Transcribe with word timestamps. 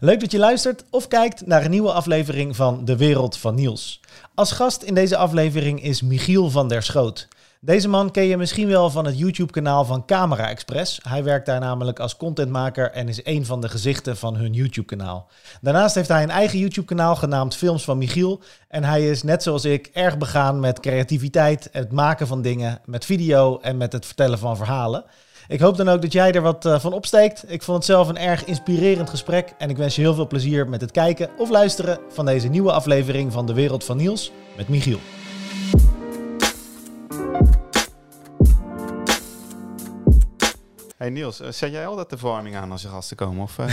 Leuk 0.00 0.20
dat 0.20 0.32
je 0.32 0.38
luistert 0.38 0.84
of 0.90 1.08
kijkt 1.08 1.46
naar 1.46 1.64
een 1.64 1.70
nieuwe 1.70 1.92
aflevering 1.92 2.56
van 2.56 2.84
De 2.84 2.96
Wereld 2.96 3.36
van 3.36 3.54
Niels. 3.54 4.00
Als 4.34 4.52
gast 4.52 4.82
in 4.82 4.94
deze 4.94 5.16
aflevering 5.16 5.82
is 5.82 6.02
Michiel 6.02 6.50
van 6.50 6.68
der 6.68 6.82
Schoot. 6.82 7.28
Deze 7.60 7.88
man 7.88 8.10
ken 8.10 8.24
je 8.24 8.36
misschien 8.36 8.68
wel 8.68 8.90
van 8.90 9.04
het 9.04 9.18
YouTube-kanaal 9.18 9.84
van 9.84 10.04
Camera 10.06 10.48
Express. 10.48 10.98
Hij 11.08 11.24
werkt 11.24 11.46
daar 11.46 11.60
namelijk 11.60 11.98
als 11.98 12.16
contentmaker 12.16 12.90
en 12.90 13.08
is 13.08 13.24
een 13.24 13.46
van 13.46 13.60
de 13.60 13.68
gezichten 13.68 14.16
van 14.16 14.36
hun 14.36 14.52
YouTube-kanaal. 14.52 15.28
Daarnaast 15.60 15.94
heeft 15.94 16.08
hij 16.08 16.22
een 16.22 16.30
eigen 16.30 16.58
YouTube-kanaal 16.58 17.16
genaamd 17.16 17.56
Films 17.56 17.84
van 17.84 17.98
Michiel. 17.98 18.40
En 18.68 18.84
hij 18.84 19.08
is, 19.08 19.22
net 19.22 19.42
zoals 19.42 19.64
ik, 19.64 19.90
erg 19.92 20.18
begaan 20.18 20.60
met 20.60 20.80
creativiteit, 20.80 21.68
het 21.72 21.92
maken 21.92 22.26
van 22.26 22.42
dingen, 22.42 22.80
met 22.84 23.04
video 23.04 23.58
en 23.58 23.76
met 23.76 23.92
het 23.92 24.06
vertellen 24.06 24.38
van 24.38 24.56
verhalen. 24.56 25.04
Ik 25.48 25.60
hoop 25.60 25.76
dan 25.76 25.88
ook 25.88 26.02
dat 26.02 26.12
jij 26.12 26.32
er 26.32 26.42
wat 26.42 26.64
uh, 26.64 26.78
van 26.78 26.92
opsteekt. 26.92 27.44
Ik 27.52 27.62
vond 27.62 27.76
het 27.76 27.86
zelf 27.86 28.08
een 28.08 28.18
erg 28.18 28.44
inspirerend 28.44 29.10
gesprek. 29.10 29.54
En 29.58 29.70
ik 29.70 29.76
wens 29.76 29.94
je 29.94 30.00
heel 30.00 30.14
veel 30.14 30.26
plezier 30.26 30.68
met 30.68 30.80
het 30.80 30.90
kijken 30.90 31.30
of 31.38 31.50
luisteren 31.50 31.98
van 32.08 32.26
deze 32.26 32.48
nieuwe 32.48 32.72
aflevering 32.72 33.32
van 33.32 33.46
De 33.46 33.52
Wereld 33.52 33.84
van 33.84 33.96
Niels 33.96 34.32
met 34.56 34.68
Michiel. 34.68 34.98
Hey 40.96 41.10
Niels, 41.10 41.40
uh, 41.40 41.46
zet 41.50 41.70
jij 41.70 41.86
altijd 41.86 42.10
de 42.10 42.18
verwarming 42.18 42.56
aan 42.56 42.72
als 42.72 42.82
je 42.82 42.88
gasten 42.88 43.16
komen? 43.16 43.42
Of, 43.42 43.58
uh... 43.58 43.66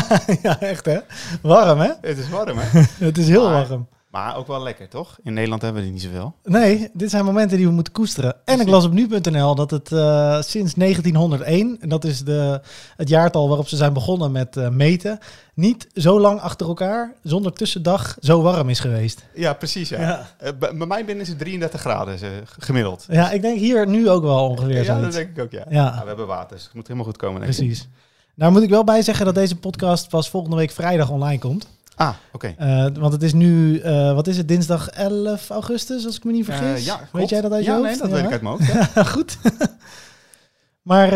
ja, 0.42 0.60
echt 0.60 0.84
hè? 0.84 0.98
Warm 1.42 1.80
hè? 1.80 1.92
Het 2.00 2.18
is 2.18 2.28
warm 2.28 2.58
hè? 2.58 2.80
het 3.06 3.18
is 3.18 3.28
heel 3.28 3.50
maar, 3.50 3.68
warm. 3.68 3.88
Maar 4.10 4.36
ook 4.36 4.46
wel 4.46 4.62
lekker, 4.62 4.88
toch? 4.88 5.18
In 5.22 5.32
Nederland 5.32 5.62
hebben 5.62 5.80
we 5.80 5.86
die 5.86 5.96
niet 5.96 6.06
zoveel. 6.06 6.34
Nee, 6.44 6.90
dit 6.92 7.10
zijn 7.10 7.24
momenten 7.24 7.56
die 7.56 7.66
we 7.66 7.72
moeten 7.72 7.92
koesteren. 7.92 8.36
En 8.44 8.60
ik 8.60 8.68
las 8.68 8.84
op 8.84 8.92
nu.nl 8.92 9.54
dat 9.54 9.70
het 9.70 9.90
uh, 9.90 10.40
sinds 10.42 10.74
1901, 10.74 11.76
en 11.80 11.88
dat 11.88 12.04
is 12.04 12.24
de, 12.24 12.60
het 12.96 13.08
jaartal 13.08 13.48
waarop 13.48 13.68
ze 13.68 13.76
zijn 13.76 13.92
begonnen 13.92 14.32
met 14.32 14.56
uh, 14.56 14.68
meten, 14.68 15.18
niet 15.54 15.86
zo 15.94 16.20
lang 16.20 16.40
achter 16.40 16.66
elkaar, 16.66 17.14
zonder 17.22 17.52
tussendag, 17.52 18.16
zo 18.20 18.42
warm 18.42 18.68
is 18.68 18.80
geweest. 18.80 19.24
Ja, 19.34 19.52
precies. 19.52 19.88
Ja. 19.88 20.00
ja. 20.00 20.26
Uh, 20.44 20.50
bij 20.58 20.86
mij 20.86 21.04
binnen 21.04 21.24
is 21.24 21.28
het 21.28 21.38
33 21.38 21.80
graden 21.80 22.18
gemiddeld. 22.58 23.06
Ja, 23.08 23.30
ik 23.30 23.42
denk 23.42 23.58
hier 23.58 23.86
nu 23.86 24.08
ook 24.08 24.22
wel 24.22 24.48
ongeveer. 24.48 24.84
Ja, 24.84 25.00
dat 25.00 25.12
denk 25.12 25.30
ik 25.36 25.42
ook, 25.42 25.50
ja. 25.50 25.64
ja. 25.68 25.82
ja. 25.84 26.00
we 26.00 26.06
hebben 26.06 26.26
water, 26.26 26.56
dus 26.56 26.64
het 26.64 26.74
moet 26.74 26.86
helemaal 26.86 27.08
goed 27.08 27.18
komen. 27.18 27.40
Denk 27.40 27.52
precies. 27.54 27.80
Ik. 27.80 27.88
Nou 28.34 28.52
moet 28.52 28.62
ik 28.62 28.70
wel 28.70 28.84
bij 28.84 29.02
zeggen 29.02 29.24
dat 29.24 29.34
deze 29.34 29.56
podcast 29.56 30.08
pas 30.08 30.30
volgende 30.30 30.56
week 30.56 30.70
vrijdag 30.70 31.10
online 31.10 31.38
komt. 31.38 31.66
Ah, 31.98 32.14
oké. 32.32 32.52
Okay. 32.54 32.86
Uh, 32.86 32.96
want 33.00 33.12
het 33.12 33.22
is 33.22 33.32
nu, 33.32 33.82
uh, 33.82 34.14
wat 34.14 34.26
is 34.26 34.36
het, 34.36 34.48
dinsdag 34.48 34.88
11 34.88 35.50
augustus, 35.50 36.06
als 36.06 36.16
ik 36.16 36.24
me 36.24 36.32
niet 36.32 36.44
vergis. 36.44 36.80
Uh, 36.80 36.86
ja, 36.86 36.96
klopt. 36.96 37.12
Weet 37.12 37.28
jij 37.28 37.40
dat 37.40 37.52
uit 37.52 37.64
je 37.64 37.70
ja, 37.70 37.76
hoofd? 37.76 37.88
Nee, 37.90 37.98
dat 37.98 38.08
ja. 38.08 38.14
weet 38.14 38.24
ik 38.24 38.30
uit 38.30 38.42
mijn 38.42 38.54
hoofd. 38.54 38.92
Ja. 38.94 39.04
Goed. 39.14 39.38
maar 40.90 41.14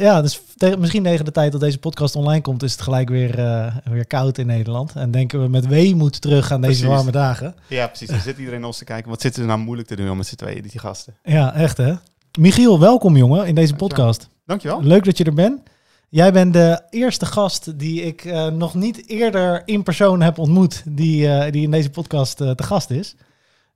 ja, 0.00 0.22
dus 0.22 0.40
misschien 0.78 1.02
tegen 1.02 1.24
de 1.24 1.30
tijd 1.30 1.52
dat 1.52 1.60
deze 1.60 1.78
podcast 1.78 2.16
online 2.16 2.40
komt, 2.40 2.62
is 2.62 2.72
het 2.72 2.80
gelijk 2.80 3.08
weer, 3.08 3.36
weer 3.84 4.06
koud 4.06 4.38
in 4.38 4.46
Nederland. 4.46 4.92
En 4.94 5.10
denken 5.10 5.42
we 5.42 5.48
met 5.48 5.66
weemoed 5.66 6.20
terug 6.20 6.52
aan 6.52 6.60
deze 6.60 6.80
precies. 6.80 6.96
warme 6.96 7.10
dagen. 7.10 7.54
Ja, 7.68 7.86
precies. 7.86 8.08
Dan 8.08 8.20
zit 8.20 8.38
iedereen 8.38 8.64
ons 8.64 8.78
te 8.78 8.84
kijken. 8.84 9.10
Wat 9.10 9.20
zitten 9.20 9.42
ze 9.42 9.48
nou 9.48 9.60
moeilijk 9.60 9.88
te 9.88 9.96
doen 9.96 10.10
om 10.10 10.16
met 10.16 10.26
z'n 10.26 10.34
tweeën, 10.34 10.62
die 10.62 10.78
gasten. 10.78 11.14
Ja, 11.22 11.54
echt 11.54 11.76
hè. 11.76 11.94
Michiel, 12.38 12.80
welkom 12.80 13.16
jongen 13.16 13.46
in 13.46 13.54
deze 13.54 13.74
podcast. 13.74 14.28
Dankjewel. 14.46 14.82
Leuk 14.82 15.04
dat 15.04 15.18
je 15.18 15.24
er 15.24 15.34
bent. 15.34 15.60
Jij 16.14 16.32
bent 16.32 16.52
de 16.52 16.82
eerste 16.90 17.26
gast 17.26 17.78
die 17.78 18.02
ik 18.02 18.24
uh, 18.24 18.46
nog 18.46 18.74
niet 18.74 19.08
eerder 19.08 19.62
in 19.64 19.82
persoon 19.82 20.20
heb 20.22 20.38
ontmoet, 20.38 20.82
die, 20.86 21.26
uh, 21.26 21.50
die 21.50 21.62
in 21.62 21.70
deze 21.70 21.90
podcast 21.90 22.40
uh, 22.40 22.50
te 22.50 22.62
gast 22.62 22.90
is. 22.90 23.16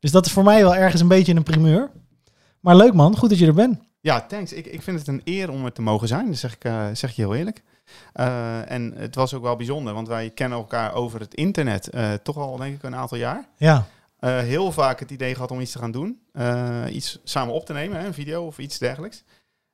Dus 0.00 0.10
dat 0.10 0.26
is 0.26 0.32
voor 0.32 0.44
mij 0.44 0.62
wel 0.62 0.74
ergens 0.74 1.00
een 1.00 1.08
beetje 1.08 1.34
een 1.34 1.42
primeur. 1.42 1.90
Maar 2.60 2.76
leuk 2.76 2.94
man, 2.94 3.16
goed 3.16 3.28
dat 3.28 3.38
je 3.38 3.46
er 3.46 3.54
bent. 3.54 3.80
Ja, 4.00 4.20
thanks. 4.20 4.52
Ik, 4.52 4.66
ik 4.66 4.82
vind 4.82 4.98
het 4.98 5.08
een 5.08 5.20
eer 5.24 5.50
om 5.50 5.64
er 5.64 5.72
te 5.72 5.82
mogen 5.82 6.08
zijn, 6.08 6.26
dat 6.26 6.36
zeg 6.36 6.54
ik, 6.54 6.70
zeg 6.92 7.16
je 7.16 7.22
heel 7.22 7.34
eerlijk. 7.34 7.62
en 8.66 8.92
het 8.96 9.14
was 9.14 9.34
ook 9.34 9.42
wel 9.42 9.56
bijzonder, 9.56 9.94
want 9.94 10.08
wij 10.08 10.30
kennen 10.30 10.58
elkaar 10.58 10.94
over 10.94 11.20
het 11.20 11.34
internet 11.34 11.90
toch 12.22 12.36
al 12.36 12.56
denk 12.56 12.74
ik 12.74 12.82
een 12.82 12.96
aantal 12.96 13.18
jaar. 13.18 13.48
Ja. 13.56 13.86
heel 14.20 14.72
vaak 14.72 15.00
het 15.00 15.10
idee 15.10 15.34
gehad 15.34 15.50
om 15.50 15.60
iets 15.60 15.72
te 15.72 15.78
gaan 15.78 15.92
doen, 15.92 16.20
iets 16.90 17.18
samen 17.24 17.54
op 17.54 17.66
te 17.66 17.72
nemen, 17.72 18.00
hè, 18.00 18.06
een 18.06 18.14
video 18.14 18.46
of 18.46 18.58
iets 18.58 18.78
dergelijks. 18.78 19.24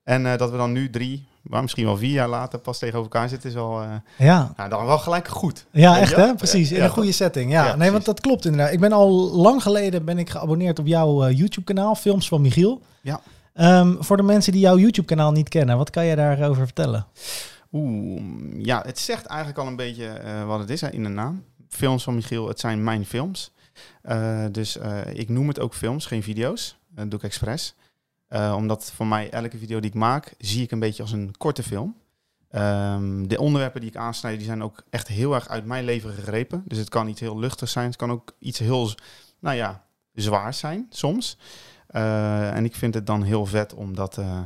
En 0.02 0.36
dat 0.36 0.50
we 0.50 0.56
dan 0.56 0.72
nu 0.72 0.90
drie, 0.90 1.26
maar 1.44 1.62
misschien 1.62 1.84
wel 1.84 1.96
vier 1.96 2.10
jaar 2.10 2.28
later 2.28 2.58
pas 2.58 2.78
tegenover 2.78 3.12
elkaar 3.12 3.28
zitten, 3.28 3.48
is 3.48 3.54
wel, 3.54 3.82
uh, 3.82 3.88
ja. 4.18 4.52
Nou, 4.56 4.68
dan 4.68 4.86
wel 4.86 4.98
gelijk 4.98 5.28
goed. 5.28 5.66
Ja, 5.70 5.98
echt 5.98 6.16
hè? 6.16 6.34
Precies, 6.34 6.70
in 6.70 6.76
ja, 6.76 6.84
een 6.84 6.90
goede 6.90 7.12
setting. 7.12 7.52
Ja, 7.52 7.66
ja 7.66 7.76
nee, 7.76 7.90
want 7.90 8.04
dat 8.04 8.20
klopt 8.20 8.44
inderdaad. 8.44 8.72
Ik 8.72 8.80
ben 8.80 8.92
al 8.92 9.10
lang 9.32 9.62
geleden 9.62 10.04
ben 10.04 10.18
ik 10.18 10.30
geabonneerd 10.30 10.78
op 10.78 10.86
jouw 10.86 11.28
uh, 11.28 11.38
YouTube-kanaal, 11.38 11.94
Films 11.94 12.28
van 12.28 12.40
Michiel. 12.40 12.82
Ja. 13.00 13.20
Um, 13.54 13.96
voor 14.00 14.16
de 14.16 14.22
mensen 14.22 14.52
die 14.52 14.60
jouw 14.60 14.78
YouTube-kanaal 14.78 15.32
niet 15.32 15.48
kennen, 15.48 15.76
wat 15.76 15.90
kan 15.90 16.04
je 16.06 16.16
daarover 16.16 16.64
vertellen? 16.64 17.06
Oeh, 17.72 18.22
ja, 18.56 18.82
het 18.86 18.98
zegt 18.98 19.26
eigenlijk 19.26 19.58
al 19.58 19.66
een 19.66 19.76
beetje 19.76 20.20
uh, 20.24 20.46
wat 20.46 20.58
het 20.58 20.70
is 20.70 20.80
hè, 20.80 20.90
in 20.90 21.02
de 21.02 21.08
naam. 21.08 21.44
Films 21.68 22.02
van 22.02 22.14
Michiel, 22.14 22.48
het 22.48 22.60
zijn 22.60 22.84
mijn 22.84 23.06
films. 23.06 23.52
dus 24.50 24.78
ik 25.12 25.28
noem 25.28 25.48
het 25.48 25.60
ook 25.60 25.74
films, 25.74 26.06
geen 26.06 26.22
video's. 26.22 26.76
Dat 26.94 27.10
doe 27.10 27.18
ik 27.18 27.24
expres. 27.24 27.74
Uh, 28.28 28.54
omdat 28.56 28.92
voor 28.92 29.06
mij 29.06 29.30
elke 29.30 29.58
video 29.58 29.80
die 29.80 29.90
ik 29.90 29.96
maak, 29.96 30.34
zie 30.38 30.62
ik 30.62 30.70
een 30.70 30.78
beetje 30.78 31.02
als 31.02 31.12
een 31.12 31.34
korte 31.36 31.62
film. 31.62 31.96
Um, 32.50 33.28
de 33.28 33.40
onderwerpen 33.40 33.80
die 33.80 33.90
ik 33.90 33.96
aansnijd, 33.96 34.36
die 34.36 34.46
zijn 34.46 34.62
ook 34.62 34.84
echt 34.90 35.08
heel 35.08 35.34
erg 35.34 35.48
uit 35.48 35.64
mijn 35.64 35.84
leven 35.84 36.10
gegrepen. 36.10 36.62
Dus 36.66 36.78
het 36.78 36.88
kan 36.88 37.08
iets 37.08 37.20
heel 37.20 37.38
luchtig 37.38 37.68
zijn. 37.68 37.86
Het 37.86 37.96
kan 37.96 38.10
ook 38.10 38.32
iets 38.38 38.58
heel, 38.58 38.90
nou 39.38 39.56
ja, 39.56 39.84
zwaar 40.12 40.54
zijn 40.54 40.86
soms. 40.90 41.38
Uh, 41.90 42.56
en 42.56 42.64
ik 42.64 42.74
vind 42.74 42.94
het 42.94 43.06
dan 43.06 43.22
heel 43.22 43.46
vet 43.46 43.74
om 43.74 43.94
dat 43.94 44.16
uh, 44.16 44.40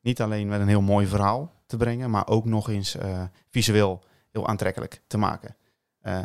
niet 0.00 0.20
alleen 0.20 0.48
met 0.48 0.60
een 0.60 0.68
heel 0.68 0.82
mooi 0.82 1.06
verhaal 1.06 1.52
te 1.66 1.76
brengen, 1.76 2.10
maar 2.10 2.28
ook 2.28 2.44
nog 2.44 2.68
eens 2.68 2.96
visueel 3.50 4.02
heel 4.30 4.48
aantrekkelijk 4.48 5.02
te 5.06 5.18
maken. 5.18 5.56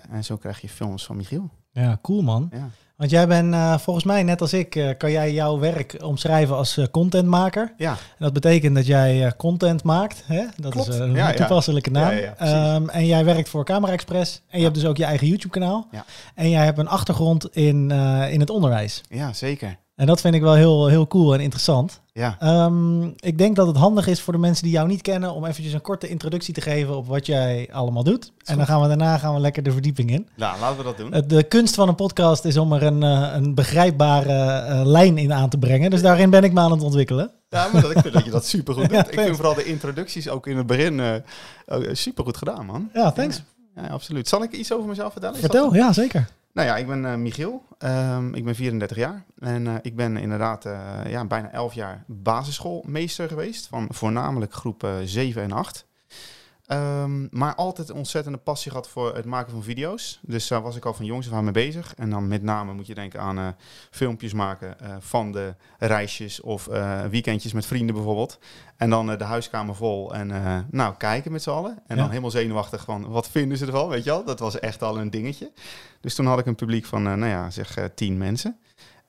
en 0.10 0.24
zo 0.24 0.38
krijg 0.38 0.62
je 0.62 0.70
films 0.70 1.06
van 1.06 1.18
Michiel. 1.18 1.50
Ja, 1.80 2.00
cool 2.02 2.22
man. 2.22 2.50
Ja. 2.52 2.70
Want 2.96 3.12
jij 3.12 3.28
bent 3.28 3.54
uh, 3.54 3.78
volgens 3.78 4.06
mij, 4.06 4.24
net 4.24 4.42
als 4.42 4.54
ik, 4.54 4.76
uh, 4.76 4.90
kan 4.98 5.12
jij 5.12 5.34
jouw 5.34 5.60
werk 5.60 5.98
omschrijven 6.04 6.56
als 6.56 6.78
uh, 6.78 6.86
contentmaker. 6.92 7.74
Ja. 7.78 7.92
En 7.92 7.98
dat 8.18 8.34
betekent 8.34 8.76
dat 8.76 8.86
jij 8.86 9.34
content 9.38 9.84
maakt. 9.84 10.24
Hè? 10.26 10.46
Dat 10.56 10.72
Klopt. 10.72 10.88
is 10.88 10.98
een 10.98 11.14
ja, 11.14 11.34
toepasselijke 11.34 11.92
ja. 11.92 12.00
naam. 12.00 12.18
Ja, 12.18 12.76
um, 12.76 12.90
en 12.90 13.06
jij 13.06 13.26
werkt 13.26 13.50
voor 13.50 13.66
Camera 13.66 13.94
Express. 13.94 14.42
En 14.50 14.58
je 14.58 14.64
hebt 14.64 14.76
dus 14.76 14.86
ook 14.86 14.98
je 14.98 15.04
eigen 15.04 15.28
YouTube-kanaal. 15.28 15.88
Ja. 15.92 16.06
En 16.36 16.50
jij 16.50 16.66
hebt 16.66 16.78
een 16.78 16.88
achtergrond 16.88 17.56
in, 17.56 17.92
in 18.32 18.40
het 18.40 18.50
onderwijs. 18.50 19.02
Ja, 19.10 19.34
zeker. 19.34 19.78
En 20.00 20.06
dat 20.06 20.22
vind 20.22 20.36
ik 20.36 20.42
wel 20.42 20.54
heel, 20.54 20.88
heel 20.88 21.08
cool 21.08 21.34
en 21.34 21.40
interessant. 21.40 22.02
Ja. 22.14 22.66
Um, 22.66 23.14
ik 23.20 23.38
denk 23.38 23.56
dat 23.56 23.68
het 23.68 23.76
handig 23.76 24.08
is 24.08 24.22
voor 24.22 24.34
de 24.34 24.40
mensen 24.40 24.64
die 24.64 24.74
jou 24.74 24.88
niet 24.88 25.02
kennen... 25.02 25.34
om 25.34 25.46
eventjes 25.46 25.74
een 25.74 25.82
korte 25.82 26.08
introductie 26.08 26.54
te 26.54 26.62
geven 26.62 26.98
op 26.98 27.08
wat 27.08 27.26
jij 27.26 27.70
allemaal 27.72 28.04
doet. 28.04 28.32
En 28.44 28.58
dan 28.58 28.66
gaan 28.66 28.82
we 28.82 28.88
daarna 28.88 29.18
gaan 29.18 29.34
we 29.34 29.40
lekker 29.40 29.64
de 29.64 29.72
verdieping 29.72 30.12
in. 30.12 30.28
Nou, 30.36 30.60
laten 30.60 30.78
we 30.78 30.84
dat 30.84 30.98
doen. 30.98 31.24
De 31.28 31.44
kunst 31.44 31.76
van 31.76 31.88
een 31.88 31.96
podcast 31.96 32.46
is 32.46 32.58
om 32.58 32.74
er 32.74 32.84
een, 32.84 33.02
een 33.02 33.56
begrijpbare 33.56 34.68
uh, 34.70 34.86
lijn 34.86 35.18
in 35.18 35.34
aan 35.34 35.50
te 35.50 35.58
brengen. 35.58 35.90
Dus 35.90 36.02
daarin 36.02 36.30
ben 36.30 36.44
ik 36.44 36.54
me 36.54 36.60
aan 36.60 36.72
het 36.72 36.82
ontwikkelen. 36.84 37.32
Ja, 37.50 37.70
maar 37.74 37.82
dat, 37.82 37.92
ik 37.92 38.00
vind 38.00 38.14
dat 38.14 38.26
je 38.26 38.32
dat 38.32 38.46
supergoed 38.46 38.84
doet. 38.90 38.92
ja, 38.92 39.08
ik 39.10 39.20
vind 39.20 39.36
vooral 39.36 39.56
de 39.56 39.66
introducties 39.66 40.30
ook 40.30 40.48
in 40.48 40.58
het 40.58 40.68
begin 40.68 41.00
uh, 41.00 41.14
supergoed 41.92 42.38
gedaan, 42.38 42.66
man. 42.66 42.90
Ja, 42.94 43.12
thanks. 43.12 43.44
Ja, 43.76 43.84
ja, 43.84 43.90
absoluut. 43.90 44.28
Zal 44.28 44.44
ik 44.44 44.52
iets 44.52 44.74
over 44.74 44.90
mezelf 44.90 45.12
vertellen? 45.12 45.40
Vertel, 45.40 45.76
ja, 45.76 45.94
zeker. 45.94 46.30
Nou 46.60 46.72
ja, 46.72 46.78
ik 46.78 46.88
ben 46.88 47.04
uh, 47.04 47.16
Michiel. 47.16 47.64
Um, 47.84 48.34
ik 48.34 48.46
ben 48.46 48.56
34 48.56 48.98
jaar. 48.98 49.24
En 49.40 49.66
uh, 49.66 49.76
ik 49.82 49.96
ben 49.96 50.18
inderdaad 50.18 50.66
uh, 50.66 51.00
ja, 51.08 51.26
bijna 51.26 51.52
11 51.52 51.74
jaar 51.74 52.04
basisschoolmeester 52.08 53.28
geweest. 53.28 53.68
Van 53.68 53.88
voornamelijk 53.90 54.54
groep 54.54 54.88
7 55.04 55.42
en 55.42 55.52
8. 55.52 55.86
Um, 56.72 57.28
maar 57.32 57.56
altijd 57.56 57.90
een 57.90 57.96
ontzettende 57.96 58.38
passie 58.38 58.72
gehad 58.72 58.90
voor 58.90 59.16
het 59.16 59.26
maken 59.26 59.52
van 59.52 59.64
video's. 59.64 60.20
Dus 60.22 60.48
daar 60.48 60.62
was 60.62 60.76
ik 60.76 60.86
al 60.86 60.94
van 60.94 61.06
jongs 61.06 61.28
af 61.28 61.34
aan 61.34 61.44
mee 61.44 61.54
bezig. 61.54 61.96
En 61.96 62.10
dan 62.10 62.28
met 62.28 62.44
name 62.44 62.74
moet 62.74 62.88
je 62.88 62.94
denken 62.94 63.20
aan 63.20 63.38
uh, 63.38 63.48
filmpjes 63.92 64.34
maken 64.34 64.76
uh, 64.82 64.96
van 65.00 65.32
de 65.32 65.56
reisjes 65.78 66.42
of 66.42 66.68
uh, 66.68 67.06
weekendjes 67.06 67.54
met 67.54 67.66
vrienden 67.66 67.96
bijvoorbeeld. 67.96 68.40
En 68.78 68.90
dan 68.90 69.18
de 69.18 69.24
huiskamer 69.24 69.76
vol 69.76 70.14
en 70.14 70.68
nou 70.72 70.96
kijken 70.98 71.32
met 71.32 71.44
z'n 71.44 71.50
allen. 71.50 71.72
En 71.88 71.96
ja. 71.96 72.02
dan 72.02 72.10
helemaal 72.10 72.32
zenuwachtig 72.32 72.84
van 72.84 73.08
wat 73.08 73.30
vinden 73.30 73.58
ze 73.58 73.66
ervan, 73.66 73.90
weet 73.90 74.04
je 74.04 74.10
wel. 74.10 74.24
Dat 74.24 74.40
was 74.40 74.60
echt 74.60 74.84
al 74.84 75.00
een 75.00 75.10
dingetje. 75.10 75.52
Dus 76.02 76.16
toen 76.16 76.26
had 76.26 76.40
ik 76.40 76.46
een 76.46 76.56
publiek 76.56 76.86
van, 76.86 77.04
nou 77.04 77.26
ja, 77.26 77.50
zeg 77.50 77.90
tien 77.96 78.18
mensen. 78.18 78.60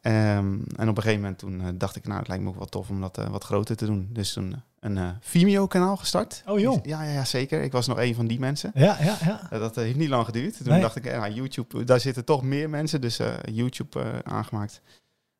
Um, 0.03 0.65
en 0.77 0.89
op 0.89 0.97
een 0.97 1.03
gegeven 1.03 1.21
moment 1.21 1.39
toen 1.39 1.61
uh, 1.61 1.67
dacht 1.75 1.97
ik, 1.97 2.07
nou, 2.07 2.19
het 2.19 2.29
lijkt 2.29 2.43
me 2.43 2.49
ook 2.49 2.57
wel 2.57 2.67
tof 2.67 2.91
om 2.91 3.01
dat 3.01 3.19
uh, 3.19 3.29
wat 3.29 3.45
groter 3.45 3.77
te 3.77 3.87
doen. 3.87 4.09
Dus 4.13 4.33
toen 4.33 4.51
uh, 4.51 4.59
een 4.81 5.17
Vimeo-kanaal 5.21 5.97
gestart. 5.97 6.43
Oh 6.47 6.59
joh. 6.59 6.85
Ja, 6.85 7.03
ja, 7.03 7.13
ja, 7.13 7.25
zeker. 7.25 7.63
Ik 7.63 7.73
was 7.73 7.87
nog 7.87 7.99
een 7.99 8.15
van 8.15 8.27
die 8.27 8.39
mensen. 8.39 8.71
Ja, 8.75 8.97
ja, 9.01 9.17
ja. 9.25 9.59
dat 9.59 9.75
heeft 9.75 9.97
niet 9.97 10.09
lang 10.09 10.25
geduurd. 10.25 10.57
Toen 10.57 10.69
nee. 10.69 10.81
dacht 10.81 10.97
ik, 10.97 11.05
ja, 11.05 11.29
YouTube, 11.29 11.85
daar 11.85 12.01
zitten 12.01 12.25
toch 12.25 12.43
meer 12.43 12.71
mensen. 12.71 13.01
Dus 13.01 13.21
YouTube 13.53 14.23
aangemaakt. 14.25 14.81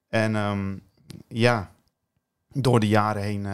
En 0.09 0.35
um, 0.35 0.83
ja, 1.29 1.71
door 2.53 2.81
de 2.81 2.89
jaren 2.89 3.23
heen 3.23 3.47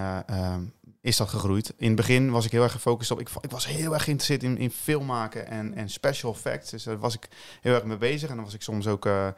is 1.07 1.17
dat 1.17 1.29
gegroeid. 1.29 1.73
In 1.77 1.87
het 1.87 1.97
begin 1.97 2.31
was 2.31 2.45
ik 2.45 2.51
heel 2.51 2.63
erg 2.63 2.73
gefocust 2.73 3.11
op... 3.11 3.21
Ik, 3.21 3.29
ik 3.41 3.51
was 3.51 3.67
heel 3.67 3.95
erg 3.95 4.05
geïnteresseerd 4.05 4.43
in, 4.43 4.59
in 4.59 4.71
film 4.71 5.07
maken 5.07 5.47
en, 5.47 5.75
en 5.75 5.91
special 5.91 6.33
effects. 6.33 6.71
Dus 6.71 6.83
daar 6.83 6.99
was 6.99 7.15
ik 7.15 7.29
heel 7.61 7.75
erg 7.75 7.85
mee 7.85 7.97
bezig. 7.97 8.29
En 8.31 8.35
dan 8.35 8.45
was 8.45 8.55
ik 8.55 8.63
soms 8.63 8.87
ook... 8.87 9.07
Uh, 9.07 9.29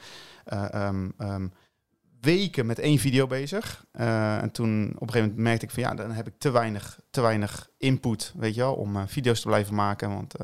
um, 0.75 1.15
um, 1.19 1.53
weken 2.21 2.67
met 2.67 2.79
één 2.79 2.99
video 2.99 3.27
bezig. 3.27 3.85
Uh, 3.93 4.43
en 4.43 4.51
toen 4.51 4.87
op 4.95 5.01
een 5.01 5.09
gegeven 5.09 5.21
moment 5.21 5.37
merkte 5.37 5.65
ik 5.67 5.73
van 5.73 5.83
ja, 5.83 5.95
dan 5.95 6.11
heb 6.11 6.27
ik 6.27 6.35
te 6.39 6.51
weinig, 6.51 7.01
te 7.11 7.21
weinig 7.21 7.71
input, 7.79 8.33
weet 8.37 8.55
je 8.55 8.61
wel, 8.61 8.75
om 8.75 9.09
video's 9.09 9.41
te 9.41 9.47
blijven 9.47 9.75
maken. 9.75 10.15
Want 10.15 10.35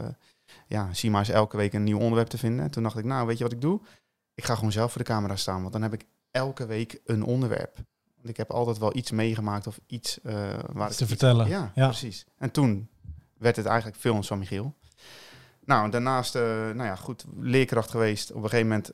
ja, 0.67 0.93
zie 0.93 1.11
maar 1.11 1.21
eens 1.21 1.29
elke 1.29 1.56
week 1.56 1.73
een 1.73 1.85
nieuw 1.85 1.99
onderwerp 1.99 2.29
te 2.29 2.38
vinden. 2.38 2.65
En 2.65 2.71
toen 2.71 2.82
dacht 2.82 2.99
ik, 2.99 3.05
nou, 3.05 3.26
weet 3.26 3.38
je 3.38 3.44
wat 3.44 3.53
ik 3.53 3.61
doe? 3.61 3.81
Ik 4.35 4.44
ga 4.44 4.55
gewoon 4.55 4.73
zelf 4.73 4.93
voor 4.93 5.03
de 5.03 5.11
camera 5.11 5.37
staan, 5.37 5.61
want 5.61 5.73
dan 5.73 5.82
heb 5.82 5.93
ik 5.93 6.06
elke 6.31 6.67
week 6.67 7.00
een 7.05 7.23
onderwerp. 7.23 7.76
Want 8.25 8.38
ik 8.38 8.47
heb 8.47 8.56
altijd 8.56 8.79
wel 8.79 8.97
iets 8.97 9.11
meegemaakt 9.11 9.67
of 9.67 9.81
iets 9.87 10.19
uh, 10.23 10.59
waar 10.73 10.88
iets 10.88 10.97
te 10.97 11.06
vertellen. 11.06 11.49
Ja, 11.49 11.73
ja, 11.75 11.87
precies. 11.87 12.26
En 12.38 12.50
toen 12.50 12.88
werd 13.38 13.56
het 13.56 13.67
eigenlijk 13.67 13.97
films 13.97 14.26
van 14.26 14.38
Michiel. 14.38 14.75
Nou, 15.65 15.91
daarnaast, 15.91 16.35
uh, 16.35 16.43
nou 16.43 16.82
ja, 16.82 16.97
goed, 16.97 17.25
leerkracht 17.37 17.91
geweest. 17.91 18.31
Op 18.31 18.43
een 18.43 18.49
gegeven 18.49 18.69
moment 18.69 18.93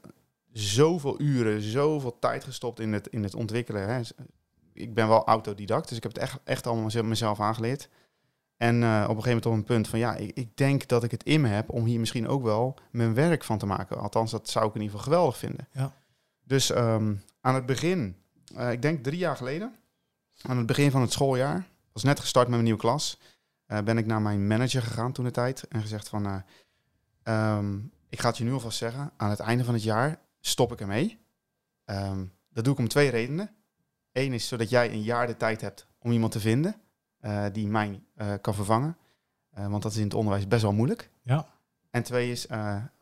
zoveel 0.52 1.20
uren, 1.20 1.62
zoveel 1.62 2.18
tijd 2.18 2.44
gestopt 2.44 2.80
in 2.80 2.92
het, 2.92 3.06
in 3.06 3.22
het 3.22 3.34
ontwikkelen. 3.34 3.88
Hè. 3.88 4.00
Ik 4.72 4.94
ben 4.94 5.08
wel 5.08 5.24
autodidact, 5.24 5.88
dus 5.88 5.96
ik 5.96 6.02
heb 6.02 6.12
het 6.12 6.22
echt, 6.22 6.38
echt 6.44 6.66
allemaal 6.66 7.02
mezelf 7.02 7.40
aangeleerd. 7.40 7.88
En 8.56 8.82
uh, 8.82 9.06
op 9.08 9.16
een 9.16 9.22
gegeven 9.22 9.28
moment 9.28 9.46
op 9.46 9.52
een 9.52 9.64
punt 9.64 9.88
van 9.88 9.98
ja, 9.98 10.14
ik, 10.14 10.30
ik, 10.34 10.56
denk 10.56 10.88
dat 10.88 11.04
ik 11.04 11.10
het 11.10 11.22
in 11.22 11.40
me 11.40 11.48
heb 11.48 11.70
om 11.70 11.84
hier 11.84 12.00
misschien 12.00 12.28
ook 12.28 12.42
wel 12.42 12.74
mijn 12.90 13.14
werk 13.14 13.44
van 13.44 13.58
te 13.58 13.66
maken. 13.66 13.98
Althans, 13.98 14.30
dat 14.30 14.48
zou 14.48 14.66
ik 14.66 14.74
in 14.74 14.80
ieder 14.80 14.96
geval 14.96 15.12
geweldig 15.12 15.36
vinden. 15.36 15.68
Ja. 15.72 15.92
Dus 16.44 16.70
um, 16.70 17.22
aan 17.40 17.54
het 17.54 17.66
begin, 17.66 18.16
uh, 18.56 18.72
ik 18.72 18.82
denk 18.82 19.04
drie 19.04 19.18
jaar 19.18 19.36
geleden, 19.36 19.74
aan 20.42 20.56
het 20.56 20.66
begin 20.66 20.90
van 20.90 21.00
het 21.00 21.12
schooljaar, 21.12 21.68
was 21.92 22.02
net 22.02 22.20
gestart 22.20 22.44
met 22.44 22.54
mijn 22.54 22.64
nieuwe 22.64 22.80
klas, 22.80 23.18
uh, 23.66 23.78
ben 23.78 23.98
ik 23.98 24.06
naar 24.06 24.22
mijn 24.22 24.46
manager 24.46 24.82
gegaan 24.82 25.12
toen 25.12 25.24
de 25.24 25.30
tijd 25.30 25.68
en 25.68 25.80
gezegd 25.80 26.08
van, 26.08 26.42
um, 27.22 27.92
ik 28.08 28.20
ga 28.20 28.28
het 28.28 28.38
je 28.38 28.44
nu 28.44 28.52
alvast 28.52 28.78
zeggen, 28.78 29.12
aan 29.16 29.30
het 29.30 29.40
einde 29.40 29.64
van 29.64 29.74
het 29.74 29.82
jaar 29.82 30.20
stop 30.40 30.72
ik 30.72 30.80
ermee. 30.80 31.18
Um, 31.84 32.32
dat 32.48 32.64
doe 32.64 32.72
ik 32.72 32.78
om 32.78 32.88
twee 32.88 33.10
redenen. 33.10 33.50
Eén 34.12 34.32
is 34.32 34.48
zodat 34.48 34.70
jij 34.70 34.92
een 34.92 35.02
jaar 35.02 35.26
de 35.26 35.36
tijd 35.36 35.60
hebt 35.60 35.86
om 35.98 36.12
iemand 36.12 36.32
te 36.32 36.40
vinden 36.40 36.80
die 37.52 37.66
mij 37.66 38.02
kan 38.40 38.54
vervangen. 38.54 38.96
Want 39.50 39.82
dat 39.82 39.92
is 39.92 39.98
in 39.98 40.04
het 40.04 40.14
onderwijs 40.14 40.48
best 40.48 40.62
wel 40.62 40.72
moeilijk. 40.72 41.10
Ja. 41.22 41.46
En 41.90 42.02
twee 42.02 42.30
is, 42.30 42.46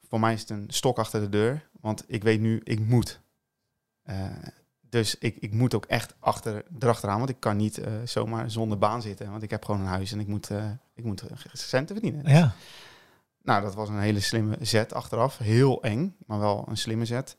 voor 0.09 0.21
mij 0.21 0.33
is 0.33 0.41
het 0.41 0.51
een 0.51 0.67
stok 0.69 0.99
achter 0.99 1.21
de 1.21 1.29
deur. 1.29 1.69
Want 1.81 2.05
ik 2.07 2.23
weet 2.23 2.41
nu, 2.41 2.61
ik 2.65 2.79
moet. 2.81 3.21
Dus 4.89 5.19
ik, 5.19 5.37
ik 5.37 5.53
moet 5.53 5.75
ook 5.75 5.85
echt 5.85 6.15
achter, 6.19 6.65
erachteraan. 6.79 7.19
Want 7.19 7.31
ik 7.31 7.41
kan 7.41 7.57
niet 7.57 7.81
zomaar 8.05 8.51
zonder 8.51 8.79
baan 8.79 9.03
zitten. 9.03 9.31
Want 9.31 9.43
ik 9.43 9.51
heb 9.51 9.65
gewoon 9.65 9.81
een 9.81 9.87
huis 9.87 10.13
en 10.13 10.21
ik 10.21 10.27
moet, 10.27 10.51
ik 10.95 11.05
moet 11.05 11.25
centen 11.53 11.97
verdienen. 11.97 12.33
Ja. 12.33 12.55
Nou, 13.43 13.63
dat 13.63 13.75
was 13.75 13.89
een 13.89 14.01
hele 14.01 14.21
slimme 14.21 14.57
zet 14.61 14.95
achteraf. 14.95 15.39
Heel 15.39 15.83
eng, 15.83 16.17
maar 16.27 16.39
wel 16.39 16.65
een 16.69 16.77
slimme 16.77 17.05
zet. 17.05 17.37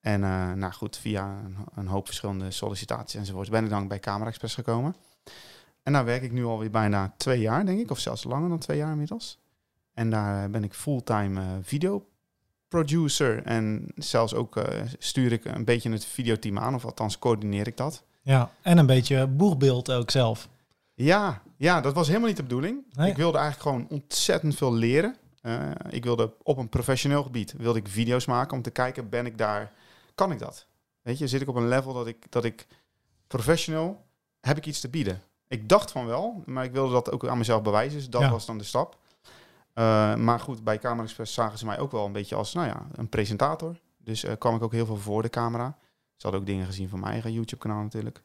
En 0.00 0.20
uh, 0.20 0.52
nou 0.52 0.72
goed, 0.72 0.96
via 0.96 1.40
een, 1.44 1.56
een, 1.74 1.86
hoop 1.86 2.06
verschillende 2.06 2.50
sollicitaties 2.50 3.20
enzovoort 3.20 3.50
ben 3.50 3.64
ik 3.64 3.70
dan 3.70 3.88
bij 3.88 3.98
Camera 3.98 4.28
Express 4.28 4.54
gekomen. 4.54 4.96
En 5.82 5.92
daar 5.92 6.04
werk 6.04 6.22
ik 6.22 6.32
nu 6.32 6.44
alweer 6.44 6.70
bijna 6.70 7.14
twee 7.16 7.40
jaar, 7.40 7.66
denk 7.66 7.80
ik, 7.80 7.90
of 7.90 7.98
zelfs 7.98 8.24
langer 8.24 8.48
dan 8.48 8.58
twee 8.58 8.76
jaar 8.76 8.90
inmiddels. 8.90 9.38
En 9.92 10.10
daar 10.10 10.50
ben 10.50 10.64
ik 10.64 10.74
fulltime 10.74 11.58
video 11.62 12.06
producer 12.74 13.42
en 13.42 13.86
zelfs 13.94 14.34
ook 14.34 14.56
uh, 14.56 14.64
stuur 14.98 15.32
ik 15.32 15.44
een 15.44 15.64
beetje 15.64 15.90
het 15.90 16.04
videoteam 16.04 16.58
aan, 16.58 16.74
of 16.74 16.84
althans 16.84 17.18
coördineer 17.18 17.66
ik 17.66 17.76
dat. 17.76 18.02
Ja, 18.22 18.50
en 18.62 18.78
een 18.78 18.86
beetje 18.86 19.26
boegbeeld 19.26 19.92
ook 19.92 20.10
zelf. 20.10 20.48
Ja, 20.94 21.42
ja, 21.56 21.80
dat 21.80 21.94
was 21.94 22.06
helemaal 22.06 22.28
niet 22.28 22.36
de 22.36 22.42
bedoeling. 22.42 22.84
Nee. 22.92 23.10
Ik 23.10 23.16
wilde 23.16 23.38
eigenlijk 23.38 23.68
gewoon 23.68 24.00
ontzettend 24.00 24.54
veel 24.54 24.74
leren. 24.74 25.16
Uh, 25.42 25.70
ik 25.88 26.04
wilde 26.04 26.32
op 26.42 26.58
een 26.58 26.68
professioneel 26.68 27.22
gebied 27.22 27.54
wilde 27.58 27.78
ik 27.78 27.88
video's 27.88 28.26
maken 28.26 28.56
om 28.56 28.62
te 28.62 28.70
kijken, 28.70 29.08
ben 29.08 29.26
ik 29.26 29.38
daar, 29.38 29.72
kan 30.14 30.32
ik 30.32 30.38
dat? 30.38 30.66
Weet 31.02 31.18
je, 31.18 31.28
zit 31.28 31.40
ik 31.40 31.48
op 31.48 31.56
een 31.56 31.68
level 31.68 31.92
dat 31.92 32.06
ik, 32.06 32.30
dat 32.30 32.44
ik 32.44 32.66
professioneel, 33.26 34.04
heb 34.40 34.56
ik 34.56 34.66
iets 34.66 34.80
te 34.80 34.88
bieden? 34.88 35.22
Ik 35.48 35.68
dacht 35.68 35.90
van 35.90 36.06
wel, 36.06 36.42
maar 36.46 36.64
ik 36.64 36.72
wilde 36.72 36.92
dat 36.92 37.10
ook 37.10 37.26
aan 37.26 37.38
mezelf 37.38 37.62
bewijzen. 37.62 37.98
Dus 37.98 38.10
dat 38.10 38.20
ja. 38.20 38.30
was 38.30 38.46
dan 38.46 38.58
de 38.58 38.64
stap. 38.64 38.98
Uh, 39.74 40.14
maar 40.14 40.40
goed, 40.40 40.64
bij 40.64 40.78
Camera 40.78 41.02
Express 41.02 41.34
zagen 41.34 41.58
ze 41.58 41.66
mij 41.66 41.78
ook 41.78 41.92
wel 41.92 42.06
een 42.06 42.12
beetje 42.12 42.34
als 42.34 42.54
nou 42.54 42.66
ja, 42.66 42.86
een 42.92 43.08
presentator. 43.08 43.80
Dus 43.98 44.24
uh, 44.24 44.32
kwam 44.38 44.54
ik 44.54 44.62
ook 44.62 44.72
heel 44.72 44.86
veel 44.86 44.96
voor 44.96 45.22
de 45.22 45.28
camera. 45.28 45.78
Ze 46.16 46.22
hadden 46.22 46.40
ook 46.40 46.46
dingen 46.46 46.66
gezien 46.66 46.88
van 46.88 47.00
mijn 47.00 47.12
eigen 47.12 47.32
YouTube-kanaal 47.32 47.82
natuurlijk. 47.82 48.22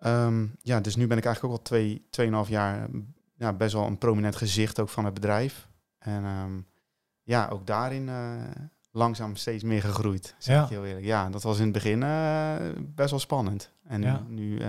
Um, 0.00 0.54
ja, 0.62 0.80
dus 0.80 0.96
nu 0.96 1.06
ben 1.06 1.18
ik 1.18 1.24
eigenlijk 1.24 1.54
ook 1.54 1.60
al 1.60 1.66
twee, 1.66 2.06
tweeënhalf 2.10 2.48
jaar 2.48 2.88
ja, 3.36 3.52
best 3.52 3.72
wel 3.72 3.86
een 3.86 3.98
prominent 3.98 4.36
gezicht 4.36 4.80
ook 4.80 4.88
van 4.88 5.04
het 5.04 5.14
bedrijf. 5.14 5.68
En 5.98 6.24
um, 6.24 6.66
ja, 7.22 7.48
ook 7.48 7.66
daarin 7.66 8.06
uh, 8.06 8.34
langzaam 8.90 9.36
steeds 9.36 9.62
meer 9.62 9.82
gegroeid. 9.82 10.34
Zeg 10.38 10.56
ja. 10.56 10.62
ik 10.62 10.68
heel 10.68 10.84
eerlijk. 10.84 11.06
Ja, 11.06 11.30
dat 11.30 11.42
was 11.42 11.58
in 11.58 11.64
het 11.64 11.72
begin 11.72 11.98
best 12.94 13.10
wel 13.10 13.18
spannend. 13.18 13.72
En 13.84 14.02
ja. 14.02 14.22
nu 14.28 14.60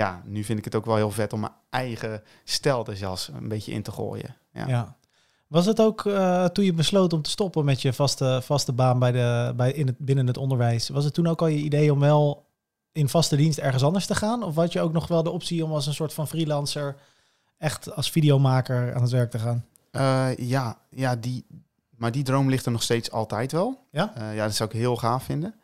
ja, 0.00 0.22
nu 0.24 0.44
vind 0.44 0.58
ik 0.58 0.64
het 0.64 0.74
ook 0.74 0.84
wel 0.84 0.96
heel 0.96 1.10
vet 1.10 1.32
om 1.32 1.40
mijn 1.40 1.52
eigen 1.70 2.22
stijl 2.44 2.86
er 2.86 2.96
zelfs 2.96 3.28
een 3.28 3.48
beetje 3.48 3.72
in 3.72 3.82
te 3.82 3.92
gooien. 3.92 4.36
Ja. 4.52 4.66
ja. 4.66 4.96
Was 5.46 5.66
het 5.66 5.80
ook 5.80 6.04
uh, 6.04 6.44
toen 6.44 6.64
je 6.64 6.72
besloot 6.72 7.12
om 7.12 7.22
te 7.22 7.30
stoppen 7.30 7.64
met 7.64 7.82
je 7.82 7.92
vaste, 7.92 8.40
vaste 8.42 8.72
baan 8.72 8.98
bij 8.98 9.12
de, 9.12 9.52
bij 9.56 9.72
in 9.72 9.86
het, 9.86 9.98
binnen 9.98 10.26
het 10.26 10.36
onderwijs? 10.36 10.88
Was 10.88 11.04
het 11.04 11.14
toen 11.14 11.26
ook 11.26 11.40
al 11.40 11.46
je 11.46 11.58
idee 11.58 11.92
om 11.92 11.98
wel 12.00 12.46
in 12.92 13.08
vaste 13.08 13.36
dienst 13.36 13.58
ergens 13.58 13.82
anders 13.82 14.06
te 14.06 14.14
gaan? 14.14 14.42
Of 14.42 14.54
had 14.54 14.72
je 14.72 14.80
ook 14.80 14.92
nog 14.92 15.06
wel 15.06 15.22
de 15.22 15.30
optie 15.30 15.64
om 15.64 15.72
als 15.72 15.86
een 15.86 15.94
soort 15.94 16.14
van 16.14 16.28
freelancer 16.28 16.96
echt 17.58 17.94
als 17.94 18.10
videomaker 18.10 18.94
aan 18.94 19.02
het 19.02 19.10
werk 19.10 19.30
te 19.30 19.38
gaan? 19.38 19.64
Uh, 19.92 20.36
ja, 20.36 20.78
ja 20.90 21.16
die, 21.16 21.46
maar 21.96 22.12
die 22.12 22.24
droom 22.24 22.48
ligt 22.48 22.66
er 22.66 22.72
nog 22.72 22.82
steeds 22.82 23.10
altijd 23.10 23.52
wel. 23.52 23.86
Ja? 23.90 24.12
Uh, 24.18 24.34
ja, 24.34 24.44
dat 24.44 24.54
zou 24.54 24.70
ik 24.70 24.76
heel 24.76 24.96
gaaf 24.96 25.24
vinden. 25.24 25.54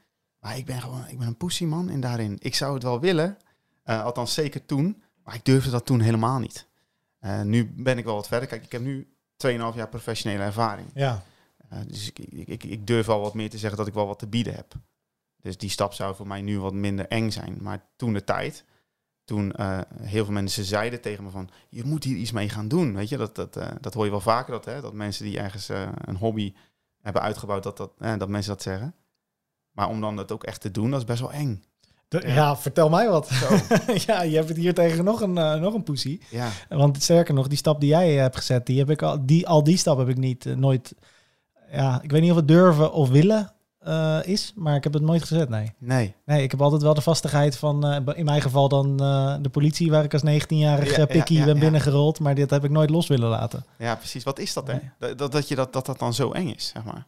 Maar 0.40 0.56
ik 0.56 0.66
ben 0.66 0.80
gewoon, 0.80 1.08
ik 1.08 1.18
ben 1.18 1.26
een 1.26 1.36
pussy 1.36 1.64
man 1.64 1.90
in 1.90 2.00
daarin. 2.00 2.36
Ik 2.38 2.54
zou 2.54 2.74
het 2.74 2.82
wel 2.82 3.00
willen, 3.00 3.36
uh, 3.86 4.04
althans, 4.04 4.34
zeker 4.34 4.64
toen. 4.64 5.02
Maar 5.22 5.34
ik 5.34 5.44
durfde 5.44 5.70
dat 5.70 5.86
toen 5.86 6.00
helemaal 6.00 6.38
niet. 6.38 6.68
Uh, 7.20 7.42
nu 7.42 7.72
ben 7.76 7.98
ik 7.98 8.04
wel 8.04 8.14
wat 8.14 8.28
verder. 8.28 8.48
Kijk, 8.48 8.64
ik 8.64 8.72
heb 8.72 8.82
nu 8.82 9.16
2,5 9.46 9.48
jaar 9.74 9.88
professionele 9.88 10.42
ervaring. 10.42 10.90
Ja. 10.94 11.22
Uh, 11.72 11.78
dus 11.86 12.08
ik, 12.08 12.18
ik, 12.18 12.48
ik, 12.48 12.64
ik, 12.64 12.86
durf 12.86 13.08
al 13.08 13.20
wat 13.20 13.34
meer 13.34 13.50
te 13.50 13.58
zeggen 13.58 13.78
dat 13.78 13.86
ik 13.86 13.94
wel 13.94 14.06
wat 14.06 14.18
te 14.18 14.26
bieden 14.26 14.54
heb. 14.54 14.74
Dus 15.40 15.58
die 15.58 15.70
stap 15.70 15.92
zou 15.92 16.14
voor 16.14 16.26
mij 16.26 16.42
nu 16.42 16.60
wat 16.60 16.72
minder 16.72 17.08
eng 17.08 17.30
zijn. 17.30 17.58
Maar 17.60 17.86
toen 17.96 18.12
de 18.12 18.24
tijd, 18.24 18.64
toen 19.24 19.54
heel 20.02 20.24
veel 20.24 20.32
mensen 20.34 20.64
zeiden 20.64 21.00
tegen 21.00 21.24
me 21.24 21.30
van... 21.30 21.50
je 21.68 21.84
moet 21.84 22.04
hier 22.04 22.16
iets 22.16 22.32
mee 22.32 22.48
gaan 22.48 22.68
doen. 22.68 22.94
Weet 22.94 23.08
je, 23.08 23.16
dat, 23.16 23.34
dat, 23.34 23.58
dat 23.80 23.94
hoor 23.94 24.04
je 24.04 24.10
wel 24.10 24.20
vaker. 24.20 24.52
Dat, 24.52 24.64
hè, 24.64 24.80
dat 24.80 24.92
mensen 24.92 25.24
die 25.24 25.38
ergens 25.38 25.68
een 25.68 26.16
hobby 26.16 26.54
hebben 27.00 27.22
uitgebouwd, 27.22 27.62
dat, 27.62 27.76
dat, 27.76 27.92
dat 27.98 28.28
mensen 28.28 28.52
dat 28.52 28.62
zeggen. 28.62 28.94
Maar 29.70 29.88
om 29.88 30.00
dan 30.00 30.16
dat 30.16 30.32
ook 30.32 30.44
echt 30.44 30.60
te 30.60 30.70
doen, 30.70 30.90
dat 30.90 31.00
is 31.00 31.06
best 31.06 31.20
wel 31.20 31.32
eng. 31.32 31.64
De, 32.08 32.22
ja. 32.26 32.34
ja. 32.34 32.56
vertel 32.56 32.88
mij 32.88 33.08
wat. 33.08 33.30
ja, 34.06 34.22
je 34.22 34.36
hebt 34.36 34.48
het 34.48 34.56
hier 34.56 34.74
tegen 34.74 35.04
nog 35.04 35.20
een, 35.20 35.36
uh, 35.36 35.54
nog 35.54 35.74
een 35.74 35.82
poesie. 35.82 36.22
Ja. 36.30 36.48
Want 36.68 37.02
sterker 37.02 37.34
nog, 37.34 37.48
die 37.48 37.58
stap 37.58 37.80
die 37.80 37.88
jij 37.88 38.12
hebt 38.12 38.36
gezet, 38.36 38.66
die 38.66 38.78
heb 38.78 38.90
ik 38.90 39.02
al, 39.02 39.26
die, 39.26 39.48
al 39.48 39.64
die 39.64 39.76
stap 39.76 39.98
heb 39.98 40.08
ik 40.08 40.16
niet, 40.16 40.44
uh, 40.44 40.56
nooit. 40.56 40.94
Ja, 41.72 42.02
ik 42.02 42.10
weet 42.10 42.20
niet 42.20 42.30
of 42.30 42.36
het 42.36 42.48
durven 42.48 42.92
of 42.92 43.08
willen 43.08 43.52
uh, 43.86 44.18
is, 44.22 44.52
maar 44.54 44.76
ik 44.76 44.84
heb 44.84 44.92
het 44.92 45.02
nooit 45.02 45.22
gezet, 45.22 45.48
nee. 45.48 45.72
Nee. 45.78 46.14
Nee, 46.24 46.42
ik 46.42 46.50
heb 46.50 46.62
altijd 46.62 46.82
wel 46.82 46.94
de 46.94 47.00
vastigheid 47.00 47.56
van, 47.56 48.04
in 48.14 48.24
mijn 48.24 48.42
geval 48.42 48.68
dan 48.68 48.96
de 49.42 49.48
politie, 49.50 49.90
waar 49.90 50.04
ik 50.04 50.12
als 50.12 50.22
19-jarig 50.22 50.96
ja, 50.96 51.06
pikkie 51.06 51.44
ben 51.44 51.58
binnengerold, 51.58 52.20
maar 52.20 52.34
dit 52.34 52.50
heb 52.50 52.64
ik 52.64 52.70
nooit 52.70 52.90
los 52.90 53.06
willen 53.06 53.28
laten. 53.28 53.64
Ja, 53.78 53.94
precies. 53.94 54.24
Wat 54.24 54.38
is 54.38 54.52
dat, 54.52 54.66
hè? 54.66 54.78
Dat, 54.98 55.18
dat, 55.18 55.32
dat, 55.32 55.48
je 55.48 55.54
dat, 55.54 55.72
dat 55.72 55.86
dat 55.86 55.98
dan 55.98 56.14
zo 56.14 56.32
eng 56.32 56.48
is, 56.48 56.66
zeg 56.66 56.84
maar. 56.84 57.06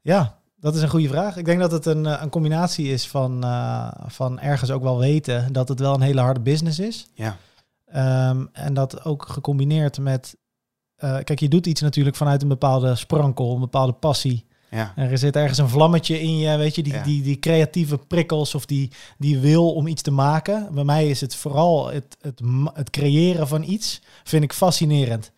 Ja, 0.00 0.37
dat 0.60 0.74
is 0.74 0.82
een 0.82 0.88
goede 0.88 1.08
vraag. 1.08 1.36
Ik 1.36 1.44
denk 1.44 1.60
dat 1.60 1.72
het 1.72 1.86
een, 1.86 2.22
een 2.22 2.30
combinatie 2.30 2.88
is 2.88 3.08
van, 3.08 3.44
uh, 3.44 3.90
van 4.06 4.40
ergens 4.40 4.70
ook 4.70 4.82
wel 4.82 4.98
weten 4.98 5.52
dat 5.52 5.68
het 5.68 5.80
wel 5.80 5.94
een 5.94 6.00
hele 6.00 6.20
harde 6.20 6.40
business 6.40 6.78
is. 6.78 7.06
Ja. 7.14 7.36
Um, 8.30 8.48
en 8.52 8.74
dat 8.74 9.04
ook 9.04 9.28
gecombineerd 9.28 9.98
met. 9.98 10.36
Uh, 11.04 11.18
kijk, 11.24 11.40
je 11.40 11.48
doet 11.48 11.66
iets 11.66 11.80
natuurlijk 11.80 12.16
vanuit 12.16 12.42
een 12.42 12.48
bepaalde 12.48 12.94
sprankel, 12.94 13.54
een 13.54 13.60
bepaalde 13.60 13.92
passie. 13.92 14.46
Ja. 14.70 14.92
En 14.96 15.10
er 15.10 15.18
zit 15.18 15.36
ergens 15.36 15.58
een 15.58 15.68
vlammetje 15.68 16.20
in 16.20 16.38
je, 16.38 16.56
weet 16.56 16.74
je, 16.74 16.82
die, 16.82 16.92
Ja. 16.92 17.02
die, 17.02 17.22
die 17.22 17.38
creatieve 17.38 17.98
prikkels 17.98 18.54
of 18.54 18.66
die, 18.66 18.90
die 19.18 19.38
wil 19.38 19.74
om 19.74 19.86
iets 19.86 20.02
te 20.02 20.10
maken. 20.10 20.68
Bij 20.74 20.84
mij 20.84 21.08
is 21.08 21.20
het 21.20 21.34
vooral 21.34 21.88
het, 21.88 22.16
het, 22.20 22.40
het 22.72 22.90
creëren 22.90 23.48
van 23.48 23.62
iets, 23.62 24.02
vind 24.24 24.42
ik 24.42 24.52
fascinerend. 24.52 25.32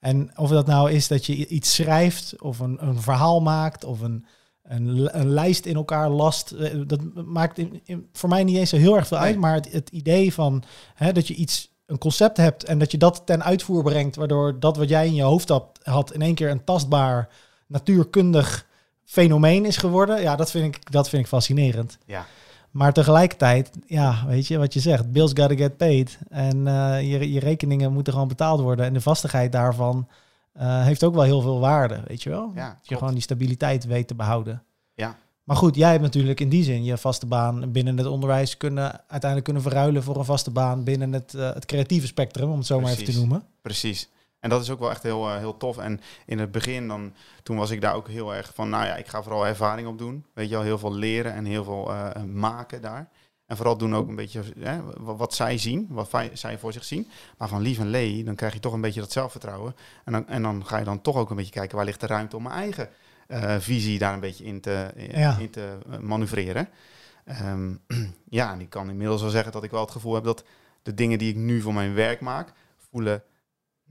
En 0.00 0.38
of 0.38 0.50
dat 0.50 0.66
nou 0.66 0.90
is 0.90 1.08
dat 1.08 1.26
je 1.26 1.46
iets 1.46 1.74
schrijft 1.74 2.42
of 2.42 2.58
een, 2.58 2.86
een 2.86 3.00
verhaal 3.00 3.40
maakt 3.40 3.84
of 3.84 4.00
een, 4.00 4.24
een, 4.64 5.18
een 5.18 5.28
lijst 5.30 5.64
in 5.66 5.74
elkaar 5.76 6.10
last, 6.10 6.50
eh, 6.50 6.80
dat 6.86 7.00
maakt 7.26 7.58
in, 7.58 7.80
in- 7.84 8.08
voor 8.12 8.28
mij 8.28 8.44
niet 8.44 8.56
eens 8.56 8.70
zo 8.70 8.76
heel 8.76 8.96
erg 8.96 9.06
veel 9.06 9.18
Nee. 9.18 9.26
uit. 9.26 9.36
Maar 9.38 9.54
het, 9.54 9.72
het 9.72 9.90
idee 9.90 10.32
van 10.34 10.62
hè, 10.94 11.12
dat 11.12 11.28
je 11.28 11.34
iets, 11.34 11.72
een 11.86 11.98
concept 11.98 12.36
hebt 12.36 12.64
en 12.64 12.78
dat 12.78 12.90
je 12.90 12.98
dat 12.98 13.22
ten 13.24 13.42
uitvoer 13.44 13.82
brengt, 13.82 14.16
waardoor 14.16 14.60
dat 14.60 14.76
wat 14.76 14.88
jij 14.88 15.06
in 15.06 15.14
je 15.14 15.22
hoofd 15.22 15.48
had, 15.48 15.78
had 15.82 16.12
in 16.12 16.22
één 16.22 16.34
keer 16.34 16.50
een 16.50 16.64
tastbaar, 16.64 17.28
natuurkundig 17.66 18.66
fenomeen 19.04 19.64
is 19.64 19.76
geworden. 19.76 20.20
Ja, 20.20 20.36
dat 20.36 20.50
vind 20.50 20.74
ik, 20.76 20.92
dat 20.92 21.08
vind 21.08 21.22
ik 21.22 21.28
fascinerend. 21.28 21.98
Ja. 22.06 22.26
Maar 22.70 22.92
tegelijkertijd, 22.92 23.70
ja, 23.86 24.24
weet 24.26 24.46
je 24.46 24.58
wat 24.58 24.74
je 24.74 24.80
zegt, 24.80 25.12
bills 25.12 25.32
gotta 25.34 25.54
get 25.56 25.76
paid. 25.76 26.18
En 26.28 26.66
eh, 26.66 27.10
je, 27.12 27.32
je 27.32 27.40
rekeningen 27.40 27.92
moeten 27.92 28.12
gewoon 28.12 28.28
betaald 28.28 28.60
worden. 28.60 28.84
En 28.84 28.92
de 28.92 29.00
vastigheid 29.00 29.52
daarvan 29.52 30.08
eh, 30.54 30.84
heeft 30.84 31.04
ook 31.04 31.14
wel 31.14 31.22
heel 31.22 31.40
veel 31.40 31.60
waarde, 31.60 32.02
weet 32.06 32.22
je 32.22 32.30
wel? 32.30 32.52
Ja, 32.54 32.68
dat 32.68 32.88
je 32.88 32.96
gewoon 32.96 33.12
die 33.12 33.22
stabiliteit 33.22 33.84
weet 33.84 34.08
te 34.08 34.14
behouden. 34.14 34.62
Ja. 34.94 35.16
Maar 35.44 35.56
goed, 35.56 35.76
jij 35.76 35.90
hebt 35.90 36.02
natuurlijk 36.02 36.40
in 36.40 36.48
die 36.48 36.64
zin 36.64 36.84
je 36.84 36.98
vaste 36.98 37.26
baan 37.26 37.72
binnen 37.72 37.96
het 37.96 38.06
onderwijs 38.06 38.56
kunnen 38.56 38.92
uiteindelijk 38.92 39.44
kunnen 39.44 39.62
verruilen 39.62 40.02
voor 40.02 40.16
een 40.16 40.24
vaste 40.24 40.50
baan 40.50 40.84
binnen 40.84 41.12
het, 41.12 41.34
eh, 41.34 41.52
het 41.54 41.66
creatieve 41.66 42.06
spectrum, 42.06 42.50
om 42.50 42.58
het 42.58 42.66
zo 42.66 42.80
maar 42.80 42.90
even 42.90 43.04
te 43.04 43.18
noemen. 43.18 43.42
Precies. 43.62 44.08
En 44.40 44.50
dat 44.50 44.62
is 44.62 44.70
ook 44.70 44.78
wel 44.78 44.90
echt 44.90 45.02
heel, 45.02 45.28
eh, 45.28 45.36
heel 45.36 45.56
tof. 45.56 45.78
En 45.78 46.00
in 46.26 46.38
het 46.38 46.50
begin, 46.50 46.88
dan, 46.88 47.14
toen 47.42 47.56
was 47.56 47.70
ik 47.70 47.80
daar 47.80 47.94
ook 47.94 48.08
heel 48.08 48.34
erg 48.34 48.50
van, 48.54 48.68
nou 48.68 48.86
ja, 48.86 48.96
ik 48.96 49.06
ga 49.06 49.22
vooral 49.22 49.46
ervaring 49.46 49.88
op 49.88 49.98
doen. 49.98 50.26
Weet 50.34 50.48
je 50.48 50.54
wel, 50.54 50.64
heel 50.64 50.78
veel 50.78 50.94
leren 50.94 51.32
en 51.32 51.44
heel 51.44 51.64
veel 51.64 51.92
maken 52.26 52.82
daar. 52.82 53.08
En 53.46 53.56
vooral 53.56 53.76
doen 53.76 53.94
ook 53.94 54.08
een 54.08 54.14
beetje 54.16 54.42
hè, 54.58 54.82
wa- 54.82 55.14
wat 55.16 55.34
zij 55.34 55.58
zien, 55.58 55.86
wat 55.90 56.10
zij 56.32 56.58
voor 56.58 56.72
zich 56.72 56.84
zien. 56.84 57.08
Maar 57.38 57.48
van 57.48 57.60
Lief 57.60 57.78
en 57.78 57.90
Lee, 57.90 58.24
dan 58.24 58.34
krijg 58.34 58.52
je 58.52 58.60
toch 58.60 58.72
een 58.72 58.80
beetje 58.80 59.00
dat 59.00 59.12
zelfvertrouwen. 59.12 59.74
En 60.04 60.12
dan, 60.12 60.28
en 60.28 60.42
dan 60.42 60.66
ga 60.66 60.78
je 60.78 60.84
dan 60.84 61.00
toch 61.00 61.16
ook 61.16 61.30
een 61.30 61.36
beetje 61.36 61.52
kijken, 61.52 61.76
waar 61.76 61.84
ligt 61.86 62.00
de 62.00 62.06
ruimte 62.06 62.36
om 62.36 62.42
mijn 62.42 62.54
eigen 62.54 62.88
eh, 63.28 63.56
visie 63.58 63.98
daar 63.98 64.14
een 64.14 64.20
beetje 64.20 64.44
in 64.44 64.60
te, 64.60 64.90
in, 64.94 65.18
Ja. 65.18 65.36
in 65.38 65.50
te 65.50 65.78
eh, 65.90 65.98
manoeuvreren. 65.98 66.68
Ehm, 67.24 67.74
ja, 68.28 68.52
en 68.52 68.60
ik 68.60 68.70
kan 68.70 68.90
inmiddels 68.90 69.20
wel 69.20 69.30
zeggen 69.30 69.52
dat 69.52 69.64
ik 69.64 69.70
wel 69.70 69.80
het 69.80 69.90
gevoel 69.90 70.14
heb 70.14 70.24
dat 70.24 70.44
de 70.82 70.94
dingen 70.94 71.18
die 71.18 71.30
ik 71.30 71.36
nu 71.36 71.60
voor 71.60 71.74
mijn 71.74 71.94
werk 71.94 72.20
maak, 72.20 72.52
voelen 72.90 73.22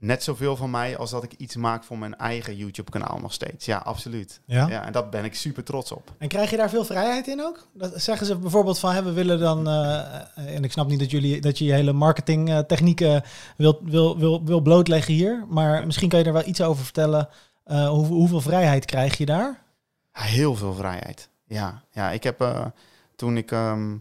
net 0.03 0.23
zoveel 0.23 0.55
van 0.55 0.69
mij 0.69 0.97
als 0.97 1.11
dat 1.11 1.23
ik 1.23 1.33
iets 1.33 1.55
maak 1.55 1.83
voor 1.83 1.97
mijn 1.97 2.17
eigen 2.17 2.55
YouTube-kanaal 2.55 3.19
nog 3.21 3.33
steeds. 3.33 3.65
Ja, 3.65 3.77
absoluut. 3.77 4.41
Ja. 4.45 4.67
Ja, 4.67 4.85
en 4.85 4.91
daar 4.91 5.09
ben 5.09 5.23
ik 5.23 5.35
super 5.35 5.63
trots 5.63 5.91
op. 5.91 6.11
En 6.17 6.27
krijg 6.27 6.49
je 6.49 6.57
daar 6.57 6.69
veel 6.69 6.85
vrijheid 6.85 7.27
in 7.27 7.41
ook? 7.41 7.67
Dat 7.73 8.01
zeggen 8.01 8.27
ze 8.27 8.37
bijvoorbeeld 8.37 8.79
van, 8.79 8.93
hè, 8.93 9.03
we 9.03 9.11
willen 9.11 9.39
dan, 9.39 9.67
eh, 9.67 10.55
en 10.55 10.63
ik 10.63 10.71
snap 10.71 10.87
niet 10.87 10.99
dat, 10.99 11.11
jullie, 11.11 11.41
dat 11.41 11.57
je 11.57 11.65
je 11.65 11.73
hele 11.73 11.93
marketingtechnieken 11.93 13.23
wil, 13.57 13.79
wil, 13.83 14.17
wil, 14.17 14.43
wil 14.45 14.61
blootleggen 14.61 15.13
hier, 15.13 15.45
maar 15.49 15.85
misschien 15.85 16.09
kan 16.09 16.19
je 16.19 16.25
er 16.25 16.33
wel 16.33 16.47
iets 16.47 16.61
over 16.61 16.83
vertellen. 16.83 17.29
Eh, 17.63 17.89
hoe, 17.89 18.05
hoeveel 18.05 18.41
vrijheid 18.41 18.85
krijg 18.85 19.17
je 19.17 19.25
daar? 19.25 19.63
Heel 20.11 20.55
veel 20.55 20.73
vrijheid. 20.73 21.29
Ja, 21.45 21.83
ja 21.91 22.11
ik 22.11 22.23
heb 22.23 22.41
eh, 22.41 22.65
toen 23.15 23.37
ik, 23.37 23.51
ehm, 23.51 23.93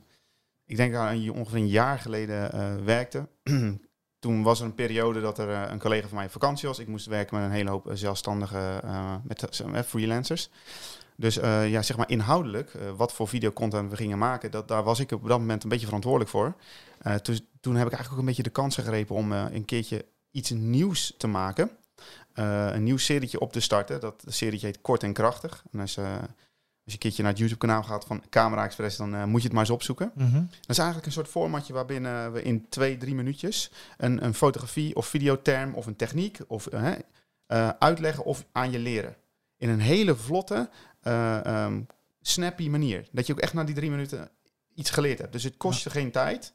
ik 0.66 0.76
denk 0.76 0.94
aan 0.94 1.30
ongeveer 1.30 1.58
een 1.58 1.68
jaar 1.68 1.98
geleden 1.98 2.84
werkte. 2.84 3.28
toen 4.22 4.42
was 4.42 4.60
er 4.60 4.66
een 4.66 4.74
periode 4.74 5.20
dat 5.20 5.38
er 5.38 5.48
eh, 5.50 5.70
een 5.70 5.78
collega 5.78 6.06
van 6.08 6.16
mij 6.16 6.26
op 6.26 6.32
vakantie 6.32 6.68
was. 6.68 6.78
Ik 6.78 6.86
moest 6.86 7.06
werken 7.06 7.36
met 7.36 7.44
een 7.44 7.54
hele 7.54 7.70
hoop 7.70 7.88
eh, 7.88 7.96
zelfstandige 7.96 8.80
eh, 8.84 9.14
met, 9.24 9.86
freelancers. 9.86 10.50
Dus 11.16 11.34
ja, 11.34 11.82
zeg 11.82 11.96
maar 11.96 12.10
inhoudelijk, 12.10 12.72
wat 12.96 13.12
voor 13.12 13.28
videocontent 13.28 13.90
we 13.90 13.96
gingen 13.96 14.18
maken, 14.18 14.50
dat, 14.50 14.68
daar 14.68 14.82
was 14.82 15.00
ik 15.00 15.12
op 15.12 15.28
dat 15.28 15.38
moment 15.38 15.62
een 15.62 15.68
beetje 15.68 15.86
verantwoordelijk 15.86 16.30
voor. 16.30 16.54
Dus 17.22 17.40
toen 17.60 17.76
heb 17.76 17.86
ik 17.86 17.92
eigenlijk 17.92 18.12
ook 18.12 18.18
een 18.18 18.24
beetje 18.24 18.42
de 18.42 18.50
kans 18.50 18.74
gegrepen 18.74 19.16
om 19.16 19.32
een 19.32 19.64
keertje 19.64 20.04
iets 20.30 20.50
nieuws 20.50 21.14
te 21.16 21.26
maken. 21.26 21.70
Een 22.34 22.82
nieuw 22.82 22.96
serietje 22.96 23.40
op 23.40 23.52
te 23.52 23.60
starten. 23.60 24.00
Dat 24.00 24.24
serietje 24.26 24.66
heet 24.66 24.80
Kort 24.80 25.02
en 25.02 25.12
Krachtig. 25.12 25.64
En 25.72 25.80
als, 25.80 25.96
eh, 25.96 26.14
als 26.84 26.92
je 26.92 26.92
een 26.92 26.98
keertje 26.98 27.22
naar 27.22 27.30
het 27.30 27.40
YouTube-kanaal 27.40 27.82
gaat 27.82 28.04
van 28.04 28.22
Camera 28.30 28.64
Express, 28.64 28.96
dan 28.96 29.14
eh, 29.14 29.24
moet 29.24 29.40
je 29.40 29.46
het 29.46 29.52
maar 29.52 29.64
eens 29.64 29.72
opzoeken. 29.72 30.12
Mhm. 30.14 30.34
Dat 30.34 30.68
is 30.70 30.78
eigenlijk 30.78 31.06
een 31.06 31.12
soort 31.12 31.28
formatje 31.28 31.72
waarbinnen 31.72 32.32
we 32.32 32.42
in 32.42 32.68
twee, 32.68 32.96
drie 32.96 33.14
minuutjes 33.14 33.70
een, 33.96 34.24
een 34.24 34.34
fotografie 34.34 34.96
of 34.96 35.06
videoterm 35.06 35.74
of 35.74 35.86
een 35.86 35.96
techniek 35.96 36.38
of, 36.46 36.66
eh, 36.66 36.92
eh, 37.46 37.68
uitleggen 37.78 38.24
of 38.24 38.44
aan 38.52 38.70
je 38.70 38.78
leren. 38.78 39.16
In 39.56 39.68
een 39.68 39.80
hele 39.80 40.16
vlotte, 40.16 40.70
eh, 41.00 41.44
ehm, 41.44 41.80
snappy 42.20 42.68
manier. 42.68 43.08
Dat 43.12 43.26
je 43.26 43.32
ook 43.32 43.40
echt 43.40 43.54
na 43.54 43.64
die 43.64 43.74
drie 43.74 43.90
minuten 43.90 44.30
iets 44.74 44.90
geleerd 44.90 45.18
hebt. 45.18 45.32
Dus 45.32 45.44
het 45.44 45.56
kost 45.56 45.82
je 45.82 45.90
geen 45.90 46.10
tijd. 46.10 46.52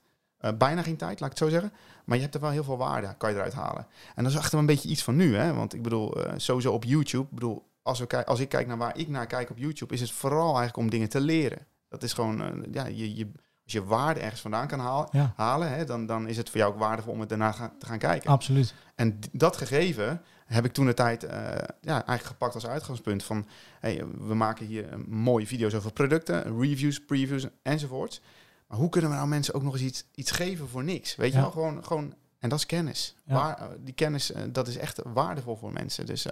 bijna 0.57 0.81
geen 0.81 0.97
tijd, 0.97 1.19
laat 1.19 1.31
ik 1.31 1.37
het 1.37 1.47
zo 1.47 1.49
zeggen. 1.49 1.71
Maar 2.05 2.15
je 2.15 2.21
hebt 2.21 2.35
er 2.35 2.41
wel 2.41 2.49
heel 2.49 2.63
veel 2.63 2.77
waarde, 2.77 3.15
kan 3.17 3.29
je 3.29 3.35
eruit 3.35 3.53
halen. 3.53 3.87
En 4.15 4.23
dat 4.23 4.31
is 4.31 4.37
echt 4.37 4.51
wel 4.51 4.61
een 4.61 4.67
beetje 4.67 4.89
iets 4.89 5.03
van 5.03 5.15
nu. 5.15 5.35
Hè? 5.35 5.53
Want 5.53 5.73
ik 5.73 5.81
bedoel, 5.81 6.17
sowieso 6.35 6.73
op 6.73 6.83
YouTube. 6.83 7.23
Ik 7.23 7.33
bedoel, 7.33 7.66
als, 7.87 7.99
we 7.99 8.25
als 8.25 8.39
ik 8.39 8.49
kijk 8.49 8.67
naar 8.67 8.77
waar 8.77 8.97
ik 8.97 9.07
naar 9.07 9.27
kijk 9.27 9.49
op 9.49 9.57
YouTube, 9.57 9.93
is 9.93 10.01
het 10.01 10.11
vooral 10.11 10.45
eigenlijk 10.45 10.77
om 10.77 10.89
dingen 10.89 11.09
te 11.09 11.19
leren. 11.21 11.65
Dat 11.89 12.03
is 12.03 12.13
gewoon, 12.13 12.41
eh, 12.41 12.73
ja, 12.73 12.85
je, 12.85 13.15
je, 13.15 13.31
als 13.63 13.73
je 13.73 13.83
waarde 13.85 14.19
ergens 14.19 14.41
vandaan 14.41 14.67
kan 14.67 14.79
halen, 14.79 15.07
Ja, 15.11 15.33
halen 15.35 15.69
hè, 15.71 15.85
dan, 15.85 16.05
dan 16.05 16.27
is 16.27 16.37
het 16.37 16.49
voor 16.49 16.59
jou 16.59 16.73
ook 16.73 16.79
waardevol 16.79 17.13
om 17.13 17.19
het 17.19 17.29
daarna 17.29 17.51
ga- 17.51 17.73
te 17.79 17.85
gaan 17.85 17.97
kijken. 17.97 18.29
absoluut. 18.29 18.73
En 18.95 19.19
dat 19.31 19.57
gegeven 19.57 20.21
heb 20.45 20.65
ik 20.65 20.71
toen 20.73 20.85
de 20.85 20.93
tijd 20.93 21.23
eh, 21.23 21.39
ja, 21.81 21.93
eigenlijk 21.93 22.23
gepakt 22.23 22.53
als 22.53 22.67
uitgangspunt 22.67 23.23
van 23.23 23.47
hey, 23.79 24.05
we 24.17 24.33
maken 24.33 24.65
hier 24.65 24.89
eh, 24.89 24.97
mooie 25.07 25.47
video's 25.47 25.73
over 25.73 25.91
producten, 25.93 26.59
reviews, 26.59 27.05
previews 27.05 27.47
enzovoorts. 27.63 28.21
Maar 28.67 28.77
hoe 28.77 28.89
kunnen 28.89 29.09
we 29.09 29.15
nou 29.15 29.27
mensen 29.27 29.53
ook 29.53 29.63
nog 29.63 29.73
eens 29.73 29.81
iets, 29.83 30.05
iets 30.15 30.31
geven 30.31 30.67
voor 30.69 30.83
niks? 30.83 31.15
Weet 31.15 31.33
je 31.33 31.39
wel, 31.39 31.51
gewoon, 31.51 31.83
gewoon, 31.85 32.13
en 32.39 32.49
dat 32.49 32.59
is 32.59 32.65
kennis. 32.65 33.15
Ja. 33.25 33.33
Waar, 33.33 33.67
die 33.79 33.93
kennis, 33.93 34.31
dat 34.49 34.67
is 34.67 34.77
echt 34.77 35.01
waardevol 35.13 35.55
voor 35.55 35.73
mensen. 35.73 36.05
Dus 36.05 36.25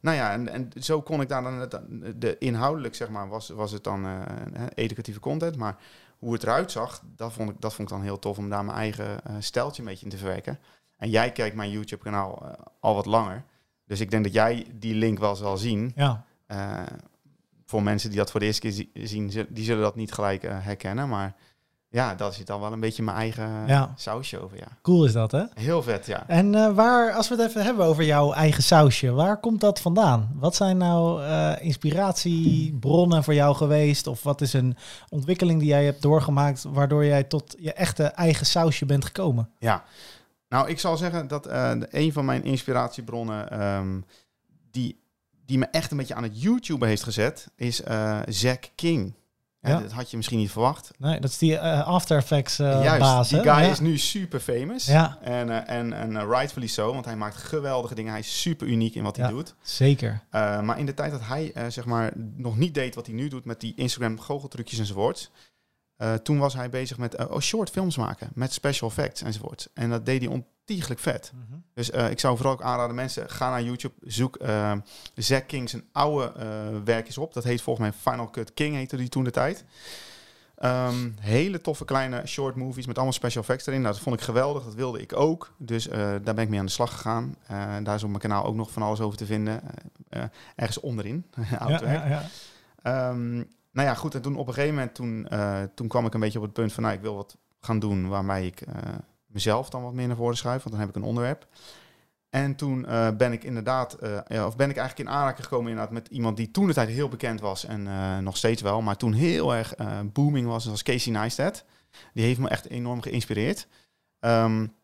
nou 0.00 0.16
ja, 0.16 0.32
en, 0.32 0.48
en 0.48 0.70
zo 0.82 1.02
kon 1.02 1.20
ik 1.20 1.28
daar 1.28 1.42
dan, 1.42 1.54
het- 1.58 1.80
de 2.16 2.36
inhoudelijk 2.38 2.94
zeg 2.94 3.08
maar, 3.08 3.28
was, 3.28 3.48
was 3.48 3.72
het 3.72 3.84
dan 3.84 4.04
eh, 4.06 4.12
eh, 4.52 4.62
educatieve 4.74 5.20
content, 5.20 5.56
maar 5.56 5.76
hoe 6.18 6.32
het 6.32 6.42
eruit 6.42 6.70
zag, 6.70 7.02
dat 7.16 7.32
vond 7.32 7.50
ik, 7.50 7.56
dat 7.60 7.74
vond 7.74 7.88
ik 7.90 7.94
dan 7.94 8.04
heel 8.04 8.18
tof 8.18 8.38
om 8.38 8.48
daar 8.50 8.64
mijn 8.64 8.76
eigen 8.78 9.24
eh 9.24 9.34
steltje 9.38 9.82
een 9.82 9.88
beetje 9.88 10.04
in 10.04 10.10
te 10.10 10.16
verwerken. 10.18 10.58
En 10.96 11.10
jij 11.10 11.32
kijkt 11.32 11.56
mijn 11.56 11.70
YouTube-kanaal 11.70 12.56
al 12.80 12.94
wat 12.94 13.06
langer. 13.06 13.44
Dus 13.84 14.00
ik 14.00 14.10
denk 14.10 14.24
dat 14.24 14.32
jij 14.32 14.66
die 14.74 14.94
link 14.94 15.18
wel 15.18 15.36
zal 15.36 15.56
zien. 15.56 15.92
Ja, 15.96 16.24
voor 17.66 17.82
mensen 17.82 18.08
die 18.10 18.18
dat 18.18 18.30
voor 18.30 18.40
de 18.40 18.46
eerste 18.46 18.60
keer 18.60 18.72
zi- 18.72 18.90
zien, 18.94 19.46
die 19.48 19.64
zullen 19.64 19.82
dat 19.82 19.96
niet 19.96 20.12
gelijk 20.12 20.42
herkennen. 20.42 21.08
Maar 21.08 21.34
ja, 21.92 22.14
dat 22.14 22.34
zit 22.34 22.46
dan 22.46 22.60
wel 22.60 22.72
een 22.72 22.80
beetje 22.80 23.02
mijn 23.02 23.16
eigen 23.16 23.66
Ja. 23.66 23.92
sausje 23.96 24.42
over, 24.42 24.56
ja. 24.56 24.66
cool 24.82 25.04
is 25.04 25.12
dat 25.12 25.32
hè? 25.32 25.42
Heel 25.54 25.82
vet, 25.82 26.06
ja. 26.06 26.28
En 26.28 26.54
eh, 26.54 26.74
waar, 26.74 27.12
als 27.12 27.28
we 27.28 27.34
het 27.34 27.48
even 27.48 27.64
hebben 27.64 27.84
over 27.84 28.04
jouw 28.04 28.32
eigen 28.32 28.62
sausje, 28.62 29.10
waar 29.12 29.36
komt 29.40 29.60
dat 29.60 29.80
vandaan? 29.80 30.30
Wat 30.34 30.54
zijn 30.54 30.76
nou 30.76 31.22
eh, 31.24 31.52
inspiratiebronnen 31.60 33.24
voor 33.24 33.34
jou 33.34 33.54
geweest? 33.56 34.06
Of 34.06 34.22
wat 34.22 34.40
is 34.40 34.52
een 34.52 34.76
ontwikkeling 35.08 35.58
die 35.58 35.68
jij 35.68 35.84
hebt 35.84 36.02
doorgemaakt, 36.02 36.62
waardoor 36.68 37.04
jij 37.04 37.24
tot 37.24 37.56
je 37.58 37.72
echte 37.72 38.04
eigen 38.04 38.46
sausje 38.46 38.86
bent 38.86 39.04
gekomen? 39.04 39.50
Ja, 39.58 39.84
nou, 40.48 40.68
ik 40.68 40.78
zal 40.78 40.96
zeggen 40.96 41.28
dat 41.28 41.46
eh, 41.46 41.70
een 41.90 42.12
van 42.12 42.24
mijn 42.24 42.44
inspiratiebronnen 42.44 43.50
ehm, 43.50 44.00
die, 44.70 45.00
die 45.46 45.58
me 45.58 45.66
echt 45.66 45.90
een 45.90 45.96
beetje 45.96 46.14
aan 46.14 46.22
het 46.22 46.42
YouTube 46.42 46.86
heeft 46.86 47.02
gezet, 47.02 47.48
is 47.56 47.82
Zack 48.26 48.64
King. 48.74 49.14
Ja. 49.62 49.80
Dat 49.80 49.92
had 49.92 50.10
je 50.10 50.16
misschien 50.16 50.38
niet 50.38 50.50
verwacht. 50.50 50.90
Nee, 50.98 51.20
dat 51.20 51.30
is 51.30 51.38
die 51.38 51.58
eh, 51.58 51.86
After 51.86 52.16
Effects 52.16 52.58
eh, 52.58 52.82
Juist, 52.82 53.00
baas. 53.00 53.28
die 53.28 53.38
guy 53.38 53.48
ja. 53.48 53.60
is 53.70 53.80
nu 53.80 53.98
super 53.98 54.40
famous. 54.40 54.86
Ja. 54.86 55.18
En, 55.22 55.50
eh, 55.50 55.76
en, 55.78 55.92
en 55.92 56.16
eh, 56.16 56.28
rightfully 56.28 56.66
zo, 56.66 56.92
want 56.92 57.04
hij 57.04 57.16
maakt 57.16 57.36
geweldige 57.36 57.94
dingen. 57.94 58.10
Hij 58.10 58.20
is 58.20 58.40
super 58.40 58.66
uniek 58.66 58.94
in 58.94 59.02
wat 59.02 59.16
hij 59.16 59.28
doet. 59.28 59.54
Zeker. 59.62 60.22
Maar 60.30 60.78
in 60.78 60.86
de 60.86 60.94
tijd 60.94 61.10
dat 61.10 61.20
hij 61.24 61.52
zeg 61.68 61.84
maar 61.84 62.12
nog 62.36 62.56
niet 62.56 62.74
deed 62.74 62.94
wat 62.94 63.06
hij 63.06 63.14
nu 63.14 63.28
doet 63.28 63.44
met 63.44 63.60
die 63.60 63.72
Instagram 63.76 64.20
goocheltrucjes 64.20 64.78
enzovoorts. 64.78 65.30
Uh, 66.02 66.14
toen 66.14 66.38
was 66.38 66.54
hij 66.54 66.70
bezig 66.70 66.98
met 66.98 67.20
uh, 67.20 67.30
oh, 67.30 67.40
short 67.40 67.70
films 67.70 67.96
maken 67.96 68.30
met 68.34 68.52
special 68.52 68.88
effects 68.88 69.22
enzovoorts. 69.22 69.68
En 69.74 69.90
dat 69.90 70.06
deed 70.06 70.22
hij 70.22 70.30
ontiegelijk 70.30 71.00
vet. 71.00 71.32
Mhm. 71.34 71.58
Dus 71.74 71.90
uh, 71.90 72.10
ik 72.10 72.20
zou 72.20 72.36
vooral 72.36 72.54
ook 72.54 72.62
aanraden 72.62 72.94
mensen, 72.94 73.30
ga 73.30 73.50
naar 73.50 73.62
YouTube, 73.62 73.94
zoek 74.00 74.38
Zack 75.14 75.46
King 75.46 75.70
zijn 75.70 75.84
oude 75.92 76.32
werkjes 76.84 77.18
op. 77.18 77.34
Dat 77.34 77.44
heet 77.44 77.62
volgens 77.62 77.88
mij 77.88 78.12
Final 78.12 78.30
Cut 78.30 78.54
King 78.54 78.74
heette 78.74 78.96
die 78.96 79.08
toen 79.08 79.24
de 79.24 79.30
tijd. 79.30 79.64
Um, 80.64 81.14
hele 81.20 81.60
toffe 81.60 81.84
kleine 81.84 82.26
short 82.26 82.56
movies 82.56 82.86
met 82.86 82.96
allemaal 82.96 83.14
special 83.14 83.42
effects 83.42 83.66
erin. 83.66 83.80
Nou, 83.80 83.92
dat 83.92 84.02
vond 84.02 84.16
ik 84.16 84.22
geweldig, 84.22 84.64
dat 84.64 84.74
wilde 84.74 85.00
ik 85.00 85.16
ook. 85.16 85.52
Dus 85.56 85.86
uh, 85.86 85.94
daar 85.94 86.34
ben 86.34 86.38
ik 86.38 86.48
mee 86.48 86.58
aan 86.58 86.66
de 86.66 86.72
slag 86.72 86.92
gegaan. 86.92 87.36
Uh, 87.50 87.76
daar 87.82 87.94
is 87.94 88.02
op 88.02 88.08
mijn 88.08 88.20
kanaal 88.20 88.44
ook 88.44 88.54
nog 88.54 88.70
van 88.70 88.82
alles 88.82 89.00
over 89.00 89.18
te 89.18 89.26
vinden. 89.26 89.62
Uh, 90.10 90.22
ergens 90.56 90.80
onderin, 90.80 91.26
oud 91.58 91.80
werk. 91.80 92.08
Ja, 92.08 92.28
ja. 92.82 93.08
Um, 93.08 93.48
nou 93.72 93.88
ja, 93.88 93.94
goed. 93.94 94.14
En 94.14 94.22
toen 94.22 94.36
op 94.36 94.46
een 94.46 94.54
gegeven 94.54 94.74
moment, 94.74 94.94
toen, 94.94 95.26
uh, 95.32 95.62
toen 95.74 95.88
kwam 95.88 96.06
ik 96.06 96.14
een 96.14 96.20
beetje 96.20 96.38
op 96.38 96.44
het 96.44 96.52
punt 96.52 96.72
van... 96.72 96.82
nou, 96.82 96.94
ik 96.94 97.00
wil 97.00 97.16
wat 97.16 97.36
gaan 97.60 97.78
doen 97.78 98.08
waarmee 98.08 98.46
ik 98.46 98.66
uh, 98.68 98.74
mezelf 99.26 99.70
dan 99.70 99.82
wat 99.82 99.92
meer 99.92 100.06
naar 100.06 100.16
voren 100.16 100.36
schuif. 100.36 100.62
Want 100.62 100.70
dan 100.70 100.80
heb 100.80 100.88
ik 100.88 100.96
een 100.96 101.08
onderwerp. 101.08 101.46
En 102.30 102.54
toen 102.54 102.84
uh, 102.88 103.08
ben 103.16 103.32
ik 103.32 103.44
inderdaad, 103.44 103.96
ja, 104.26 104.46
of 104.46 104.56
ben 104.56 104.70
ik 104.70 104.76
eigenlijk 104.76 105.08
in 105.08 105.14
aanraking 105.14 105.44
gekomen 105.44 105.70
inderdaad 105.70 105.94
met 105.94 106.08
iemand 106.08 106.36
die 106.36 106.50
toen 106.50 106.66
de 106.66 106.72
tijd 106.72 106.88
heel 106.88 107.08
bekend 107.08 107.40
was 107.40 107.64
en 107.64 107.82
nog 108.24 108.36
steeds 108.36 108.62
wel, 108.62 108.82
maar 108.82 108.96
toen 108.96 109.12
heel 109.12 109.54
erg 109.54 109.74
booming 110.12 110.46
was, 110.46 110.62
dat 110.62 110.72
was 110.72 110.82
Casey 110.82 111.12
Neistat. 111.12 111.64
Die 112.12 112.24
heeft 112.24 112.38
me 112.38 112.48
echt 112.48 112.68
enorm 112.68 113.00
geïnspireerd. 113.00 113.66
Um, 114.20 114.74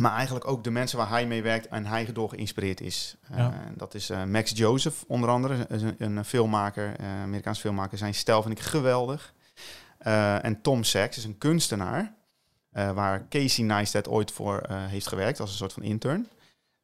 maar 0.00 0.12
eigenlijk 0.12 0.46
ook 0.46 0.64
de 0.64 0.70
mensen 0.70 0.98
waar 0.98 1.08
hij 1.08 1.26
mee 1.26 1.42
werkt 1.42 1.68
en 1.68 1.86
hij 1.86 2.12
door 2.12 2.28
geïnspireerd 2.28 2.80
is. 2.80 3.16
Ja. 3.36 3.52
dat 3.76 3.94
is 3.94 4.10
Max 4.26 4.50
Joseph 4.54 5.04
onder 5.06 5.28
andere, 5.28 5.66
een, 5.68 6.16
een 6.16 6.24
filmmaker, 6.24 6.98
Amerikaans 6.98 7.60
filmmaker. 7.60 7.98
Zijn 7.98 8.14
stijl 8.14 8.42
vind 8.42 8.58
ik 8.58 8.64
geweldig. 8.64 9.34
en 10.42 10.60
Tom 10.62 10.84
Sachs 10.84 11.16
is 11.16 11.24
een 11.24 11.38
kunstenaar, 11.38 12.14
waar 12.70 13.28
Casey 13.28 13.64
Neistat 13.64 14.08
ooit 14.08 14.32
voor 14.32 14.62
heeft 14.70 15.06
gewerkt 15.06 15.40
als 15.40 15.50
een 15.50 15.56
soort 15.56 15.72
van 15.72 15.82
intern. 15.82 16.28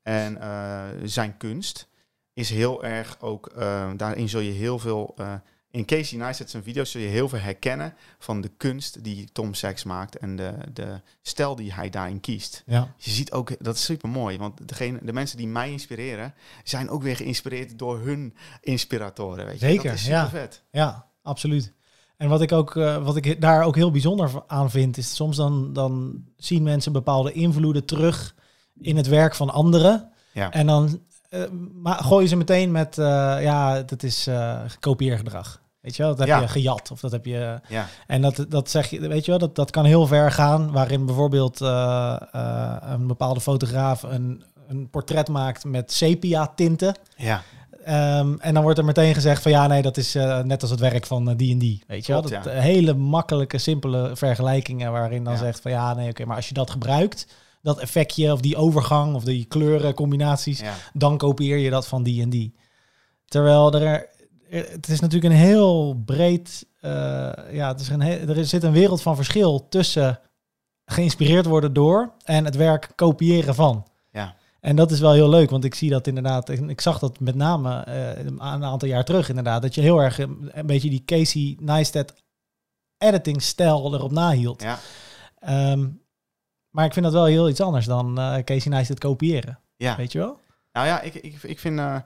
En 0.03 0.37
uh, 0.37 0.85
zijn 1.05 1.37
kunst 1.37 1.89
is 2.33 2.51
heel 2.51 2.85
erg 2.85 3.21
ook, 3.21 3.51
uh, 3.59 3.91
daarin 3.97 4.29
zul 4.29 4.41
je 4.41 4.51
heel 4.51 4.79
veel, 4.79 5.15
uh, 5.21 5.35
in 5.71 5.85
Casey 5.85 6.19
Neistat 6.19 6.51
zijn 6.51 6.63
video's 6.63 6.91
zul 6.91 7.01
je 7.01 7.07
heel 7.07 7.29
veel 7.29 7.39
herkennen 7.39 7.95
van 8.19 8.41
de 8.41 8.51
kunst 8.57 9.05
die 9.05 9.29
Tom 9.33 9.55
Sachs 9.55 9.85
maakt 9.85 10.17
en 10.17 10.37
de, 10.37 10.55
de 10.73 11.01
stijl 11.23 11.57
die 11.57 11.73
hij 11.73 11.91
daarin 11.91 12.21
kiest. 12.21 12.63
Ja. 12.67 12.95
Je 12.97 13.11
ziet 13.11 13.33
ook, 13.33 13.65
dat 13.65 13.75
is 13.75 13.85
super 13.85 14.09
mooi, 14.09 14.39
want 14.39 14.69
degene, 14.69 14.99
de 15.03 15.13
mensen 15.13 15.37
die 15.37 15.49
mij 15.49 15.71
inspireren, 15.71 16.35
zijn 16.65 16.91
ook 16.91 17.03
weer 17.03 17.17
geïnspireerd 17.17 17.79
door 17.79 17.99
hun 17.99 18.35
inspiratoren. 18.61 19.47
Weet 19.47 19.61
je? 19.61 19.67
Zeker, 19.67 19.85
dat 19.85 19.95
is 19.95 20.03
super 20.03 20.17
ja. 20.17 20.29
vet. 20.29 20.63
Ja, 20.71 21.07
absoluut. 21.23 21.73
En 22.17 22.29
wat 22.29 22.41
ik, 22.41 22.53
ook, 22.53 22.75
uh, 22.75 23.05
wat 23.05 23.17
ik 23.17 23.41
daar 23.41 23.63
ook 23.63 23.77
heel 23.77 23.91
bijzonder 23.91 24.43
aan 24.47 24.71
vind, 24.71 24.97
is 24.97 25.15
soms 25.15 25.37
dan, 25.37 25.73
dan 25.73 26.25
zien 26.37 26.63
mensen 26.63 26.93
bepaalde 26.93 27.33
invloeden 27.33 27.85
terug 27.85 28.35
in 28.81 28.97
het 28.97 29.07
werk 29.07 29.35
van 29.35 29.51
anderen. 29.51 30.11
Ja. 30.33 30.51
En 30.51 30.67
dan 30.67 31.01
maar 31.83 31.95
gooi 32.05 32.27
ze 32.29 32.37
meteen 32.37 32.71
met, 32.71 32.97
uh, 32.99 33.07
ja, 33.41 33.83
dat 33.83 34.03
is 34.03 34.29
uh, 34.29 34.61
gekopieergedrag. 34.67 35.61
Weet 35.81 35.97
je 35.97 36.03
wel, 36.03 36.11
dat 36.11 36.19
heb 36.19 36.29
Ja. 36.29 36.41
je 36.41 36.49
gejat 36.49 36.91
of 36.91 37.01
dat 37.01 37.13
heb 37.13 37.25
je... 37.27 37.61
Ja, 37.69 37.87
En 38.07 38.23
dat, 38.23 38.45
dat 38.49 38.71
zeg 38.71 38.91
je, 38.91 39.09
weet 39.09 39.25
je 39.25 39.31
wel, 39.31 39.41
dat, 39.41 39.55
dat 39.55 39.71
kan 39.71 39.85
heel 39.85 40.07
ver 40.07 40.33
gaan, 40.33 40.73
waarin 40.73 41.07
bijvoorbeeld 41.07 41.61
eh, 41.61 42.17
eh, 42.33 42.77
een 42.81 43.07
bepaalde 43.07 43.41
fotograaf 43.41 44.03
een, 44.03 44.45
een 44.69 44.91
portret 44.91 45.29
maakt 45.29 45.65
met 45.65 45.93
sepia 45.93 46.53
tinten. 46.55 46.95
ja, 47.17 47.43
Ehm, 47.85 48.35
en 48.39 48.55
dan 48.55 48.63
wordt 48.63 48.79
er 48.79 48.85
meteen 48.85 49.15
gezegd 49.15 49.43
van 49.43 49.51
ja, 49.51 49.67
nee, 49.67 49.83
dat 49.83 49.97
is 49.97 50.15
eh, 50.15 50.41
net 50.41 50.63
als 50.63 50.71
het 50.71 50.81
werk 50.81 51.07
van 51.07 51.31
eh, 51.31 51.37
die 51.37 51.53
en 51.53 51.59
die. 51.59 51.83
Weet 51.87 52.07
je 52.07 52.13
wel? 52.13 52.23
Dat, 52.23 52.31
ja. 52.31 52.45
eh, 52.45 52.61
hele 52.61 52.95
makkelijke, 52.95 53.59
simpele 53.59 54.11
vergelijkingen 54.15 54.93
waarin 54.93 55.25
dan 55.25 55.37
zegt 55.37 55.61
van 55.61 55.71
ja, 55.71 55.95
nee, 55.95 56.09
oké, 56.09 56.25
maar 56.25 56.37
als 56.37 56.49
je 56.49 56.55
dat 56.55 56.71
gebruikt, 56.71 57.27
dat 57.63 57.79
effectje 57.79 58.33
of 58.33 58.41
die 58.41 58.57
overgang 58.57 59.15
of 59.15 59.25
die 59.25 59.45
kleurencombinaties, 59.45 60.61
ja. 60.61 60.75
dan 60.93 61.17
kopieer 61.19 61.57
je 61.57 61.71
dat 61.71 61.87
van 61.87 62.03
die 62.03 62.23
en 62.23 62.31
die. 62.31 62.55
Terwijl 63.25 63.73
er, 63.75 64.09
het 64.49 64.89
is 64.89 65.01
natuurlijk 65.01 65.35
een 65.35 65.41
heel 65.41 66.03
breed, 66.05 66.67
eh, 66.81 66.91
ja, 67.53 67.69
het 67.69 67.81
is 67.81 67.89
een 67.89 68.01
he- 68.03 68.27
er 68.35 68.47
zit 68.47 68.63
een 68.63 68.73
wereld 68.73 69.03
van 69.03 69.17
verschil 69.17 69.69
tussen 69.69 70.21
geïnspireerd 70.85 71.47
worden 71.47 71.73
door 71.73 72.13
en 72.25 72.45
het 72.45 72.57
werk 72.57 72.93
kopiëren 72.95 73.55
van. 73.55 73.87
Ja. 74.13 74.35
En 74.61 74.77
dat 74.77 74.91
is 74.91 75.01
wel 75.01 75.13
heel 75.13 75.29
leuk, 75.29 75.51
want 75.51 75.65
ik 75.65 75.75
zie 75.75 75.91
dat 75.91 76.07
inderdaad, 76.07 76.49
en 76.49 76.71
ik 76.71 76.81
zag 76.81 76.99
dat 76.99 77.21
met 77.21 77.35
name 77.35 77.83
eh, 77.83 78.25
een 78.25 78.43
aantal 78.43 78.89
jaar 78.89 79.05
terug 79.05 79.29
inderdaad, 79.29 79.63
dat 79.63 79.75
je 79.75 79.81
heel 79.81 80.03
erg 80.03 80.19
eh, 80.19 80.27
een 80.51 80.67
beetje 80.67 80.91
die 80.91 81.05
Casey 81.05 81.57
Neistat 81.61 82.15
editing 82.99 83.43
stijl 83.43 83.95
erop 83.95 84.11
nahield. 84.11 84.63
ja. 84.63 84.79
Ehm, 85.39 85.87
maar 86.71 86.85
ik 86.85 86.93
vind 86.93 87.05
dat 87.05 87.15
wel 87.15 87.25
heel 87.25 87.49
iets 87.49 87.61
anders 87.61 87.87
dan 87.87 88.19
eh, 88.19 88.39
Casey 88.45 88.71
Neistat 88.71 88.99
kopiëren, 88.99 89.59
ja. 89.77 89.97
weet 89.97 90.13
je 90.13 90.19
wel? 90.19 90.41
Nou 90.73 90.87
ja, 90.87 91.01
ik, 91.01 91.15
ik, 91.15 91.43
ik 91.43 91.59
vind, 91.59 91.79
eh, 91.79 91.97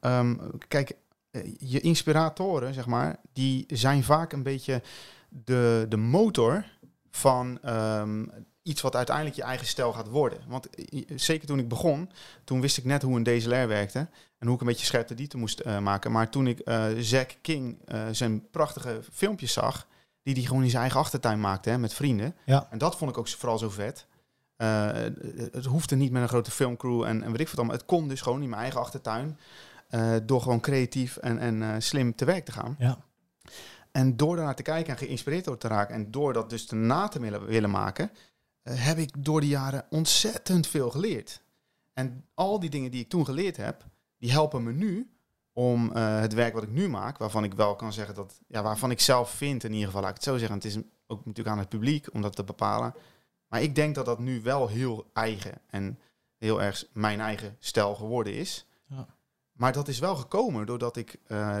ehm, 0.00 0.36
kijk, 0.68 0.96
eh, 1.30 1.42
je 1.58 1.80
inspiratoren, 1.80 2.74
zeg 2.74 2.86
maar, 2.86 3.16
die 3.32 3.64
zijn 3.68 4.04
vaak 4.04 4.32
een 4.32 4.42
beetje 4.42 4.82
de, 5.28 5.86
de 5.88 5.96
motor 5.96 6.64
van 7.10 7.58
ehm, 7.62 8.24
iets 8.62 8.80
wat 8.80 8.96
uiteindelijk 8.96 9.36
je 9.36 9.42
eigen 9.42 9.66
stijl 9.66 9.92
gaat 9.92 10.08
worden. 10.08 10.38
Want 10.48 10.68
zeker 11.16 11.46
toen 11.46 11.58
ik 11.58 11.68
begon, 11.68 12.10
toen 12.44 12.60
wist 12.60 12.78
ik 12.78 12.84
net 12.84 13.02
hoe 13.02 13.16
een 13.16 13.22
DSLR 13.22 13.68
werkte 13.68 13.98
en 14.38 14.46
hoe 14.46 14.54
ik 14.54 14.60
een 14.60 14.66
beetje 14.66 14.86
scherpe 14.86 15.14
diepte 15.14 15.36
moest 15.36 15.64
maken. 15.64 16.12
Maar 16.12 16.30
toen 16.30 16.46
ik 16.46 16.68
Zack 16.98 17.36
King 17.40 17.78
zijn 18.10 18.50
prachtige 18.50 19.00
filmpjes 19.12 19.52
zag, 19.52 19.86
die 20.26 20.34
hij 20.34 20.44
gewoon 20.44 20.62
in 20.62 20.70
zijn 20.70 20.82
eigen 20.82 21.00
achtertuin 21.00 21.40
maakte 21.40 21.70
hè, 21.70 21.78
met 21.78 21.94
vrienden. 21.94 22.34
Ja. 22.44 22.66
En 22.70 22.78
dat 22.78 22.96
vond 22.96 23.10
ik 23.10 23.18
ook 23.18 23.28
vooral 23.28 23.58
zo 23.58 23.70
vet. 23.70 24.06
Eh, 24.56 24.86
het 25.52 25.64
hoefde 25.64 25.96
niet 25.96 26.10
met 26.10 26.22
een 26.22 26.28
grote 26.28 26.50
filmcrew 26.50 27.02
en, 27.02 27.22
en 27.22 27.30
weet 27.30 27.40
ik 27.40 27.48
wat 27.48 27.56
allemaal. 27.56 27.76
Het 27.76 27.84
kon 27.84 28.08
dus 28.08 28.20
gewoon 28.20 28.42
in 28.42 28.48
mijn 28.48 28.60
eigen 28.62 28.80
achtertuin. 28.80 29.38
eh, 29.88 30.14
door 30.22 30.40
gewoon 30.42 30.60
creatief 30.60 31.16
en, 31.16 31.38
en 31.38 31.62
eh, 31.62 31.74
slim 31.78 32.14
te 32.14 32.24
werk 32.24 32.44
te 32.44 32.52
gaan. 32.52 32.76
Ja. 32.78 32.98
En 33.92 34.16
door 34.16 34.36
daarnaar 34.36 34.54
te 34.54 34.62
kijken 34.62 34.92
en 34.92 34.98
geïnspireerd 34.98 35.44
door 35.44 35.58
te 35.58 35.68
raken. 35.68 35.94
En 35.94 36.10
door 36.10 36.32
dat 36.32 36.50
dus 36.50 36.66
te 36.66 36.74
na 36.74 37.08
te 37.08 37.20
willen, 37.20 37.46
willen 37.46 37.70
maken. 37.70 38.10
heb 38.62 38.98
ik 38.98 39.24
door 39.24 39.40
de 39.40 39.48
jaren 39.48 39.84
ontzettend 39.90 40.66
veel 40.66 40.90
geleerd. 40.90 41.42
En 41.92 42.24
al 42.34 42.60
die 42.60 42.70
dingen 42.70 42.90
die 42.90 43.00
ik 43.00 43.08
toen 43.08 43.24
geleerd 43.24 43.56
heb. 43.56 43.84
Die 44.18 44.30
helpen 44.30 44.62
me 44.62 44.72
nu 44.72 45.10
om 45.58 45.92
eh, 45.92 46.20
het 46.20 46.34
werk 46.34 46.54
wat 46.54 46.62
ik 46.62 46.70
nu 46.70 46.88
maak. 46.88 47.18
Waarvan 47.18 47.44
ik 47.44 47.54
wel 47.54 47.76
kan 47.76 47.92
zeggen 47.92 48.14
dat. 48.14 48.40
Ja, 48.48 48.62
waarvan 48.62 48.90
ik 48.90 49.00
zelf 49.00 49.30
vind 49.30 49.64
in 49.64 49.72
ieder 49.72 49.86
geval. 49.86 50.00
Laat 50.00 50.10
ik 50.10 50.16
het 50.16 50.24
zo 50.24 50.36
zeggen. 50.36 50.56
Het 50.56 50.64
is 50.64 50.76
ook 51.06 51.24
natuurlijk 51.24 51.48
aan 51.48 51.58
het 51.58 51.68
publiek 51.68 52.14
om 52.14 52.22
dat 52.22 52.36
te 52.36 52.44
bepalen. 52.44 52.94
Maar 53.48 53.62
ik 53.62 53.74
denk 53.74 53.94
dat 53.94 54.04
dat 54.04 54.18
nu 54.18 54.42
wel 54.42 54.68
heel 54.68 55.10
eigen 55.12 55.60
en 55.66 55.98
heel 56.36 56.62
erg 56.62 56.86
mijn 56.92 57.20
eigen 57.20 57.56
stijl 57.58 57.94
geworden 57.94 58.34
is. 58.34 58.66
Ja. 58.86 59.06
Maar 59.52 59.72
dat 59.72 59.88
is 59.88 59.98
wel 59.98 60.16
gekomen 60.16 60.66
doordat 60.66 60.96
ik 60.96 61.16
eh, 61.26 61.58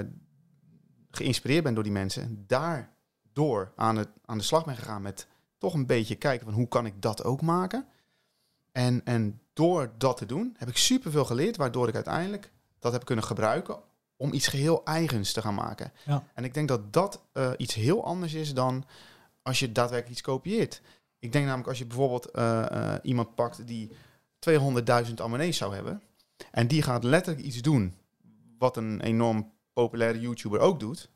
geïnspireerd 1.10 1.62
ben 1.62 1.74
door 1.74 1.82
die 1.82 1.92
mensen. 1.92 2.44
Daardoor 2.46 3.72
aan, 3.76 3.96
het, 3.96 4.08
aan 4.24 4.38
de 4.38 4.44
slag 4.44 4.64
ben 4.64 4.76
gegaan 4.76 5.02
met 5.02 5.26
toch 5.58 5.74
een 5.74 5.86
beetje 5.86 6.14
kijken 6.16 6.46
van 6.46 6.54
hoe 6.54 6.68
kan 6.68 6.86
ik 6.86 7.02
dat 7.02 7.24
ook 7.24 7.42
maken. 7.42 7.86
En, 8.72 9.04
en 9.04 9.40
door 9.52 9.92
dat 9.98 10.16
te 10.16 10.26
doen 10.26 10.54
heb 10.58 10.68
ik 10.68 10.76
superveel 10.76 11.24
geleerd, 11.24 11.56
waardoor 11.56 11.88
ik 11.88 11.94
uiteindelijk 11.94 12.54
dat 12.86 12.94
heb 12.94 13.04
kunnen 13.04 13.24
gebruiken 13.24 13.78
om 14.16 14.32
iets 14.32 14.46
geheel 14.46 14.84
eigens 14.84 15.32
te 15.32 15.40
gaan 15.40 15.54
maken. 15.54 15.92
Ja. 16.04 16.24
En 16.34 16.44
ik 16.44 16.54
denk 16.54 16.68
dat 16.68 16.92
dat 16.92 17.22
eh, 17.32 17.50
iets 17.56 17.74
heel 17.74 18.04
anders 18.04 18.34
is 18.34 18.54
dan 18.54 18.84
als 19.42 19.58
je 19.58 19.72
daadwerkelijk 19.72 20.18
iets 20.18 20.26
kopieert. 20.26 20.82
Ik 21.18 21.32
denk 21.32 21.44
namelijk 21.44 21.68
als 21.68 21.78
je 21.78 21.86
bijvoorbeeld 21.86 22.30
eh, 22.30 22.94
eh, 22.94 22.98
iemand 23.02 23.34
pakt 23.34 23.66
die 23.66 23.90
200.000 24.50 25.14
abonnees 25.14 25.56
zou 25.56 25.74
hebben. 25.74 26.02
En 26.50 26.66
die 26.68 26.82
gaat 26.82 27.04
letterlijk 27.04 27.46
iets 27.46 27.62
doen 27.62 27.94
wat 28.58 28.76
een 28.76 29.00
enorm 29.00 29.52
populaire 29.72 30.20
YouTuber 30.20 30.60
ook 30.60 30.80
doet. 30.80 31.10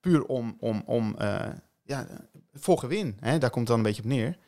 Puur 0.00 0.26
om, 0.26 0.56
om, 0.58 0.82
om 0.86 1.16
ja, 1.82 2.06
voor 2.52 2.78
gewin. 2.78 3.16
Hè, 3.20 3.38
daar 3.38 3.50
komt 3.50 3.68
het 3.68 3.76
dan 3.76 3.76
een 3.76 3.92
beetje 3.92 4.02
op 4.02 4.08
neer. 4.08 4.38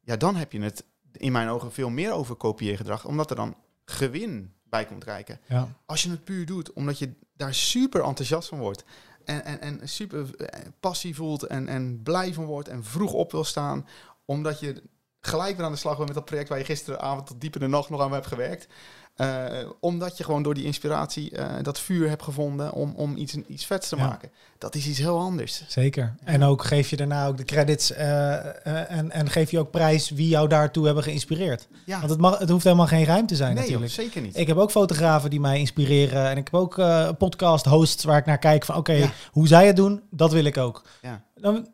Ja, 0.00 0.16
dan 0.16 0.36
heb 0.36 0.52
je 0.52 0.60
het 0.60 0.84
in 1.12 1.32
mijn 1.32 1.48
ogen 1.48 1.72
veel 1.72 1.90
meer 1.90 2.12
over 2.12 2.34
kopieergedrag. 2.34 3.06
Omdat 3.06 3.30
er 3.30 3.36
dan 3.36 3.56
gewin 3.84 4.52
bij 4.68 4.84
komt 4.84 5.04
kijken. 5.04 5.40
Ja. 5.48 5.68
Als 5.86 6.02
je 6.02 6.10
het 6.10 6.24
puur 6.24 6.46
doet, 6.46 6.72
omdat 6.72 6.98
je 6.98 7.12
daar 7.36 7.54
super 7.54 8.04
enthousiast 8.04 8.48
van 8.48 8.58
wordt. 8.58 8.84
En, 9.24 9.44
en, 9.44 9.60
en 9.60 9.88
super 9.88 10.34
eh, 10.36 10.60
passie 10.80 11.14
voelt 11.14 11.42
en, 11.42 11.68
en 11.68 12.02
blij 12.02 12.34
van 12.34 12.44
wordt 12.44 12.68
en 12.68 12.84
vroeg 12.84 13.12
op 13.12 13.32
wil 13.32 13.44
staan. 13.44 13.86
Omdat 14.24 14.60
je 14.60 14.82
gelijk 15.20 15.56
weer 15.56 15.66
aan 15.66 15.72
de 15.72 15.78
slag 15.78 15.94
bent 15.96 16.06
met 16.06 16.16
dat 16.16 16.24
project 16.24 16.48
waar 16.48 16.58
je 16.58 16.64
gisteravond 16.64 17.26
tot 17.26 17.40
diep 17.40 17.54
in 17.54 17.60
de 17.60 17.66
nacht 17.66 17.90
nog 17.90 18.00
aan 18.00 18.12
hebt 18.12 18.26
gewerkt. 18.26 18.66
Eh, 19.14 19.46
omdat 19.80 20.16
je 20.16 20.24
gewoon 20.24 20.42
door 20.42 20.54
die 20.54 20.64
inspiratie 20.64 21.30
eh, 21.30 21.62
dat 21.62 21.80
vuur 21.80 22.08
hebt 22.08 22.22
gevonden 22.22 22.72
om, 22.72 22.92
om 22.96 23.16
iets, 23.16 23.34
iets 23.34 23.66
vets 23.66 23.88
te 23.88 23.96
Ja. 23.96 24.06
maken. 24.06 24.30
Dat 24.58 24.74
is 24.74 24.86
iets 24.86 24.98
heel 24.98 25.18
anders. 25.18 25.64
Zeker. 25.68 26.14
En 26.24 26.42
ook 26.42 26.64
geef 26.64 26.90
je 26.90 26.96
daarna 26.96 27.26
ook 27.26 27.36
de 27.36 27.44
credits 27.44 27.92
eh, 27.92 28.90
en, 28.90 29.10
en 29.10 29.30
geef 29.30 29.50
je 29.50 29.58
ook 29.58 29.70
prijs 29.70 30.10
wie 30.10 30.28
jou 30.28 30.48
daartoe 30.48 30.86
hebben 30.86 31.02
geïnspireerd. 31.02 31.68
Ja, 31.86 31.98
Want 31.98 32.10
het, 32.10 32.20
mag, 32.20 32.38
het 32.38 32.48
hoeft 32.48 32.64
helemaal 32.64 32.86
geen 32.86 33.04
geheim 33.04 33.26
te 33.26 33.36
zijn 33.36 33.54
nee, 33.54 33.70
joh, 33.70 33.80
natuurlijk. 33.80 33.92
zeker 34.10 34.20
niet. 34.20 34.36
Ik 34.36 34.46
heb 34.46 34.56
ook 34.56 34.70
fotografen 34.70 35.30
die 35.30 35.40
mij 35.40 35.58
inspireren. 35.58 36.28
En 36.28 36.36
ik 36.36 36.48
heb 36.50 36.54
ook 36.54 36.74
podcast 37.18 37.64
hosts 37.64 38.04
waar 38.04 38.18
ik 38.18 38.26
naar 38.26 38.38
kijk 38.38 38.64
van 38.64 38.76
oké, 38.76 39.10
hoe 39.30 39.46
zij 39.48 39.66
het 39.66 39.76
doen, 39.76 40.02
dat 40.10 40.32
wil 40.32 40.44
ik 40.44 40.56
ook. 40.56 40.82
Ja. 41.02 41.22
Dan, 41.34 41.68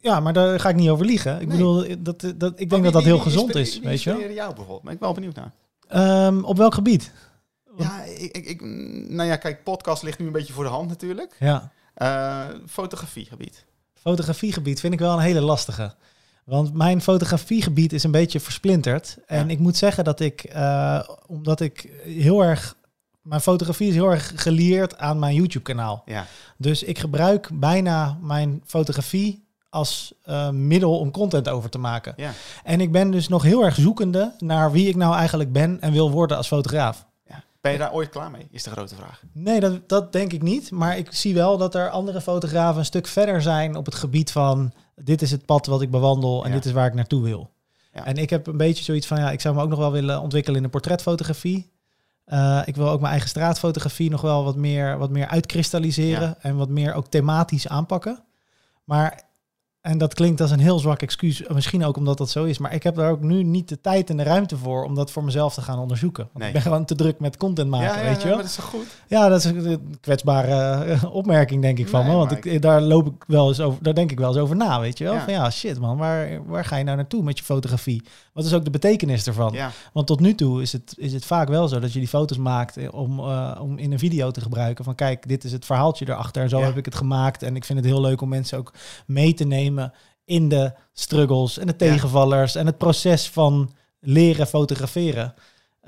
ja, 0.00 0.20
maar 0.20 0.32
daar 0.32 0.60
ga 0.60 0.68
ik 0.68 0.76
niet 0.76 0.88
over 0.88 1.06
liegen. 1.06 1.40
Ik 1.40 1.46
Nee. 1.48 1.56
bedoel, 1.56 1.84
dat, 1.98 2.20
dat, 2.36 2.52
ik 2.60 2.70
denk 2.70 2.70
wie- 2.70 2.82
dat 2.82 2.92
dat 2.92 3.02
wie- 3.02 3.12
heel 3.12 3.20
gezond 3.22 3.54
is, 3.54 3.78
wie 3.78 3.88
weet 3.88 4.02
je 4.02 4.10
wel. 4.16 4.30
jou 4.30 4.48
bijvoorbeeld? 4.54 4.82
Ben 4.82 4.92
ik 4.92 5.00
wel 5.00 5.12
benieuwd 5.12 5.34
naar. 5.36 5.52
Ehm, 5.88 6.42
op 6.44 6.56
welk 6.56 6.74
gebied? 6.74 7.12
Ja, 7.76 8.02
ik, 8.04 8.36
ik, 8.36 8.46
ik, 8.46 8.60
nou 9.10 9.28
ja, 9.28 9.36
kijk, 9.36 9.64
podcast 9.64 10.02
ligt 10.02 10.18
nu 10.18 10.26
een 10.26 10.32
beetje 10.32 10.52
voor 10.52 10.64
de 10.64 10.70
hand 10.70 10.88
natuurlijk. 10.88 11.36
Ja, 11.38 11.72
Eh, 11.94 12.44
fotografiegebied. 12.66 13.64
fotografiegebied 13.94 14.80
vind 14.80 14.92
ik 14.92 14.98
wel 14.98 15.12
een 15.12 15.18
hele 15.22 15.40
lastige. 15.40 15.94
Want 16.44 16.74
mijn 16.74 17.00
fotografiegebied 17.02 17.92
is 17.92 18.02
een 18.02 18.10
beetje 18.10 18.40
versplinterd. 18.40 19.18
En 19.26 19.44
Ja. 19.46 19.52
ik 19.52 19.58
moet 19.58 19.76
zeggen 19.76 20.04
dat 20.04 20.20
ik, 20.20 20.42
eh, 20.44 21.08
omdat 21.26 21.60
ik 21.60 21.90
heel 22.04 22.42
erg... 22.44 22.76
Mijn 23.22 23.40
fotografie 23.40 23.88
is 23.88 23.94
heel 23.94 24.10
erg 24.10 24.32
gelieerd 24.36 24.98
aan 24.98 25.18
mijn 25.18 25.34
YouTube-kanaal. 25.34 26.02
Ja, 26.06 26.26
Dus 26.58 26.82
ik 26.82 26.98
gebruik 26.98 27.48
bijna 27.52 28.18
mijn 28.22 28.62
fotografie 28.66 29.44
als 29.70 30.14
eh, 30.22 30.50
middel 30.50 30.98
om 30.98 31.10
content 31.10 31.48
over 31.48 31.70
te 31.70 31.78
maken. 31.78 32.12
ja, 32.16 32.30
En 32.64 32.80
ik 32.80 32.92
ben 32.92 33.10
dus 33.10 33.28
nog 33.28 33.42
heel 33.42 33.64
erg 33.64 33.74
zoekende 33.74 34.34
naar 34.38 34.72
wie 34.72 34.88
ik 34.88 34.96
nou 34.96 35.14
eigenlijk 35.14 35.52
ben 35.52 35.80
en 35.80 35.92
wil 35.92 36.10
worden 36.10 36.36
als 36.36 36.46
fotograaf. 36.46 37.06
ja. 37.28 37.42
Ben 37.60 37.72
je 37.72 37.78
daar 37.78 37.92
ooit 37.92 38.08
klaar 38.08 38.30
mee, 38.30 38.46
is 38.50 38.62
de 38.62 38.70
grote 38.70 38.94
vraag. 38.94 39.22
Nee, 39.32 39.60
dat, 39.60 39.88
dat 39.88 40.12
denk 40.12 40.32
ik 40.32 40.42
niet. 40.42 40.70
Maar 40.70 40.96
ik 40.98 41.12
zie 41.12 41.34
wel 41.34 41.56
dat 41.58 41.74
er 41.74 41.90
andere 41.90 42.20
fotografen 42.20 42.78
een 42.78 42.84
stuk 42.84 43.06
verder 43.06 43.42
zijn 43.42 43.76
op 43.76 43.84
het 43.86 43.94
gebied 43.94 44.32
van 44.32 44.72
dit 44.94 45.22
is 45.22 45.30
het 45.30 45.44
pad 45.44 45.66
wat 45.66 45.82
ik 45.82 45.90
bewandel 45.90 46.42
en 46.44 46.48
Ja. 46.48 46.54
dit 46.54 46.64
is 46.64 46.72
waar 46.72 46.86
ik 46.86 46.94
naartoe 46.94 47.22
wil. 47.22 47.50
Ja. 47.92 48.04
En 48.04 48.16
ik 48.16 48.30
heb 48.30 48.46
een 48.46 48.56
beetje 48.56 48.84
zoiets 48.84 49.06
van 49.06 49.18
ja, 49.18 49.30
ik 49.30 49.40
zou 49.40 49.54
me 49.54 49.62
ook 49.62 49.68
nog 49.68 49.78
wel 49.78 49.92
willen 49.92 50.20
ontwikkelen 50.20 50.56
in 50.56 50.62
de 50.62 50.68
portretfotografie. 50.68 51.70
Eh, 52.24 52.62
ik 52.64 52.76
wil 52.76 52.88
ook 52.88 52.98
mijn 53.00 53.10
eigen 53.12 53.28
straatfotografie 53.28 54.10
nog 54.10 54.20
wel 54.20 54.44
wat 54.44 54.56
meer, 54.56 54.98
wat 54.98 55.10
meer 55.10 55.26
uitkristalliseren 55.28 56.36
en 56.42 56.56
wat 56.56 56.68
meer 56.68 56.94
ook 56.94 57.06
thematisch 57.06 57.68
aanpakken. 57.68 58.22
Maar, 58.84 59.22
en 59.80 59.98
dat 59.98 60.14
klinkt 60.14 60.40
als 60.40 60.50
een 60.50 60.58
heel 60.60 60.78
zwak 60.78 61.02
excuus, 61.02 61.42
misschien 61.48 61.84
ook 61.84 61.96
omdat 61.96 62.18
dat 62.18 62.30
zo 62.30 62.44
is, 62.44 62.58
maar 62.58 62.74
ik 62.74 62.82
heb 62.82 62.94
daar 62.94 63.10
ook 63.10 63.20
nu 63.20 63.42
niet 63.42 63.68
de 63.68 63.80
tijd 63.80 64.10
en 64.10 64.16
de 64.16 64.22
ruimte 64.22 64.56
voor 64.56 64.84
om 64.84 64.94
dat 64.94 65.10
voor 65.10 65.24
mezelf 65.24 65.54
te 65.54 65.62
gaan 65.62 65.78
onderzoeken. 65.78 66.24
Want 66.24 66.38
Nee. 66.38 66.46
ik 66.46 66.52
ben 66.52 66.62
gewoon 66.62 66.84
te 66.84 66.94
druk 66.94 67.20
met 67.20 67.36
content 67.36 67.70
maken, 67.70 67.86
ja, 67.88 67.98
ja, 67.98 68.08
weet 68.08 68.22
je 68.22 68.22
ja, 68.22 68.24
wel. 68.24 68.34
maar 68.34 68.42
dat 68.42 68.50
is 68.50 68.56
toch 68.56 68.64
goed? 68.64 68.86
Ja, 69.06 69.28
dat 69.28 69.38
is 69.38 69.44
een 69.44 69.96
kwetsbare 70.00 70.84
eh, 70.84 71.04
opmerking, 71.20 71.62
denk 71.62 71.78
ik 71.78 71.88
van 71.88 72.00
Nee, 72.00 72.10
me. 72.10 72.16
Want 72.16 72.44
ik, 72.44 72.62
daar 72.62 72.80
loop 72.80 73.06
ik 73.06 73.24
wel 73.26 73.48
eens 73.48 73.60
over, 73.60 73.82
daar 73.82 73.94
denk 73.94 74.10
ik 74.10 74.18
wel 74.18 74.28
eens 74.28 74.38
over 74.38 74.56
na, 74.56 74.80
weet 74.80 74.98
je 74.98 75.04
wel. 75.04 75.14
Ja. 75.14 75.24
Van 75.24 75.32
ja, 75.32 75.50
shit 75.50 75.78
man, 75.78 75.96
waar, 75.96 76.46
waar 76.46 76.64
ga 76.64 76.76
je 76.76 76.84
nou 76.84 76.96
naartoe 76.96 77.22
met 77.22 77.38
je 77.38 77.44
fotografie? 77.44 78.02
Wat 78.40 78.48
is 78.48 78.54
ook 78.56 78.64
de 78.64 78.70
betekenis 78.70 79.26
ervan? 79.26 79.52
Ja, 79.52 79.72
Want 79.92 80.06
tot 80.06 80.20
nu 80.20 80.34
toe 80.34 80.62
is 80.62 80.72
het, 80.72 80.94
is 80.96 81.12
het 81.12 81.24
vaak 81.24 81.48
wel 81.48 81.68
zo 81.68 81.78
dat 81.80 81.92
je 81.92 81.98
die 81.98 82.08
foto's 82.08 82.38
maakt 82.38 82.76
eh, 82.76 82.94
om, 82.94 83.18
eh, 83.18 83.58
om 83.60 83.78
in 83.78 83.92
een 83.92 83.98
video 83.98 84.30
te 84.30 84.40
gebruiken. 84.40 84.84
Van 84.84 84.94
kijk, 84.94 85.28
dit 85.28 85.44
is 85.44 85.52
het 85.52 85.64
verhaaltje 85.64 86.08
erachter. 86.08 86.48
Zo 86.48 86.58
Ja. 86.58 86.64
heb 86.64 86.76
ik 86.76 86.84
het 86.84 86.94
gemaakt. 86.94 87.42
En 87.42 87.56
ik 87.56 87.64
vind 87.64 87.78
het 87.78 87.88
heel 87.88 88.00
leuk 88.00 88.20
om 88.20 88.28
mensen 88.28 88.58
ook 88.58 88.72
mee 89.06 89.34
te 89.34 89.44
nemen 89.44 89.92
in 90.24 90.48
de 90.48 90.72
struggles 90.92 91.58
en 91.58 91.66
de 91.66 91.76
tegenvallers 91.76 92.54
en 92.54 92.66
het 92.66 92.78
proces 92.78 93.28
van 93.28 93.72
leren 94.00 94.46
fotograferen. 94.46 95.34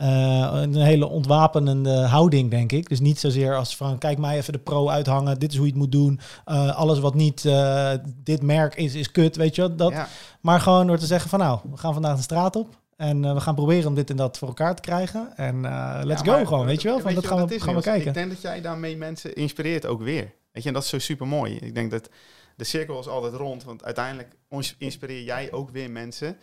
Eh, 0.03 0.49
een 0.53 0.75
hele 0.75 1.09
ontwapenende 1.09 2.07
houding, 2.07 2.51
denk 2.51 2.73
ik. 2.73 2.89
Dus 2.89 3.01
niet 3.01 3.19
zozeer 3.19 3.57
als 3.57 3.77
van, 3.77 3.99
kijk 3.99 4.19
mij 4.19 4.37
even 4.37 4.53
de 4.53 4.59
pro 4.59 4.89
uithangen, 4.89 5.39
dit 5.39 5.51
is 5.51 5.57
hoe 5.57 5.67
je 5.67 5.73
het 5.73 5.81
moet 5.81 5.93
doen. 5.93 6.21
Eh, 6.45 6.77
alles 6.77 6.99
wat 6.99 7.15
niet 7.15 7.45
eh, 7.45 7.93
dit 8.05 8.43
merk 8.43 8.75
is, 8.75 8.95
is 8.95 9.11
kut, 9.11 9.37
weet 9.37 9.55
je. 9.55 9.75
Dat, 9.75 9.91
Ja. 9.91 10.09
Maar 10.41 10.61
gewoon 10.61 10.87
door 10.87 10.99
te 10.99 11.07
zeggen 11.07 11.31
van, 11.31 11.39
nou, 11.39 11.61
we 11.71 11.77
gaan 11.77 11.93
vandaag 11.93 12.17
de 12.17 12.23
straat 12.23 12.57
op. 12.57 12.81
En 12.97 13.35
we 13.35 13.41
gaan 13.41 13.55
proberen 13.55 13.89
om 13.89 13.95
dit 13.95 14.11
en 14.11 14.17
dat 14.17 14.39
voor 14.39 14.49
elkaar 14.49 14.75
te 14.75 14.83
krijgen. 14.83 15.37
En 15.37 15.61
let's 16.07 16.23
Ja, 16.23 16.39
go 16.39 16.45
gewoon, 16.45 16.67
weet 16.67 16.83
je 16.83 16.89
wel. 16.89 16.97
Van, 16.97 17.07
weet 17.07 17.15
dat 17.15 17.27
gaan 17.27 17.47
we, 17.47 17.55
is, 17.55 17.63
gaan 17.63 17.75
we 17.75 17.83
kijken. 17.83 18.09
Ik 18.09 18.15
denk 18.15 18.31
dat 18.31 18.41
jij 18.41 18.61
daarmee 18.61 18.97
mensen 18.97 19.35
inspireert 19.35 19.87
ook 19.87 20.03
weer. 20.03 20.33
Weet 20.53 20.63
je, 20.63 20.69
en 20.69 20.75
dat 20.75 20.83
is 20.83 20.89
zo 20.89 20.99
super 20.99 21.27
mooi. 21.27 21.57
Ik 21.57 21.75
denk 21.75 21.91
dat 21.91 22.09
de 22.57 22.65
cirkel 22.65 22.99
is 22.99 23.09
altijd 23.09 23.35
rond, 23.35 23.65
want 23.65 23.85
uiteindelijk 23.85 24.37
inspireer 24.79 25.23
jij 25.23 25.53
ook 25.53 25.71
weer 25.71 25.91
mensen 25.91 26.37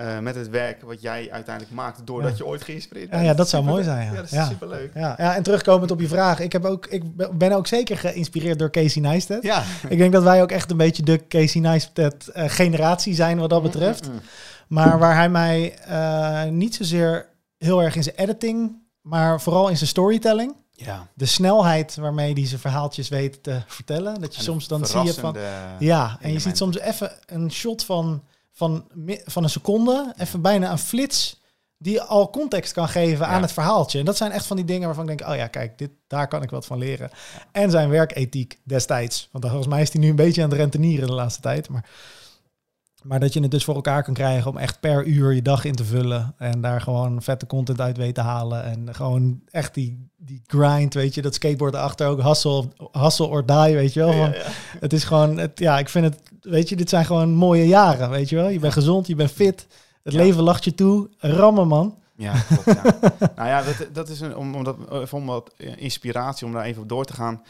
eh, 0.00 0.18
met 0.18 0.34
het 0.34 0.48
werk 0.48 0.82
wat 0.82 1.00
jij 1.02 1.28
uiteindelijk 1.30 1.74
maakt, 1.74 2.06
doordat 2.06 2.30
Ja. 2.30 2.36
je 2.36 2.46
ooit 2.46 2.62
geïnspireerd 2.62 3.10
bent. 3.10 3.24
ja, 3.24 3.34
dat 3.34 3.48
zou 3.48 3.64
mooi 3.64 3.84
zijn, 3.84 4.06
ja. 4.06 4.12
Ja, 4.12 4.16
dat 4.20 4.32
is 4.32 4.46
superleuk. 4.46 4.90
Ja, 4.94 5.14
ja, 5.18 5.34
en 5.36 5.42
terugkomend 5.42 5.90
op 5.90 6.00
je 6.00 6.08
vraag. 6.08 6.40
Ik, 6.40 6.52
heb 6.52 6.64
ook, 6.64 6.86
ik 6.86 7.02
ben 7.38 7.52
ook 7.52 7.66
zeker 7.66 7.98
geïnspireerd 7.98 8.58
door 8.58 8.70
Casey 8.70 9.02
Neistat. 9.02 9.42
Ja. 9.42 9.62
Ik 9.88 9.98
denk 9.98 10.12
dat 10.12 10.22
wij 10.22 10.42
ook 10.42 10.50
echt 10.50 10.70
een 10.70 10.76
beetje 10.76 11.02
de 11.02 11.26
Casey 11.28 11.60
Neistat 11.60 12.26
eh, 12.26 12.44
generatie 12.48 13.14
zijn 13.14 13.38
wat 13.38 13.50
dat 13.50 13.62
betreft. 13.62 14.06
Mm, 14.08 14.12
mm, 14.14 14.20
Maar 14.66 14.98
waar 14.98 15.14
hij 15.14 15.28
mij 15.28 15.74
eh, 15.78 16.44
niet 16.44 16.74
zozeer 16.74 17.26
heel 17.58 17.82
erg 17.82 17.96
in 17.96 18.02
zijn 18.02 18.16
editing, 18.16 18.76
maar 19.00 19.40
vooral 19.40 19.68
in 19.68 19.76
zijn 19.76 19.88
storytelling. 19.88 20.54
Ja. 20.70 21.06
De 21.14 21.26
snelheid 21.26 21.96
waarmee 21.96 22.32
hij 22.32 22.46
zijn 22.46 22.60
verhaaltjes 22.60 23.08
weet 23.08 23.42
te 23.42 23.60
vertellen. 23.66 24.20
Dat 24.20 24.32
je 24.32 24.38
En 24.38 24.44
soms 24.44 24.68
dan 24.68 24.86
zie 24.86 25.02
je 25.02 25.14
van... 25.14 25.36
Ja, 25.78 26.02
en 26.04 26.08
je 26.10 26.18
elementen. 26.20 26.40
ziet 26.40 26.56
soms 26.56 26.78
even 26.78 27.12
een 27.26 27.52
shot 27.52 27.84
van, 27.84 28.22
van, 28.52 28.84
van 29.24 29.42
een 29.42 29.50
seconde, 29.50 30.12
even 30.16 30.40
bijna 30.42 30.70
een 30.70 30.78
flits, 30.78 31.40
die 31.78 32.00
al 32.00 32.30
context 32.30 32.72
kan 32.72 32.88
geven 32.88 33.26
aan 33.26 33.34
Ja. 33.36 33.40
het 33.40 33.52
verhaaltje. 33.52 33.98
En 33.98 34.04
dat 34.04 34.16
zijn 34.16 34.30
echt 34.32 34.46
van 34.46 34.56
die 34.56 34.64
dingen 34.66 34.86
waarvan 34.86 35.08
ik 35.08 35.18
denk, 35.18 35.30
oh 35.30 35.36
ja, 35.36 35.46
kijk, 35.46 35.78
dit, 35.78 35.90
daar 36.06 36.28
kan 36.28 36.42
ik 36.42 36.50
wat 36.50 36.66
van 36.66 36.78
leren. 36.78 37.10
En 37.52 37.70
zijn 37.70 37.88
werkethiek 37.88 38.60
destijds. 38.64 39.28
Want 39.32 39.44
volgens 39.44 39.66
mij 39.68 39.82
is 39.82 39.92
hij 39.92 40.00
nu 40.02 40.08
een 40.08 40.16
beetje 40.16 40.42
aan 40.42 40.48
het 40.50 40.58
rentenieren 40.58 41.06
de 41.08 41.14
laatste 41.14 41.40
tijd. 41.40 41.68
Maar, 41.68 41.84
maar 43.02 43.20
dat 43.20 43.32
je 43.32 43.40
het 43.40 43.50
dus 43.50 43.64
voor 43.64 43.74
elkaar 43.74 44.02
kan 44.02 44.14
krijgen 44.14 44.50
om 44.50 44.56
echt 44.56 44.80
per 44.80 45.04
uur 45.04 45.32
je 45.34 45.42
dag 45.42 45.64
in 45.64 45.74
te 45.74 45.84
vullen. 45.84 46.34
En 46.38 46.60
daar 46.60 46.80
gewoon 46.80 47.22
vette 47.22 47.46
content 47.46 47.80
uit 47.80 47.96
weet 47.96 48.14
te 48.14 48.20
halen. 48.20 48.64
En 48.64 48.94
gewoon 48.94 49.40
echt 49.50 49.74
die, 49.74 50.08
die 50.16 50.42
grind, 50.46 50.94
weet 50.94 51.14
je, 51.14 51.22
dat 51.22 51.34
skateboard 51.34 51.74
erachter 51.74 52.06
ook. 52.06 52.22
Hustle, 52.22 52.68
hustle 52.92 53.26
or 53.26 53.46
die, 53.46 53.74
weet 53.74 53.92
je 53.92 54.00
wel. 54.00 54.12
Van, 54.12 54.18
Ja, 54.30 54.34
ja. 54.34 54.42
het 54.80 54.92
is 54.92 55.04
gewoon, 55.04 55.38
het, 55.38 55.58
ja, 55.58 55.78
ik 55.78 55.88
vind 55.88 56.04
het, 56.04 56.29
weet 56.40 56.68
je, 56.68 56.76
dit 56.76 56.88
zijn 56.88 57.04
gewoon 57.04 57.30
mooie 57.32 57.66
jaren, 57.66 58.10
weet 58.10 58.28
je 58.28 58.36
wel. 58.36 58.48
Je 58.48 58.58
bent 58.58 58.72
gezond, 58.72 59.06
je 59.06 59.14
bent 59.14 59.30
fit, 59.30 59.66
het 60.02 60.12
Ja. 60.12 60.18
leven 60.22 60.42
lacht 60.42 60.64
je 60.64 60.74
toe. 60.74 61.10
Rammen, 61.18 61.68
man. 61.68 61.98
Ja, 62.16 62.40
klopt. 62.40 62.64
Ja. 62.64 62.82
nou 63.36 63.48
ja, 63.48 63.62
dat, 63.62 63.88
dat 63.92 64.08
is 64.08 64.20
een, 64.20 64.36
om, 64.36 64.54
om, 64.54 64.64
dat, 64.64 65.12
om 65.12 65.26
wat 65.26 65.54
eh, 65.56 65.76
inspiratie, 65.76 66.46
om 66.46 66.52
daar 66.52 66.64
even 66.64 66.82
op 66.82 66.88
door 66.88 67.04
te 67.04 67.12
gaan. 67.12 67.42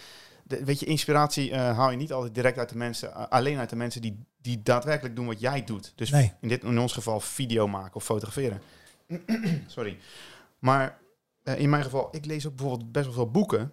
De, 0.45 0.65
weet 0.65 0.81
je, 0.81 0.87
inspiratie 0.87 1.51
eh, 1.51 1.77
haal 1.77 1.91
je 1.91 1.97
niet 1.97 2.13
altijd 2.13 2.35
direct 2.35 2.59
uit 2.59 2.69
de 2.69 2.77
mensen, 2.77 3.15
eh, 3.15 3.25
alleen 3.29 3.59
uit 3.59 3.71
de 3.71 3.77
mensen 3.77 4.01
die, 4.03 4.25
die 4.43 4.61
daadwerkelijk 4.63 5.17
doen 5.17 5.27
wat 5.27 5.41
jij 5.41 5.65
doet. 5.65 5.93
Dus 5.97 6.11
Nee. 6.11 6.33
in, 6.41 6.49
dit, 6.49 6.63
in 6.65 6.79
ons 6.79 6.93
geval 6.93 7.21
video 7.21 7.69
maken 7.69 7.95
of 7.95 8.05
fotograferen. 8.05 8.61
Sorry. 9.67 9.99
Maar 10.59 10.99
in 11.57 11.71
mijn 11.71 11.83
geval, 11.85 12.09
ik 12.11 12.25
lees 12.25 12.47
ook 12.47 12.57
bijvoorbeeld 12.57 12.93
best 12.93 13.05
wel 13.05 13.15
veel 13.15 13.31
boeken. 13.31 13.73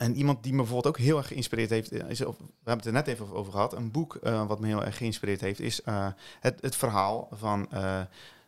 En 0.00 0.16
iemand 0.16 0.42
die 0.42 0.52
me 0.52 0.58
bijvoorbeeld 0.58 0.96
ook 0.96 1.02
heel 1.02 1.16
erg 1.16 1.26
geïnspireerd 1.26 1.70
heeft, 1.70 1.92
eh, 1.92 2.10
is, 2.10 2.24
of, 2.24 2.38
we 2.38 2.44
hebben 2.54 2.76
het 2.76 2.86
er 2.86 2.92
net 2.92 3.06
even 3.06 3.32
over 3.32 3.52
gehad. 3.52 3.72
Een 3.72 3.90
boek 3.90 4.14
eh, 4.14 4.46
wat 4.46 4.60
me 4.60 4.66
heel 4.66 4.84
erg 4.84 4.96
geïnspireerd 4.96 5.40
heeft, 5.40 5.60
is 5.60 5.82
eh, 5.82 6.06
het, 6.40 6.58
het 6.60 6.76
verhaal 6.76 7.28
van 7.32 7.68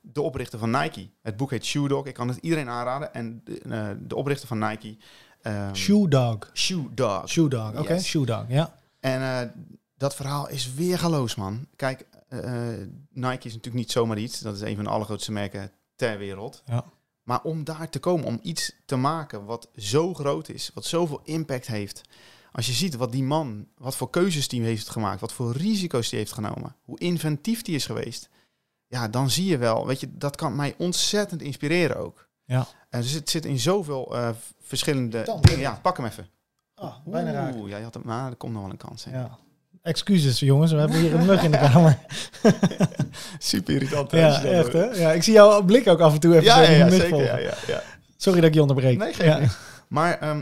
de 0.00 0.20
oprichter 0.20 0.58
van 0.58 0.70
Nike. 0.70 1.08
Het 1.22 1.36
boek 1.36 1.50
heet 1.50 1.64
Shoe 1.64 1.88
Dog. 1.88 2.06
Ik 2.06 2.14
kan 2.14 2.28
het 2.28 2.38
iedereen 2.40 2.68
aanraden. 2.68 3.14
En 3.14 3.40
de, 3.44 3.96
de 4.06 4.14
oprichter 4.14 4.48
van 4.48 4.58
Nike. 4.58 4.96
ehm, 5.42 5.74
Shoe 5.74 6.08
dog. 6.08 6.50
Shoe 6.54 6.94
Dog. 6.94 7.28
Shoe 7.28 7.48
dog, 7.48 7.78
oké. 7.78 7.92
Yes. 7.92 8.06
Shoe 8.06 8.26
dog, 8.26 8.44
ja. 8.48 8.74
En 9.00 9.52
dat 9.96 10.14
verhaal 10.14 10.48
is 10.48 10.74
weergaloos, 10.74 11.34
man. 11.34 11.66
Kijk, 11.76 12.06
Nike 13.10 13.46
is 13.46 13.54
natuurlijk 13.54 13.74
niet 13.74 13.90
zomaar 13.90 14.18
iets. 14.18 14.40
Dat 14.40 14.54
is 14.54 14.60
een 14.60 14.74
van 14.74 14.84
de 14.84 14.90
allergrootste 14.90 15.32
merken 15.32 15.70
ter 15.96 16.18
wereld. 16.18 16.62
Ja. 16.66 16.84
Maar 17.22 17.42
om 17.42 17.64
daar 17.64 17.88
te 17.88 17.98
komen, 17.98 18.26
om 18.26 18.38
iets 18.42 18.72
te 18.84 18.96
maken 18.96 19.44
wat 19.44 19.68
zo 19.76 20.14
groot 20.14 20.48
is, 20.48 20.70
wat 20.74 20.84
zoveel 20.84 21.20
impact 21.24 21.66
heeft. 21.66 22.00
Als 22.52 22.66
je 22.66 22.72
ziet 22.72 22.94
wat 22.96 23.12
die 23.12 23.22
man, 23.22 23.66
wat 23.76 23.96
voor 23.96 24.10
keuzes 24.10 24.48
die 24.48 24.62
heeft 24.62 24.88
gemaakt, 24.88 25.20
wat 25.20 25.32
voor 25.32 25.52
risico's 25.52 26.08
die 26.08 26.18
heeft 26.18 26.32
genomen, 26.32 26.76
hoe 26.82 26.98
inventief 26.98 27.62
die 27.62 27.74
is 27.74 27.86
geweest. 27.86 28.28
Ja, 28.86 29.08
dan 29.08 29.30
zie 29.30 29.46
je 29.46 29.58
wel, 29.58 29.86
weet 29.86 30.00
je, 30.00 30.08
dat 30.16 30.36
kan 30.36 30.56
mij 30.56 30.74
ontzettend 30.78 31.42
inspireren 31.42 31.96
ook. 31.96 32.28
Ja. 32.44 32.66
Eh, 32.90 33.00
dus 33.00 33.10
het 33.12 33.30
zit 33.30 33.44
in 33.44 33.58
zoveel 33.58 34.16
eh, 34.16 34.30
verschillende 34.60 35.22
Dan. 35.22 35.40
dingen. 35.40 35.60
Ja, 35.60 35.78
pak 35.82 35.96
hem 35.96 36.06
even. 36.06 36.28
Oh, 36.74 36.96
bijna 37.04 37.30
raak. 37.32 37.54
Oeh, 37.54 37.70
ja, 37.70 37.76
je 37.76 37.84
had 37.84 37.94
hem, 37.94 38.02
maar 38.06 38.30
er 38.30 38.36
komt 38.36 38.52
nog 38.52 38.62
wel 38.62 38.70
een 38.70 38.76
kans. 38.76 39.04
hè. 39.04 39.10
Ja. 39.18 39.38
Excuses, 39.82 40.40
jongens. 40.40 40.72
We 40.72 40.78
hebben 40.78 41.00
hier 41.00 41.14
een 41.14 41.26
mug 41.26 41.42
in 41.42 41.50
de 41.50 41.58
kamer. 41.58 41.98
Super 43.38 43.74
irritant. 43.74 44.10
ja, 44.10 44.42
echt, 44.42 44.72
hè? 44.72 44.84
Ja, 44.84 45.12
ik 45.12 45.22
zie 45.22 45.32
jouw 45.32 45.62
blik 45.62 45.88
ook 45.88 46.00
af 46.00 46.12
en 46.12 46.20
toe 46.20 46.32
even 46.32 46.44
Ja, 46.44 46.62
ja, 46.62 46.70
ja, 46.70 46.90
zeker. 46.90 47.42
Ja. 47.66 47.82
Sorry 48.16 48.40
dat 48.40 48.48
ik 48.48 48.54
je 48.54 48.60
onderbreek. 48.60 48.98
Nee, 48.98 49.40
niet. 49.40 49.58
Maar 49.88 50.18
eh, 50.18 50.38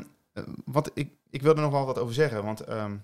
wat 0.65 0.91
ik, 0.95 1.11
ik 1.31 1.43
wil 1.43 1.55
er 1.55 1.61
nog 1.61 1.73
wel 1.73 1.87
wat 1.87 1.99
over 1.99 2.15
zeggen. 2.15 2.45
Want 2.45 2.61
ehm, 2.61 2.97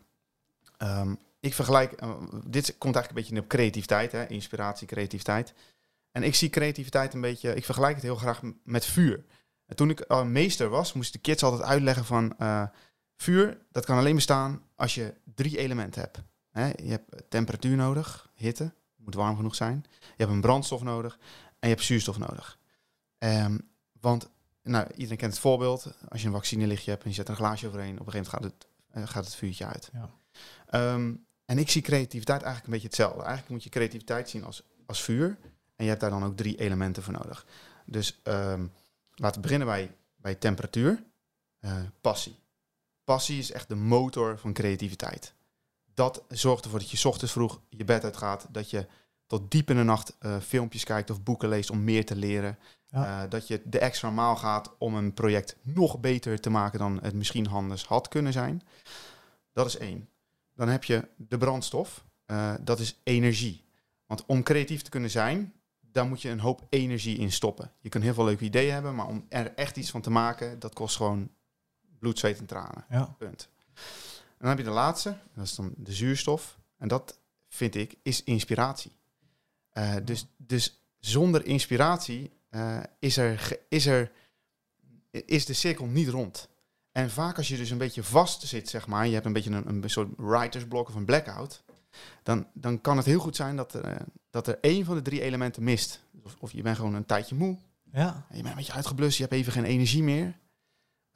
ehm, 0.78 1.14
ik 1.40 1.54
vergelijk... 1.54 1.92
eh, 1.92 2.10
dit 2.46 2.74
komt 2.78 2.94
eigenlijk 2.94 3.08
een 3.08 3.14
beetje 3.14 3.40
op 3.44 3.48
creativiteit. 3.48 4.12
Hè? 4.12 4.26
Inspiratie, 4.26 4.86
creativiteit. 4.86 5.54
En 6.12 6.22
ik 6.22 6.34
zie 6.34 6.50
creativiteit 6.50 7.14
een 7.14 7.20
beetje... 7.20 7.54
Ik 7.54 7.64
vergelijk 7.64 7.94
het 7.94 8.02
heel 8.02 8.16
graag 8.16 8.40
met 8.64 8.84
vuur. 8.84 9.24
En 9.66 9.76
toen 9.76 9.90
ik 9.90 10.24
meester 10.24 10.68
was, 10.68 10.92
moest 10.92 11.12
de 11.12 11.18
kids 11.18 11.42
altijd 11.42 11.62
uitleggen 11.62 12.04
van... 12.04 12.34
eh, 12.38 12.62
vuur, 13.16 13.58
dat 13.70 13.84
kan 13.84 13.98
alleen 13.98 14.14
bestaan 14.14 14.62
als 14.74 14.94
je 14.94 15.14
drie 15.34 15.58
elementen 15.58 16.00
hebt. 16.00 16.22
Je 16.82 16.90
hebt 16.90 17.22
temperatuur 17.28 17.76
nodig, 17.76 18.30
hitte, 18.34 18.72
moet 18.96 19.14
warm 19.14 19.36
genoeg 19.36 19.54
zijn. 19.54 19.84
Je 20.00 20.14
hebt 20.16 20.30
een 20.30 20.40
brandstof 20.40 20.82
nodig 20.82 21.18
en 21.58 21.68
je 21.68 21.74
hebt 21.74 21.82
zuurstof 21.82 22.18
nodig. 22.18 22.58
Ehm, 23.18 23.58
want 24.00 24.30
nou, 24.62 24.86
iedereen 24.94 25.16
kent 25.16 25.32
het 25.32 25.40
voorbeeld. 25.40 25.94
Als 26.08 26.20
je 26.20 26.26
een 26.26 26.32
vaccinelichtje 26.32 26.90
hebt 26.90 27.02
en 27.02 27.08
je 27.08 27.14
zet 27.14 27.24
er 27.24 27.30
een 27.30 27.38
glaasje 27.38 27.66
overheen, 27.66 28.00
op 28.00 28.06
een 28.06 28.12
gegeven 28.12 28.32
moment 28.32 28.54
gaat 28.58 28.66
het, 28.92 29.02
eh, 29.04 29.12
gaat 29.12 29.24
het 29.24 29.34
vuurtje 29.34 29.66
uit. 29.66 29.90
Ja. 29.92 30.10
Ehm, 30.66 31.14
en 31.44 31.58
ik 31.58 31.70
zie 31.70 31.82
creativiteit 31.82 32.42
eigenlijk 32.42 32.64
een 32.64 32.72
beetje 32.72 32.86
hetzelfde. 32.88 33.22
Eigenlijk 33.22 33.50
moet 33.50 33.62
je 33.62 33.70
creativiteit 33.70 34.28
zien 34.28 34.44
als, 34.44 34.62
als 34.86 35.02
vuur. 35.02 35.38
En 35.76 35.84
je 35.84 35.88
hebt 35.88 36.00
daar 36.00 36.10
dan 36.10 36.24
ook 36.24 36.36
drie 36.36 36.56
elementen 36.56 37.02
voor 37.02 37.12
nodig. 37.12 37.46
Dus 37.84 38.20
ehm, 38.22 38.66
laten 39.14 39.36
we 39.36 39.40
beginnen 39.40 39.66
bij, 39.66 39.94
bij 40.16 40.34
temperatuur. 40.34 41.02
Eh, 41.58 41.76
passie. 42.00 42.38
Passie 43.06 43.38
is 43.38 43.52
echt 43.52 43.68
de 43.68 43.74
motor 43.74 44.38
van 44.38 44.52
creativiteit. 44.52 45.34
Dat 45.94 46.24
zorgt 46.28 46.64
ervoor 46.64 46.78
dat 46.78 46.90
je 46.90 46.96
's 46.96 47.04
ochtends 47.04 47.32
vroeg 47.32 47.60
je 47.68 47.84
bed 47.84 48.04
uitgaat. 48.04 48.46
Dat 48.50 48.70
je 48.70 48.86
tot 49.26 49.50
diep 49.50 49.70
in 49.70 49.76
de 49.76 49.82
nacht 49.82 50.16
eh, 50.18 50.36
filmpjes 50.40 50.84
kijkt 50.84 51.10
of 51.10 51.22
boeken 51.22 51.48
leest 51.48 51.70
om 51.70 51.84
meer 51.84 52.04
te 52.04 52.16
leren. 52.16 52.58
Ja. 52.86 53.22
Eh, 53.22 53.30
dat 53.30 53.48
je 53.48 53.62
de 53.64 53.78
extra 53.78 54.10
maal 54.10 54.36
gaat 54.36 54.74
om 54.78 54.94
een 54.94 55.14
project 55.14 55.56
nog 55.62 56.00
beter 56.00 56.40
te 56.40 56.50
maken 56.50 56.78
dan 56.78 56.98
het 57.02 57.14
misschien 57.14 57.48
anders 57.48 57.84
had 57.84 58.08
kunnen 58.08 58.32
zijn. 58.32 58.62
Dat 59.52 59.66
is 59.66 59.76
één. 59.76 60.08
Dan 60.54 60.68
heb 60.68 60.84
je 60.84 61.08
de 61.16 61.38
brandstof. 61.38 62.04
Eh, 62.24 62.54
dat 62.60 62.80
is 62.80 63.00
energie. 63.02 63.64
Want 64.06 64.26
om 64.26 64.42
creatief 64.42 64.82
te 64.82 64.90
kunnen 64.90 65.10
zijn, 65.10 65.52
daar 65.80 66.06
moet 66.06 66.22
je 66.22 66.30
een 66.30 66.40
hoop 66.40 66.66
energie 66.68 67.18
in 67.18 67.32
stoppen. 67.32 67.72
Je 67.80 67.88
kunt 67.88 68.04
heel 68.04 68.14
veel 68.14 68.24
leuke 68.24 68.44
ideeën 68.44 68.72
hebben, 68.72 68.94
maar 68.94 69.06
om 69.06 69.26
er 69.28 69.54
echt 69.54 69.76
iets 69.76 69.90
van 69.90 70.00
te 70.00 70.10
maken, 70.10 70.58
dat 70.58 70.74
kost 70.74 70.96
gewoon 70.96 71.30
bloed, 71.98 72.18
zweet 72.18 72.38
en 72.38 72.46
tranen. 72.46 72.84
Ja. 72.90 73.14
Punt. 73.18 73.48
En 74.28 74.38
dan 74.38 74.48
heb 74.48 74.58
je 74.58 74.64
de 74.64 74.70
laatste, 74.70 75.16
dat 75.34 75.44
is 75.44 75.54
dan 75.54 75.74
de 75.76 75.92
zuurstof. 75.92 76.58
En 76.78 76.88
dat 76.88 77.18
vind 77.48 77.74
ik 77.74 77.94
is 78.02 78.24
inspiratie. 78.24 78.92
Eh, 79.70 79.94
dus, 80.04 80.26
dus 80.36 80.80
zonder 80.98 81.46
inspiratie 81.46 82.30
eh, 82.48 82.78
is, 82.98 83.16
er, 83.16 83.58
is, 83.68 83.86
er, 83.86 84.12
is 85.10 85.46
de 85.46 85.52
cirkel 85.52 85.86
niet 85.86 86.08
rond. 86.08 86.48
En 86.92 87.10
vaak 87.10 87.36
als 87.36 87.48
je 87.48 87.56
dus 87.56 87.70
een 87.70 87.78
beetje 87.78 88.02
vast 88.02 88.42
zit, 88.42 88.68
zeg 88.68 88.86
maar, 88.86 89.06
je 89.06 89.12
hebt 89.12 89.26
een 89.26 89.32
beetje 89.32 89.50
een, 89.50 89.68
een 89.68 89.90
soort 89.90 90.08
writersblok 90.16 90.88
of 90.88 90.94
een 90.94 91.04
blackout, 91.04 91.62
dan, 92.22 92.46
dan 92.52 92.80
kan 92.80 92.96
het 92.96 93.06
heel 93.06 93.18
goed 93.18 93.36
zijn 93.36 93.56
dat 93.56 93.74
er, 93.74 93.84
eh, 93.84 94.00
dat 94.30 94.46
er 94.46 94.58
één 94.60 94.84
van 94.84 94.94
de 94.94 95.02
drie 95.02 95.20
elementen 95.20 95.62
mist. 95.62 96.00
Of, 96.22 96.36
of 96.38 96.52
je 96.52 96.62
bent 96.62 96.76
gewoon 96.76 96.94
een 96.94 97.06
tijdje 97.06 97.34
moe, 97.34 97.58
Ja. 97.92 98.26
je 98.28 98.34
bent 98.34 98.46
een 98.48 98.54
beetje 98.54 98.72
uitgeblust, 98.72 99.16
je 99.16 99.22
hebt 99.22 99.34
even 99.34 99.52
geen 99.52 99.64
energie 99.64 100.02
meer. 100.02 100.38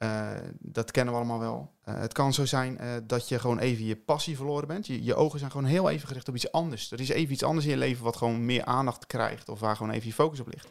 Eh, 0.01 0.31
dat 0.59 0.91
kennen 0.91 1.13
we 1.13 1.19
allemaal 1.19 1.39
wel. 1.39 1.73
Eh, 1.83 1.99
het 1.99 2.13
kan 2.13 2.33
zo 2.33 2.45
zijn 2.45 2.77
eh, 2.77 2.89
dat 3.03 3.29
je 3.29 3.39
gewoon 3.39 3.59
even 3.59 3.85
je 3.85 3.95
passie 3.95 4.35
verloren 4.35 4.67
bent. 4.67 4.87
Je, 4.87 5.03
je 5.03 5.15
ogen 5.15 5.39
zijn 5.39 5.51
gewoon 5.51 5.65
heel 5.65 5.89
even 5.89 6.07
gericht 6.07 6.27
op 6.27 6.35
iets 6.35 6.51
anders. 6.51 6.91
Er 6.91 6.99
is 6.99 7.09
even 7.09 7.33
iets 7.33 7.43
anders 7.43 7.65
in 7.65 7.71
je 7.71 7.77
leven 7.77 8.03
wat 8.03 8.15
gewoon 8.15 8.45
meer 8.45 8.65
aandacht 8.65 9.05
krijgt. 9.05 9.49
Of 9.49 9.59
waar 9.59 9.75
gewoon 9.75 9.91
even 9.91 10.07
je 10.07 10.13
focus 10.13 10.39
op 10.39 10.47
ligt. 10.47 10.67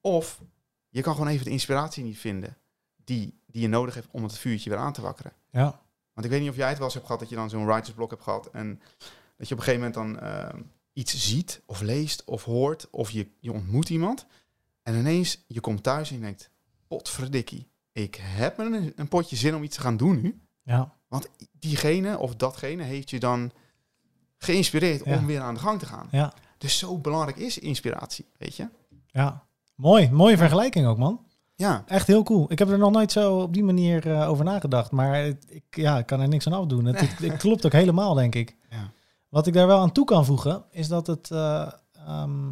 Of 0.00 0.40
je 0.88 1.02
kan 1.02 1.12
gewoon 1.14 1.28
even 1.28 1.44
de 1.44 1.50
inspiratie 1.50 2.04
niet 2.04 2.18
vinden 2.18 2.56
die, 3.04 3.40
die 3.46 3.62
je 3.62 3.68
nodig 3.68 3.94
hebt 3.94 4.08
om 4.10 4.22
het 4.22 4.38
vuurtje 4.38 4.70
weer 4.70 4.78
aan 4.78 4.92
te 4.92 5.02
wakkeren. 5.02 5.32
Ja. 5.50 5.80
Want 6.14 6.26
ik 6.26 6.32
weet 6.32 6.40
niet 6.40 6.50
of 6.50 6.56
jij 6.56 6.68
het 6.68 6.76
wel 6.76 6.86
eens 6.86 6.94
hebt 6.94 7.06
gehad 7.06 7.20
dat 7.20 7.30
je 7.30 7.36
dan 7.36 7.50
zo'n 7.50 7.66
writersblok 7.66 8.10
hebt 8.10 8.22
gehad. 8.22 8.50
En 8.50 8.80
dat 9.36 9.48
je 9.48 9.54
op 9.54 9.60
een 9.60 9.66
gegeven 9.66 9.92
moment 9.94 10.20
dan 10.20 10.64
iets 10.92 11.28
ziet 11.28 11.62
of 11.66 11.80
leest 11.80 12.24
of 12.24 12.44
hoort. 12.44 12.88
Of 12.90 13.10
je, 13.10 13.28
je 13.38 13.52
ontmoet 13.52 13.88
iemand. 13.88 14.26
En 14.82 14.94
ineens, 14.94 15.44
je 15.46 15.60
komt 15.60 15.82
thuis 15.82 16.10
en 16.10 16.16
je 16.16 16.22
denkt, 16.22 16.50
potverdikkie, 16.86 17.71
ik 17.92 18.18
heb 18.22 18.58
een, 18.58 18.92
een 18.96 19.08
potje 19.08 19.36
zin 19.36 19.54
om 19.54 19.62
iets 19.62 19.76
te 19.76 19.82
gaan 19.82 19.96
doen 19.96 20.20
nu. 20.20 20.40
Ja, 20.62 20.92
Want 21.08 21.28
diegene 21.58 22.18
of 22.18 22.34
datgene 22.36 22.82
heeft 22.82 23.10
je 23.10 23.20
dan 23.20 23.50
geïnspireerd 24.38 25.04
Ja. 25.04 25.16
om 25.18 25.26
weer 25.26 25.40
aan 25.40 25.54
de 25.54 25.60
gang 25.60 25.78
te 25.78 25.86
gaan. 25.86 26.08
ja, 26.10 26.32
Dus 26.58 26.78
zo 26.78 26.98
belangrijk 26.98 27.36
is 27.36 27.58
inspiratie, 27.58 28.26
weet 28.38 28.56
je? 28.56 28.68
ja. 29.06 29.44
Mooi, 29.74 30.10
mooie 30.10 30.36
vergelijking 30.36 30.86
ook, 30.86 30.98
man. 30.98 31.20
Ja, 31.54 31.82
Echt 31.86 32.06
heel 32.06 32.22
cool. 32.22 32.52
Ik 32.52 32.58
heb 32.58 32.68
er 32.68 32.78
nog 32.78 32.90
nooit 32.92 33.12
zo 33.12 33.38
op 33.40 33.52
die 33.52 33.64
manier 33.64 34.10
eh, 34.12 34.28
over 34.28 34.44
nagedacht. 34.44 34.90
Maar 34.90 35.14
het- 35.24 35.44
ik, 35.48 35.62
ja, 35.70 35.98
ik 35.98 36.06
kan 36.06 36.20
er 36.20 36.28
niks 36.28 36.46
aan 36.46 36.52
afdoen. 36.52 36.84
Het, 36.84 37.00
het, 37.00 37.18
het 37.18 37.36
klopt 37.36 37.66
ook 37.66 37.72
helemaal, 37.72 38.14
denk 38.14 38.34
ik. 38.34 38.56
Ja. 38.70 38.90
Wat 39.28 39.46
ik 39.46 39.52
daar 39.52 39.66
wel 39.66 39.78
aan 39.80 39.92
toe 39.92 40.04
kan 40.04 40.24
voegen, 40.24 40.64
is 40.70 40.88
dat 40.88 41.06
het, 41.06 41.30
eh, 41.30 41.72
ehm, 41.92 42.50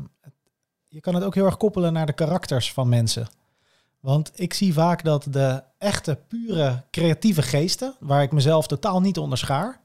Je 0.89 1.01
kan 1.01 1.15
het 1.15 1.25
ook 1.25 1.35
heel 1.35 1.45
erg 1.45 1.57
koppelen 1.57 1.93
naar 1.93 2.07
de 2.07 2.13
karakters 2.13 2.73
van 2.73 2.89
mensen. 2.89 3.29
Want 4.01 4.31
ik 4.35 4.55
zie 4.55 4.73
vaak 4.73 5.05
dat 5.05 5.27
de 5.31 5.63
echte, 5.79 6.19
pure, 6.29 6.83
creatieve 6.91 7.43
geesten, 7.43 7.95
waar 7.99 8.23
ik 8.23 8.33
mezelf 8.33 8.67
totaal 8.67 9.01
niet 9.01 9.19
onder 9.19 9.39
schaar, 9.39 9.81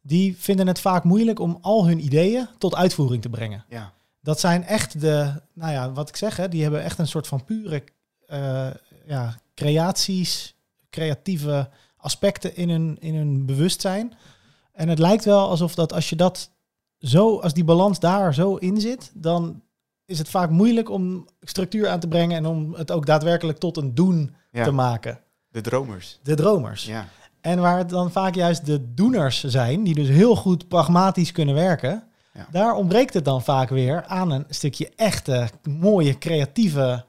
die 0.00 0.36
vinden 0.38 0.66
het 0.66 0.80
vaak 0.80 1.04
moeilijk 1.04 1.38
om 1.38 1.58
al 1.60 1.86
hun 1.86 2.04
ideeën 2.04 2.48
tot 2.58 2.74
uitvoering 2.74 3.22
te 3.22 3.28
brengen. 3.28 3.64
ja, 3.68 3.92
Dat 4.20 4.40
zijn 4.40 4.64
echt 4.64 5.00
de, 5.00 5.32
nou 5.52 5.72
ja, 5.72 5.92
wat 5.92 6.08
ik 6.08 6.16
zeg, 6.16 6.36
hè, 6.36 6.48
die 6.48 6.62
hebben 6.62 6.82
echt 6.82 6.98
een 6.98 7.06
soort 7.06 7.26
van 7.26 7.44
pure 7.44 7.84
eh, 8.26 8.68
ja, 9.06 9.38
creaties, 9.54 10.54
creatieve 10.90 11.68
aspecten 11.96 12.56
in 12.56 12.70
hun, 12.70 12.96
in 13.00 13.14
hun 13.14 13.46
bewustzijn. 13.46 14.14
En 14.72 14.88
het 14.88 14.98
lijkt 14.98 15.24
wel 15.24 15.48
alsof 15.48 15.74
dat 15.74 15.92
als 15.92 16.08
je 16.08 16.16
dat 16.16 16.50
zo, 16.98 17.38
als 17.38 17.54
die 17.54 17.64
balans 17.64 18.00
daar 18.00 18.34
zo 18.34 18.56
in 18.56 18.80
zit, 18.80 19.10
dan 19.14 19.62
is 20.06 20.18
het 20.18 20.28
vaak 20.28 20.50
moeilijk 20.50 20.90
om 20.90 21.26
structuur 21.40 21.88
aan 21.88 22.00
te 22.00 22.08
brengen 22.08 22.36
en 22.36 22.46
om 22.46 22.74
het 22.74 22.90
ook 22.90 23.06
daadwerkelijk 23.06 23.58
tot 23.58 23.76
een 23.76 23.94
doen 23.94 24.34
ja. 24.50 24.64
te 24.64 24.70
maken. 24.70 25.20
de 25.48 25.60
dromers. 25.60 26.18
De 26.22 26.34
dromers. 26.34 26.84
Ja, 26.84 27.08
En 27.40 27.60
waar 27.60 27.78
het 27.78 27.88
dan 27.88 28.10
vaak 28.12 28.34
juist 28.34 28.66
de 28.66 28.94
doeners 28.94 29.44
zijn, 29.44 29.84
die 29.84 29.94
dus 29.94 30.08
heel 30.08 30.36
goed 30.36 30.68
pragmatisch 30.68 31.32
kunnen 31.32 31.54
werken, 31.54 32.02
Ja. 32.32 32.46
daar 32.50 32.74
ontbreekt 32.74 33.14
het 33.14 33.24
dan 33.24 33.42
vaak 33.42 33.68
weer 33.68 34.04
aan 34.04 34.30
een 34.30 34.44
stukje 34.48 34.92
echte, 34.96 35.48
mooie, 35.62 36.18
creatieve, 36.18 37.04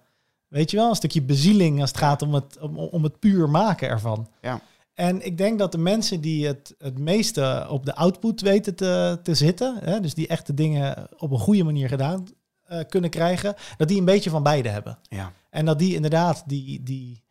weet 0.48 0.72
je 0.72 0.78
wel, 0.78 0.90
een 0.90 0.96
stukje 0.96 1.22
bezieling 1.22 1.82
als 1.82 1.90
het 1.90 2.00
gaat 2.00 2.22
om 2.22 2.34
het, 2.34 2.58
om, 2.60 2.78
om 2.78 3.04
het 3.04 3.20
puur 3.20 3.50
maken 3.50 3.90
ervan. 3.90 4.28
Ja. 4.42 4.62
En 4.94 5.26
ik 5.26 5.38
denk 5.38 5.60
dat 5.60 5.72
de 5.72 5.78
mensen 5.78 6.22
die 6.22 6.48
het, 6.48 6.76
het 6.78 7.00
meeste 7.00 7.66
op 7.70 7.86
de 7.86 7.96
output 7.96 8.42
weten 8.42 8.76
te, 8.76 9.20
te 9.24 9.36
zitten, 9.36 9.78
hè, 9.84 10.00
dus 10.00 10.14
die 10.14 10.28
echte 10.28 10.54
dingen 10.54 11.08
op 11.18 11.32
een 11.32 11.40
goede 11.40 11.64
manier 11.64 11.88
gedaan 11.88 12.26
eh, 12.68 12.80
kunnen 12.90 13.10
krijgen, 13.10 13.56
dat 13.78 13.88
die 13.88 14.00
een 14.00 14.06
beetje 14.06 14.30
van 14.30 14.44
beide 14.44 14.70
hebben. 14.70 14.98
ja, 15.02 15.32
En 15.50 15.66
dat 15.66 15.80
die 15.80 15.96
inderdaad 15.96 16.44
die, 16.46 16.84
die 16.84 17.24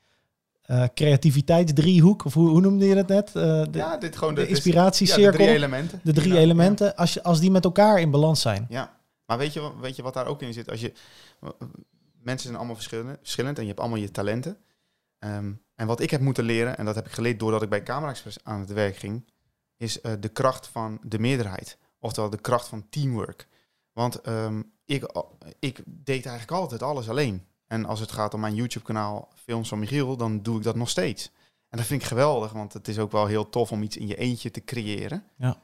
eh, 0.63 0.85
creativiteitsdriehoek, 0.95 2.25
of 2.25 2.35
hoe, 2.35 2.49
hoe 2.49 2.61
noemde 2.61 2.87
je 2.87 2.97
het 2.97 3.09
net? 3.09 3.27
Eh, 3.29 3.33
de, 3.71 3.79
ja 3.79 3.97
dit 3.97 4.17
gewoon 4.17 4.35
de 4.35 4.43
is- 4.43 4.49
inspiratiecirkel, 4.49 5.25
Ja, 5.25 5.31
de 5.31 5.37
de, 5.37 5.43
drie 5.45 5.57
elementen. 5.57 6.01
drie 6.03 6.29
Ja, 6.29 6.35
ja. 6.35 6.41
elementen, 6.41 6.97
als, 6.97 7.15
je, 7.15 7.23
als 7.23 7.41
die 7.41 7.51
met 7.51 7.65
elkaar 7.65 8.01
in 8.01 8.11
balans 8.11 8.41
zijn. 8.41 8.67
Ja, 8.69 8.97
maar 9.27 9.39
weet 9.39 9.53
je, 9.53 9.73
weet 9.81 9.97
je 9.97 10.03
wat 10.03 10.15
daar 10.15 10.27
ook 10.27 10.43
in 10.43 10.53
zit? 10.53 10.71
Als 10.71 10.81
je, 10.81 10.93
mensen 12.23 12.47
zijn 12.47 12.57
allemaal 12.57 12.75
verschillend, 12.75 13.19
verschillend 13.23 13.57
en 13.57 13.63
je 13.63 13.69
hebt 13.69 13.81
allemaal 13.81 13.99
je 13.99 14.11
talenten. 14.11 14.57
Ehm, 15.19 15.53
en 15.75 15.87
wat 15.87 16.01
ik 16.01 16.11
heb 16.11 16.21
moeten 16.21 16.45
leren, 16.45 16.79
en 16.79 16.85
dat 16.85 16.95
heb 16.95 17.07
ik 17.07 17.13
geleerd 17.13 17.39
doordat 17.39 17.63
ik 17.63 17.69
bij 17.69 17.83
Camera 17.83 18.11
Express 18.11 18.39
aan 18.43 18.61
het 18.61 18.73
werk 18.73 18.97
ging, 18.97 19.25
is 19.77 20.01
de 20.21 20.29
kracht 20.29 20.67
van 20.67 20.99
de 21.03 21.19
meerderheid. 21.19 21.79
Oftewel 22.01 22.31
de 22.31 22.41
kracht 22.41 22.69
van 22.69 22.87
teamwork. 22.91 23.49
Want 23.93 24.21
ehm, 24.21 24.63
ik, 24.87 25.13
ik 25.59 25.83
deed 25.87 26.27
eigenlijk 26.27 26.61
altijd 26.61 26.83
alles 26.83 27.09
alleen. 27.09 27.47
En 27.67 27.85
als 27.85 28.01
het 28.01 28.13
gaat 28.13 28.35
om 28.35 28.41
mijn 28.41 28.55
YouTube-kanaal 28.55 29.29
Films 29.35 29.69
van 29.69 29.79
Michiel, 29.79 30.17
dan 30.17 30.43
doe 30.43 30.57
ik 30.57 30.63
dat 30.63 30.77
nog 30.77 30.89
steeds. 30.89 31.31
En 31.69 31.79
dat 31.79 31.87
vind 31.87 32.03
ik 32.03 32.09
geweldig, 32.09 32.53
want 32.53 32.73
het 32.73 32.89
is 32.89 32.99
ook 32.99 33.13
wel 33.13 33.27
heel 33.27 33.49
tof 33.49 33.73
om 33.73 33.83
iets 33.83 33.97
in 33.97 34.07
je 34.07 34.17
eentje 34.17 34.51
te 34.51 34.65
creëren. 34.65 35.25
Ja. 35.37 35.57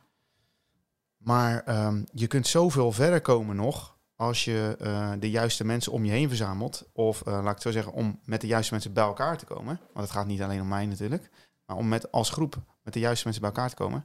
Maar 1.16 1.62
ehm, 1.62 2.04
je 2.12 2.26
kunt 2.26 2.46
zoveel 2.46 2.92
verder 2.92 3.20
komen 3.20 3.56
nog 3.56 3.96
als 4.16 4.44
je 4.44 4.76
eh, 4.80 5.12
de 5.18 5.30
juiste 5.30 5.64
mensen 5.64 5.92
om 5.92 6.04
je 6.04 6.10
heen 6.10 6.28
verzamelt. 6.28 6.88
Of 6.92 7.22
eh, 7.22 7.32
laat 7.32 7.42
ik 7.42 7.48
het 7.48 7.62
zo 7.62 7.70
zeggen, 7.70 7.92
om 7.92 8.20
met 8.24 8.40
de 8.40 8.46
juiste 8.46 8.72
mensen 8.72 8.92
bij 8.92 9.04
elkaar 9.04 9.38
te 9.38 9.44
komen. 9.44 9.80
Want 9.92 10.06
het 10.06 10.16
gaat 10.16 10.26
niet 10.26 10.42
alleen 10.42 10.60
om 10.60 10.68
mij 10.68 10.86
natuurlijk. 10.86 11.30
Maar 11.66 11.76
om 11.76 11.88
met, 11.88 12.12
als 12.12 12.30
groep 12.30 12.56
met 12.82 12.94
de 12.94 13.00
juiste 13.00 13.24
mensen 13.24 13.42
bij 13.42 13.52
elkaar 13.52 13.70
te 13.70 13.76
komen. 13.76 14.04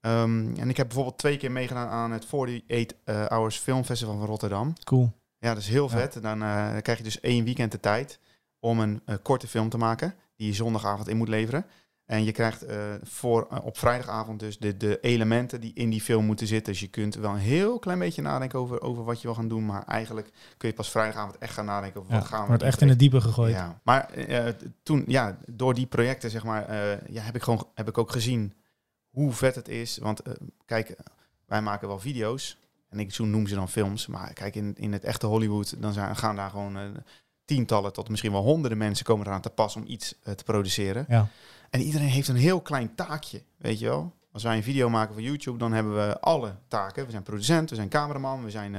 Ehm, 0.00 0.54
en 0.56 0.68
ik 0.68 0.76
heb 0.76 0.86
bijvoorbeeld 0.86 1.18
twee 1.18 1.36
keer 1.36 1.52
meegedaan 1.52 1.88
aan 1.88 2.10
het 2.10 2.24
48 2.24 2.96
eh, 3.04 3.24
Hours 3.26 3.56
Film 3.58 3.84
Festival 3.84 4.16
van 4.18 4.26
Rotterdam. 4.26 4.72
Cool. 4.84 5.12
Ja, 5.38 5.48
dat 5.54 5.62
is 5.62 5.68
heel 5.68 5.84
Ja. 5.90 5.90
vet. 5.90 6.22
Dan, 6.22 6.42
eh, 6.42 6.72
dan 6.72 6.82
krijg 6.82 6.98
je 6.98 7.04
dus 7.04 7.20
één 7.20 7.44
weekend 7.44 7.72
de 7.72 7.80
tijd 7.80 8.18
om 8.60 8.80
een 8.80 9.00
eh, 9.04 9.14
korte 9.22 9.48
film 9.48 9.68
te 9.68 9.78
maken. 9.78 10.14
Die 10.36 10.46
je 10.46 10.54
zondagavond 10.54 11.08
in 11.08 11.16
moet 11.16 11.28
leveren. 11.28 11.66
En 12.04 12.24
je 12.24 12.32
krijgt 12.32 12.64
voor, 13.02 13.46
op 13.62 13.78
vrijdagavond 13.78 14.40
dus 14.40 14.58
de, 14.58 14.76
de 14.76 15.00
elementen 15.00 15.60
die 15.60 15.72
in 15.74 15.90
die 15.90 16.00
film 16.00 16.24
moeten 16.24 16.46
zitten. 16.46 16.72
Dus 16.72 16.82
je 16.82 16.88
kunt 16.88 17.14
wel 17.14 17.30
een 17.30 17.36
heel 17.36 17.78
klein 17.78 17.98
beetje 17.98 18.22
nadenken 18.22 18.58
over, 18.58 18.82
over 18.82 19.04
wat 19.04 19.20
je 19.20 19.26
wil 19.26 19.36
gaan 19.36 19.48
doen. 19.48 19.66
Maar 19.66 19.82
eigenlijk 19.84 20.30
kun 20.56 20.68
je 20.68 20.74
pas 20.74 20.90
vrijdagavond 20.90 21.38
echt 21.38 21.52
gaan 21.52 21.64
nadenken 21.64 22.00
over 22.00 22.12
Ja, 22.12 22.18
wat 22.18 22.28
gaan 22.28 22.40
we 22.40 22.46
wordt 22.46 22.62
echt 22.62 22.80
in 22.80 22.88
het 22.88 22.98
diepe 22.98 23.20
gegooid. 23.20 23.54
Ja, 23.54 23.80
maar 23.82 24.10
toen, 24.82 25.04
ja, 25.06 25.38
door 25.50 25.74
die 25.74 25.86
projecten, 25.86 26.30
zeg 26.30 26.44
maar, 26.44 26.72
ja, 27.10 27.22
heb 27.22 27.34
ik 27.34 27.42
gewoon 27.42 27.66
heb 27.74 27.88
ik 27.88 27.98
ook 27.98 28.12
gezien 28.12 28.52
hoe 29.18 29.32
vet 29.32 29.54
het 29.54 29.68
is. 29.68 29.98
Want 29.98 30.20
eh, 30.20 30.32
kijk, 30.66 30.96
wij 31.46 31.62
maken 31.62 31.88
wel 31.88 31.98
video's 31.98 32.58
en 32.88 33.00
ik 33.00 33.14
zo 33.14 33.24
noem 33.24 33.46
ze 33.46 33.54
dan 33.54 33.68
films. 33.68 34.06
Maar 34.06 34.32
kijk, 34.32 34.54
in, 34.54 34.74
in 34.76 34.92
het 34.92 35.04
echte 35.04 35.26
Hollywood, 35.26 35.82
dan 35.82 35.92
zijn, 35.92 36.16
gaan 36.16 36.36
daar 36.36 36.50
gewoon 36.50 36.76
eh, 36.76 36.82
tientallen 37.44 37.92
tot 37.92 38.08
misschien 38.08 38.32
wel 38.32 38.42
honderden 38.42 38.78
mensen 38.78 39.04
komen 39.04 39.26
eraan 39.26 39.40
te 39.40 39.50
pas 39.50 39.76
om 39.76 39.84
iets 39.86 40.14
eh, 40.22 40.34
te 40.34 40.44
produceren. 40.44 41.04
Ja. 41.08 41.28
En 41.70 41.80
iedereen 41.80 42.08
heeft 42.08 42.28
een 42.28 42.36
heel 42.36 42.60
klein 42.60 42.94
taakje, 42.94 43.42
weet 43.56 43.78
je 43.78 43.86
wel. 43.86 44.16
Als 44.32 44.42
wij 44.42 44.56
een 44.56 44.62
video 44.62 44.90
maken 44.90 45.14
voor 45.14 45.22
YouTube, 45.22 45.58
dan 45.58 45.72
hebben 45.72 45.94
we 45.94 46.20
alle 46.20 46.54
taken. 46.68 47.04
We 47.04 47.10
zijn 47.10 47.22
producent, 47.22 47.70
we 47.70 47.76
zijn 47.76 47.88
cameraman, 47.88 48.44
we, 48.44 48.50
zijn, 48.50 48.72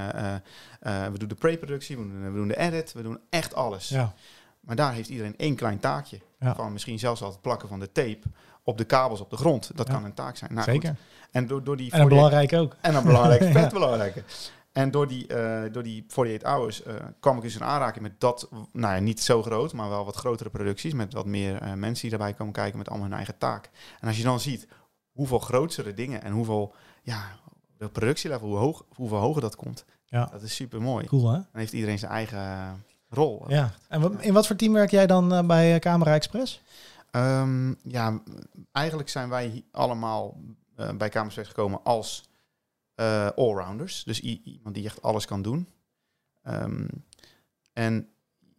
we 1.12 1.18
doen 1.18 1.28
de 1.28 1.36
pre-productie, 1.36 1.98
we 1.98 2.04
doen, 2.04 2.32
we 2.32 2.38
doen 2.38 2.48
de 2.48 2.58
edit, 2.58 2.94
we 2.94 3.02
doen 3.02 3.20
echt 3.30 3.54
alles. 3.54 3.90
Ja. 3.90 4.14
Maar 4.60 4.76
daar 4.76 4.94
heeft 4.94 5.10
iedereen 5.10 5.38
één 5.38 5.56
klein 5.56 5.80
taakje. 5.80 6.20
Ja. 6.40 6.56
Van 6.56 6.72
misschien 6.74 7.00
zelfs 7.00 7.22
al 7.22 7.30
het 7.32 7.42
plakken 7.42 7.68
van 7.70 7.80
de 7.80 7.92
tape 7.92 8.20
op 8.64 8.78
de 8.78 8.84
kabels 8.84 9.22
op 9.22 9.30
de 9.30 9.38
grond. 9.38 9.72
Dat 9.76 9.88
Ja. 9.88 9.94
kan 9.94 10.04
een 10.04 10.14
taak 10.14 10.36
zijn. 10.38 10.54
Nou, 10.54 10.64
Zeker. 10.72 10.90
goed. 10.90 10.98
En 11.32 11.48
door, 11.48 11.64
door 11.64 11.78
die 11.78 11.92
En 11.92 12.00
een 12.00 12.06
48 12.06 12.30
belangrijk 12.30 12.54
ook. 12.64 12.76
en 12.82 12.96
een 12.96 13.04
belangrijke, 13.04 13.46
Ja. 13.50 13.52
vet 13.52 13.72
belangrijke. 13.74 14.24
En 14.72 14.92
door 14.92 15.08
die, 15.08 15.28
eh, 15.28 15.74
door 15.74 15.84
die 15.84 16.04
48 16.08 16.50
hours 16.50 16.84
eh, 16.84 16.96
kwam 17.20 17.36
ik 17.38 17.42
dus 17.42 17.56
in 17.56 17.64
aanraking 17.64 18.04
met 18.04 18.20
dat, 18.20 18.50
nou 18.72 18.94
ja, 18.96 19.00
niet 19.00 19.22
zo 19.22 19.42
groot, 19.42 19.74
maar 19.74 19.90
wel 19.90 20.06
wat 20.06 20.16
grotere 20.16 20.50
producties. 20.50 20.94
Met 20.94 21.14
wat 21.14 21.26
meer 21.26 21.62
eh, 21.62 21.74
mensen 21.74 22.02
die 22.10 22.18
daarbij 22.18 22.34
komen 22.38 22.54
kijken 22.54 22.78
met 22.78 22.88
allemaal 22.90 23.08
hun 23.08 23.16
eigen 23.16 23.38
taak. 23.38 23.70
En 24.00 24.08
als 24.08 24.18
je 24.18 24.24
dan 24.24 24.40
ziet 24.40 24.68
hoeveel 25.12 25.40
grotere 25.40 25.94
dingen 25.94 26.24
en 26.24 26.32
hoeveel, 26.32 26.74
ja, 27.04 27.22
de 27.78 27.90
productielevel, 27.90 28.48
hoe 28.48 28.58
hoog, 28.58 28.86
hoeveel 28.96 29.18
hoger 29.18 29.42
dat 29.42 29.56
komt. 29.56 29.86
Ja. 30.06 30.26
Dat 30.32 30.42
is 30.42 30.56
super 30.56 30.82
mooi. 30.82 31.06
Cool, 31.06 31.28
hè? 31.28 31.34
Dan 31.34 31.46
heeft 31.52 31.74
iedereen 31.74 32.00
zijn 32.00 32.12
eigen 32.12 32.84
rol. 33.10 33.46
Ja. 33.48 33.72
En 33.88 34.20
in 34.22 34.34
wat 34.34 34.48
voor 34.48 34.56
team 34.56 34.74
werk 34.74 34.92
jij 34.92 35.08
dan 35.08 35.34
eh, 35.34 35.44
bij 35.46 35.74
eh, 35.74 35.80
Camera 35.80 36.14
Express? 36.14 36.62
Ehm, 37.12 37.74
ja, 37.84 38.22
eigenlijk 38.72 39.10
zijn 39.10 39.30
wij 39.30 39.64
allemaal 39.72 40.38
eh, 40.76 40.92
bij 40.92 41.10
Kamersweg 41.10 41.48
gekomen 41.48 41.80
als 41.84 42.30
eh, 42.96 43.30
allrounders. 43.36 44.04
Dus 44.04 44.20
iemand 44.22 44.76
die 44.76 44.86
echt 44.86 45.02
alles 45.02 45.26
kan 45.26 45.42
doen. 45.42 45.68
Ehm, 46.44 46.88
en 47.74 48.08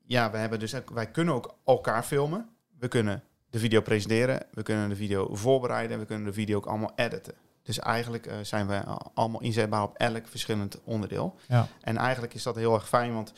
ja, 0.04 0.30
we 0.30 0.36
hebben 0.36 0.58
dus, 0.58 0.74
ook- 0.74 0.90
wij 0.90 1.06
kunnen 1.10 1.34
ook 1.34 1.54
elkaar 1.64 2.02
filmen. 2.02 2.48
We 2.78 2.88
kunnen 2.88 3.22
de 3.50 3.58
video 3.58 3.80
presenteren. 3.80 4.42
We 4.52 4.62
kunnen 4.62 4.88
de 4.88 4.96
video 4.96 5.34
voorbereiden. 5.34 5.98
We 5.98 6.04
kunnen 6.04 6.26
de 6.26 6.32
video 6.32 6.56
ook 6.56 6.66
allemaal 6.66 6.92
editen. 6.96 7.34
Dus 7.62 7.78
eigenlijk 7.78 8.26
eh, 8.26 8.36
zijn 8.42 8.66
we 8.66 8.80
allemaal 9.14 9.40
inzetbaar 9.40 9.82
op 9.82 9.96
elk 9.96 10.26
verschillend 10.28 10.80
onderdeel. 10.84 11.36
Ja. 11.48 11.66
En 11.80 11.96
eigenlijk 11.96 12.34
is 12.34 12.42
dat 12.42 12.56
heel 12.56 12.74
erg 12.74 12.88
fijn, 12.88 13.14
want 13.14 13.32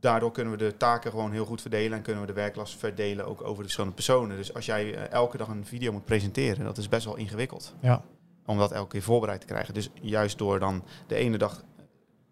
daardoor 0.00 0.32
kunnen 0.32 0.52
we 0.52 0.58
de 0.58 0.76
taken 0.76 1.10
gewoon 1.10 1.32
heel 1.32 1.44
goed 1.44 1.60
verdelen 1.60 1.96
en 1.96 2.02
kunnen 2.02 2.20
we 2.20 2.26
de 2.26 2.32
werklast 2.32 2.78
verdelen 2.78 3.26
ook 3.26 3.40
over 3.42 3.56
de 3.56 3.62
verschillende 3.62 3.94
personen. 3.94 4.36
Dus 4.36 4.54
als 4.54 4.66
jij 4.66 4.94
eh, 4.94 5.10
elke 5.12 5.36
dag 5.36 5.48
een 5.48 5.64
video 5.66 5.92
moet 5.92 6.04
presenteren, 6.04 6.64
dat 6.64 6.78
is 6.78 6.88
best 6.88 7.04
wel 7.04 7.16
ingewikkeld 7.16 7.74
Ja. 7.80 8.02
om 8.46 8.58
dat 8.58 8.72
elke 8.72 8.88
keer 8.88 9.02
voorbereid 9.02 9.40
te 9.40 9.46
krijgen. 9.46 9.74
Dus 9.74 9.90
juist 10.00 10.38
door 10.38 10.58
dan 10.58 10.84
de 11.06 11.14
ene 11.14 11.38
dag 11.38 11.62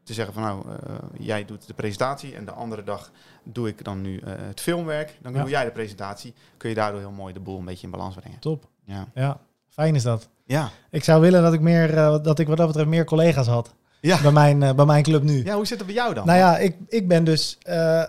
te 0.02 0.14
zeggen 0.14 0.34
van 0.34 0.42
nou, 0.42 0.64
eh, 0.68 0.94
jij 1.18 1.44
doet 1.44 1.66
de 1.66 1.74
presentatie 1.74 2.34
en 2.34 2.44
de 2.44 2.52
andere 2.52 2.82
dag 2.84 3.10
doe 3.44 3.68
ik 3.68 3.84
dan 3.84 4.00
nu 4.00 4.18
eh, 4.18 4.32
het 4.36 4.60
filmwerk, 4.60 5.18
dan 5.22 5.32
Ja. 5.32 5.40
doe 5.40 5.50
jij 5.50 5.64
de 5.64 5.70
presentatie, 5.70 6.34
kun 6.56 6.68
je 6.68 6.74
daardoor 6.74 7.00
heel 7.00 7.10
mooi 7.10 7.32
de 7.32 7.40
boel 7.40 7.58
een 7.58 7.64
beetje 7.64 7.84
in 7.84 7.90
balans 7.92 8.14
brengen. 8.14 8.38
Top. 8.38 8.68
Ja. 8.84 9.08
Ja. 9.14 9.40
Fijn 9.68 9.94
is 9.94 10.02
dat. 10.02 10.28
Ja. 10.44 10.68
Ik 10.90 11.04
zou 11.04 11.20
willen 11.20 11.42
dat 11.42 11.52
ik, 11.52 11.60
meer, 11.60 11.96
eh, 11.96 12.22
dat 12.22 12.38
ik 12.38 12.46
wat 12.48 12.56
dat 12.56 12.66
betreft 12.66 12.88
meer 12.88 13.04
collega's 13.04 13.46
had. 13.46 13.74
Ja. 14.00 14.20
Bij, 14.22 14.32
mijn, 14.32 14.62
eh, 14.62 14.74
bij 14.74 14.84
mijn 14.84 15.02
club 15.02 15.22
nu. 15.22 15.44
Ja, 15.44 15.54
hoe 15.54 15.66
zit 15.66 15.78
het 15.78 15.86
bij 15.86 15.96
jou 15.96 16.14
dan? 16.14 16.26
Nou 16.26 16.38
ja, 16.38 16.58
ik, 16.58 16.76
ik 16.88 17.08
ben 17.08 17.24
dus. 17.24 17.58
eh, 17.62 18.02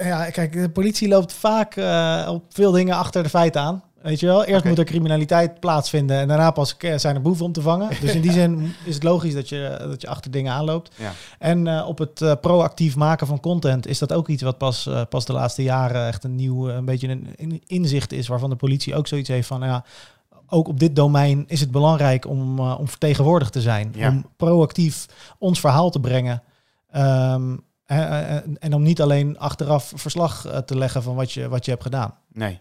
ja, 0.00 0.30
kijk, 0.30 0.52
de 0.52 0.70
politie 0.70 1.08
loopt 1.08 1.32
vaak 1.32 1.76
eh, 1.76 2.28
op 2.30 2.44
veel 2.48 2.72
dingen 2.72 2.96
achter 2.96 3.22
de 3.22 3.28
feiten 3.28 3.60
aan. 3.60 3.82
Weet 4.02 4.20
je 4.20 4.26
wel? 4.26 4.44
Eerst 4.44 4.64
moet 4.64 4.78
er 4.78 4.84
criminaliteit 4.84 5.60
plaatsvinden 5.60 6.18
en 6.18 6.28
daarna 6.28 6.50
pas 6.50 6.76
zijn 6.96 7.14
er 7.14 7.22
boeven 7.22 7.44
om 7.44 7.52
te 7.52 7.60
vangen. 7.60 7.88
Dus 8.00 8.14
in 8.14 8.20
die 8.20 8.32
zin 8.40 8.74
is 8.84 8.94
het 8.94 9.02
logisch 9.02 9.34
dat 9.34 9.48
je, 9.48 9.76
dat 9.78 10.00
je 10.00 10.08
achter 10.08 10.30
dingen 10.30 10.52
aanloopt. 10.52 10.94
Ja. 10.96 11.12
En 11.38 11.84
op 11.84 11.98
het 11.98 12.40
proactief 12.40 12.96
maken 12.96 13.26
van 13.26 13.40
content 13.40 13.86
is 13.86 13.98
dat 13.98 14.12
ook 14.12 14.28
iets 14.28 14.42
wat 14.42 14.58
pas, 14.58 14.88
pas 15.08 15.24
de 15.24 15.32
laatste 15.32 15.62
jaren 15.62 16.06
echt 16.06 16.24
een 16.24 16.34
nieuw, 16.34 16.68
een 16.68 16.84
beetje 16.84 17.08
een, 17.08 17.62
inzicht 17.66 18.12
is. 18.12 18.28
Waarvan 18.28 18.50
de 18.50 18.56
politie 18.56 18.94
ook 18.94 19.06
zoiets 19.06 19.28
heeft 19.28 19.46
van, 19.48 19.60
ja, 19.60 19.84
ook 20.48 20.68
op 20.68 20.80
dit 20.80 20.96
domein 20.96 21.44
is 21.46 21.60
het 21.60 21.70
belangrijk 21.70 22.26
om, 22.26 22.58
eh, 22.58 22.78
om 22.78 22.88
vertegenwoordigd 22.88 23.52
te 23.52 23.60
zijn. 23.60 23.92
Ja. 23.94 24.08
Om 24.08 24.26
proactief 24.36 25.06
ons 25.38 25.60
verhaal 25.60 25.90
te 25.90 26.00
brengen. 26.00 26.42
Ehm, 26.90 27.56
eh, 27.84 28.36
eh, 28.36 28.42
en 28.58 28.74
om 28.74 28.82
niet 28.82 29.00
alleen 29.00 29.38
achteraf 29.38 29.92
verslag 29.94 30.62
te 30.66 30.76
leggen 30.78 31.02
van 31.02 31.14
wat 31.14 31.32
je, 31.32 31.48
wat 31.48 31.64
je 31.64 31.70
hebt 31.70 31.82
gedaan. 31.82 32.14
Nee. 32.32 32.60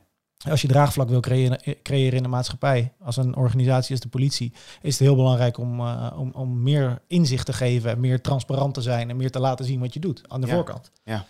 Als 0.50 0.62
je 0.62 0.68
draagvlak 0.68 1.10
wil 1.10 1.20
creëren, 1.20 1.60
creëren 1.84 2.18
in 2.18 2.24
de 2.24 2.30
maatschappij, 2.30 2.94
als 3.04 3.18
een 3.18 3.36
organisatie 3.36 3.92
als 3.92 4.00
de 4.00 4.08
politie, 4.08 4.54
is 4.82 4.92
het 4.92 5.08
heel 5.08 5.16
belangrijk 5.16 5.58
om, 5.58 5.82
om, 6.18 6.32
om 6.34 6.64
meer 6.64 7.02
inzicht 7.08 7.46
te 7.46 7.54
geven, 7.54 7.92
en 7.92 8.00
meer 8.00 8.22
transparant 8.22 8.74
te 8.74 8.82
zijn 8.82 9.10
en 9.10 9.18
meer 9.18 9.32
te 9.32 9.40
laten 9.40 9.66
zien 9.66 9.80
wat 9.80 9.94
je 9.94 10.00
doet 10.00 10.22
aan 10.28 10.42
de 10.42 10.48
Ja. 10.48 10.54
voorkant. 10.54 10.92
Ja. 11.04 11.26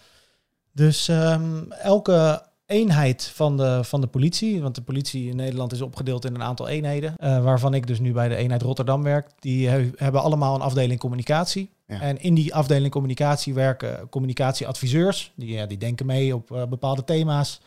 Dus 0.71 1.07
ehm, 1.07 1.71
elke 1.71 2.43
eenheid 2.65 3.23
van 3.34 3.58
de, 3.58 3.80
van 3.84 4.01
de 4.01 4.08
politie, 4.08 4.62
want 4.62 4.75
de 4.75 4.82
politie 4.82 5.30
in 5.30 5.36
Nederland 5.36 5.71
is 5.71 5.82
opgedeeld 5.82 6.25
in 6.25 6.36
een 6.36 6.43
aantal 6.43 6.67
eenheden, 6.67 7.13
eh, 7.17 7.43
waarvan 7.43 7.73
ik 7.73 7.88
dus 7.88 7.99
nu 7.99 8.13
bij 8.13 8.28
de 8.28 8.36
eenheid 8.36 8.62
Rotterdam 8.62 9.04
werk, 9.04 9.30
die 9.39 9.67
he- 9.69 9.89
hebben 9.95 10.21
allemaal 10.21 10.56
een 10.56 10.62
afdeling 10.62 10.99
communicatie. 10.99 11.69
Ja. 11.88 12.01
En 12.01 12.21
in 12.21 12.34
die 12.34 12.54
afdeling 12.56 12.91
communicatie 12.91 13.54
werken 13.54 14.10
communicatieadviseurs, 14.10 15.32
die, 15.36 15.49
ja, 15.51 15.65
die 15.65 15.78
denken 15.78 16.06
mee 16.06 16.36
op 16.36 16.51
eh, 16.51 16.65
bepaalde 16.65 17.04
thema's. 17.04 17.62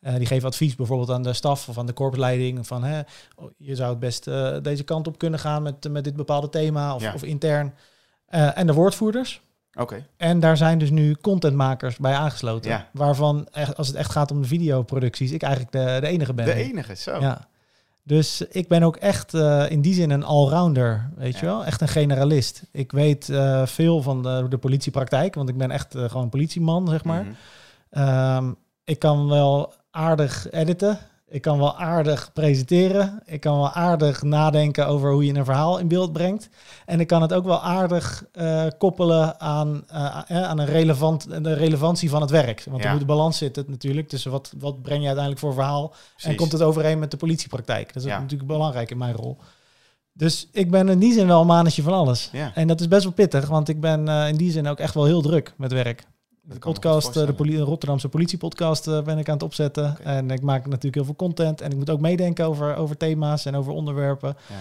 Eh, 0.00 0.14
die 0.16 0.26
geven 0.26 0.48
advies 0.48 0.74
bijvoorbeeld 0.74 1.10
aan 1.10 1.22
de 1.22 1.32
staf 1.32 1.68
of 1.68 1.78
aan 1.78 1.86
de 1.86 1.92
korpsleiding 1.92 2.66
van 2.66 2.84
hè, 2.84 3.00
oh, 3.36 3.50
je 3.58 3.74
zou 3.74 3.90
het 3.90 3.98
best 3.98 4.24
deze 4.62 4.82
kant 4.84 5.06
op 5.06 5.18
kunnen 5.18 5.38
gaan 5.40 5.62
met, 5.62 5.88
met 5.90 6.04
dit 6.04 6.16
bepaalde 6.16 6.48
thema 6.48 6.94
of, 6.94 7.02
Ja. 7.02 7.14
of 7.14 7.22
intern. 7.22 7.74
En 8.28 8.66
de 8.66 8.72
woordvoerders. 8.72 9.40
Oké. 9.74 10.06
En 10.16 10.40
daar 10.40 10.56
zijn 10.56 10.78
dus 10.78 10.90
nu 10.90 11.14
contentmakers 11.14 11.96
bij 11.96 12.14
aangesloten. 12.14 12.70
Ja. 12.70 12.88
Waarvan, 12.92 13.48
echt, 13.52 13.76
als 13.76 13.86
het 13.86 13.96
echt 13.96 14.10
gaat 14.10 14.30
om 14.30 14.42
de 14.42 14.48
videoproducties, 14.48 15.32
ik 15.32 15.42
eigenlijk 15.42 15.72
de, 15.72 15.96
de 16.00 16.06
enige 16.06 16.34
ben. 16.34 16.44
De 16.44 16.54
enige, 16.54 16.94
zo. 16.94 17.20
Ja. 17.20 17.48
Dus 18.06 18.40
ik 18.40 18.68
ben 18.68 18.82
ook 18.82 18.96
echt 18.96 19.34
eh, 19.34 19.70
in 19.70 19.80
die 19.80 19.94
zin 19.94 20.10
een 20.10 20.24
allrounder, 20.24 21.10
weet 21.16 21.38
je 21.38 21.46
wel? 21.46 21.64
Echt 21.64 21.80
een 21.80 21.88
generalist. 21.88 22.62
Ik 22.70 22.92
weet 22.92 23.28
eh, 23.28 23.66
veel 23.66 24.02
van 24.02 24.22
de, 24.22 24.46
de 24.48 24.58
politiepraktijk, 24.58 25.34
want 25.34 25.48
ik 25.48 25.56
ben 25.56 25.70
echt 25.70 25.94
eh, 25.94 26.10
gewoon 26.10 26.28
politieman, 26.28 26.88
zeg 26.88 27.04
maar. 27.04 27.22
Mhm. 27.22 27.32
Ehm, 27.90 28.52
ik 28.84 28.98
kan 28.98 29.28
wel 29.28 29.74
aardig 29.90 30.50
editen. 30.50 30.98
Ik 31.28 31.42
kan 31.42 31.58
wel 31.58 31.76
aardig 31.78 32.32
presenteren. 32.32 33.22
Ik 33.24 33.40
kan 33.40 33.56
wel 33.56 33.70
aardig 33.70 34.22
nadenken 34.22 34.86
over 34.86 35.12
hoe 35.12 35.24
je 35.26 35.34
een 35.34 35.44
verhaal 35.44 35.78
in 35.78 35.88
beeld 35.88 36.12
brengt. 36.12 36.48
En 36.86 37.00
ik 37.00 37.06
kan 37.06 37.22
het 37.22 37.32
ook 37.32 37.44
wel 37.44 37.60
aardig 37.62 38.24
eh, 38.32 38.66
koppelen 38.78 39.40
aan, 39.40 39.84
eh, 39.88 40.42
aan 40.42 40.58
een 40.58 40.66
relevant, 40.66 41.44
de 41.44 41.52
relevantie 41.52 42.10
van 42.10 42.20
het 42.20 42.30
werk. 42.30 42.64
Want 42.70 42.78
Ja. 42.82 42.84
er 42.86 42.92
moet 42.92 43.00
een 43.00 43.06
balans 43.06 43.38
zitten 43.38 43.64
natuurlijk 43.68 44.08
tussen 44.08 44.30
wat, 44.30 44.52
wat 44.58 44.82
breng 44.82 45.00
je 45.00 45.06
uiteindelijk 45.06 45.44
voor 45.44 45.54
verhaal 45.54 45.94
en 46.22 46.36
komt 46.36 46.52
het 46.52 46.62
overeen 46.62 46.98
met 46.98 47.10
de 47.10 47.16
politiepraktijk. 47.16 47.92
Dat 47.92 48.02
is 48.02 48.08
Ja. 48.08 48.18
natuurlijk 48.20 48.48
belangrijk 48.50 48.90
in 48.90 48.98
mijn 48.98 49.14
rol. 49.14 49.36
Dus 50.12 50.48
ik 50.52 50.70
ben 50.70 50.88
in 50.88 50.98
die 50.98 51.12
zin 51.12 51.26
wel 51.26 51.40
een 51.40 51.46
mannetje 51.46 51.82
van 51.82 51.92
alles. 51.92 52.28
Ja. 52.32 52.50
En 52.54 52.66
dat 52.68 52.80
is 52.80 52.88
best 52.88 53.02
wel 53.04 53.12
pittig, 53.12 53.48
want 53.48 53.68
ik 53.68 53.80
ben 53.80 54.08
eh, 54.08 54.28
in 54.28 54.36
die 54.36 54.50
zin 54.50 54.66
ook 54.68 54.78
echt 54.78 54.94
wel 54.94 55.04
heel 55.04 55.22
druk 55.22 55.54
met 55.56 55.72
werk. 55.72 56.04
De 56.46 56.58
podcast, 56.58 57.16
eh, 57.16 57.26
de, 57.26 57.32
poli- 57.32 57.58
Rotterdamse 57.60 58.08
politiepodcast 58.08 58.86
eh, 58.86 59.02
ben 59.02 59.18
ik 59.18 59.28
aan 59.28 59.34
het 59.34 59.42
opzetten. 59.42 59.96
En 60.04 60.30
ik 60.30 60.42
maak 60.42 60.66
natuurlijk 60.66 60.94
heel 60.94 61.04
veel 61.04 61.16
content. 61.16 61.60
En 61.60 61.70
ik 61.70 61.76
moet 61.76 61.90
ook 61.90 62.00
meedenken 62.00 62.46
over, 62.46 62.76
over 62.76 62.96
thema's 62.96 63.44
en 63.44 63.54
over 63.56 63.72
onderwerpen. 63.72 64.36
Ja. 64.48 64.54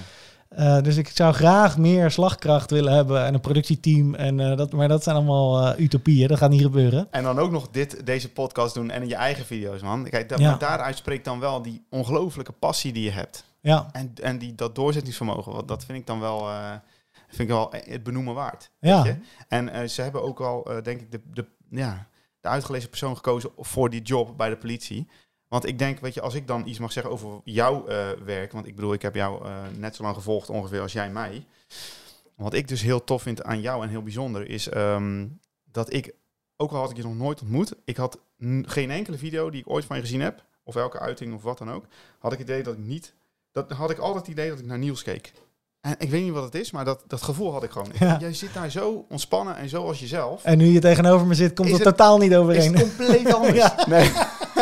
Eh, 0.78 0.84
dus 0.84 0.98
ik 0.98 1.08
zou 1.10 1.34
graag 1.34 1.78
meer 1.78 2.12
slagkracht 2.12 2.72
willen 2.72 2.94
hebben 2.94 3.26
en 3.26 3.34
een 3.34 3.40
productieteam. 3.40 4.16
En, 4.16 4.38
dat, 4.38 4.72
maar 4.72 4.88
dat 4.88 5.04
zijn 5.04 5.16
allemaal 5.16 5.80
utopieën, 5.80 6.28
dat 6.28 6.38
gaat 6.38 6.50
niet 6.50 6.62
gebeuren. 6.62 7.08
En 7.12 7.24
dan 7.24 7.40
ook 7.40 7.52
nog 7.52 7.68
dit, 7.72 8.06
deze 8.06 8.32
podcast 8.32 8.74
doen 8.74 8.90
en 8.90 9.08
je 9.08 9.16
eigen 9.16 9.46
video's, 9.46 9.82
man. 9.82 10.04
Kijk, 10.10 10.30
dat, 10.30 10.40
Ja. 10.40 10.50
maar 10.50 10.60
daaruit 10.60 10.98
spreekt 10.98 11.26
dan 11.26 11.40
wel 11.40 11.62
die 11.62 11.86
ongelofelijke 11.90 12.52
passie 12.52 12.94
die 12.94 13.04
je 13.04 13.12
hebt. 13.12 13.44
Ja, 13.62 13.90
En, 13.92 14.14
en 14.22 14.38
die, 14.38 14.56
dat 14.56 14.76
doorzettingsvermogen, 14.76 15.54
wat- 15.54 15.68
dat 15.68 15.86
vind 15.86 15.98
ik 15.98 16.08
dan 16.08 16.20
wel, 16.20 16.48
vind 17.28 17.40
ik 17.50 17.56
wel 17.56 17.74
het 17.86 18.04
benoemen 18.04 18.34
waard. 18.34 18.70
Ja. 18.80 19.04
Weet 19.04 19.14
je? 19.14 19.20
En 19.48 19.90
ze 19.90 20.02
hebben 20.02 20.24
ook 20.24 20.40
al, 20.42 20.68
denk 20.84 21.02
ik, 21.02 21.12
de, 21.12 21.22
de, 21.34 21.46
ja, 21.78 22.08
de 22.40 22.48
uitgelezen 22.48 22.90
persoon 22.90 23.16
gekozen 23.16 23.52
voor 23.58 23.90
die 23.90 24.02
job 24.02 24.38
bij 24.38 24.50
de 24.50 24.58
politie. 24.58 25.08
Want 25.48 25.66
ik 25.66 25.80
denk, 25.80 26.00
weet 26.00 26.14
je, 26.14 26.22
als 26.22 26.34
ik 26.34 26.48
dan 26.48 26.68
iets 26.68 26.80
mag 26.80 26.92
zeggen 26.92 27.14
over 27.14 27.42
jouw 27.44 27.88
eh, 27.88 28.10
werk, 28.26 28.52
want 28.52 28.68
ik 28.68 28.76
bedoel, 28.76 28.94
ik 28.94 29.02
heb 29.02 29.16
jou 29.16 29.46
eh, 29.46 29.62
net 29.78 29.96
zo 29.96 30.04
lang 30.04 30.16
gevolgd 30.16 30.50
ongeveer 30.50 30.82
als 30.82 30.94
jij 30.94 31.10
mij. 31.10 31.46
Wat 32.36 32.54
ik 32.54 32.68
dus 32.68 32.82
heel 32.82 33.04
tof 33.04 33.22
vind 33.22 33.44
aan 33.44 33.62
jou 33.62 33.84
en 33.84 33.90
heel 33.90 34.04
bijzonder 34.04 34.50
is 34.50 34.70
ehm, 34.70 35.28
dat 35.64 35.94
ik, 35.94 36.14
ook 36.58 36.72
al 36.72 36.80
had 36.80 36.90
ik 36.90 36.98
je 36.98 37.04
nog 37.04 37.16
nooit 37.16 37.42
ontmoet, 37.42 37.76
ik 37.86 37.98
had 37.98 38.20
geen 38.62 38.92
enkele 38.92 39.18
video 39.18 39.50
die 39.50 39.60
ik 39.60 39.70
ooit 39.70 39.86
van 39.86 39.96
je 39.96 40.02
gezien 40.02 40.22
heb, 40.22 40.46
of 40.64 40.76
elke 40.76 41.00
uiting 41.00 41.34
of 41.34 41.44
wat 41.44 41.58
dan 41.58 41.72
ook, 41.72 41.86
had 42.20 42.32
ik 42.32 42.40
het 42.40 42.48
idee 42.48 42.64
dat 42.64 42.74
ik 42.74 42.80
niet, 42.80 43.14
dat 43.52 43.72
had 43.72 43.90
ik 43.90 43.98
altijd 43.98 44.26
het 44.26 44.36
idee 44.36 44.50
dat 44.50 44.60
ik 44.60 44.66
naar 44.66 44.78
Niels 44.78 45.04
keek. 45.04 45.34
En 45.84 45.96
ik 45.98 46.10
weet 46.10 46.24
niet 46.24 46.32
wat 46.32 46.44
het 46.44 46.56
is, 46.56 46.72
maar 46.72 46.86
dat, 46.86 47.04
dat 47.08 47.22
gevoel 47.22 47.52
had 47.52 47.64
ik 47.64 47.72
gewoon. 47.72 47.92
Ja. 48.00 48.18
Jij 48.20 48.34
zit 48.34 48.54
daar 48.54 48.70
zo 48.72 49.06
ontspannen 49.10 49.56
en 49.58 49.70
zo 49.70 49.88
als 49.88 50.00
jezelf. 50.00 50.44
en 50.44 50.58
nu 50.58 50.66
je 50.66 50.80
tegenover 50.80 51.28
me 51.28 51.34
zit, 51.34 51.54
komt 51.54 51.68
Is 51.68 51.74
het 51.74 51.84
het- 51.86 51.98
totaal 51.98 52.18
niet 52.18 52.32
Is 52.32 52.38
overeen. 52.38 52.76
het 52.76 52.82
compleet 52.96 53.34
anders? 53.36 53.56
Ja. 53.56 53.86
Nee. 53.88 54.12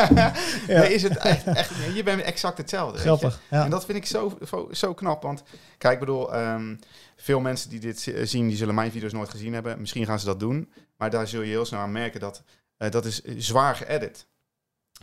Ja. 0.10 0.31
nee, 0.67 0.93
is 0.93 1.03
het 1.03 1.17
echt, 1.17 1.45
echt 1.45 1.77
nee, 1.77 1.93
je 1.93 2.03
bent 2.03 2.21
exact 2.21 2.57
hetzelfde. 2.57 2.91
weet 2.93 3.01
je. 3.03 3.07
Grappig. 3.07 3.41
Ja. 3.49 3.63
En 3.63 3.69
dat 3.69 3.86
vind 3.86 3.97
ik 3.97 4.05
zo, 4.05 4.38
zo, 4.71 4.93
knap. 4.93 5.23
Want 5.23 5.43
kijk, 5.77 5.93
ik 5.93 5.99
bedoel, 5.99 6.34
ehm, 6.34 6.75
veel 7.15 7.39
mensen 7.39 7.69
die 7.69 7.79
dit 7.79 7.99
zi- 7.99 8.25
zien, 8.25 8.47
die 8.47 8.57
zullen 8.57 8.75
mijn 8.75 8.91
video's 8.91 9.12
nooit 9.13 9.29
gezien 9.29 9.53
hebben. 9.53 9.79
Misschien 9.79 10.05
gaan 10.05 10.19
ze 10.19 10.25
dat 10.25 10.39
doen. 10.39 10.71
Maar 10.97 11.10
daar 11.10 11.27
zul 11.27 11.41
je 11.41 11.49
heel 11.49 11.65
snel 11.65 11.79
aan 11.79 11.91
merken 11.91 12.19
dat 12.19 12.43
eh, 12.77 12.89
dat 12.91 13.05
is 13.05 13.21
zwaar 13.38 13.75
geëdit. 13.75 14.27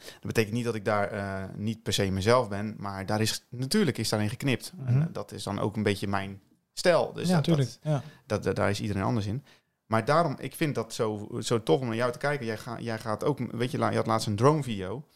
Dat 0.05 0.23
betekent 0.27 0.55
niet 0.55 0.65
dat 0.65 0.75
ik 0.75 0.85
daar 0.85 1.09
eh, 1.11 1.45
niet 1.57 1.83
per 1.83 1.93
se 1.93 2.11
mezelf 2.11 2.49
ben. 2.49 2.75
Maar 2.79 3.07
daar 3.07 3.21
is, 3.21 3.45
natuurlijk 3.51 3.99
is 3.99 4.09
daarin 4.09 4.29
geknipt. 4.29 4.73
En, 4.87 4.95
Mhm. 4.95 5.03
eh, 5.03 5.09
dat 5.13 5.33
is 5.33 5.43
dan 5.43 5.59
ook 5.59 5.77
een 5.77 5.83
beetje 5.83 6.09
mijn 6.09 6.41
stijl. 6.73 7.13
Dus 7.13 7.29
ja, 7.29 7.35
dat, 7.35 7.47
natuurlijk. 7.47 7.69
dat, 7.69 7.93
Ja. 7.93 8.03
dat, 8.27 8.43
dat- 8.43 8.57
daar 8.57 8.71
is 8.71 8.81
iedereen 8.81 9.03
anders 9.03 9.27
in. 9.27 9.45
Maar 9.87 10.05
daarom, 10.05 10.37
ik 10.39 10.55
vind 10.55 10.75
dat 10.75 10.95
zo, 10.95 11.29
zo 11.41 11.63
tof 11.63 11.81
om 11.81 11.87
naar 11.87 11.97
jou 11.97 12.13
te 12.13 12.19
kijken. 12.19 12.47
Jij, 12.47 12.57
ga, 12.59 12.81
jij 12.81 12.99
gaat 12.99 13.25
ook, 13.25 13.39
weet 13.53 13.71
je, 13.71 13.79
je 13.79 13.85
had 13.85 14.07
laatst 14.07 14.27
een 14.27 14.37
drone 14.37 14.63
video. 14.63 15.07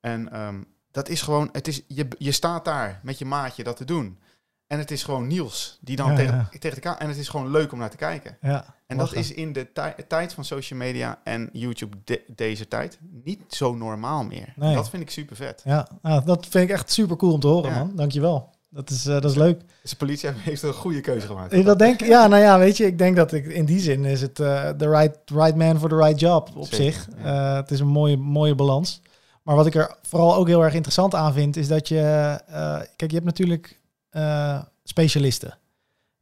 En 0.00 0.32
ehm, 0.32 0.62
dat 0.90 1.08
is 1.08 1.22
gewoon, 1.22 1.48
het 1.52 1.68
is, 1.68 1.82
je, 1.88 2.08
je 2.18 2.32
staat 2.32 2.64
daar 2.64 3.00
met 3.02 3.18
je 3.18 3.24
maatje 3.24 3.64
dat 3.64 3.76
te 3.76 3.84
doen. 3.84 4.18
En 4.66 4.78
het 4.78 4.90
is 4.90 5.02
gewoon 5.02 5.26
Niels, 5.26 5.78
die 5.80 5.96
dan 5.96 6.10
Ja, 6.10 6.16
tegen, 6.16 6.34
ja. 6.50 6.58
tegen 6.58 6.80
de. 6.82 6.88
En 6.88 7.08
het 7.08 7.16
is 7.16 7.28
gewoon 7.28 7.50
leuk 7.50 7.72
om 7.72 7.78
naar 7.78 7.90
te 7.90 7.96
kijken. 7.96 8.36
Ja. 8.40 8.64
En 8.86 8.96
dat 8.96 9.14
is 9.14 9.32
in 9.32 9.52
de 9.52 9.72
tij- 9.72 9.94
tijd 10.08 10.32
van 10.32 10.44
social 10.44 10.78
media 10.78 11.18
en 11.24 11.48
YouTube 11.52 11.96
de- 12.04 12.22
deze 12.28 12.68
tijd 12.68 12.98
niet 13.24 13.40
zo 13.48 13.74
normaal 13.74 14.24
meer. 14.24 14.52
Nee. 14.56 14.74
Dat 14.74 14.90
vind 14.90 15.02
ik 15.02 15.10
super 15.10 15.36
vet. 15.36 15.62
Ja, 15.64 15.88
nou, 16.02 16.24
dat 16.24 16.46
vind 16.50 16.64
ik 16.68 16.70
echt 16.74 16.92
super 16.92 17.16
cool 17.16 17.32
om 17.32 17.40
te 17.40 17.46
horen, 17.46 17.72
man. 17.72 17.92
Dankjewel. 17.96 18.52
Dat 18.70 18.90
is, 18.90 19.06
eh, 19.06 19.12
dat 19.12 19.30
is 19.30 19.36
leuk. 19.36 19.60
Dus 19.82 19.90
de 19.90 19.96
politie 19.96 20.30
heeft 20.36 20.62
een 20.62 20.72
goede 20.72 21.00
keuze 21.00 21.26
gemaakt. 21.26 21.52
Ik 21.52 21.64
dat 21.64 21.78
denk, 21.78 22.00
ja, 22.00 22.26
nou 22.26 22.42
ja, 22.42 22.58
weet 22.58 22.76
je, 22.76 22.86
ik 22.86 22.98
denk 22.98 23.16
dat 23.16 23.32
ik 23.32 23.46
in 23.46 23.64
die 23.64 23.80
zin 23.80 24.04
is 24.04 24.20
het 24.20 24.40
eh 24.40 24.68
the 24.68 24.88
right, 24.90 25.18
right 25.30 25.54
man 25.56 25.78
for 25.78 25.88
the 25.88 25.96
right 25.96 26.20
job 26.20 26.50
op 26.56 26.66
Zeker, 26.66 26.76
zich. 26.92 27.08
Eh, 27.22 27.54
het 27.56 27.70
is 27.70 27.80
een 27.80 27.86
mooie, 27.86 28.16
mooie 28.16 28.54
balans. 28.54 29.00
Maar 29.42 29.56
wat 29.56 29.66
ik 29.66 29.74
er 29.74 29.96
vooral 30.02 30.34
ook 30.36 30.46
heel 30.46 30.64
erg 30.64 30.74
interessant 30.74 31.14
aan 31.14 31.32
vind, 31.32 31.56
is 31.56 31.68
dat 31.68 31.88
je, 31.88 32.00
eh, 32.46 32.76
kijk, 32.96 33.10
je 33.10 33.14
hebt 33.16 33.24
natuurlijk 33.24 33.80
eh, 34.14 34.62
specialisten. 34.84 35.58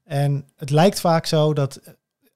En 0.05 0.49
het 0.57 0.71
lijkt 0.71 1.01
vaak 1.01 1.27
zo 1.27 1.53
dat, 1.53 1.81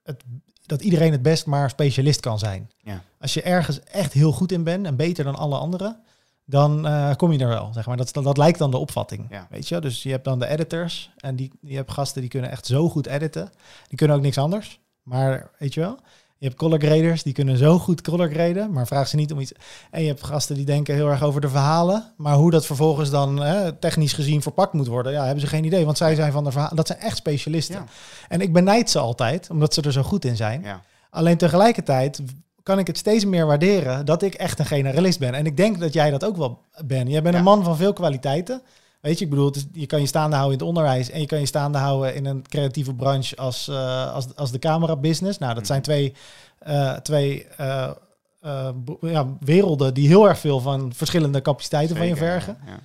het, 0.03 0.23
dat 0.67 0.83
iedereen 0.83 1.13
het 1.13 1.23
best 1.23 1.47
maar 1.47 1.71
specialist 1.71 2.21
kan 2.21 2.39
zijn. 2.39 2.71
Ja. 2.79 3.03
Als 3.21 3.35
je 3.35 3.43
ergens 3.43 3.81
echt 3.81 4.13
heel 4.13 4.33
goed 4.33 4.53
in 4.53 4.65
bent 4.65 4.87
en 4.87 4.97
beter 4.97 5.25
dan 5.25 5.35
alle 5.35 5.57
anderen, 5.59 6.01
dan 6.45 6.87
eh, 6.87 7.15
kom 7.15 7.33
je 7.33 7.39
er 7.39 7.49
wel. 7.49 7.73
Zeg 7.73 7.87
maar. 7.87 7.97
dat, 7.97 8.13
dat, 8.13 8.25
dat 8.25 8.37
lijkt 8.37 8.59
dan 8.59 8.71
de 8.71 8.77
opvatting. 8.77 9.27
Ja. 9.31 9.47
Weet 9.51 9.69
je? 9.69 9.81
Dus 9.81 10.03
je 10.03 10.11
hebt 10.11 10.25
dan 10.25 10.39
de 10.39 10.47
editors 10.49 11.11
en 11.17 11.37
die, 11.37 11.53
je 11.61 11.77
hebt 11.77 11.93
gasten 11.93 12.21
die 12.21 12.31
kunnen 12.31 12.51
echt 12.51 12.67
zo 12.67 12.89
goed 12.89 13.07
editen. 13.07 13.51
Die 13.89 13.99
kunnen 13.99 14.17
ook 14.17 14.23
niks 14.23 14.39
anders. 14.39 14.81
Maar 15.03 15.51
weet 15.59 15.75
je 15.75 15.81
wel, 15.81 15.99
je 16.39 16.47
hebt 16.47 16.59
color 16.59 16.79
graders 16.79 17.23
die 17.23 17.33
kunnen 17.33 17.57
zo 17.57 17.79
goed 17.79 18.01
color 18.01 18.31
graden, 18.31 18.73
maar 18.73 18.87
vraag 18.87 19.09
ze 19.09 19.17
niet 19.17 19.33
om 19.33 19.41
iets. 19.41 19.53
En 19.91 20.01
je 20.03 20.09
hebt 20.09 20.25
gasten 20.25 20.55
die 20.57 20.65
denken 20.65 20.95
heel 20.95 21.09
erg 21.09 21.23
over 21.23 21.41
de 21.41 21.49
verhalen, 21.49 22.13
maar 22.17 22.35
hoe 22.35 22.51
dat 22.51 22.67
vervolgens 22.67 23.11
dan 23.11 23.43
hè, 23.43 23.73
technisch 23.73 24.13
gezien 24.13 24.43
verpakt 24.43 24.73
moet 24.73 24.87
worden, 24.87 25.13
ja, 25.13 25.23
hebben 25.25 25.41
ze 25.41 25.47
geen 25.47 25.65
idee, 25.65 25.85
want 25.85 25.97
zij 25.97 26.15
zijn 26.15 26.33
van 26.33 26.45
de 26.45 26.51
verhalen. 26.51 26.77
Dat 26.77 26.87
zijn 26.87 26.99
echt 26.99 27.17
specialisten. 27.17 27.75
Ja. 27.77 27.85
En 28.29 28.41
ik 28.41 28.53
benijd 28.53 28.91
ze 28.91 28.99
altijd, 28.99 29.51
omdat 29.51 29.75
ze 29.75 29.83
er 29.83 29.93
zo 29.93 30.03
goed 30.03 30.25
in 30.25 30.37
zijn. 30.37 30.63
Ja. 30.63 30.81
Alleen 31.11 31.37
tegelijkertijd 31.37 32.21
kan 32.63 32.79
ik 32.79 32.87
het 32.87 32.99
steeds 32.99 33.25
meer 33.25 33.47
waarderen 33.47 34.07
dat 34.07 34.23
ik 34.23 34.35
echt 34.35 34.59
een 34.59 34.67
generalist 34.67 35.19
ben. 35.19 35.35
En 35.35 35.47
ik 35.47 35.57
denk 35.57 35.81
dat 35.81 35.93
jij 35.93 36.11
dat 36.11 36.25
ook 36.25 36.37
wel 36.37 36.59
bent. 36.85 37.09
Jij 37.11 37.23
bent 37.23 37.35
Ja. 37.35 37.41
een 37.41 37.47
man 37.47 37.65
van 37.65 37.77
veel 37.77 37.93
kwaliteiten. 37.93 38.63
Weet 39.07 39.19
je, 39.19 39.25
ik 39.25 39.31
bedoel, 39.31 39.51
is- 39.55 39.67
je 39.73 39.87
kan 39.87 40.01
je 40.01 40.07
staande 40.07 40.37
houden 40.37 40.59
in 40.59 40.65
het 40.67 40.69
onderwijs 40.77 41.11
en 41.11 41.21
je 41.21 41.27
kan 41.27 41.39
je 41.41 41.47
staande 41.47 41.79
houden 41.79 42.15
in 42.15 42.25
een 42.27 42.45
creatieve 42.49 42.95
branche 42.95 43.37
als, 43.37 43.69
eh, 43.69 44.13
als, 44.15 44.27
als 44.37 44.51
de 44.51 44.59
camera 44.59 44.97
business. 44.97 45.39
Nou, 45.39 45.55
dat 45.55 45.67
zijn 45.67 45.81
Mhm. 45.81 45.89
twee, 45.89 46.15
eh, 46.59 46.93
twee 46.97 47.47
eh, 47.57 47.91
ja, 49.01 49.27
werelden 49.41 49.95
die 49.95 50.09
heel 50.09 50.29
erg 50.29 50.39
veel 50.39 50.61
van 50.61 50.93
verschillende 50.95 51.43
capaciteiten 51.43 51.97
van 51.97 52.07
je 52.07 52.17
vergen. 52.17 52.57
ja, 52.67 52.71
ja. 52.73 52.79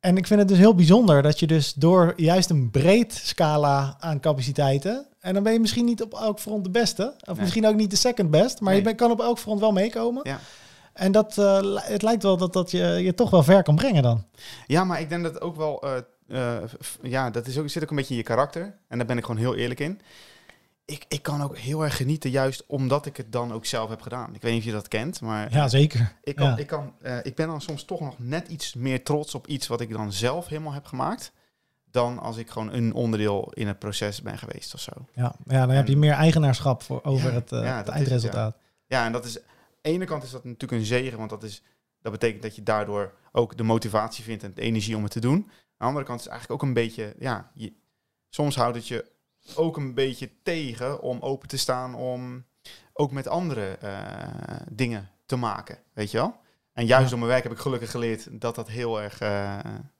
En 0.00 0.16
ik 0.16 0.26
vind 0.26 0.40
het 0.40 0.48
dus 0.48 0.58
heel 0.58 0.74
bijzonder 0.74 1.22
dat 1.22 1.38
je 1.40 1.46
dus 1.46 1.72
door 1.74 2.12
juist 2.16 2.50
een 2.50 2.70
breed 2.70 3.20
scala 3.24 3.96
aan 4.00 4.20
capaciteiten. 4.20 5.06
En 5.20 5.34
dan 5.34 5.42
ben 5.42 5.52
je 5.52 5.60
misschien 5.60 5.84
niet 5.84 6.02
op 6.02 6.14
elk 6.14 6.38
front 6.40 6.64
de 6.64 6.70
beste. 6.70 7.14
Of 7.20 7.26
Nee. 7.26 7.40
misschien 7.40 7.66
ook 7.66 7.74
niet 7.74 7.90
de 7.90 7.96
second 7.96 8.30
best. 8.30 8.60
Maar 8.60 8.74
je 8.74 8.82
ben, 8.82 8.96
kan 8.96 9.10
op 9.10 9.20
elk 9.20 9.38
front 9.38 9.60
wel 9.60 9.72
meekomen. 9.72 10.22
Ja. 10.28 10.40
En 10.92 11.12
dat, 11.12 11.38
eh, 11.38 11.76
het 11.76 12.02
lijkt 12.02 12.22
wel 12.22 12.36
dat 12.36 12.52
dat 12.52 12.70
je, 12.70 12.84
je 12.84 13.14
toch 13.14 13.30
wel 13.30 13.42
ver 13.42 13.62
kan 13.62 13.76
brengen 13.76 14.02
dan. 14.02 14.24
Ja, 14.66 14.84
maar 14.84 15.00
ik 15.00 15.08
denk 15.08 15.22
dat 15.22 15.40
ook 15.40 15.56
wel, 15.56 15.82
eh, 15.82 15.96
eh, 16.28 16.68
ja, 17.02 17.30
dat 17.30 17.46
is 17.46 17.58
ook, 17.58 17.68
zit 17.68 17.82
ook 17.82 17.90
een 17.90 17.96
beetje 17.96 18.12
in 18.12 18.16
je 18.20 18.22
karakter. 18.26 18.74
En 18.88 18.98
daar 18.98 19.06
ben 19.06 19.18
ik 19.18 19.24
gewoon 19.24 19.40
heel 19.40 19.54
eerlijk 19.56 19.80
in. 19.80 20.00
Ik, 20.84 21.04
ik 21.08 21.22
kan 21.22 21.42
ook 21.42 21.58
heel 21.58 21.84
erg 21.84 21.96
genieten, 21.96 22.30
juist 22.30 22.64
omdat 22.66 23.06
ik 23.06 23.16
het 23.16 23.32
dan 23.32 23.52
ook 23.52 23.66
zelf 23.66 23.88
heb 23.88 24.00
gedaan. 24.00 24.34
Ik 24.34 24.42
weet 24.42 24.52
niet 24.52 24.60
of 24.60 24.66
je 24.66 24.72
dat 24.72 24.88
kent, 24.88 25.20
maar 25.20 25.52
Ja, 25.52 25.68
zeker. 25.68 26.12
ik, 26.22 26.36
kan, 26.36 26.46
ja. 26.46 26.56
ik, 26.56 26.66
kan, 26.66 26.92
ik 27.22 27.34
ben 27.34 27.46
dan 27.46 27.60
soms 27.60 27.84
toch 27.84 28.00
nog 28.00 28.14
net 28.18 28.48
iets 28.48 28.74
meer 28.74 29.04
trots 29.04 29.34
op 29.34 29.46
iets 29.46 29.66
wat 29.66 29.80
ik 29.80 29.92
dan 29.92 30.12
zelf 30.12 30.46
helemaal 30.46 30.72
heb 30.72 30.86
gemaakt. 30.86 31.32
Dan 31.90 32.18
als 32.18 32.36
ik 32.36 32.50
gewoon 32.50 32.72
een 32.72 32.94
onderdeel 32.94 33.52
in 33.54 33.66
het 33.66 33.78
proces 33.78 34.22
ben 34.22 34.38
geweest 34.38 34.74
of 34.74 34.80
zo. 34.80 34.92
Ja, 35.14 35.34
ja, 35.44 35.66
dan 35.66 35.74
heb 35.74 35.88
je 35.88 35.96
meer 35.96 36.12
eigenaarschap 36.12 36.82
voor, 36.82 37.00
over 37.04 37.28
Ja, 37.28 37.34
het, 37.34 37.50
ja, 37.50 37.76
het 37.76 37.88
eindresultaat. 37.88 38.56
Ja, 38.86 39.04
en 39.04 39.12
dat 39.12 39.24
is, 39.24 39.38
ene 39.80 40.04
kant 40.04 40.22
is 40.22 40.30
dat 40.30 40.44
natuurlijk 40.44 40.80
een 40.80 40.86
zegen, 40.86 41.18
want 41.18 41.30
dat, 41.30 41.42
is, 41.42 41.62
dat 42.02 42.12
betekent 42.12 42.42
dat 42.42 42.56
je 42.56 42.62
daardoor 42.62 43.14
ook 43.32 43.56
de 43.56 43.62
motivatie 43.62 44.24
vindt 44.24 44.42
en 44.42 44.54
de 44.54 44.60
energie 44.60 44.96
om 44.96 45.02
het 45.02 45.12
te 45.12 45.20
doen. 45.20 45.34
Aan 45.36 45.50
de 45.78 45.84
andere 45.84 46.04
kant 46.04 46.18
is 46.18 46.24
het 46.24 46.32
eigenlijk 46.34 46.62
ook 46.62 46.68
een 46.68 46.74
beetje, 46.74 47.14
ja, 47.18 47.50
je, 47.54 47.72
soms 48.28 48.56
houdt 48.56 48.76
het 48.76 48.88
je 48.88 49.04
ook 49.54 49.76
een 49.76 49.94
beetje 49.94 50.30
tegen 50.42 51.00
om 51.02 51.20
open 51.20 51.48
te 51.48 51.56
staan 51.58 51.94
om 51.94 52.44
ook 52.92 53.12
met 53.12 53.28
andere 53.28 53.66
eh, 53.70 54.56
dingen 54.72 55.10
te 55.26 55.36
maken, 55.36 55.78
weet 55.92 56.10
je 56.10 56.16
wel? 56.18 56.36
En 56.72 56.86
juist 56.86 57.04
Ja. 57.04 57.08
door 57.10 57.18
mijn 57.18 57.30
werk 57.30 57.42
heb 57.42 57.52
ik 57.52 57.58
gelukkig 57.58 57.90
geleerd 57.90 58.40
dat 58.40 58.54
dat 58.54 58.68
heel 58.68 59.00
erg 59.02 59.20
eh, 59.20 59.58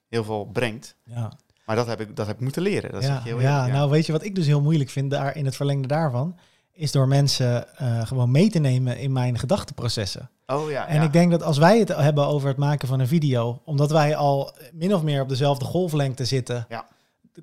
heel 0.09 0.24
veel 0.24 0.45
brengt. 0.53 0.97
Ja. 1.05 1.33
Maar 1.66 1.76
dat 1.76 1.87
heb 1.87 2.01
ik, 2.01 2.16
dat 2.16 2.26
heb 2.26 2.37
ik 2.37 2.43
moeten 2.43 2.62
leren. 2.62 2.93
Dat 2.93 3.03
ja, 3.03 3.20
heel 3.22 3.41
ja, 3.41 3.66
nou 3.66 3.91
weet 3.91 4.07
je 4.07 4.12
wat 4.12 4.24
ik 4.24 4.35
dus 4.35 4.47
heel 4.47 4.61
moeilijk 4.61 4.91
vind 4.91 5.11
daar 5.11 5.37
in 5.37 5.45
het 5.45 5.57
verlengde 5.57 5.89
daarvan, 5.89 6.39
is 6.73 6.93
door 6.93 7.09
mensen 7.09 7.77
eh, 7.79 8.07
gewoon 8.07 8.31
mee 8.31 8.51
te 8.51 8.59
nemen 8.59 8.99
in 8.99 9.12
mijn 9.12 9.39
gedachteprocessen. 9.39 10.31
Oh 10.47 10.71
ja, 10.71 10.87
En 10.87 10.95
ja. 10.97 11.03
ik 11.03 11.12
denk 11.12 11.31
dat 11.31 11.43
als 11.43 11.59
wij 11.59 11.79
het 11.79 11.89
hebben 11.89 12.27
over 12.27 12.49
het 12.49 12.57
maken 12.57 12.89
van 12.89 13.01
een 13.01 13.07
video, 13.09 13.61
omdat 13.64 13.91
wij 13.91 14.16
al 14.16 14.53
min 14.73 14.95
of 14.95 15.03
meer 15.03 15.23
op 15.23 15.29
dezelfde 15.29 15.64
golflengte 15.64 16.25
zitten, 16.25 16.66
Ja. 16.68 16.87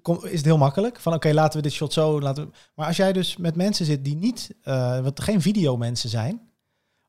kom- 0.01 0.25
is 0.25 0.35
het 0.37 0.45
heel 0.45 0.57
makkelijk. 0.57 0.99
Van 0.99 1.13
oké, 1.13 1.31
laten 1.33 1.57
we 1.57 1.63
dit 1.67 1.73
shot 1.75 1.93
zo. 1.93 2.21
Laten 2.21 2.43
we... 2.45 2.49
Maar 2.75 2.87
als 2.87 2.97
jij 2.97 3.13
dus 3.13 3.37
met 3.37 3.55
mensen 3.55 3.85
zit 3.85 4.03
die 4.05 4.15
niet, 4.15 4.55
eh, 4.63 4.99
wat 4.99 5.21
geen 5.21 5.41
videomensen 5.41 6.09
zijn, 6.09 6.41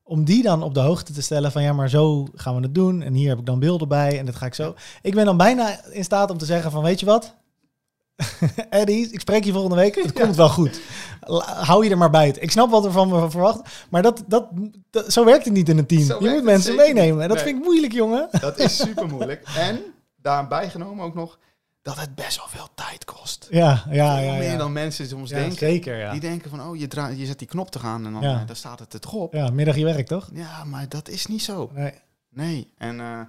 om 0.03 0.23
die 0.23 0.43
dan 0.43 0.63
op 0.63 0.73
de 0.73 0.79
hoogte 0.79 1.13
te 1.13 1.21
stellen 1.21 1.51
van 1.51 1.63
ja, 1.63 1.73
maar 1.73 1.89
zo 1.89 2.27
gaan 2.33 2.55
we 2.55 2.61
het 2.61 2.75
doen. 2.75 3.01
En 3.01 3.13
hier 3.13 3.29
heb 3.29 3.39
ik 3.39 3.45
dan 3.45 3.59
beelden 3.59 3.87
bij 3.87 4.19
en 4.19 4.25
dat 4.25 4.35
ga 4.35 4.45
ik 4.45 4.53
zo. 4.53 4.75
Ik 5.01 5.13
ben 5.15 5.25
dan 5.25 5.37
bijna 5.37 5.85
in 5.91 6.03
staat 6.03 6.31
om 6.31 6.37
te 6.37 6.45
zeggen 6.45 6.71
van 6.71 6.83
weet 6.83 6.99
je 6.99 7.05
wat? 7.05 7.35
Eddie, 8.69 9.11
ik 9.11 9.19
spreek 9.19 9.43
je 9.43 9.51
volgende 9.51 9.75
week. 9.75 9.95
Het 9.95 10.13
komt 10.13 10.35
wel 10.35 10.49
goed. 10.49 10.79
Hou 11.45 11.83
je 11.83 11.89
er 11.89 11.97
maar 11.97 12.09
bij. 12.09 12.27
het. 12.27 12.41
Ik 12.41 12.51
snap 12.51 12.69
wat 12.69 12.85
er 12.85 12.91
van 12.91 13.09
me 13.09 13.29
verwacht. 13.29 13.61
Maar 13.89 14.01
dat, 14.01 14.23
dat, 14.27 14.47
dat- 14.89 15.13
zo 15.13 15.25
werkt 15.25 15.45
het 15.45 15.53
niet 15.53 15.69
in 15.69 15.77
een 15.77 15.85
team. 15.85 16.01
Zo 16.05 16.17
je 16.19 16.25
moet 16.25 16.35
het 16.35 16.43
mensen 16.43 16.75
meenemen. 16.75 17.21
En 17.23 17.29
dat 17.29 17.41
vind 17.41 17.57
ik 17.57 17.63
moeilijk, 17.63 17.93
jongen. 17.93 18.27
Dat 18.39 18.59
is 18.59 18.77
super 18.85 19.07
moeilijk. 19.07 19.43
En 19.57 19.79
daarbij 20.21 20.69
genomen 20.69 21.05
ook 21.05 21.13
nog 21.15 21.39
dat 21.81 21.99
het 21.99 22.15
best 22.15 22.37
wel 22.37 22.47
veel 22.49 22.67
tijd 22.75 23.05
kost. 23.05 23.47
Ja, 23.51 23.83
ja, 23.91 24.17
ja. 24.19 24.33
meer 24.37 24.57
dan 24.57 24.71
mensen 24.73 25.07
soms 25.07 25.29
Ja, 25.29 25.35
denken. 25.37 25.57
zeker, 25.57 25.97
ja. 25.97 26.11
Die 26.11 26.19
denken 26.21 26.49
van, 26.49 26.61
oh, 26.61 26.77
je, 26.77 26.87
draait, 26.87 27.19
je 27.19 27.25
zet 27.25 27.39
die 27.39 27.47
knop 27.47 27.71
te 27.71 27.79
gaan 27.79 28.05
en 28.05 28.13
dan, 28.13 28.21
Ja. 28.21 28.39
eh, 28.41 28.47
dan 28.47 28.55
staat 28.55 28.79
het 28.79 29.01
toch 29.01 29.13
op. 29.13 29.33
Ja, 29.33 29.49
middagje 29.49 29.83
werk, 29.85 30.07
toch? 30.07 30.29
Ja, 30.33 30.63
maar 30.63 30.89
dat 30.89 31.09
is 31.09 31.25
niet 31.25 31.41
zo. 31.43 31.69
Nee. 31.73 31.93
Nee. 32.29 32.73
En 32.77 32.99
eh, 32.99 33.19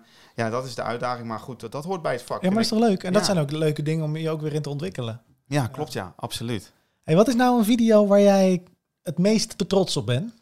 ja, 0.41 0.51
dat 0.51 0.64
is 0.64 0.74
de 0.74 0.82
uitdaging. 0.82 1.26
Maar 1.26 1.38
goed, 1.38 1.61
dat, 1.61 1.72
dat 1.72 1.84
hoort 1.84 2.03
bij 2.03 2.12
het 2.12 2.22
vak. 2.22 2.43
Ja, 2.43 2.51
maar 2.51 2.61
is 2.61 2.68
toch 2.68 2.78
leuk? 2.78 3.03
En 3.03 3.12
dat 3.12 3.24
zijn 3.24 3.38
ook 3.38 3.51
leuke 3.51 3.82
dingen 3.82 4.05
om 4.05 4.16
je 4.16 4.30
ook 4.30 4.41
weer 4.41 4.53
in 4.53 4.62
te 4.62 4.68
ontwikkelen. 4.70 5.22
ik. 5.26 5.55
Ja, 5.55 5.66
klopt 5.66 5.93
ja. 5.93 6.12
Absoluut. 6.16 6.72
Hey, 7.03 7.16
wat 7.16 7.28
is 7.28 7.34
nou 7.34 7.59
een 7.59 7.64
video 7.64 8.07
waar 8.07 8.20
jij 8.20 8.62
het 9.03 9.18
meest 9.18 9.68
trots 9.68 9.97
op 9.97 10.07
bent? 10.07 10.32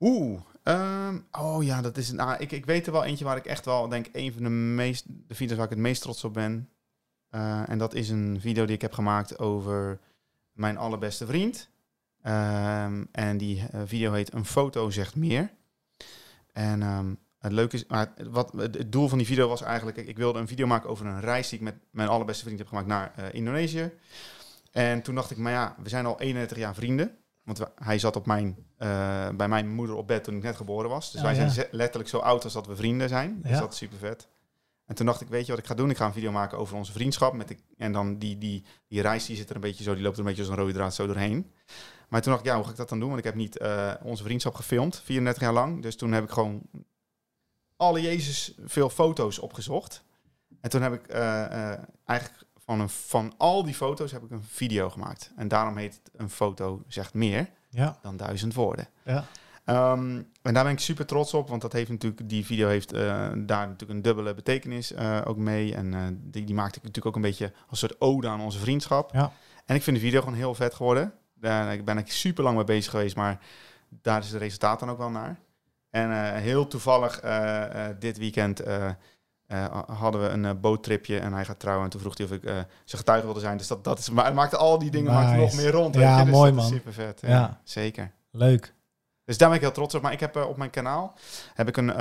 Oeh. 0.00 0.40
ehm, 0.62 1.18
oh 1.30 1.62
ja, 1.62 1.80
dat 1.80 1.96
is... 1.96 2.10
Nou, 2.12 2.36
ik, 2.38 2.52
ik 2.52 2.66
weet 2.66 2.86
er 2.86 2.92
wel 2.92 3.04
eentje 3.04 3.24
waar 3.24 3.36
ik 3.36 3.46
echt 3.46 3.64
wel 3.64 3.88
denk... 3.88 4.08
een 4.12 4.32
van 4.32 4.42
de 4.42 4.48
meest... 4.48 5.04
De 5.06 5.34
video's 5.34 5.56
waar 5.56 5.66
ik 5.66 5.72
het 5.72 5.82
meest 5.82 6.02
trots 6.02 6.24
op 6.24 6.34
ben. 6.34 6.68
Eh, 7.30 7.68
en 7.68 7.78
dat 7.78 7.94
is 7.94 8.08
een 8.08 8.38
video 8.40 8.64
die 8.64 8.74
ik 8.74 8.82
heb 8.82 8.92
gemaakt 8.92 9.38
over 9.38 9.98
mijn 10.52 10.76
allerbeste 10.76 11.26
vriend. 11.26 11.68
Ehm, 12.22 13.04
en 13.12 13.38
die 13.38 13.66
eh, 13.70 13.80
video 13.84 14.12
heet 14.12 14.32
Een 14.32 14.44
foto 14.44 14.90
zegt 14.90 15.16
meer. 15.16 15.50
En 16.52 16.82
ehm, 16.82 17.14
het 17.40 17.52
leuke 17.52 17.76
is, 17.76 17.86
maar 17.86 18.12
wat, 18.30 18.52
het 18.56 18.92
doel 18.92 19.08
van 19.08 19.18
die 19.18 19.26
video 19.26 19.48
was 19.48 19.62
eigenlijk, 19.62 19.96
ik, 19.96 20.16
wilde 20.16 20.38
een 20.38 20.48
video 20.48 20.66
maken 20.66 20.88
over 20.90 21.06
een 21.06 21.20
reis 21.20 21.48
die 21.48 21.58
ik 21.58 21.64
met 21.64 21.74
mijn 21.90 22.08
allerbeste 22.08 22.44
vriend 22.44 22.58
heb 22.58 22.68
gemaakt 22.68 22.86
naar 22.86 23.12
eh, 23.16 23.24
Indonesië. 23.32 23.92
En 24.72 25.02
toen 25.02 25.14
dacht 25.14 25.30
ik, 25.30 25.36
maar 25.36 25.52
ja, 25.52 25.76
we 25.82 25.88
zijn 25.88 26.06
al 26.06 26.20
31 26.20 26.58
jaar 26.58 26.74
vrienden. 26.74 27.16
Want 27.44 27.58
we- 27.58 27.70
hij 27.74 27.98
zat 27.98 28.16
op 28.16 28.26
mijn, 28.26 28.56
eh, 28.76 29.28
bij 29.34 29.48
mijn 29.48 29.68
moeder 29.74 29.96
op 29.96 30.06
bed 30.06 30.24
toen 30.24 30.36
ik 30.36 30.42
net 30.42 30.56
geboren 30.56 30.90
was. 30.90 31.10
Dus 31.12 31.20
Oh, 31.20 31.26
wij 31.26 31.36
ja. 31.36 31.48
zijn 31.48 31.68
letterlijk 31.70 32.08
zo 32.10 32.18
oud 32.18 32.44
als 32.44 32.52
dat 32.52 32.66
we 32.66 32.76
vrienden 32.76 33.08
zijn. 33.08 33.38
Dus 33.42 33.50
Ja. 33.50 33.60
dat 33.60 33.72
is 33.72 33.78
super 33.78 33.98
vet. 33.98 34.28
En 34.86 34.94
toen 34.96 35.06
dacht 35.06 35.20
ik, 35.20 35.28
weet 35.28 35.44
je 35.46 35.50
wat 35.52 35.60
ik 35.60 35.66
ga 35.66 35.74
doen? 35.74 35.90
Ik 35.90 35.96
ga 35.96 36.06
een 36.06 36.12
video 36.12 36.32
maken 36.32 36.58
over 36.58 36.76
onze 36.76 36.92
vriendschap. 36.92 37.32
Met 37.34 37.48
de, 37.48 37.56
en 37.76 37.92
dan 37.92 38.18
die, 38.18 38.38
die, 38.38 38.64
die 38.88 39.00
reis 39.00 39.26
die 39.26 39.36
zit 39.36 39.48
er 39.48 39.54
een 39.54 39.60
beetje 39.60 39.82
zo, 39.84 39.94
die 39.94 40.02
loopt 40.02 40.14
er 40.14 40.20
een 40.20 40.26
beetje 40.28 40.42
als 40.42 40.50
een 40.50 40.56
rode 40.58 40.72
draad 40.72 40.94
zo 40.94 41.06
doorheen. 41.06 41.50
Maar 42.08 42.22
toen 42.22 42.32
dacht 42.32 42.44
ik, 42.44 42.50
ja, 42.50 42.56
hoe 42.56 42.64
ga 42.64 42.70
ik 42.70 42.76
dat 42.76 42.88
dan 42.88 42.98
doen? 42.98 43.08
Want 43.08 43.18
ik 43.20 43.24
heb 43.26 43.34
niet 43.34 43.58
eh, 43.58 43.92
onze 44.02 44.22
vriendschap 44.22 44.54
gefilmd, 44.54 45.00
34 45.04 45.42
jaar 45.42 45.52
lang. 45.52 45.82
Dus 45.82 45.96
toen 45.96 46.12
heb 46.12 46.24
ik 46.24 46.30
gewoon 46.30 46.62
alle 47.80 48.00
Jezus 48.00 48.54
veel 48.64 48.90
foto's 48.90 49.38
opgezocht. 49.38 50.02
En 50.60 50.70
toen 50.70 50.82
heb 50.82 50.92
ik 50.92 51.06
eh, 51.06 51.44
eh, 51.44 51.78
eigenlijk 52.04 52.44
van, 52.64 52.80
een, 52.80 52.88
van 52.88 53.34
al 53.36 53.64
die 53.64 53.74
foto's 53.74 54.12
heb 54.12 54.22
ik 54.22 54.30
een 54.30 54.44
video 54.44 54.90
gemaakt. 54.90 55.32
En 55.36 55.48
daarom 55.48 55.76
heet 55.76 56.00
het 56.02 56.20
een 56.20 56.30
foto 56.30 56.82
zegt 56.86 57.14
meer 57.14 57.48
Ja, 57.70 57.98
dan 58.02 58.16
duizend 58.16 58.54
woorden. 58.54 58.88
ja. 59.04 59.24
Ehm, 59.64 60.22
en 60.42 60.54
daar 60.54 60.64
ben 60.64 60.72
ik 60.72 60.78
super 60.78 61.06
trots 61.06 61.34
op, 61.34 61.48
want 61.48 61.62
dat 61.62 61.72
heeft 61.72 61.90
natuurlijk, 61.90 62.28
die 62.28 62.46
video 62.46 62.68
heeft 62.68 62.92
eh, 62.92 63.00
daar 63.36 63.66
natuurlijk 63.66 63.90
een 63.90 64.02
dubbele 64.02 64.34
betekenis 64.34 64.96
ook 65.24 65.36
mee. 65.36 65.74
En 65.74 66.20
die, 66.22 66.44
die 66.44 66.54
maakte 66.54 66.78
ik 66.78 66.84
natuurlijk 66.84 67.06
ook 67.06 67.22
een 67.22 67.30
beetje 67.30 67.52
als 67.68 67.78
soort 67.78 68.00
ode 68.00 68.28
aan 68.28 68.40
onze 68.40 68.58
vriendschap. 68.58 69.14
Ja. 69.14 69.32
En 69.66 69.74
ik 69.76 69.82
vind 69.82 69.96
de 69.96 70.02
video 70.02 70.20
gewoon 70.20 70.34
heel 70.34 70.54
vet 70.54 70.74
geworden. 70.74 71.12
Daar 71.34 71.84
ben 71.84 71.98
ik 71.98 72.12
super 72.12 72.44
lang 72.44 72.56
mee 72.56 72.64
bezig 72.64 72.90
geweest, 72.90 73.16
maar 73.16 73.38
daar 73.88 74.20
is 74.20 74.30
het 74.30 74.40
resultaat 74.40 74.80
dan 74.80 74.90
ook 74.90 74.98
wel 74.98 75.10
naar. 75.10 75.38
En 75.90 76.10
eh, 76.10 76.40
heel 76.40 76.66
toevallig 76.66 77.20
eh, 77.20 77.88
eh, 77.88 77.96
dit 77.98 78.18
weekend 78.18 78.62
hadden 79.86 80.20
we 80.20 80.28
een 80.28 80.60
boottripje 80.60 81.18
en 81.18 81.32
hij 81.32 81.44
gaat 81.44 81.58
trouwen. 81.58 81.84
En 81.84 81.90
toen 81.90 82.00
vroeg 82.00 82.16
hij 82.16 82.26
of 82.26 82.32
ik 82.32 82.42
zijn 82.42 82.66
getuige 82.84 83.24
wilde 83.24 83.40
zijn. 83.40 83.56
Dus 83.56 83.66
dat, 83.66 83.84
dat 83.84 83.98
is, 83.98 84.10
maar 84.10 84.24
het 84.24 84.34
maakte 84.34 84.56
al 84.56 84.78
die 84.78 84.90
dingen 84.90 85.12
maakte 85.12 85.40
nog 85.40 85.54
meer 85.54 85.70
rond. 85.70 85.94
Ja? 85.94 86.24
Dus 86.24 86.32
mooi, 86.32 86.52
man. 86.52 86.66
Super 86.66 86.92
vet. 86.92 87.20
Ja. 87.26 87.60
Zeker. 87.64 88.12
Leuk. 88.30 88.74
Dus 89.24 89.38
daar 89.38 89.48
ben 89.48 89.56
ik 89.56 89.62
heel 89.62 89.72
trots 89.72 89.94
op. 89.94 90.02
Maar 90.02 90.12
ik 90.12 90.20
heb 90.20 90.36
op 90.36 90.56
mijn 90.56 90.70
kanaal 90.70 91.14
heb 91.54 91.68
ik 91.68 91.76
een, 91.76 92.00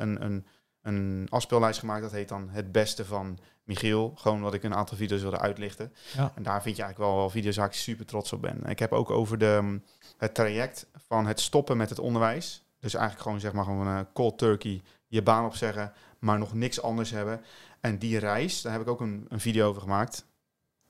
een, 0.00 0.24
een, 0.24 0.46
een 0.82 1.26
afspeellijst 1.30 1.78
gemaakt. 1.78 2.02
Dat 2.02 2.12
heet 2.12 2.28
dan 2.28 2.48
Het 2.50 2.72
Beste 2.72 3.04
van 3.04 3.38
Michiel. 3.64 4.12
Gewoon 4.16 4.40
wat 4.40 4.54
ik 4.54 4.62
een 4.62 4.74
aantal 4.74 4.96
video's 4.96 5.22
wilde 5.22 5.38
uitlichten. 5.38 5.92
Ja. 6.16 6.32
En 6.34 6.42
daar 6.42 6.62
vind 6.62 6.76
je 6.76 6.82
eigenlijk 6.82 7.10
wel, 7.10 7.20
wel 7.20 7.30
video's 7.30 7.56
waar 7.56 7.66
ik 7.66 7.72
super 7.72 8.06
trots 8.06 8.32
op 8.32 8.42
ben. 8.42 8.64
Ik 8.66 8.78
heb 8.78 8.92
ook 8.92 9.10
over 9.10 9.38
de, 9.38 9.58
mm, 9.62 9.82
het 10.16 10.34
traject 10.34 10.86
van 11.06 11.26
het 11.26 11.40
stoppen 11.40 11.76
met 11.76 11.88
het 11.88 11.98
onderwijs. 11.98 12.65
Dus 12.86 12.94
eigenlijk 12.94 13.24
gewoon 13.24 13.40
zeg 13.40 13.52
maar 13.52 13.64
gewoon 13.64 13.88
uh, 13.88 14.00
cold 14.12 14.38
turkey, 14.38 14.82
je 15.06 15.22
baan 15.22 15.44
opzeggen, 15.44 15.92
maar 16.18 16.38
nog 16.38 16.54
niks 16.54 16.82
anders 16.82 17.10
hebben. 17.10 17.40
En 17.80 17.98
die 17.98 18.18
reis, 18.18 18.62
daar 18.62 18.72
heb 18.72 18.80
ik 18.80 18.88
ook 18.88 19.00
een, 19.00 19.26
een 19.28 19.40
video 19.40 19.68
over 19.68 19.82
gemaakt. 19.82 20.26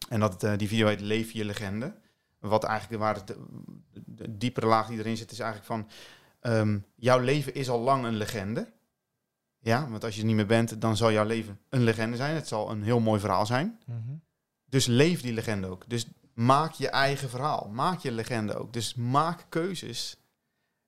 En 0.09 0.21
dat, 0.21 0.43
eh, 0.43 0.53
die 0.57 0.69
video 0.69 0.87
heet 0.87 1.01
Leef 1.01 1.31
je 1.31 1.45
legende. 1.45 1.95
Wat 2.39 2.65
eigenlijk 2.65 3.03
waar 3.03 3.15
het, 3.15 3.27
de, 3.27 3.37
de 4.07 4.37
diepere 4.37 4.67
laag 4.67 4.87
die 4.89 4.99
erin 4.99 5.17
zit, 5.17 5.31
is 5.31 5.39
eigenlijk 5.39 5.71
van... 5.71 5.89
ehm, 6.41 6.79
jouw 6.95 7.19
leven 7.19 7.55
is 7.55 7.69
al 7.69 7.81
lang 7.81 8.05
een 8.05 8.17
legende. 8.17 8.73
Ja, 9.59 9.89
want 9.89 10.05
als 10.05 10.15
je 10.15 10.21
er 10.21 10.27
niet 10.27 10.37
meer 10.37 10.47
bent, 10.47 10.81
dan 10.81 10.97
zal 10.97 11.13
jouw 11.13 11.27
leven 11.27 11.61
een 11.69 11.85
legende 11.85 12.17
zijn. 12.17 12.35
Het 12.35 12.49
zal 12.49 12.71
een 12.71 12.83
heel 12.83 13.01
mooi 13.01 13.21
verhaal 13.21 13.47
zijn. 13.47 13.81
Mhm. 13.87 14.17
Dus 14.65 14.87
leef 14.87 15.21
die 15.21 15.33
legende 15.33 15.67
ook. 15.67 15.85
Dus 15.89 16.07
maak 16.35 16.73
je 16.73 16.89
eigen 16.89 17.29
verhaal. 17.29 17.71
Maak 17.73 17.99
je 17.99 18.13
legende 18.13 18.57
ook. 18.57 18.73
Dus 18.73 18.95
maak 18.95 19.47
keuzes 19.49 20.17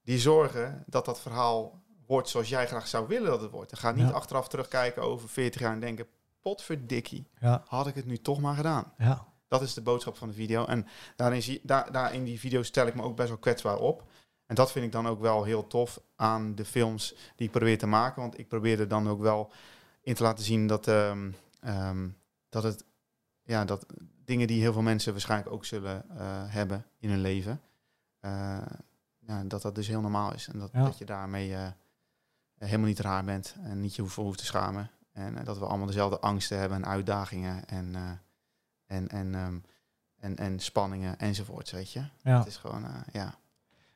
die 0.08 0.18
zorgen 0.18 0.84
dat 0.86 1.04
dat 1.04 1.20
verhaal 1.20 1.82
wordt 2.06 2.28
zoals 2.28 2.48
jij 2.48 2.66
graag 2.66 2.86
zou 2.86 3.06
willen 3.08 3.30
dat 3.30 3.40
het 3.40 3.50
wordt. 3.50 3.72
En 3.72 3.78
ga 3.78 3.90
niet 3.90 4.08
Ja. 4.08 4.14
achteraf 4.14 4.48
terugkijken 4.48 5.02
over 5.02 5.28
40 5.28 5.60
jaar 5.60 5.72
en 5.72 5.80
denken... 5.80 6.06
potverdikkie, 6.40 7.26
Ja, 7.40 7.62
had 7.66 7.86
ik 7.86 7.94
het 7.94 8.06
nu 8.06 8.16
toch 8.18 8.40
maar 8.40 8.54
gedaan. 8.54 8.92
ja. 8.98 9.26
Dat 9.48 9.62
is 9.62 9.74
de 9.74 9.80
boodschap 9.80 10.16
van 10.16 10.28
de 10.28 10.34
video. 10.34 10.64
En 10.64 10.86
daarin, 11.16 11.42
zie, 11.42 11.60
daar, 11.62 11.92
daar 11.92 12.14
in 12.14 12.24
die 12.24 12.38
video 12.38 12.62
stel 12.62 12.86
ik 12.86 12.94
me 12.94 13.02
ook 13.02 13.16
best 13.16 13.28
wel 13.28 13.38
kwetsbaar 13.38 13.78
op. 13.78 14.02
En 14.46 14.54
dat 14.54 14.72
vind 14.72 14.84
ik 14.84 14.92
dan 14.92 15.06
ook 15.08 15.20
wel 15.20 15.44
heel 15.44 15.66
tof 15.66 16.00
aan 16.16 16.54
de 16.54 16.64
films 16.64 17.14
die 17.36 17.46
ik 17.46 17.52
probeer 17.52 17.78
te 17.78 17.86
maken. 17.86 18.22
Want 18.22 18.38
ik 18.38 18.48
probeer 18.48 18.80
er 18.80 18.88
dan 18.88 19.08
ook 19.08 19.20
wel 19.20 19.52
in 20.00 20.14
te 20.14 20.22
laten 20.22 20.44
zien 20.44 20.66
dat, 20.66 20.86
ehm, 20.88 21.30
ehm, 21.60 22.08
dat 22.48 22.62
het 22.62 22.84
ja, 23.42 23.64
dat 23.64 23.86
dingen 24.24 24.46
die 24.46 24.60
heel 24.60 24.72
veel 24.72 24.82
mensen 24.82 25.12
waarschijnlijk 25.12 25.50
ook 25.52 25.64
zullen 25.64 26.04
eh, 26.10 26.16
hebben 26.46 26.86
in 26.98 27.10
hun 27.10 27.20
leven. 27.20 27.60
eh, 28.20 28.58
ja, 29.28 29.42
dat 29.44 29.62
dat 29.62 29.74
dus 29.74 29.86
heel 29.86 30.00
normaal 30.00 30.34
is. 30.34 30.48
En 30.52 30.58
dat, 30.58 30.70
Ja. 30.72 30.84
dat 30.84 30.98
je 30.98 31.04
daarmee 31.04 31.54
eh, 31.54 31.66
helemaal 32.58 32.86
niet 32.86 33.00
raar 33.00 33.24
bent 33.24 33.54
en 33.62 33.80
niet 33.80 33.94
je 33.96 34.02
hoeft, 34.02 34.16
hoeft 34.16 34.38
te 34.38 34.44
schamen. 34.44 34.90
En 35.12 35.38
eh, 35.38 35.44
dat 35.44 35.58
we 35.58 35.64
allemaal 35.66 35.86
dezelfde 35.86 36.18
angsten 36.20 36.58
hebben 36.58 36.78
en 36.78 36.86
uitdagingen 36.90 37.68
en, 37.68 37.94
eh, 37.94 38.02
en, 38.86 39.08
en, 39.08 39.34
ehm, 39.34 39.58
en, 40.18 40.36
en 40.36 40.60
spanningen 40.60 41.18
enzovoorts, 41.18 41.70
weet 41.70 41.92
je. 41.92 42.02
Ja. 42.22 42.38
Het 42.38 42.46
is 42.46 42.56
gewoon, 42.56 42.84
eh, 42.84 42.90
ja. 43.12 43.34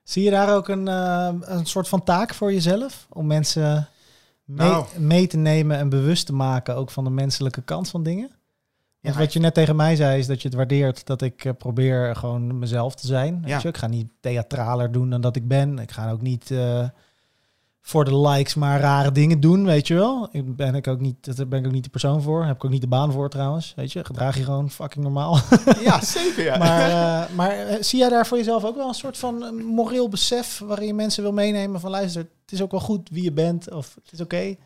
Zie 0.03 0.23
je 0.23 0.31
daar 0.31 0.55
ook 0.55 0.69
een, 0.69 0.89
eh, 0.89 1.35
een 1.41 1.67
soort 1.67 1.89
van 1.89 2.05
taak 2.05 2.35
voor 2.35 2.53
jezelf? 2.53 3.07
Om 3.11 3.27
mensen 3.27 3.89
mee, 4.45 4.69
Nou. 4.69 4.99
mee 4.99 5.27
te 5.27 5.37
nemen 5.37 5.77
en 5.79 5.89
bewust 5.89 6.27
te 6.27 6.33
maken 6.33 6.75
ook 6.77 6.91
van 6.91 7.05
de 7.05 7.11
menselijke 7.11 7.63
kant 7.63 7.89
van 7.89 8.03
dingen? 8.03 8.31
Want 9.03 9.17
wat 9.17 9.33
je 9.33 9.39
net 9.39 9.55
tegen 9.55 9.77
mij 9.77 9.97
zei, 9.97 10.19
is 10.19 10.27
dat 10.27 10.43
je 10.43 10.49
het 10.49 10.57
waardeert 10.57 11.07
dat 11.07 11.23
ik 11.23 11.45
eh, 11.45 11.53
probeer 11.59 12.17
gewoon 12.17 12.59
mezelf 12.59 12.95
te 12.95 13.07
zijn. 13.07 13.43
Ja. 13.47 13.59
je? 13.63 13.69
Ik 13.69 13.77
ga 13.77 13.87
niet 13.87 14.09
theatraler 14.21 14.93
doen 14.93 15.11
dan 15.11 15.21
dat 15.21 15.37
ik 15.37 15.49
ben. 15.49 15.79
Ik 15.79 15.91
ga 15.91 16.11
ook 16.11 16.23
niet 16.23 16.51
eh, 16.51 16.89
voor 17.81 18.05
de 18.05 18.19
likes 18.19 18.55
maar 18.55 18.81
rare 18.81 19.13
dingen 19.13 19.41
doen, 19.41 19.65
weet 19.65 19.87
je 19.87 19.95
wel. 19.95 20.29
Ik 20.33 20.57
ben 20.57 20.75
ik 20.75 20.87
ook 20.87 21.01
niet, 21.01 21.37
daar 21.37 21.49
ben 21.49 21.59
ik 21.59 21.67
ook 21.67 21.73
niet 21.73 21.85
de 21.85 21.91
persoon 21.91 22.23
voor. 22.23 22.45
Heb 22.45 22.57
ik 22.57 22.65
ook 22.65 22.71
niet 22.71 22.81
de 22.81 22.87
baan 22.87 23.13
voor 23.13 23.31
trouwens, 23.31 23.73
weet 23.77 23.93
je. 23.93 24.05
Gedraag 24.05 24.37
je 24.37 24.45
gewoon 24.45 24.71
fucking 24.71 25.05
normaal. 25.05 25.39
ja, 25.85 26.01
zeker 26.01 26.45
ja. 26.45 26.59
Maar, 26.59 26.91
eh, 26.91 27.35
maar 27.35 27.77
zie 27.81 27.99
jij 27.99 28.09
daar 28.09 28.27
voor 28.27 28.39
jezelf 28.39 28.65
ook 28.65 28.77
wel 28.77 28.89
een 28.89 28.95
soort 28.95 29.19
van 29.19 29.65
moreel 29.65 30.09
besef 30.09 30.59
waarin 30.59 30.87
je 30.87 30.95
mensen 30.95 31.23
wil 31.23 31.33
meenemen 31.33 31.81
van 31.81 31.91
luister, 31.91 32.23
het 32.23 32.53
is 32.53 32.63
ook 32.63 32.71
wel 32.71 32.81
goed 32.81 33.09
wie 33.09 33.23
je 33.23 33.33
bent 33.33 33.71
of 33.71 33.95
het 33.95 34.13
is 34.13 34.21
oké. 34.21 34.57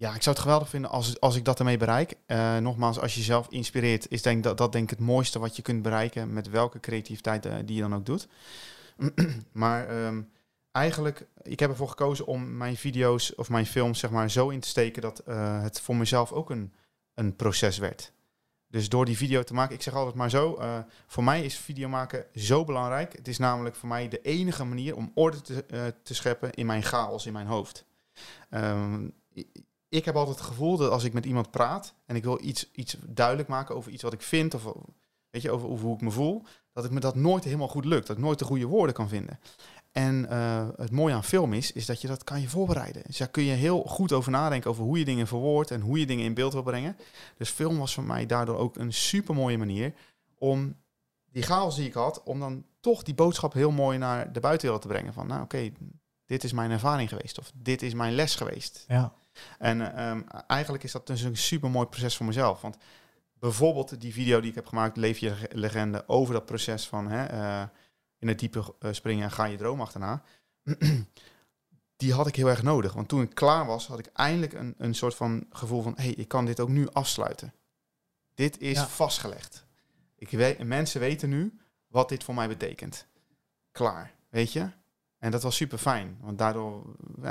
Ja, 0.00 0.14
ik 0.14 0.22
zou 0.22 0.34
het 0.34 0.44
geweldig 0.44 0.68
vinden 0.68 0.90
als, 0.90 1.20
als 1.20 1.36
ik 1.36 1.44
dat 1.44 1.58
ermee 1.58 1.76
bereik. 1.76 2.14
Eh, 2.26 2.56
nogmaals, 2.56 2.98
als 3.00 3.12
je 3.12 3.18
jezelf 3.18 3.46
inspireert, 3.48 4.10
is 4.10 4.22
denk 4.22 4.44
dat, 4.44 4.58
dat 4.58 4.72
denk 4.72 4.84
ik 4.84 4.98
het 4.98 5.06
mooiste 5.06 5.38
wat 5.38 5.56
je 5.56 5.62
kunt 5.62 5.82
bereiken 5.82 6.32
met 6.32 6.48
welke 6.48 6.80
creativiteit 6.80 7.46
eh, 7.46 7.54
die 7.64 7.74
je 7.76 7.82
dan 7.82 7.94
ook 7.94 8.06
doet. 8.06 8.28
maar 9.52 9.88
ehm, 9.88 10.22
eigenlijk, 10.72 11.26
ik 11.42 11.60
heb 11.60 11.70
ervoor 11.70 11.88
gekozen 11.88 12.26
om 12.26 12.56
mijn 12.56 12.76
video's 12.76 13.32
of 13.36 13.48
mijn 13.48 13.66
films 13.66 13.98
zeg 13.98 14.10
maar 14.10 14.30
zo 14.30 14.48
in 14.48 14.60
te 14.60 14.68
steken 14.68 15.02
dat 15.02 15.18
eh, 15.18 15.62
het 15.62 15.80
voor 15.80 15.96
mezelf 15.96 16.32
ook 16.32 16.50
een, 16.50 16.72
een 17.14 17.36
proces 17.36 17.78
werd. 17.78 18.12
Dus 18.66 18.88
door 18.88 19.04
die 19.04 19.16
video 19.16 19.42
te 19.42 19.54
maken, 19.54 19.74
ik 19.74 19.82
zeg 19.82 19.94
altijd 19.94 20.16
maar 20.16 20.30
zo, 20.30 20.58
voor 21.06 21.24
mij 21.24 21.44
is 21.44 21.56
video 21.56 21.88
maken 21.88 22.24
zo 22.34 22.64
belangrijk. 22.64 23.12
Het 23.12 23.28
is 23.28 23.38
namelijk 23.38 23.74
voor 23.74 23.88
mij 23.88 24.08
de 24.08 24.20
enige 24.22 24.64
manier 24.64 24.96
om 24.96 25.12
orde 25.14 25.40
te, 25.40 25.94
te 26.02 26.14
scheppen 26.14 26.52
in 26.52 26.66
mijn 26.66 26.82
chaos, 26.82 27.26
in 27.26 27.32
mijn 27.32 27.46
hoofd. 27.46 27.84
I- 29.34 29.68
ik 29.90 30.04
heb 30.04 30.16
altijd 30.16 30.36
het 30.36 30.46
gevoel 30.46 30.76
dat 30.76 30.90
als 30.90 31.04
ik 31.04 31.12
met 31.12 31.26
iemand 31.26 31.50
praat 31.50 31.94
en 32.06 32.16
ik 32.16 32.24
wil 32.24 32.38
iets, 32.42 32.70
iets 32.72 32.96
duidelijk 33.06 33.48
maken 33.48 33.76
over 33.76 33.92
iets 33.92 34.02
wat 34.02 34.12
ik 34.12 34.22
vind 34.22 34.54
of 34.54 34.72
weet 35.30 35.42
je, 35.42 35.50
over, 35.50 35.68
hoe 35.68 35.94
ik 35.94 36.00
me 36.00 36.10
voel, 36.10 36.42
dat 36.72 36.84
ik 36.84 36.90
me 36.90 37.00
dat 37.00 37.14
nooit 37.14 37.44
helemaal 37.44 37.68
goed 37.68 37.84
lukt, 37.84 38.06
dat 38.06 38.16
ik 38.16 38.22
nooit 38.22 38.38
de 38.38 38.44
goede 38.44 38.66
woorden 38.66 38.94
kan 38.94 39.08
vinden. 39.08 39.40
En 39.92 40.28
eh, 40.28 40.68
het 40.76 40.90
mooie 40.90 41.14
aan 41.14 41.24
film 41.24 41.52
is, 41.52 41.72
is 41.72 41.86
dat 41.86 42.00
je 42.00 42.08
dat 42.08 42.24
kan 42.24 42.40
je 42.40 42.48
voorbereiden. 42.48 43.02
Dus 43.06 43.16
daar 43.16 43.28
kun 43.28 43.42
je 43.42 43.52
heel 43.52 43.82
goed 43.82 44.12
over 44.12 44.30
nadenken 44.30 44.70
over 44.70 44.84
hoe 44.84 44.98
je 44.98 45.04
dingen 45.04 45.26
verwoordt 45.26 45.70
en 45.70 45.80
hoe 45.80 45.98
je 45.98 46.06
dingen 46.06 46.24
in 46.24 46.34
beeld 46.34 46.52
wil 46.52 46.62
brengen. 46.62 46.96
Dus 47.36 47.50
film 47.50 47.78
was 47.78 47.94
voor 47.94 48.04
mij 48.04 48.26
daardoor 48.26 48.56
ook 48.56 48.76
een 48.76 48.92
super 48.92 49.34
mooie 49.34 49.58
manier 49.58 49.94
om 50.38 50.76
die 51.32 51.42
chaos 51.42 51.76
die 51.76 51.86
ik 51.86 51.94
had, 51.94 52.22
om 52.22 52.40
dan 52.40 52.64
toch 52.80 53.02
die 53.02 53.14
boodschap 53.14 53.52
heel 53.52 53.70
mooi 53.70 53.98
naar 53.98 54.32
de 54.32 54.40
buitenwereld 54.40 54.82
te 54.82 54.88
brengen. 54.88 55.12
Van 55.12 55.26
nou 55.26 55.42
oké, 55.42 55.70
dit 56.26 56.44
is 56.44 56.52
mijn 56.52 56.70
ervaring 56.70 57.08
geweest 57.08 57.38
of 57.38 57.52
dit 57.54 57.82
is 57.82 57.94
mijn 57.94 58.14
les 58.14 58.34
geweest. 58.34 58.84
Ja. 58.88 59.12
En 59.58 59.80
eh, 59.94 60.10
ehm, 60.10 60.22
eigenlijk 60.46 60.84
is 60.84 60.92
dat 60.92 61.06
dus 61.06 61.22
een 61.22 61.36
super 61.36 61.70
mooi 61.70 61.86
proces 61.86 62.16
voor 62.16 62.26
mezelf. 62.26 62.60
Want 62.60 62.76
bijvoorbeeld 63.32 64.00
die 64.00 64.12
video 64.12 64.40
die 64.40 64.48
ik 64.48 64.54
heb 64.54 64.66
gemaakt, 64.66 64.96
Leef 64.96 65.18
je 65.18 65.48
legende, 65.52 66.04
over 66.06 66.34
dat 66.34 66.46
proces 66.46 66.88
van 66.88 67.08
hè, 67.08 67.24
eh, 67.24 67.68
in 68.18 68.28
het 68.28 68.38
diepe 68.38 68.74
eh, 68.78 68.92
springen 68.92 69.24
en 69.24 69.30
ga 69.30 69.44
je 69.44 69.56
droom 69.56 69.80
achterna. 69.80 70.22
die 71.96 72.12
had 72.12 72.26
ik 72.26 72.36
heel 72.36 72.48
erg 72.48 72.62
nodig. 72.62 72.92
Want 72.92 73.08
toen 73.08 73.22
ik 73.22 73.34
klaar 73.34 73.66
was, 73.66 73.86
had 73.86 73.98
ik 73.98 74.10
eindelijk 74.12 74.52
een, 74.52 74.74
een 74.78 74.94
soort 74.94 75.14
van 75.14 75.46
gevoel 75.50 75.82
van... 75.82 75.92
hé, 75.96 76.02
hey, 76.02 76.12
ik 76.12 76.28
kan 76.28 76.44
dit 76.44 76.60
ook 76.60 76.68
nu 76.68 76.88
afsluiten. 76.88 77.54
Dit 78.34 78.58
is 78.58 78.76
Ja. 78.76 78.86
vastgelegd. 78.86 79.66
Ik 80.16 80.30
weet, 80.30 80.64
mensen 80.64 81.00
weten 81.00 81.28
nu 81.28 81.58
wat 81.86 82.08
dit 82.08 82.24
voor 82.24 82.34
mij 82.34 82.48
betekent. 82.48 83.06
Klaar, 83.72 84.14
weet 84.28 84.52
je? 84.52 84.70
En 85.20 85.30
dat 85.30 85.42
was 85.42 85.56
super 85.56 85.78
fijn. 85.78 86.16
Want 86.20 86.38
daardoor 86.38 86.82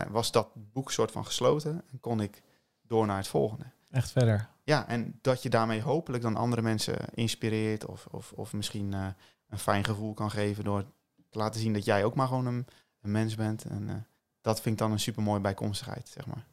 was 0.09 0.31
dat 0.31 0.49
boek 0.53 0.91
soort 0.91 1.11
van 1.11 1.25
gesloten. 1.25 1.83
En 1.91 1.99
kon 1.99 2.21
ik 2.21 2.41
door 2.81 3.05
naar 3.05 3.17
het 3.17 3.27
volgende. 3.27 3.65
Echt 3.89 4.11
verder. 4.11 4.49
Ja, 4.63 4.87
en 4.87 5.19
dat 5.21 5.43
je 5.43 5.49
daarmee 5.49 5.81
hopelijk 5.81 6.23
dan 6.23 6.35
andere 6.35 6.61
mensen 6.61 6.97
inspireert. 7.13 7.85
Of, 7.85 8.05
of, 8.11 8.31
of 8.31 8.53
misschien 8.53 8.93
eh, 8.93 9.07
een 9.49 9.59
fijn 9.59 9.83
gevoel 9.83 10.13
kan 10.13 10.31
geven 10.31 10.63
door 10.63 10.85
te 11.29 11.37
laten 11.37 11.61
zien 11.61 11.73
dat 11.73 11.85
jij 11.85 12.03
ook 12.03 12.15
maar 12.15 12.27
gewoon 12.27 12.45
een, 12.45 12.67
een 13.01 13.11
mens 13.11 13.35
bent. 13.35 13.65
En 13.65 13.89
eh, 13.89 13.95
dat 14.41 14.61
vind 14.61 14.75
ik 14.75 14.81
dan 14.81 14.91
een 14.91 14.99
super 14.99 15.23
mooie 15.23 15.41
bijkomstigheid, 15.41 16.09
zeg 16.09 16.25
maar. 16.25 16.45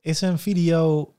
Is 0.00 0.20
een 0.20 0.38
video 0.38 1.14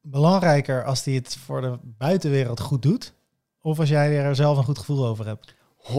belangrijker 0.00 0.84
als 0.84 1.02
die 1.02 1.18
het 1.18 1.36
voor 1.36 1.60
de 1.60 1.78
buitenwereld 1.82 2.60
goed 2.60 2.82
doet? 2.82 3.14
Of 3.60 3.78
als 3.78 3.88
jij 3.88 4.18
er 4.18 4.36
zelf 4.36 4.58
een 4.58 4.64
goed 4.64 4.78
gevoel 4.78 5.06
over 5.06 5.26
hebt? 5.26 5.55
120% 5.88 5.92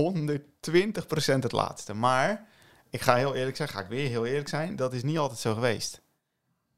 het 1.40 1.52
laatste. 1.52 1.94
Maar 1.94 2.48
ik 2.90 3.02
ga 3.02 3.16
heel 3.16 3.36
eerlijk 3.36 3.58
zijn, 3.58 3.70
ga 3.70 3.80
ik 3.80 3.88
weer 3.88 4.10
heel 4.10 4.26
eerlijk 4.26 4.48
zijn, 4.48 4.76
dat 4.76 4.94
is 4.94 5.04
niet 5.04 5.18
altijd 5.18 5.40
zo 5.40 5.54
geweest. 5.54 6.02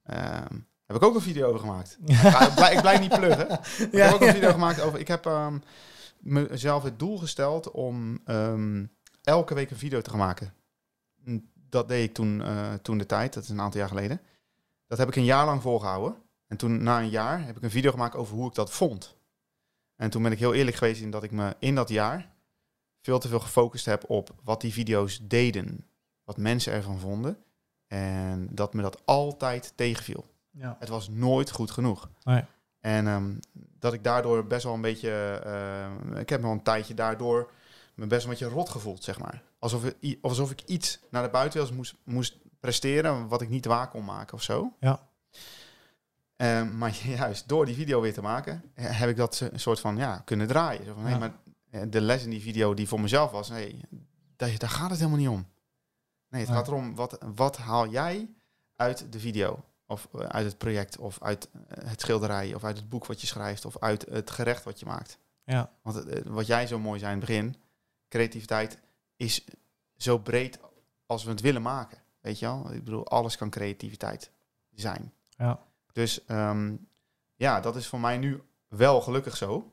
Ehm, 0.03 0.59
heb 0.85 0.95
ik 0.95 1.03
ook 1.03 1.15
een 1.15 1.21
video 1.21 1.47
over 1.47 1.59
gemaakt. 1.59 1.97
Ik, 2.05 2.55
blijf, 2.55 2.73
ik 2.73 2.81
blijf 2.81 2.99
niet 2.99 3.19
pluggen. 3.19 3.51
Ik 3.91 3.97
heb 3.97 4.13
ook 4.13 4.21
een 4.21 4.33
video 4.33 4.51
gemaakt 4.51 4.81
over. 4.81 4.99
Ik 4.99 5.07
heb 5.07 5.25
ehm, 5.25 5.57
mezelf 6.19 6.83
het 6.83 6.99
doel 6.99 7.17
gesteld 7.17 7.71
om 7.71 8.19
ehm, 8.25 8.85
elke 9.23 9.53
week 9.53 9.71
een 9.71 9.77
video 9.77 10.01
te 10.01 10.09
gaan 10.09 10.19
maken. 10.19 10.53
Dat 11.69 11.87
deed 11.87 12.09
ik 12.09 12.13
toen, 12.13 12.41
eh, 12.41 12.73
toen 12.73 12.97
de 12.97 13.05
tijd, 13.05 13.33
dat 13.33 13.43
is 13.43 13.49
een 13.49 13.61
aantal 13.61 13.79
jaar 13.79 13.89
geleden. 13.89 14.21
Dat 14.87 14.97
heb 14.97 15.07
ik 15.07 15.15
een 15.15 15.23
jaar 15.23 15.45
lang 15.45 15.61
volgehouden. 15.61 16.15
En 16.47 16.57
toen, 16.57 16.83
na 16.83 16.99
een 16.99 17.09
jaar, 17.09 17.45
heb 17.45 17.57
ik 17.57 17.63
een 17.63 17.71
video 17.71 17.91
gemaakt 17.91 18.15
over 18.15 18.35
hoe 18.35 18.47
ik 18.47 18.55
dat 18.55 18.71
vond. 18.71 19.17
En 19.95 20.09
toen 20.09 20.23
ben 20.23 20.31
ik 20.31 20.39
heel 20.39 20.53
eerlijk 20.53 20.77
geweest 20.77 21.01
in 21.01 21.11
dat 21.11 21.23
ik 21.23 21.31
me 21.31 21.55
in 21.59 21.75
dat 21.75 21.89
jaar 21.89 22.29
veel 23.01 23.19
te 23.19 23.27
veel 23.27 23.39
gefocust 23.39 23.85
heb 23.85 24.09
op 24.09 24.29
wat 24.43 24.61
die 24.61 24.73
video's 24.73 25.19
deden. 25.23 25.85
Wat 26.23 26.37
mensen 26.37 26.73
ervan 26.73 26.99
vonden. 26.99 27.37
En 27.87 28.47
dat 28.51 28.73
me 28.73 28.81
dat 28.81 29.01
altijd 29.05 29.73
tegenviel. 29.75 30.25
Ja. 30.51 30.75
Het 30.79 30.89
was 30.89 31.09
nooit 31.09 31.51
goed 31.51 31.71
genoeg. 31.71 32.09
Nee. 32.23 32.43
En 32.79 33.07
ehm, 33.07 33.31
dat 33.79 33.93
ik 33.93 34.03
daardoor 34.03 34.45
best 34.47 34.63
wel 34.63 34.73
een 34.73 34.81
beetje... 34.81 35.41
eh, 35.43 36.19
ik 36.19 36.29
heb 36.29 36.41
me 36.41 36.47
al 36.47 36.53
een 36.53 36.63
tijdje 36.63 36.93
daardoor 36.93 37.51
me 37.93 38.07
best 38.07 38.23
wel 38.25 38.33
een 38.33 38.39
beetje 38.39 38.55
rot 38.55 38.69
gevoeld, 38.69 39.03
zeg 39.03 39.19
maar. 39.19 39.41
Alsof, 39.59 39.83
ik 39.99 40.17
alsof 40.21 40.51
ik 40.51 40.61
iets 40.65 40.99
naar 41.09 41.23
de 41.23 41.29
buitenwereld 41.29 41.75
moest, 41.77 41.95
moest 42.03 42.37
presteren... 42.59 43.27
wat 43.27 43.41
ik 43.41 43.49
niet 43.49 43.65
waar 43.65 43.89
kon 43.89 44.05
maken 44.05 44.33
of 44.33 44.43
zo. 44.43 44.73
Ja. 44.79 45.07
Ehm, 46.35 46.77
maar 46.77 46.95
juist 47.17 47.47
door 47.47 47.65
die 47.65 47.75
video 47.75 48.01
weer 48.01 48.13
te 48.13 48.21
maken... 48.21 48.63
heb 48.73 49.09
ik 49.09 49.15
dat 49.17 49.49
soort 49.55 49.79
van 49.79 49.97
ja, 49.97 50.21
kunnen 50.25 50.47
draaien. 50.47 50.85
Zo 50.85 50.93
van, 50.93 51.03
hey, 51.03 51.11
Ja. 51.11 51.17
maar 51.17 51.31
de 51.89 52.01
les 52.01 52.23
in 52.23 52.29
die 52.29 52.41
video 52.41 52.73
die 52.73 52.87
voor 52.87 53.01
mezelf 53.01 53.31
was... 53.31 53.49
Hey, 53.49 53.81
daar, 54.35 54.57
daar 54.57 54.69
gaat 54.69 54.89
het 54.89 54.99
helemaal 54.99 55.19
niet 55.19 55.27
om. 55.27 55.45
Nee, 56.29 56.41
het 56.41 56.49
Nee. 56.49 56.57
gaat 56.57 56.67
erom, 56.67 56.95
wat, 56.95 57.17
wat 57.35 57.57
haal 57.57 57.87
jij 57.89 58.29
uit 58.75 59.11
de 59.11 59.19
video? 59.19 59.63
Of 59.87 60.07
eh, 60.13 60.19
uit 60.19 60.45
het 60.45 60.57
project, 60.57 60.97
of 60.97 61.21
uit 61.21 61.49
eh, 61.67 61.89
het 61.89 62.01
schilderij, 62.01 62.53
of 62.53 62.63
uit 62.63 62.77
het 62.77 62.89
boek 62.89 63.05
wat 63.05 63.21
je 63.21 63.27
schrijft, 63.27 63.65
of 63.65 63.77
uit 63.77 64.05
het 64.09 64.29
gerecht 64.31 64.63
wat 64.63 64.79
je 64.79 64.85
maakt. 64.85 65.19
Ja. 65.43 65.71
Want 65.81 66.05
eh, 66.05 66.21
wat 66.25 66.47
jij 66.47 66.67
zo 66.67 66.79
mooi 66.79 66.99
zei 66.99 67.11
in 67.13 67.17
het 67.17 67.27
begin, 67.27 67.55
creativiteit 68.07 68.79
is 69.15 69.43
zo 69.97 70.17
breed 70.17 70.59
als 71.05 71.23
we 71.23 71.29
het 71.29 71.41
willen 71.41 71.61
maken. 71.61 71.97
Weet 72.21 72.39
je 72.39 72.45
wel? 72.45 72.73
Ik 72.73 72.83
bedoel, 72.83 73.07
alles 73.07 73.37
kan 73.37 73.49
creativiteit 73.49 74.31
zijn. 74.75 75.13
Ja. 75.29 75.59
Dus 75.91 76.25
ehm, 76.25 76.75
ja, 77.35 77.59
dat 77.59 77.75
is 77.75 77.87
voor 77.87 77.99
mij 77.99 78.17
nu 78.17 78.43
wel 78.67 79.01
gelukkig 79.01 79.37
zo. 79.37 79.71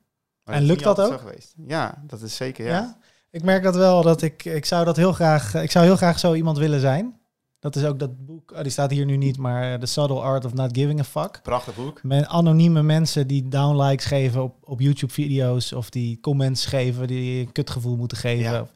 En 0.54 0.62
lukt 0.62 0.82
dat 0.82 1.00
ook? 1.00 1.22
Ja, 1.66 2.02
dat 2.06 2.22
is 2.22 2.36
zeker. 2.36 2.66
Ja. 2.66 2.72
Ja? 2.72 2.96
Ik 3.30 3.42
merk 3.42 3.62
dat 3.62 3.76
wel, 3.76 4.02
dat 4.02 4.22
ik, 4.22 4.44
ik 4.44 4.64
zou 4.64 4.84
dat 4.84 4.96
heel 4.96 5.12
graag, 5.12 5.54
ik 5.54 5.70
zou 5.70 5.84
heel 5.84 5.96
graag 5.96 6.18
zo 6.18 6.34
iemand 6.34 6.58
willen 6.58 6.80
zijn. 6.80 7.20
Dat 7.58 7.76
is 7.76 7.84
ook 7.84 7.98
dat 7.98 8.26
boek, 8.26 8.52
oh, 8.52 8.62
die 8.62 8.70
staat 8.70 8.90
hier 8.90 9.04
nu 9.04 9.16
niet, 9.16 9.38
maar 9.38 9.72
eh, 9.72 9.78
The 9.78 9.86
Subtle 9.86 10.20
Art 10.20 10.44
of 10.44 10.54
Not 10.54 10.76
Giving 10.76 11.00
a 11.00 11.04
Fuck. 11.04 11.40
Prachtig 11.42 11.74
boek. 11.74 12.02
Met 12.02 12.26
anonieme 12.26 12.82
mensen 12.82 13.26
die 13.26 13.48
downlikes 13.48 14.04
geven 14.04 14.42
op, 14.42 14.56
op 14.60 14.80
YouTube-video's 14.80 15.72
of 15.72 15.90
die 15.90 16.20
comments 16.20 16.66
geven 16.66 17.06
die 17.06 17.34
je 17.34 17.46
een 17.46 17.52
kutgevoel 17.52 17.96
moeten 17.96 18.16
geven. 18.18 18.52
Ja. 18.52 18.66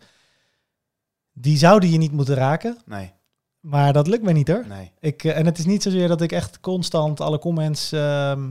Die 1.33 1.59
zouden 1.59 1.91
je 1.91 1.99
niet 1.99 2.13
moeten 2.13 2.35
raken, 2.35 2.79
Nee, 2.87 3.13
maar 3.61 3.93
dat 3.93 4.07
lukt 4.07 4.23
me 4.23 4.33
niet 4.33 4.49
hoor. 4.49 4.65
nee. 4.69 4.93
Ik, 5.01 5.25
eh, 5.25 5.39
en 5.39 5.47
het 5.47 5.59
is 5.59 5.67
niet 5.67 5.83
zozeer 5.83 6.09
dat 6.09 6.21
ik 6.21 6.33
echt 6.33 6.61
constant 6.61 7.21
alle 7.21 7.39
comments 7.39 7.93
ehm, 7.93 8.49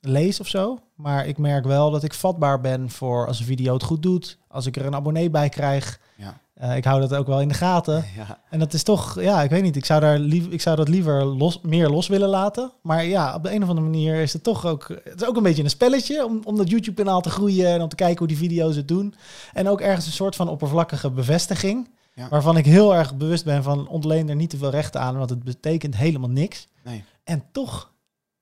lees 0.00 0.40
of 0.40 0.48
zo. 0.48 0.78
Maar 0.94 1.26
ik 1.26 1.38
merk 1.38 1.64
wel 1.64 1.90
dat 1.90 2.02
ik 2.02 2.14
vatbaar 2.14 2.60
ben 2.60 2.90
voor 2.90 3.26
als 3.26 3.38
een 3.38 3.44
video 3.44 3.72
het 3.74 3.82
goed 3.82 4.02
doet. 4.02 4.38
Als 4.48 4.66
ik 4.66 4.76
er 4.76 4.86
een 4.86 4.94
abonnee 4.94 5.30
bij 5.30 5.48
krijg. 5.48 6.00
Ja. 6.16 6.40
Eh, 6.54 6.76
ik 6.76 6.84
hou 6.84 7.00
dat 7.00 7.14
ook 7.14 7.26
wel 7.26 7.40
in 7.40 7.48
de 7.48 7.54
gaten. 7.54 8.04
Ja, 8.16 8.40
En 8.50 8.58
dat 8.58 8.72
is 8.72 8.82
toch, 8.82 9.20
ja, 9.20 9.42
ik 9.42 9.50
weet 9.50 9.62
niet. 9.62 9.76
Ik 9.76 9.84
zou, 9.84 10.00
daar 10.00 10.18
lief, 10.18 10.46
ik 10.46 10.60
zou 10.60 10.76
dat 10.76 10.88
liever 10.88 11.24
los, 11.24 11.60
meer 11.60 11.88
los 11.88 12.08
willen 12.08 12.28
laten. 12.28 12.72
Maar 12.82 13.04
ja, 13.04 13.34
op 13.34 13.42
de 13.42 13.52
een 13.52 13.62
of 13.62 13.68
andere 13.68 13.86
manier 13.86 14.14
is 14.14 14.32
het 14.32 14.42
toch 14.42 14.66
ook... 14.66 14.88
Het 14.88 15.20
is 15.20 15.26
ook 15.26 15.36
een 15.36 15.42
beetje 15.42 15.62
een 15.62 15.70
spelletje 15.70 16.24
om, 16.24 16.40
om 16.44 16.56
dat 16.56 16.70
YouTube-kanaal 16.70 17.20
te 17.20 17.30
groeien... 17.30 17.68
en 17.68 17.82
om 17.82 17.88
te 17.88 17.96
kijken 17.96 18.18
hoe 18.18 18.26
die 18.26 18.36
video's 18.36 18.76
het 18.76 18.88
doen. 18.88 19.14
En 19.52 19.68
ook 19.68 19.80
ergens 19.80 20.06
een 20.06 20.12
soort 20.12 20.36
van 20.36 20.48
oppervlakkige 20.48 21.10
bevestiging... 21.10 21.88
Ja. 22.14 22.28
waarvan 22.28 22.56
ik 22.56 22.66
heel 22.66 22.94
erg 22.94 23.16
bewust 23.16 23.44
ben 23.44 23.62
van 23.62 23.88
ontleen 23.88 24.28
er 24.28 24.36
niet 24.36 24.50
te 24.50 24.56
veel 24.56 24.70
rechten 24.70 25.00
aan... 25.00 25.16
want 25.16 25.30
het 25.30 25.44
betekent 25.44 25.96
helemaal 25.96 26.30
niks. 26.30 26.68
nee. 26.84 27.04
En 27.24 27.42
toch, 27.52 27.92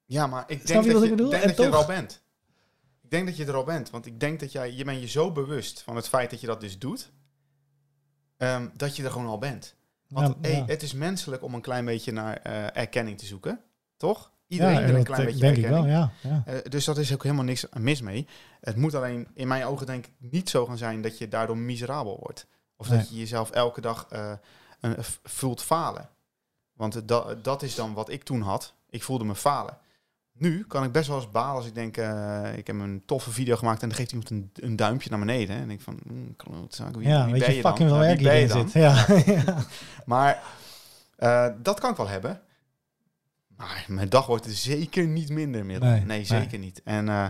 Ja, 0.06 0.26
maar 0.26 0.44
ik 0.46 0.66
denk 0.66 0.84
je 0.84 0.92
dat 0.92 1.02
je, 1.02 1.08
ik 1.10 1.16
denk 1.16 1.32
En 1.32 1.48
dat 1.48 1.56
je 1.56 1.64
er 1.64 1.74
al 1.74 1.86
bent. 1.86 2.22
Ik 3.02 3.10
denk 3.10 3.26
dat 3.26 3.36
je 3.36 3.44
er 3.44 3.54
al 3.54 3.64
bent. 3.64 3.90
Want 3.90 4.06
ik 4.06 4.20
denk 4.20 4.40
dat 4.40 4.52
jij, 4.52 4.72
je 4.72 4.84
bent 4.84 5.00
je 5.00 5.06
zo 5.08 5.32
bewust 5.32 5.82
van 5.82 5.96
het 5.96 6.08
feit 6.08 6.30
dat 6.30 6.40
je 6.40 6.46
dat 6.46 6.60
dus 6.60 6.78
doet, 6.78 7.10
ehm, 8.36 8.68
dat 8.74 8.96
je 8.96 9.04
er 9.04 9.10
gewoon 9.10 9.26
al 9.26 9.38
bent. 9.38 9.74
Want 10.08 10.36
Ja, 10.40 10.48
hey, 10.48 10.56
ja. 10.58 10.64
het 10.66 10.82
is 10.82 10.92
menselijk 10.92 11.42
om 11.42 11.54
een 11.54 11.60
klein 11.60 11.84
beetje 11.84 12.12
naar 12.12 12.36
eh, 12.36 12.76
erkenning 12.76 13.18
te 13.18 13.26
zoeken, 13.26 13.60
toch? 13.96 14.30
ja, 14.46 14.56
Iedereen 14.56 14.86
wil 14.86 14.94
een 14.96 15.04
klein 15.04 15.24
beetje 15.24 15.40
denk 15.40 15.56
ik 15.56 15.64
erkenning. 15.64 15.92
wel, 15.92 16.00
ja. 16.00 16.12
ja. 16.22 16.42
Eh, 16.46 16.70
dus 16.70 16.84
dat 16.84 16.98
is 16.98 17.12
ook 17.12 17.22
helemaal 17.22 17.44
niks 17.44 17.66
mis 17.78 18.00
mee. 18.00 18.26
Het 18.60 18.76
moet 18.76 18.94
alleen 18.94 19.28
in 19.34 19.48
mijn 19.48 19.64
ogen 19.64 19.86
denk 19.86 20.06
ik 20.06 20.12
niet 20.18 20.50
zo 20.50 20.66
gaan 20.66 20.78
zijn 20.78 21.02
dat 21.02 21.18
je 21.18 21.28
daardoor 21.28 21.56
miserabel 21.56 22.18
wordt. 22.20 22.46
Of 22.76 22.88
Nee. 22.88 22.98
dat 22.98 23.08
je 23.08 23.16
jezelf 23.16 23.50
elke 23.50 23.80
dag 23.80 24.06
eh, 24.10 24.32
een- 24.80 24.96
voelt 25.22 25.62
falen. 25.62 26.08
Want 26.72 27.08
dat 27.44 27.62
is 27.62 27.74
dan 27.74 27.94
wat 27.94 28.08
ik 28.08 28.22
toen 28.22 28.40
had. 28.40 28.74
Ik 28.90 29.02
voelde 29.02 29.24
me 29.24 29.34
falen. 29.34 29.78
Nu 30.38 30.64
kan 30.64 30.84
ik 30.84 30.92
best 30.92 31.08
wel 31.08 31.16
eens 31.16 31.30
balen 31.30 31.56
als 31.56 31.66
ik 31.66 31.74
denk, 31.74 31.96
eh, 31.96 32.56
ik 32.56 32.66
heb 32.66 32.76
een 32.76 33.02
toffe 33.06 33.30
video 33.30 33.56
gemaakt 33.56 33.82
en 33.82 33.88
dan 33.88 33.96
geeft 33.96 34.10
iemand 34.10 34.30
een, 34.30 34.50
een 34.54 34.76
duimpje 34.76 35.10
naar 35.10 35.18
beneden. 35.18 35.56
En 35.56 35.70
ik 35.70 35.80
van, 35.80 35.98
mm, 36.04 36.36
wie, 36.92 37.08
ja, 37.08 37.24
wie 37.24 37.32
weet 37.32 37.46
ben 37.46 37.54
je, 37.54 37.60
fucking 37.60 37.90
werk 37.90 38.18
hierin 38.18 38.48
zit. 38.48 38.72
Ja, 38.72 39.06
ja. 39.26 39.64
Maar 40.04 40.42
eh, 41.16 41.48
dat 41.62 41.80
kan 41.80 41.90
ik 41.90 41.96
wel 41.96 42.08
hebben. 42.08 42.40
Maar 43.56 43.84
mijn 43.88 44.08
dag 44.08 44.26
wordt 44.26 44.44
er 44.44 44.52
zeker 44.52 45.06
niet 45.06 45.28
minder 45.28 45.66
meer. 45.66 45.80
Nee, 45.80 45.90
Nee, 45.90 46.04
nee. 46.04 46.24
zeker 46.24 46.58
niet. 46.58 46.80
En 46.84 47.08
eh, 47.08 47.26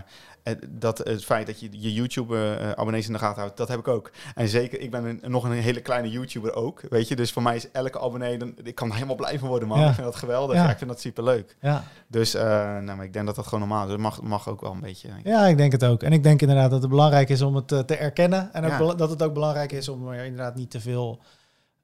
dat, 0.69 0.97
het 0.97 1.25
feit 1.25 1.47
dat 1.47 1.59
je 1.59 1.67
je 1.71 1.93
YouTube-abonnees 1.93 3.07
in 3.07 3.13
de 3.13 3.19
gaten 3.19 3.41
houdt, 3.41 3.57
dat 3.57 3.67
heb 3.67 3.79
ik 3.79 3.87
ook. 3.87 4.11
En 4.35 4.47
zeker, 4.47 4.79
ik 4.79 4.91
ben 4.91 5.05
een, 5.05 5.31
nog 5.31 5.43
een 5.43 5.51
hele 5.51 5.81
kleine 5.81 6.09
YouTuber 6.09 6.53
ook. 6.53 6.81
Weet 6.89 7.07
je, 7.07 7.15
dus 7.15 7.31
voor 7.31 7.41
mij 7.41 7.55
is 7.55 7.71
elke 7.71 7.99
abonnee, 7.99 8.37
dan, 8.37 8.55
ik 8.63 8.75
kan 8.75 8.91
helemaal 8.91 9.15
blij 9.15 9.39
van 9.39 9.47
worden, 9.47 9.67
man. 9.67 9.79
Ja. 9.79 9.87
Ik 9.87 9.93
vind 9.93 10.05
dat 10.05 10.15
geweldig. 10.15 10.55
Ja. 10.55 10.63
Ja. 10.63 10.69
ik 10.69 10.77
vind 10.77 10.89
dat 10.89 10.99
superleuk. 10.99 11.57
ja. 11.61 11.83
Dus 12.07 12.33
eh, 12.33 12.43
nou, 12.77 12.95
maar 12.97 13.05
ik 13.05 13.13
denk 13.13 13.25
dat 13.25 13.35
dat 13.35 13.45
gewoon 13.45 13.59
normaal 13.59 13.83
is. 13.83 13.89
Dat 13.89 13.99
mag, 13.99 14.21
mag 14.21 14.49
ook 14.49 14.61
wel 14.61 14.71
een 14.71 14.79
beetje. 14.79 15.09
Ja, 15.23 15.45
ik 15.45 15.57
denk 15.57 15.71
het 15.71 15.85
ook. 15.85 16.03
En 16.03 16.11
ik 16.13 16.23
denk 16.23 16.41
inderdaad 16.41 16.69
dat 16.71 16.81
het 16.81 16.89
belangrijk 16.89 17.29
is 17.29 17.41
om 17.41 17.55
het 17.55 17.71
eh, 17.71 17.79
te 17.79 17.95
erkennen. 17.95 18.53
En 18.53 18.81
ook 18.81 18.97
dat 18.97 19.09
het 19.09 19.23
ook 19.23 19.33
belangrijk 19.33 19.71
is 19.71 19.89
om 19.89 20.07
er 20.07 20.23
inderdaad 20.23 20.55
niet 20.55 20.71
te 20.71 20.79
veel. 20.79 21.21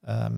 ehm, 0.05 0.33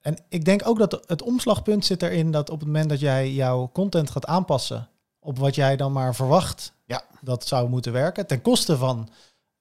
en 0.00 0.16
ik 0.28 0.44
denk 0.44 0.68
ook 0.68 0.78
dat 0.78 1.02
het 1.06 1.22
omslagpunt 1.22 1.84
zit 1.84 2.02
erin 2.02 2.30
dat 2.30 2.50
op 2.50 2.58
het 2.58 2.68
moment 2.68 2.88
dat 2.88 3.00
jij 3.00 3.32
jouw 3.32 3.70
content 3.72 4.10
gaat 4.10 4.26
aanpassen 4.26 4.88
op 5.20 5.38
wat 5.38 5.54
jij 5.54 5.76
dan 5.76 5.92
maar 5.92 6.14
verwacht 6.14 6.72
Ja. 6.84 7.02
dat 7.20 7.46
zou 7.46 7.68
moeten 7.68 7.92
werken, 7.92 8.26
ten 8.26 8.42
koste 8.42 8.76
van 8.76 9.08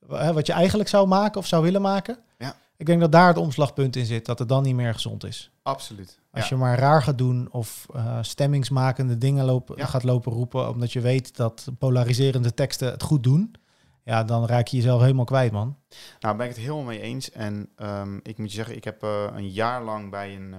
eh, 0.09 0.29
wat 0.29 0.45
je 0.47 0.53
eigenlijk 0.53 0.89
zou 0.89 1.07
maken 1.07 1.39
of 1.39 1.47
zou 1.47 1.63
willen 1.63 1.81
maken. 1.81 2.17
Ja. 2.37 2.55
Ik 2.77 2.85
denk 2.85 2.99
dat 2.99 3.11
daar 3.11 3.27
het 3.27 3.37
omslagpunt 3.37 3.95
in 3.95 4.05
zit, 4.05 4.25
dat 4.25 4.39
het 4.39 4.49
dan 4.49 4.63
niet 4.63 4.75
meer 4.75 4.93
gezond 4.93 5.23
is. 5.23 5.51
Absoluut. 5.61 6.19
Als 6.31 6.43
ja. 6.49 6.55
je 6.55 6.61
maar 6.61 6.79
raar 6.79 7.03
gaat 7.03 7.17
doen 7.17 7.47
of 7.51 7.85
eh, 7.93 8.17
stemmingsmakende 8.21 9.17
dingen 9.17 9.45
lopen, 9.45 9.77
Ja. 9.77 9.85
gaat 9.85 10.03
lopen 10.03 10.31
roepen, 10.31 10.69
omdat 10.69 10.91
je 10.93 11.01
weet 11.01 11.35
dat 11.35 11.67
polariserende 11.79 12.53
teksten 12.53 12.91
het 12.91 13.03
goed 13.03 13.23
doen, 13.23 13.55
ja, 14.03 14.23
dan 14.23 14.45
raak 14.45 14.67
je 14.67 14.77
jezelf 14.77 15.01
helemaal 15.01 15.25
kwijt, 15.25 15.51
man. 15.51 15.77
Nou, 16.19 16.35
ben 16.37 16.45
ik 16.45 16.51
het 16.51 16.61
helemaal 16.61 16.83
mee 16.83 17.01
eens. 17.01 17.31
En 17.31 17.69
ehm, 17.75 18.17
ik 18.23 18.37
moet 18.37 18.49
je 18.49 18.55
zeggen, 18.55 18.75
ik 18.75 18.83
heb 18.83 19.03
eh, 19.03 19.25
een 19.35 19.49
jaar 19.49 19.83
lang 19.83 20.09
bij 20.09 20.35
een 20.35 20.55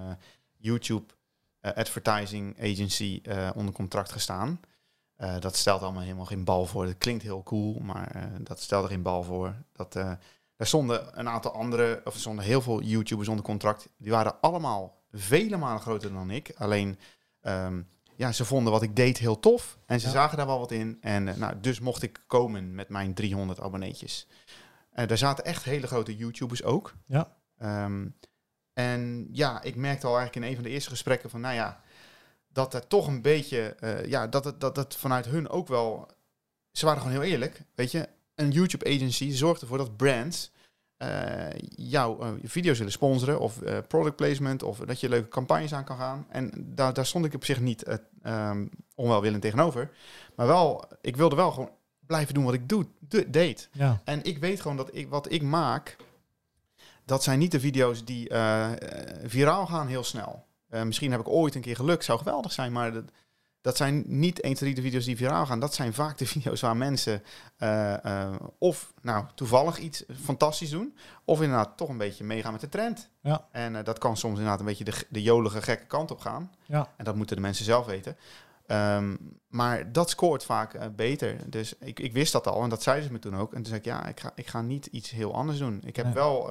YouTube 0.57 1.13
advertising 1.61 2.61
agency 2.61 3.23
onder 3.55 3.75
contract 3.75 4.13
gestaan. 4.13 4.61
Eh, 5.21 5.39
dat 5.41 5.57
stelt 5.57 5.83
allemaal 5.83 6.03
helemaal 6.03 6.25
geen 6.25 6.45
bal 6.45 6.67
voor. 6.67 6.87
Dat 6.87 6.99
klinkt 6.99 7.23
heel 7.23 7.43
cool, 7.43 7.79
maar 7.83 8.11
eh, 8.11 8.23
dat 8.41 8.61
stelde 8.61 8.89
geen 8.89 9.03
bal 9.03 9.23
voor. 9.23 9.55
Dat, 9.73 9.93
daar 9.93 10.19
stonden 10.67 11.19
een 11.19 11.29
aantal 11.29 11.53
andere, 11.53 12.01
of 12.05 12.15
er 12.15 12.21
stonden 12.21 12.45
heel 12.45 12.61
veel 12.61 12.83
YouTubers 12.83 13.29
onder 13.29 13.45
contract. 13.45 13.89
Die 13.97 14.11
waren 14.11 14.41
allemaal 14.41 15.03
vele 15.13 15.57
malen 15.57 15.81
groter 15.81 16.13
dan 16.13 16.31
ik. 16.31 16.53
Alleen, 16.57 16.99
ehm, 17.41 17.83
ja, 18.17 18.33
ze 18.33 18.45
vonden 18.45 18.73
wat 18.73 18.83
ik 18.83 18.97
deed 18.97 19.19
heel 19.19 19.41
tof. 19.41 19.79
En 19.87 20.01
ze 20.01 20.07
Ja. 20.07 20.13
zagen 20.13 20.37
daar 20.37 20.47
wel 20.47 20.59
wat 20.59 20.71
in. 20.73 20.99
En 21.01 21.25
nou, 21.25 21.61
dus 21.61 21.81
mocht 21.81 22.03
ik 22.03 22.25
komen 22.27 22.75
met 22.75 22.89
mijn 22.89 23.15
300 23.15 23.61
abonneetjes. 23.61 24.27
Daar 25.07 25.19
zaten 25.19 25.45
echt 25.45 25.65
hele 25.65 25.87
grote 25.87 26.17
YouTubers 26.17 26.63
ook. 26.63 26.95
Ja. 27.07 27.37
Ehm, 27.59 28.07
en 28.73 29.29
ja, 29.33 29.63
ik 29.63 29.77
merkte 29.77 30.07
al 30.07 30.17
eigenlijk 30.19 30.45
in 30.45 30.51
een 30.51 30.55
van 30.61 30.65
de 30.65 30.71
eerste 30.71 30.91
gesprekken 30.91 31.31
van, 31.31 31.41
nou 31.41 31.55
ja, 31.55 31.81
dat 32.53 32.75
er 32.75 32.87
toch 32.87 33.07
een 33.07 33.23
beetje, 33.23 33.61
eh, 33.61 34.05
ja, 34.07 34.27
dat 34.27 34.45
het, 34.45 34.61
dat 34.61 34.77
het 34.77 34.97
vanuit 34.97 35.27
hun 35.27 35.49
ook 35.49 35.69
wel, 35.69 36.09
ze 36.73 36.85
waren 36.87 37.01
gewoon 37.03 37.17
heel 37.21 37.31
eerlijk, 37.31 37.63
weet 37.75 37.91
je. 37.91 38.09
Een 38.35 38.51
YouTube 38.51 38.95
agency 38.95 39.31
zorgt 39.31 39.61
ervoor 39.61 39.79
dat 39.79 39.97
brands 39.97 40.51
eh, 40.97 41.47
jouw 41.77 42.21
eh, 42.21 42.29
video's 42.43 42.77
willen 42.79 42.93
sponsoren 42.93 43.41
of 43.41 43.59
product 43.89 44.17
placement 44.17 44.63
of 44.63 44.79
dat 44.79 45.01
je 45.01 45.09
leuke 45.09 45.29
campagnes 45.29 45.75
aan 45.75 45.85
kan 45.85 45.97
gaan. 45.97 46.27
En 46.29 46.53
daar, 46.57 46.93
daar 46.93 47.07
stond 47.07 47.25
ik 47.25 47.35
op 47.35 47.45
zich 47.45 47.61
niet 47.61 47.83
eh, 47.83 47.97
ehm, 48.23 48.67
onwelwillend 48.95 49.43
tegenover. 49.43 49.91
Maar 50.35 50.47
wel, 50.47 50.85
ik 51.01 51.17
wilde 51.17 51.37
wel 51.37 51.51
gewoon 51.51 51.71
blijven 52.07 52.35
doen 52.35 52.45
wat 52.45 52.55
ik 52.55 52.69
doe, 52.69 52.87
de- 52.99 53.31
deed. 53.31 53.69
Ja, 53.73 54.01
En 54.05 54.23
ik 54.25 54.39
weet 54.39 54.61
gewoon 54.61 54.77
dat 54.77 54.89
ik, 54.93 55.09
wat 55.09 55.33
ik 55.33 55.43
maak, 55.43 55.97
dat 57.05 57.23
zijn 57.23 57.39
niet 57.39 57.53
de 57.53 57.61
video's 57.61 58.05
die 58.05 58.31
viraal 59.25 59.67
gaan 59.67 59.87
heel 59.87 60.05
snel. 60.05 60.47
Eh, 60.71 60.83
misschien 60.83 61.11
heb 61.11 61.21
ik 61.21 61.29
ooit 61.29 61.55
een 61.55 61.61
keer 61.61 61.77
geluk, 61.77 62.03
zou 62.03 62.19
geweldig 62.19 62.53
zijn, 62.53 62.73
maar 62.73 62.93
dat, 62.93 63.05
dat 63.61 63.77
zijn 63.77 64.05
niet 64.07 64.41
1, 64.41 64.55
2, 64.55 64.75
de 64.75 64.83
video's 64.83 65.05
die 65.05 65.17
viraal 65.17 65.47
gaan. 65.47 65.61
Dat 65.61 65.75
zijn 65.75 65.93
vaak 65.95 66.19
de 66.19 66.27
video's 66.37 66.61
waar 66.61 66.77
mensen 66.77 67.23
eh, 67.57 68.05
eh, 68.05 68.35
of 68.59 68.93
nou 69.03 69.25
toevallig 69.35 69.79
iets 69.79 70.05
fantastisch 70.25 70.71
doen, 70.71 70.97
of 71.25 71.41
inderdaad 71.43 71.77
toch 71.77 71.89
een 71.89 71.99
beetje 71.99 72.25
meegaan 72.25 72.53
met 72.53 72.61
de 72.61 72.69
trend. 72.69 73.11
Ja. 73.23 73.47
En 73.53 73.85
dat 73.85 73.99
kan 73.99 74.17
soms 74.17 74.35
inderdaad 74.35 74.61
een 74.61 74.67
beetje 74.67 74.85
de, 74.85 75.07
de 75.09 75.23
jolige 75.23 75.63
gekke 75.63 75.87
kant 75.87 76.11
op 76.11 76.21
gaan. 76.21 76.51
ja. 76.67 76.89
En 76.97 77.05
dat 77.05 77.17
moeten 77.17 77.37
de 77.37 77.43
mensen 77.43 77.65
zelf 77.65 77.87
weten. 77.87 78.17
Ehm, 78.67 79.17
maar 79.49 79.93
dat 79.93 80.11
scoort 80.11 80.45
vaak 80.45 80.97
beter. 80.97 81.51
Dus 81.51 81.75
ik, 81.79 82.01
ik 82.01 82.13
wist 82.13 82.33
dat 82.33 82.47
al 82.47 82.63
en 82.63 82.69
dat 82.69 82.83
zeiden 82.83 83.07
ze 83.07 83.13
me 83.13 83.19
toen 83.19 83.37
ook. 83.37 83.51
En 83.51 83.57
toen 83.57 83.65
zei 83.67 83.79
ik, 83.79 83.85
ja, 83.85 84.07
ik 84.07 84.21
ga, 84.21 84.33
ik 84.35 84.47
ga 84.47 84.61
niet 84.63 84.87
iets 84.87 85.11
heel 85.11 85.35
anders 85.35 85.59
doen. 85.59 85.81
Ik 85.85 85.97
heb 85.97 86.05
Nee. 86.05 86.15
wel 86.15 86.51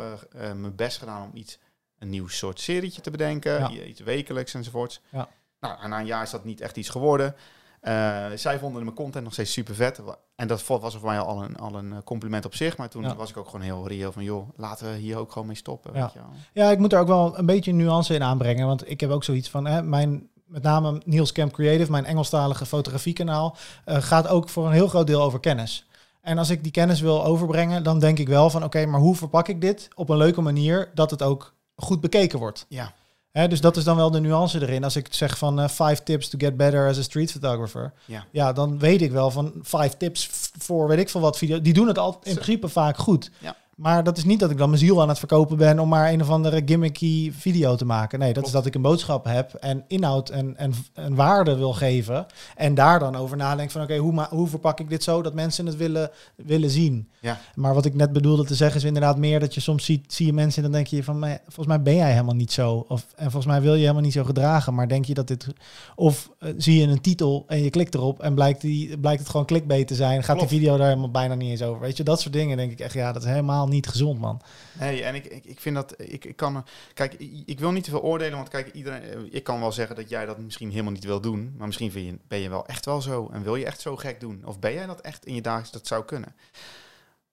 mijn 0.55 0.75
best 0.75 0.97
gedaan 0.97 1.23
om 1.23 1.31
iets, 1.33 1.59
een 1.99 2.09
nieuw 2.09 2.27
soort 2.27 2.59
serietje 2.59 3.01
te 3.01 3.11
bedenken. 3.11 3.59
Ja. 3.59 3.83
Iets 3.83 3.99
wekelijks 3.99 4.53
enzovoorts. 4.53 5.01
Ja. 5.09 5.27
Nou, 5.59 5.81
en 5.81 5.89
na 5.89 5.99
een 5.99 6.05
jaar 6.05 6.23
is 6.23 6.29
dat 6.29 6.43
niet 6.45 6.61
echt 6.61 6.77
iets 6.77 6.89
geworden. 6.89 7.35
Eh, 7.81 8.25
zij 8.35 8.59
vonden 8.59 8.83
mijn 8.83 8.95
content 8.95 9.23
nog 9.23 9.33
steeds 9.33 9.51
super 9.51 9.75
vet. 9.75 10.01
En 10.35 10.47
dat 10.47 10.67
was 10.67 10.95
voor 10.95 11.09
mij 11.09 11.19
al 11.19 11.43
een, 11.43 11.57
al 11.57 11.75
een 11.75 11.91
eh, 11.93 11.97
compliment 12.03 12.45
op 12.45 12.55
zich. 12.55 12.77
Maar 12.77 12.89
toen 12.89 13.03
Ja. 13.03 13.15
was 13.15 13.29
ik 13.29 13.37
ook 13.37 13.45
gewoon 13.45 13.61
heel 13.61 13.87
reëel 13.87 14.11
van... 14.11 14.23
joh, 14.23 14.49
laten 14.55 14.91
we 14.91 14.97
hier 14.97 15.17
ook 15.17 15.31
gewoon 15.31 15.47
mee 15.47 15.55
stoppen. 15.55 15.93
Ja. 15.93 16.01
Weet 16.01 16.13
je 16.13 16.19
wel. 16.19 16.29
Ja, 16.53 16.71
ik 16.71 16.77
moet 16.79 16.93
er 16.93 16.99
ook 16.99 17.07
wel 17.07 17.37
een 17.37 17.45
beetje 17.45 17.71
nuance 17.73 18.13
in 18.13 18.23
aanbrengen. 18.23 18.67
Want 18.67 18.89
ik 18.89 18.99
heb 18.99 19.09
ook 19.09 19.23
zoiets 19.23 19.49
van, 19.49 19.65
hè, 19.65 19.81
mijn, 19.83 20.29
met 20.45 20.63
name 20.63 21.01
Niels 21.05 21.31
Camp 21.31 21.51
Creative, 21.53 21.91
mijn 21.91 22.05
Engelstalige 22.05 22.65
fotografiekanaal, 22.65 23.55
eh, 23.85 24.01
gaat 24.01 24.27
ook 24.27 24.49
voor 24.49 24.65
een 24.65 24.71
heel 24.73 24.87
groot 24.87 25.07
deel 25.07 25.21
over 25.21 25.39
kennis. 25.39 25.87
En 26.21 26.37
als 26.37 26.49
ik 26.49 26.63
die 26.63 26.71
kennis 26.71 27.01
wil 27.01 27.25
overbrengen, 27.25 27.83
dan 27.83 27.99
denk 27.99 28.19
ik 28.19 28.27
wel 28.27 28.49
van, 28.49 28.63
oké, 28.63 28.85
maar 28.85 28.99
hoe 28.99 29.15
verpak 29.15 29.47
ik 29.47 29.61
dit 29.61 29.87
op 29.95 30.09
een 30.09 30.17
leuke 30.17 30.41
manier 30.41 30.91
dat 30.93 31.11
het 31.11 31.23
ook 31.23 31.53
goed 31.79 32.01
bekeken 32.01 32.39
wordt? 32.39 32.65
Ja. 32.69 32.93
Dus 33.31 33.61
dat 33.61 33.77
is 33.77 33.83
dan 33.83 33.95
wel 33.95 34.11
de 34.11 34.19
nuance 34.19 34.61
erin. 34.61 34.83
Als 34.83 34.95
ik 34.95 35.07
zeg 35.13 35.37
van 35.37 35.59
eh, 35.59 35.69
five 35.69 36.03
tips 36.03 36.29
to 36.29 36.37
get 36.37 36.57
better 36.57 36.87
as 36.87 36.97
a 36.97 37.01
street 37.01 37.31
photographer. 37.31 37.93
Ja. 38.05 38.25
Ja, 38.31 38.53
dan 38.53 38.79
weet 38.79 39.01
ik 39.01 39.11
wel 39.11 39.31
van 39.31 39.53
five 39.63 39.97
tips 39.97 40.29
voor 40.57 40.87
weet 40.87 40.99
ik 40.99 41.09
veel 41.09 41.21
wat 41.21 41.37
video. 41.37 41.61
Die 41.61 41.73
doen 41.73 41.87
het 41.87 41.97
al 41.97 42.19
in 42.23 42.33
principe 42.33 42.67
vaak 42.67 42.97
goed. 42.97 43.31
Ja. 43.37 43.55
Maar 43.79 44.03
dat 44.03 44.17
is 44.17 44.23
niet 44.23 44.39
dat 44.39 44.51
ik 44.51 44.57
dan 44.57 44.69
mijn 44.69 44.81
ziel 44.81 45.01
aan 45.01 45.09
het 45.09 45.19
verkopen 45.19 45.57
ben 45.57 45.79
om 45.79 45.89
maar 45.89 46.11
een 46.11 46.21
of 46.21 46.29
andere 46.29 46.61
gimmicky 46.65 47.31
video 47.31 47.75
te 47.75 47.85
maken. 47.85 48.19
Nee, 48.19 48.33
dat 48.33 48.45
is 48.45 48.51
dat 48.51 48.65
ik 48.65 48.75
een 48.75 48.81
boodschap 48.81 49.25
heb 49.25 49.53
en 49.53 49.83
inhoud 49.87 50.29
en, 50.29 50.57
en, 50.57 50.73
en 50.93 51.15
waarde 51.15 51.55
wil 51.55 51.73
geven. 51.73 52.25
En 52.55 52.75
daar 52.75 52.99
dan 52.99 53.15
over 53.15 53.37
nadenk 53.37 53.71
van 53.71 53.81
oké, 53.81 53.97
hoe, 53.97 54.27
hoe 54.29 54.47
verpak 54.47 54.79
ik 54.79 54.89
dit 54.89 55.03
zo 55.03 55.21
dat 55.21 55.33
mensen 55.33 55.65
het 55.65 55.75
willen, 55.75 56.11
willen 56.35 56.69
zien. 56.69 57.09
Ja. 57.19 57.39
Maar 57.55 57.73
wat 57.73 57.85
ik 57.85 57.93
net 57.95 58.13
bedoelde 58.13 58.45
te 58.45 58.55
zeggen 58.55 58.77
is 58.77 58.87
inderdaad 58.87 59.17
meer 59.17 59.39
dat 59.39 59.53
je 59.53 59.61
soms 59.61 59.85
ziet, 59.85 60.13
zie 60.13 60.25
je 60.25 60.33
mensen 60.33 60.63
en 60.63 60.71
dan 60.71 60.81
denk 60.81 60.87
je 60.87 61.03
van, 61.03 61.19
"Maar 61.19 61.41
volgens 61.43 61.67
mij 61.67 61.81
ben 61.81 61.95
jij 61.95 62.11
helemaal 62.11 62.35
niet 62.35 62.51
zo. 62.51 62.85
Of, 62.87 63.05
en 63.15 63.31
volgens 63.31 63.45
mij 63.45 63.61
wil 63.61 63.73
je 63.73 63.81
helemaal 63.81 64.01
niet 64.01 64.13
zo 64.13 64.23
gedragen. 64.23 64.73
Maar 64.73 64.87
denk 64.87 65.05
je 65.05 65.13
dat 65.13 65.27
dit, 65.27 65.47
of 65.95 66.29
eh, 66.39 66.49
zie 66.57 66.79
je 66.79 66.87
een 66.87 67.01
titel 67.01 67.43
en 67.47 67.63
je 67.63 67.69
klikt 67.69 67.93
erop 67.93 68.21
en 68.21 68.35
blijkt, 68.35 68.61
die, 68.61 68.97
blijkt 68.97 69.19
het 69.19 69.29
gewoon 69.29 69.45
clickbait 69.45 69.87
te 69.87 69.95
zijn. 69.95 70.23
Gaat 70.23 70.35
Klopt. 70.35 70.49
die 70.49 70.59
video 70.59 70.77
daar 70.77 70.87
helemaal 70.87 71.11
bijna 71.11 71.35
niet 71.35 71.49
eens 71.49 71.61
over. 71.61 71.81
Weet 71.81 71.97
je, 71.97 72.03
dat 72.03 72.21
soort 72.21 72.33
dingen 72.33 72.57
denk 72.57 72.71
ik 72.71 72.79
echt, 72.79 72.93
ja, 72.93 73.11
dat 73.11 73.21
is 73.23 73.29
helemaal 73.29 73.67
niet 73.69 73.87
gezond, 73.87 74.19
man. 74.19 74.41
Nee, 74.79 75.03
en 75.03 75.15
ik, 75.15 75.25
ik, 75.25 75.45
ik 75.45 75.59
vind 75.59 75.75
dat 75.75 75.93
ik, 76.01 76.25
ik 76.25 76.35
kan. 76.35 76.65
Kijk, 76.93 77.13
ik, 77.45 77.59
wil 77.59 77.71
niet 77.71 77.83
te 77.83 77.89
veel 77.89 78.01
oordelen, 78.01 78.37
want 78.37 78.49
kijk, 78.49 78.71
iedereen. 78.73 79.01
eh, 79.01 79.33
Ik 79.33 79.43
kan 79.43 79.59
wel 79.59 79.71
zeggen 79.71 79.95
dat 79.95 80.09
jij 80.09 80.25
dat 80.25 80.37
misschien 80.37 80.69
helemaal 80.69 80.91
niet 80.91 81.03
wil 81.03 81.21
doen, 81.21 81.53
maar 81.57 81.67
misschien 81.67 81.91
vind 81.91 82.05
je, 82.05 82.19
ben 82.27 82.39
je 82.39 82.49
wel 82.49 82.65
echt 82.67 82.85
wel 82.85 83.01
zo 83.01 83.29
en 83.31 83.43
wil 83.43 83.55
je 83.55 83.65
echt 83.65 83.81
zo 83.81 83.95
gek 83.95 84.19
doen, 84.19 84.45
of 84.45 84.59
ben 84.59 84.73
jij 84.73 84.85
dat 84.85 85.01
echt 85.01 85.25
in 85.25 85.35
je 85.35 85.41
dagelijks 85.41 85.71
dat 85.71 85.87
zou 85.87 86.05
kunnen. 86.05 86.35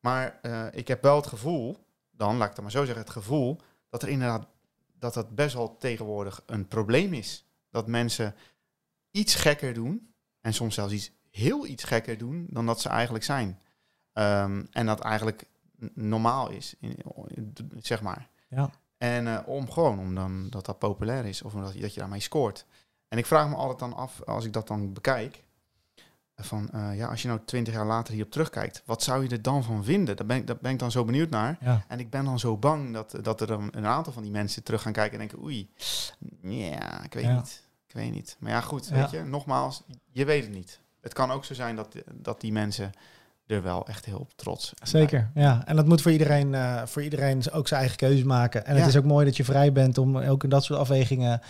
Maar 0.00 0.38
eh, 0.42 0.66
ik 0.72 0.88
heb 0.88 1.02
wel 1.02 1.16
het 1.16 1.26
gevoel, 1.26 1.76
dan 2.10 2.36
laat 2.36 2.48
ik 2.48 2.52
het 2.54 2.62
maar 2.62 2.70
zo 2.70 2.84
zeggen, 2.84 3.02
het 3.04 3.12
gevoel 3.12 3.60
dat 3.90 4.02
er 4.02 4.08
inderdaad 4.08 4.46
dat 4.98 5.14
dat 5.14 5.34
best 5.34 5.54
wel 5.54 5.76
tegenwoordig 5.78 6.42
een 6.46 6.68
probleem 6.68 7.12
is, 7.12 7.44
dat 7.70 7.86
mensen 7.86 8.34
iets 9.10 9.34
gekker 9.34 9.74
doen 9.74 10.14
en 10.40 10.54
soms 10.54 10.74
zelfs 10.74 10.92
iets 10.92 11.10
heel 11.30 11.66
iets 11.66 11.84
gekker 11.84 12.18
doen 12.18 12.46
dan 12.50 12.66
dat 12.66 12.80
ze 12.80 12.88
eigenlijk 12.88 13.24
zijn. 13.24 13.60
Ehm, 14.12 14.64
en 14.70 14.86
dat 14.86 15.00
eigenlijk 15.00 15.44
normaal 15.94 16.50
is, 16.50 16.74
in, 16.80 16.96
zeg 17.78 18.02
maar. 18.02 18.28
Ja. 18.48 18.70
En 18.98 19.26
eh, 19.26 19.48
om 19.48 19.70
gewoon, 19.70 19.98
om 19.98 20.14
dan 20.14 20.46
dat 20.50 20.66
dat 20.66 20.78
populair 20.78 21.24
is, 21.24 21.42
of 21.42 21.54
omdat 21.54 21.74
je, 21.74 21.80
dat 21.80 21.94
je 21.94 22.00
daarmee 22.00 22.20
scoort. 22.20 22.66
En 23.08 23.18
ik 23.18 23.26
vraag 23.26 23.48
me 23.48 23.54
altijd 23.54 23.78
dan 23.78 23.94
af, 23.94 24.22
als 24.22 24.44
ik 24.44 24.52
dat 24.52 24.66
dan 24.68 24.92
bekijk, 24.92 25.44
van 26.36 26.70
eh, 26.70 26.96
ja, 26.96 27.08
als 27.08 27.22
je 27.22 27.28
nou 27.28 27.40
twintig 27.44 27.74
jaar 27.74 27.86
later 27.86 28.12
hierop 28.14 28.32
terugkijkt, 28.32 28.82
wat 28.84 29.02
zou 29.02 29.22
je 29.22 29.28
er 29.28 29.42
dan 29.42 29.64
van 29.64 29.84
vinden? 29.84 30.16
Daar 30.16 30.26
ben 30.26 30.36
ik, 30.36 30.46
daar 30.46 30.56
ben 30.60 30.72
ik 30.72 30.78
dan 30.78 30.90
zo 30.90 31.04
benieuwd 31.04 31.30
naar. 31.30 31.58
Ja. 31.60 31.84
En 31.88 31.98
ik 31.98 32.10
ben 32.10 32.24
dan 32.24 32.38
zo 32.38 32.56
bang 32.56 32.92
dat, 32.92 33.18
dat 33.22 33.40
er 33.40 33.46
dan 33.46 33.68
een 33.70 33.86
aantal 33.86 34.12
van 34.12 34.22
die 34.22 34.32
mensen 34.32 34.62
terug 34.62 34.82
gaan 34.82 34.92
kijken 34.92 35.12
en 35.12 35.18
denken, 35.28 35.44
oei, 35.44 35.70
ja, 36.40 37.04
ik 37.04 37.14
weet 37.14 37.24
Ja. 37.24 37.34
niet. 37.36 37.64
Ik 37.86 37.94
weet 37.94 38.12
niet. 38.12 38.36
Maar 38.40 38.50
ja, 38.50 38.60
goed, 38.60 38.86
Ja. 38.88 38.94
weet 38.94 39.10
je, 39.10 39.22
nogmaals, 39.22 39.82
je 40.10 40.24
weet 40.24 40.42
het 40.44 40.52
niet. 40.54 40.80
Het 41.00 41.12
kan 41.12 41.30
ook 41.30 41.44
zo 41.44 41.54
zijn 41.54 41.76
dat, 41.76 41.94
dat 42.12 42.40
die 42.40 42.52
mensen 42.52 42.90
er 43.46 43.62
wel 43.62 43.86
echt 43.86 44.04
heel 44.04 44.18
op 44.18 44.32
trots. 44.36 44.72
Zeker, 44.82 45.30
ja. 45.34 45.62
En 45.66 45.76
dat 45.76 45.86
moet 45.86 46.02
voor 46.02 46.12
iedereen, 46.12 46.54
eh, 46.54 46.82
voor 46.86 47.02
iedereen 47.02 47.50
ook 47.52 47.68
zijn 47.68 47.80
eigen 47.80 47.98
keuze 47.98 48.26
maken. 48.26 48.66
En 48.66 48.76
het 48.76 48.86
is 48.86 48.96
ook 48.96 49.04
mooi 49.04 49.24
dat 49.24 49.36
je 49.36 49.44
vrij 49.44 49.72
bent 49.72 49.98
om 49.98 50.16
ook 50.16 50.44
in 50.44 50.48
dat 50.48 50.64
soort 50.64 50.78
afwegingen 50.78 51.40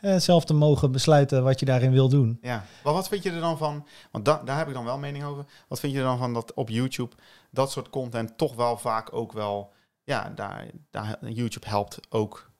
eh, 0.00 0.16
zelf 0.16 0.44
te 0.44 0.54
mogen 0.54 0.92
besluiten 0.92 1.42
wat 1.42 1.60
je 1.60 1.66
daarin 1.66 1.92
wil 1.92 2.08
doen. 2.08 2.38
Ja, 2.42 2.64
maar 2.84 2.92
wat 2.92 3.08
vind 3.08 3.22
je 3.22 3.30
er 3.30 3.40
dan 3.40 3.58
van? 3.58 3.86
Want 4.10 4.24
da 4.24 4.42
daar 4.44 4.58
heb 4.58 4.68
ik 4.68 4.74
dan 4.74 4.84
wel 4.84 4.98
mening 4.98 5.24
over. 5.24 5.44
Wat 5.68 5.80
vind 5.80 5.92
je 5.92 5.98
er 5.98 6.04
dan 6.04 6.18
van 6.18 6.34
dat 6.34 6.54
op 6.54 6.68
YouTube 6.68 7.16
dat 7.50 7.70
soort 7.70 7.90
content 7.90 8.38
toch 8.38 8.54
wel 8.54 8.76
vaak 8.76 9.12
ook 9.12 9.32
wel, 9.32 9.72
ja, 10.02 10.32
daar, 10.34 10.70
daar 10.90 11.30
YouTube 11.30 11.68
helpt 11.68 12.00
ook 12.08 12.50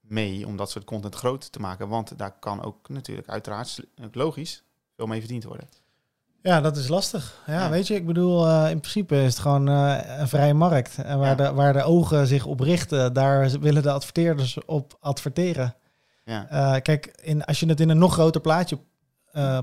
mee 0.00 0.46
om 0.46 0.56
dat 0.56 0.70
soort 0.70 0.84
content 0.84 1.14
groot 1.14 1.52
te 1.52 1.60
maken, 1.60 1.88
want 1.88 2.18
daar 2.18 2.38
kan 2.38 2.62
ook 2.62 2.88
natuurlijk 2.88 3.28
uiteraard 3.28 3.80
logisch 4.12 4.62
veel 4.96 5.06
mee 5.06 5.20
verdiend 5.20 5.44
worden. 5.44 5.68
Ja, 6.42 6.60
dat 6.60 6.76
is 6.76 6.88
lastig. 6.88 7.42
Ja, 7.46 7.52
Ja. 7.52 7.70
weet 7.70 7.86
je, 7.86 7.94
ik 7.94 8.06
bedoel, 8.06 8.46
eh, 8.48 8.70
in 8.70 8.80
principe 8.80 9.16
is 9.22 9.30
het 9.32 9.38
gewoon 9.38 9.68
eh, 9.68 9.98
een 10.18 10.28
vrije 10.28 10.54
markt. 10.54 10.98
En 11.04 11.18
waar, 11.18 11.28
Ja. 11.28 11.34
de, 11.48 11.52
waar 11.52 11.72
de 11.72 11.82
ogen 11.82 12.26
zich 12.26 12.46
op 12.46 12.60
richten, 12.60 13.12
daar 13.12 13.50
willen 13.60 13.82
de 13.82 13.90
adverteerders 13.90 14.58
op 14.66 14.96
adverteren. 15.00 15.74
Ja, 16.24 16.46
Eh, 16.50 16.80
kijk, 16.82 17.06
in, 17.22 17.44
als 17.44 17.60
je 17.60 17.66
het 17.66 17.80
in 17.80 17.88
een 17.88 17.98
nog 17.98 18.12
groter 18.12 18.40
plaatje 18.40 18.78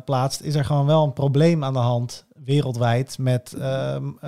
plaatst, 0.05 0.41
is 0.41 0.55
er 0.55 0.65
gewoon 0.65 0.85
wel 0.85 1.03
een 1.03 1.13
probleem 1.13 1.63
aan 1.63 1.73
de 1.73 1.79
hand 1.79 2.25
wereldwijd 2.43 3.17
met 3.17 3.55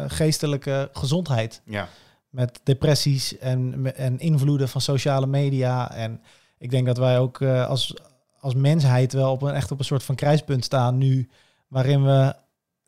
geestelijke 0.08 0.90
gezondheid. 0.94 1.62
ja, 1.66 1.88
Met 2.30 2.60
depressies 2.64 3.38
en, 3.38 3.96
en 3.96 4.20
invloeden 4.20 4.70
van 4.70 4.82
sociale 4.82 5.28
media. 5.28 5.92
En 5.92 6.22
ik 6.58 6.70
denk 6.70 6.86
dat 6.86 6.98
wij 6.98 7.20
ook 7.20 7.42
als, 7.42 7.94
als 8.40 8.56
mensheid 8.56 9.14
wel 9.14 9.32
op 9.32 9.42
een, 9.42 9.54
echt 9.54 9.72
op 9.72 9.80
een 9.80 9.86
soort 9.86 10.04
van 10.04 10.16
kruispunt 10.16 10.66
staan 10.66 10.98
nu, 10.98 11.30
waarin 11.68 12.04
we. 12.06 12.34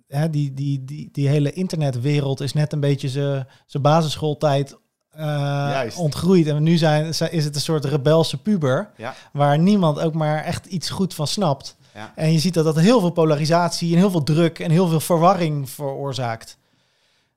Hè, 0.07 0.30
die, 0.30 0.53
die, 0.53 0.84
die, 0.86 1.09
die 1.11 1.27
hele 1.27 1.51
internetwereld 1.51 2.41
is 2.41 2.53
net 2.53 2.73
een 2.73 2.80
beetje 2.80 3.09
zijn 3.65 3.82
basisschooltijd 3.82 4.77
Juist. 5.17 5.97
ontgroeid. 5.97 6.47
En 6.47 6.63
nu 6.63 6.77
zijn, 6.77 7.15
zijn- 7.15 7.32
is 7.32 7.45
het 7.45 7.55
een 7.55 7.61
soort 7.61 7.86
rebelse 7.86 8.38
puber 8.41 8.91
ja, 8.97 9.15
waar 9.34 9.59
niemand 9.59 9.99
ook 9.99 10.13
maar 10.13 10.43
echt 10.43 10.65
iets 10.65 10.89
goed 10.89 11.13
van 11.13 11.27
snapt. 11.27 11.75
Ja. 11.95 12.13
En 12.15 12.32
je 12.32 12.39
ziet 12.39 12.53
dat 12.53 12.65
dat 12.65 12.75
heel 12.80 12.99
veel 12.99 13.09
polarisatie 13.09 13.91
en 13.91 13.97
heel 13.97 14.11
veel 14.11 14.23
druk 14.23 14.59
en 14.59 14.71
heel 14.71 14.88
veel 14.88 14.99
verwarring 14.99 15.69
veroorzaakt. 15.69 16.57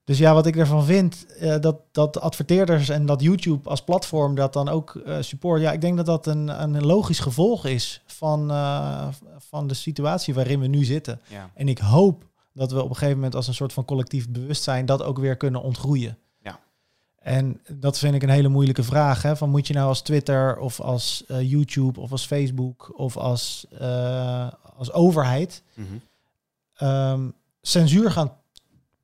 Dus 0.04 0.18
ja, 0.18 0.34
wat 0.34 0.46
ik 0.46 0.56
ervan 0.56 0.84
vind, 0.84 1.26
eh, 1.26 1.60
dat, 1.60 1.76
dat 1.92 2.20
adverteerders 2.20 2.88
en 2.88 3.06
dat 3.06 3.22
YouTube 3.22 3.68
als 3.68 3.82
platform 3.82 4.34
dat 4.34 4.52
dan 4.52 4.68
ook 4.68 4.94
eh, 4.94 5.16
support. 5.20 5.60
Ja, 5.60 5.72
ik 5.72 5.80
denk 5.80 5.96
dat 5.96 6.06
dat 6.06 6.26
een, 6.26 6.62
een 6.62 6.84
logisch 6.84 7.18
gevolg 7.18 7.66
is 7.66 8.02
van, 8.06 8.50
eh, 8.50 9.08
van 9.38 9.66
de 9.66 9.74
situatie 9.74 10.34
waarin 10.34 10.60
we 10.60 10.66
nu 10.66 10.84
zitten. 10.84 11.20
ja, 11.28 11.50
En 11.54 11.68
ik 11.68 11.78
hoop 11.78 12.24
dat 12.52 12.72
we 12.72 12.82
op 12.82 12.88
een 12.88 12.94
gegeven 12.94 13.16
moment 13.16 13.34
als 13.34 13.48
een 13.48 13.54
soort 13.54 13.72
van 13.72 13.84
collectief 13.84 14.28
bewustzijn 14.28 14.86
dat 14.86 15.02
ook 15.02 15.18
weer 15.18 15.36
kunnen 15.36 15.62
ontgroeien. 15.62 16.18
Ja. 16.42 16.60
En 17.18 17.60
dat 17.68 17.98
vind 17.98 18.14
ik 18.14 18.22
een 18.22 18.28
hele 18.28 18.48
moeilijke 18.48 18.82
vraag. 18.82 19.22
Hè? 19.22 19.36
Van 19.36 19.50
moet 19.50 19.66
je 19.66 19.74
nou 19.74 19.88
als 19.88 20.02
Twitter 20.02 20.58
of 20.58 20.80
als 20.80 21.24
YouTube 21.26 22.00
of 22.00 22.10
als 22.12 22.26
Facebook 22.26 22.92
of 22.98 23.16
als, 23.16 23.66
als 24.76 24.92
overheid 24.92 25.62
mhm, 25.74 25.86
ehm, 26.74 27.28
censuur 27.60 28.10
gaan, 28.10 28.32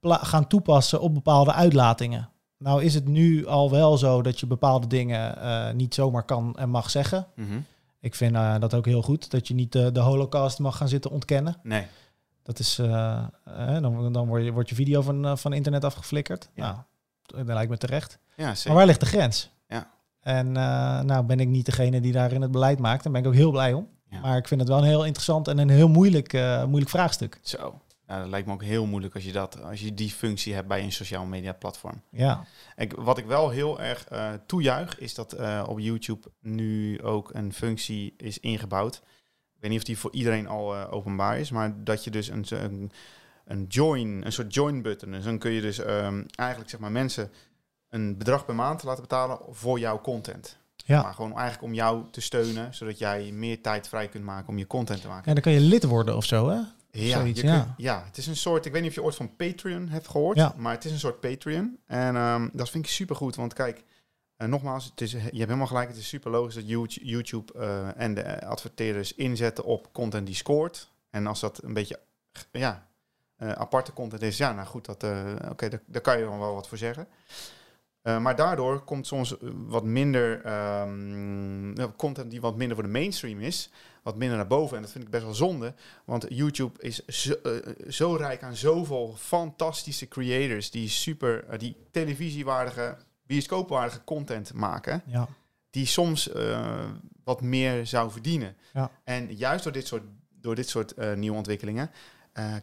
gaan 0.01 0.47
toepassen 0.47 1.01
op 1.01 1.15
bepaalde 1.15 1.53
uitlatingen? 1.53 2.29
Nou 2.59 2.83
is 2.83 2.95
het 2.95 3.07
nu 3.09 3.47
al 3.47 3.71
wel 3.71 3.97
zo 3.99 4.23
dat 4.23 4.41
je 4.41 4.47
bepaalde 4.47 4.87
dingen 4.87 5.41
eh, 5.43 5.73
niet 5.75 5.95
zomaar 5.95 6.23
kan 6.25 6.57
en 6.57 6.69
mag 6.69 6.91
zeggen. 6.91 7.27
mhm. 7.35 7.59
Ik 8.01 8.15
vind 8.15 8.35
eh, 8.35 8.59
dat 8.59 8.75
ook 8.75 8.87
heel 8.87 9.03
goed, 9.03 9.31
dat 9.31 9.49
je 9.49 9.55
niet 9.55 9.73
de, 9.73 9.93
de 9.93 10.01
holocaust 10.01 10.59
mag 10.59 10.77
gaan 10.77 10.89
zitten 10.89 11.11
ontkennen. 11.11 11.57
nee, 11.63 11.87
Dat 12.43 12.59
is, 12.59 12.79
eh, 12.79 13.23
eh, 13.45 13.83
dan, 13.83 14.13
dan 14.13 14.27
word 14.27 14.45
je, 14.45 14.53
wordt 14.53 14.69
je 14.69 14.75
video 14.75 15.03
van, 15.03 15.39
van 15.39 15.53
internet 15.53 15.85
afgeflikkerd. 15.85 16.49
Ja. 16.55 16.87
Nou, 17.27 17.45
dat 17.45 17.55
lijkt 17.55 17.71
me 17.71 17.77
terecht. 17.77 18.19
ja, 18.37 18.55
Maar 18.65 18.75
waar 18.75 18.87
ligt 18.87 19.01
de 19.01 19.07
grens? 19.07 19.51
Ja. 19.69 19.91
En 20.21 20.53
nou 21.07 21.23
ben 21.23 21.41
ik 21.41 21.49
niet 21.49 21.67
degene 21.67 22.01
die 22.01 22.13
daarin 22.13 22.43
het 22.43 22.51
beleid 22.51 22.79
maakt. 22.79 23.03
Daar 23.03 23.13
ben 23.13 23.21
ik 23.23 23.27
ook 23.29 23.35
heel 23.35 23.51
blij 23.51 23.73
om. 23.73 23.89
Ja. 24.11 24.21
Maar 24.21 24.37
ik 24.37 24.49
vind 24.49 24.61
het 24.61 24.69
wel 24.69 24.79
een 24.79 24.85
heel 24.85 25.05
interessant 25.05 25.49
en 25.49 25.59
een 25.59 25.69
heel 25.69 25.89
moeilijk, 25.89 26.33
moeilijk 26.67 26.91
vraagstuk. 26.91 27.41
Zo. 27.43 27.81
Nou, 28.09 28.21
dat 28.21 28.31
lijkt 28.31 28.47
me 28.47 28.53
ook 28.53 28.63
heel 28.63 28.87
moeilijk 28.87 29.15
als 29.15 29.25
je, 29.25 29.33
dat, 29.33 29.63
als 29.63 29.81
je 29.81 29.95
die 29.95 30.11
functie 30.11 30.55
hebt 30.55 30.69
bij 30.69 30.83
een 30.83 30.93
sociaal 30.93 31.25
media 31.25 31.53
platform. 31.53 32.03
Ja, 32.11 32.45
Ik, 32.77 32.93
wat 32.93 33.19
ik 33.19 33.27
wel 33.27 33.51
heel 33.51 33.81
erg 33.81 34.05
eh, 34.05 34.33
toejuich, 34.47 34.99
is 34.99 35.15
dat 35.15 35.33
eh, 35.33 35.65
op 35.69 35.79
YouTube 35.79 36.29
nu 36.41 37.03
ook 37.03 37.35
een 37.35 37.53
functie 37.53 38.15
is 38.17 38.39
ingebouwd. 38.39 38.95
Ik 39.55 39.61
weet 39.61 39.71
niet 39.71 39.79
of 39.79 39.87
die 39.87 39.99
voor 39.99 40.13
iedereen 40.13 40.47
al 40.47 40.77
eh, 40.77 40.93
openbaar 40.93 41.39
is, 41.39 41.51
maar 41.51 41.85
dat 41.85 42.05
je 42.05 42.11
dus 42.11 42.29
een, 42.29 42.45
een, 42.49 42.91
een 43.45 43.65
join, 43.69 44.27
een 44.27 44.33
soort 44.33 44.55
join 44.55 44.83
button. 44.83 45.11
Dus 45.11 45.25
dan 45.25 45.39
kun 45.39 45.51
je 45.51 45.61
dus 45.61 45.79
ehm, 45.79 46.23
eigenlijk 46.35 46.71
zeg 46.71 46.81
maar 46.81 46.93
mensen 46.93 47.31
een 47.89 48.19
bedrag 48.19 48.45
per 48.45 48.55
maand 48.55 48.83
laten 48.83 49.03
betalen 49.03 49.39
voor 49.51 49.79
jouw 49.79 50.01
content. 50.01 50.59
ja. 50.77 51.03
Maar 51.03 51.15
gewoon 51.15 51.33
eigenlijk 51.33 51.63
om 51.63 51.75
jou 51.75 52.05
te 52.11 52.21
steunen, 52.21 52.75
zodat 52.75 52.99
jij 52.99 53.33
meer 53.33 53.63
tijd 53.63 53.89
vrij 53.89 54.09
kunt 54.09 54.25
maken 54.25 54.49
om 54.49 54.59
je 54.59 54.67
content 54.67 55.01
te 55.01 55.09
maken. 55.09 55.27
En 55.27 55.35
dan 55.35 55.43
kan 55.43 55.53
je 55.53 55.61
lid 55.61 55.85
worden 55.85 56.17
of 56.17 56.25
zo, 56.25 56.49
hè? 56.49 56.61
Ja, 57.07 57.19
Zoiets, 57.19 57.41
ja. 57.41 57.61
kunt- 57.61 57.75
ja, 57.77 58.03
het 58.05 58.17
is 58.17 58.27
een 58.27 58.37
soort, 58.37 58.67
ik 58.67 58.73
weet 58.73 58.81
niet 58.81 58.91
of 58.91 58.97
je 58.97 59.03
ooit 59.03 59.15
van 59.15 59.37
Patreon 59.37 59.89
hebt 59.89 60.09
gehoord, 60.09 60.37
Ja. 60.37 60.55
maar 60.57 60.73
het 60.75 60.85
is 60.85 60.93
een 60.93 60.99
soort 60.99 61.21
Patreon. 61.21 61.79
En 61.87 62.17
ehm, 62.17 62.49
dat 62.53 62.71
vind 62.71 62.85
ik 62.85 62.91
super 62.91 63.17
goed, 63.17 63.37
want 63.37 63.53
kijk, 63.55 63.85
eh, 64.37 64.49
nogmaals, 64.49 64.85
het 64.85 65.01
is, 65.01 65.11
je 65.13 65.19
hebt 65.19 65.33
helemaal 65.35 65.67
gelijk, 65.67 65.89
het 65.89 65.97
is 65.99 66.09
super 66.09 66.31
logisch 66.31 66.55
dat 66.55 66.69
YouTube, 67.03 67.53
eh, 67.59 68.01
en 68.01 68.15
de 68.15 68.21
eh, 68.21 68.49
adverteerders 68.49 69.15
inzetten 69.15 69.65
op 69.65 69.93
content 69.93 70.27
die 70.27 70.35
scoort. 70.35 70.91
En 71.11 71.27
als 71.27 71.41
dat 71.41 71.63
een 71.63 71.73
beetje, 71.75 71.99
ja, 72.53 72.87
aparte 73.39 73.93
content 73.93 74.23
is, 74.23 74.37
ja, 74.37 74.53
nou 74.53 74.67
goed, 74.67 74.85
dat, 74.85 75.05
oké, 75.51 75.69
daar, 75.69 75.83
daar 75.87 76.01
kan 76.03 76.19
je 76.19 76.25
dan 76.25 76.39
wel 76.39 76.55
wat 76.55 76.69
voor 76.69 76.79
zeggen. 76.79 77.09
Maar 78.03 78.37
daardoor 78.37 78.81
komt 78.85 79.07
soms 79.07 79.35
wat 79.67 79.85
minder 79.85 80.41
ehm, 80.45 81.75
content 81.97 82.31
die 82.31 82.41
wat 82.41 82.57
minder 82.57 82.77
voor 82.77 82.85
de 82.87 82.93
mainstream 82.93 83.41
is, 83.41 83.71
wat 84.09 84.17
minder 84.17 84.37
naar 84.37 84.47
boven. 84.47 84.77
En 84.77 84.83
dat 84.83 84.93
vind 84.93 85.05
ik 85.05 85.11
best 85.11 85.25
wel 85.25 85.35
zonde, 85.35 85.75
want 86.05 86.27
YouTube 86.29 86.83
is 86.83 87.05
zo, 87.07 87.33
eh, 87.33 87.53
zo 87.89 88.15
rijk 88.15 88.43
aan 88.43 88.57
zoveel 88.57 89.15
fantastische 89.19 90.09
creators 90.09 90.71
die 90.71 90.89
super, 90.89 91.45
eh, 91.45 91.59
die 91.59 91.77
televisiewaardige, 91.91 92.97
bioscoopwaardige 93.27 94.05
content 94.05 94.53
maken, 94.53 95.03
Ja, 95.07 95.29
die 95.71 95.87
soms 95.87 96.29
eh, 96.33 96.85
wat 97.25 97.41
meer 97.41 97.87
zou 97.87 98.11
verdienen. 98.11 98.57
Ja. 98.73 98.91
En 99.05 99.37
juist 99.37 99.65
door 99.65 99.73
dit 99.73 99.87
soort, 99.87 100.03
door 100.41 100.55
dit 100.55 100.69
soort 100.69 101.17
nieuwe 101.17 101.37
ontwikkelingen 101.37 101.91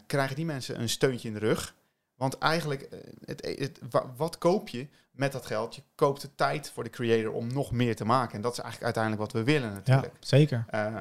krijgen 0.08 0.36
die 0.36 0.46
mensen 0.46 0.82
een 0.82 0.90
steuntje 0.90 1.28
in 1.28 1.34
de 1.34 1.40
rug. 1.40 1.76
Want 2.16 2.38
eigenlijk, 2.38 2.82
eh, 2.82 3.00
het, 3.26 3.56
het, 3.60 3.80
wa- 3.90 4.14
wat 4.18 4.38
koop 4.38 4.70
je 4.70 4.88
met 5.12 5.32
dat 5.32 5.46
geld? 5.46 5.76
Je 5.76 5.84
koopt 5.96 6.22
de 6.22 6.36
tijd 6.36 6.72
voor 6.74 6.84
de 6.84 6.90
creator 6.90 7.32
om 7.34 7.54
nog 7.54 7.72
meer 7.72 7.96
te 7.96 8.06
maken. 8.06 8.36
En 8.36 8.42
dat 8.42 8.52
is 8.52 8.60
eigenlijk 8.60 8.96
uiteindelijk 8.96 9.24
wat 9.24 9.44
we 9.44 9.52
willen 9.52 9.70
ja 9.70 9.76
natuurlijk. 9.76 10.14
zeker. 10.20 10.66
Ehm, 10.70 10.96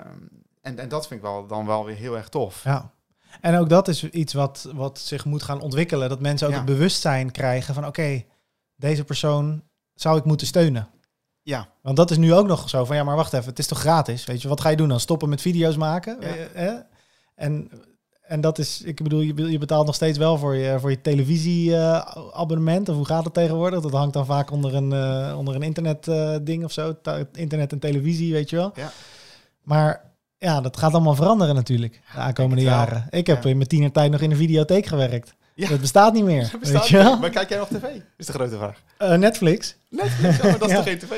en, 0.60 0.78
en 0.78 0.88
dat 0.88 1.06
vind 1.06 1.20
ik 1.20 1.26
wel, 1.26 1.46
dan 1.46 1.66
wel 1.66 1.84
weer 1.84 1.96
heel 1.96 2.16
erg 2.16 2.28
tof. 2.28 2.64
Ja. 2.64 2.90
En 3.40 3.58
ook 3.58 3.68
dat 3.68 3.88
is 3.88 4.04
iets 4.10 4.32
wat, 4.32 4.68
wat 4.74 4.98
zich 4.98 5.24
moet 5.24 5.42
gaan 5.42 5.60
ontwikkelen. 5.60 6.08
Dat 6.08 6.20
mensen 6.20 6.46
ook 6.46 6.52
Ja. 6.52 6.58
het 6.58 6.68
bewustzijn 6.68 7.30
krijgen 7.30 7.74
van... 7.74 7.86
oké, 7.86 8.24
deze 8.76 9.04
persoon 9.04 9.62
zou 9.94 10.18
ik 10.18 10.24
moeten 10.24 10.46
steunen. 10.46 10.88
Ja, 11.42 11.68
Want 11.82 11.96
dat 11.96 12.10
is 12.10 12.16
nu 12.16 12.34
ook 12.34 12.46
nog 12.46 12.68
zo 12.68 12.84
van... 12.84 12.96
ja, 12.96 13.04
maar 13.04 13.16
wacht 13.16 13.32
even, 13.32 13.48
het 13.48 13.58
is 13.58 13.66
toch 13.66 13.78
gratis? 13.80 14.24
Weet 14.24 14.42
je, 14.42 14.48
wat 14.48 14.60
ga 14.60 14.68
je 14.68 14.76
doen 14.76 14.88
dan? 14.88 15.00
Stoppen 15.00 15.28
met 15.28 15.40
video's 15.40 15.76
maken? 15.76 16.16
Ja. 16.20 16.28
Eh? 16.34 16.74
En, 17.34 17.70
en 18.26 18.40
dat 18.40 18.58
is... 18.58 18.82
Ik 18.82 19.02
bedoel, 19.02 19.20
je, 19.20 19.58
betaalt 19.58 19.86
nog 19.86 19.94
steeds 19.94 20.18
wel 20.18 20.38
voor 20.38 20.54
je, 20.54 20.80
voor 20.80 20.90
je 20.90 21.00
televisieabonnement. 21.00 22.88
of 22.88 22.96
hoe 22.96 23.06
gaat 23.06 23.24
het 23.24 23.34
tegenwoordig? 23.34 23.80
Dat 23.80 23.92
hangt 23.92 24.12
dan 24.12 24.26
vaak 24.26 24.50
onder 24.50 24.74
een, 24.74 24.92
eh, 24.92 25.38
onder 25.38 25.54
een 25.54 25.62
internet 25.62 26.08
eh, 26.08 26.36
ding 26.42 26.64
of 26.64 26.72
zo. 26.72 26.94
Internet 27.32 27.72
en 27.72 27.78
televisie, 27.78 28.32
weet 28.32 28.50
je 28.50 28.56
wel. 28.56 28.72
Ja. 28.74 28.92
Maar 29.62 30.00
ja, 30.38 30.60
dat 30.60 30.76
gaat 30.76 30.92
allemaal 30.92 31.14
veranderen 31.14 31.54
natuurlijk 31.54 32.00
de 32.14 32.18
aankomende 32.18 32.62
jaren. 32.62 33.06
Ik 33.10 33.26
heb 33.26 33.42
Ja. 33.42 33.50
in 33.50 33.56
mijn 33.56 33.68
tienertijd 33.68 34.10
nog 34.10 34.20
in 34.20 34.30
een 34.30 34.36
videotheek 34.36 34.86
gewerkt. 34.86 35.34
Ja. 35.54 35.68
Dat 35.68 35.80
bestaat 35.80 36.12
niet 36.12 36.24
meer. 36.24 36.48
dat 36.50 36.60
bestaat 36.60 36.80
weet 36.80 36.88
je 36.90 36.96
wel? 36.96 37.18
Maar 37.18 37.30
kijk 37.30 37.48
jij 37.48 37.58
nog 37.58 37.68
tv? 37.68 37.84
Is 38.16 38.26
de 38.26 38.32
grote 38.32 38.56
vraag. 38.56 38.82
Eh, 38.98 39.14
Netflix. 39.14 39.76
Netflix, 39.88 40.36
ja, 40.36 40.42
maar 40.42 40.58
dat 40.58 40.68
is 40.68 40.74
toch 40.76 40.84
geen 40.84 40.98
tv? 40.98 41.12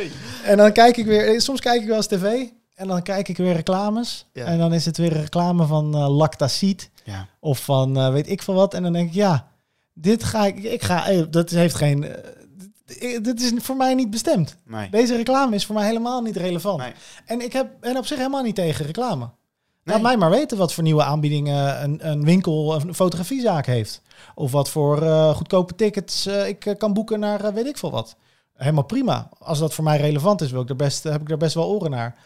En 0.45 0.57
dan 0.57 0.73
kijk 0.73 0.97
ik 0.97 1.07
weer, 1.07 1.41
soms 1.41 1.61
kijk 1.61 1.81
ik 1.81 1.87
wel 1.87 1.97
eens 1.97 2.07
tv 2.07 2.47
en 2.77 2.87
dan 2.89 3.03
kijk 3.03 3.29
ik 3.29 3.37
weer 3.37 3.53
reclames. 3.53 4.27
Ja. 4.33 4.45
En 4.45 4.59
dan 4.59 4.73
is 4.73 4.85
het 4.85 4.97
weer 4.97 5.13
een 5.17 5.21
reclame 5.21 5.67
van 5.67 5.97
Lactacid 5.97 6.91
Ja. 7.05 7.29
of 7.41 7.59
van 7.65 7.97
eh, 7.97 8.11
weet 8.13 8.29
ik 8.31 8.43
veel 8.43 8.55
wat. 8.55 8.75
En 8.75 8.83
dan 8.83 8.93
denk 8.93 9.09
ik, 9.09 9.15
ja, 9.15 9.49
dit 9.95 10.25
ga 10.25 10.47
ik, 10.47 10.63
ik 10.63 10.83
ga, 10.83 11.09
eh, 11.09 11.23
dat 11.31 11.51
heeft 11.51 11.75
geen, 11.75 12.05
eh, 12.05 12.15
dit- 12.85 13.25
dit 13.25 13.41
is 13.41 13.53
voor 13.57 13.77
mij 13.77 13.95
niet 13.95 14.11
bestemd. 14.11 14.57
Nee. 14.65 14.91
Deze 14.91 15.17
reclame 15.17 15.55
is 15.55 15.67
voor 15.67 15.75
mij 15.75 15.87
helemaal 15.87 16.21
niet 16.23 16.37
relevant. 16.37 16.79
Nee. 16.79 16.93
En 17.27 17.41
ik 17.41 17.53
heb 17.53 17.69
en 17.81 17.97
op 17.97 18.07
zich 18.07 18.17
helemaal 18.17 18.43
niet 18.43 18.55
tegen 18.55 18.87
reclame. 18.87 19.29
Laat 19.85 20.01
mij 20.03 20.17
maar 20.17 20.31
weten 20.31 20.59
wat 20.59 20.73
voor 20.73 20.83
nieuwe 20.83 21.03
aanbiedingen 21.03 21.83
een, 21.83 22.09
een 22.11 22.25
winkel, 22.25 22.75
een 22.75 22.95
fotografiezaak 22.95 23.67
heeft. 23.67 24.03
Of 24.35 24.53
wat 24.53 24.69
voor 24.69 25.03
goedkope 25.35 25.75
tickets 25.75 26.27
ik 26.27 26.75
kan 26.79 26.93
boeken 26.93 27.21
naar 27.21 27.55
weet 27.55 27.67
ik 27.67 27.79
veel 27.79 27.91
wat. 27.91 28.17
Helemaal 28.55 28.85
prima. 28.85 29.29
Als 29.39 29.59
dat 29.59 29.75
voor 29.75 29.85
mij 29.85 29.97
relevant 29.97 30.41
is, 30.41 30.51
wil 30.51 30.61
ik 30.63 30.69
er 30.69 30.77
best, 30.77 31.03
heb 31.03 31.21
ik 31.21 31.31
er 31.31 31.37
best 31.37 31.55
wel 31.55 31.69
oren 31.69 31.91
naar. 31.91 32.17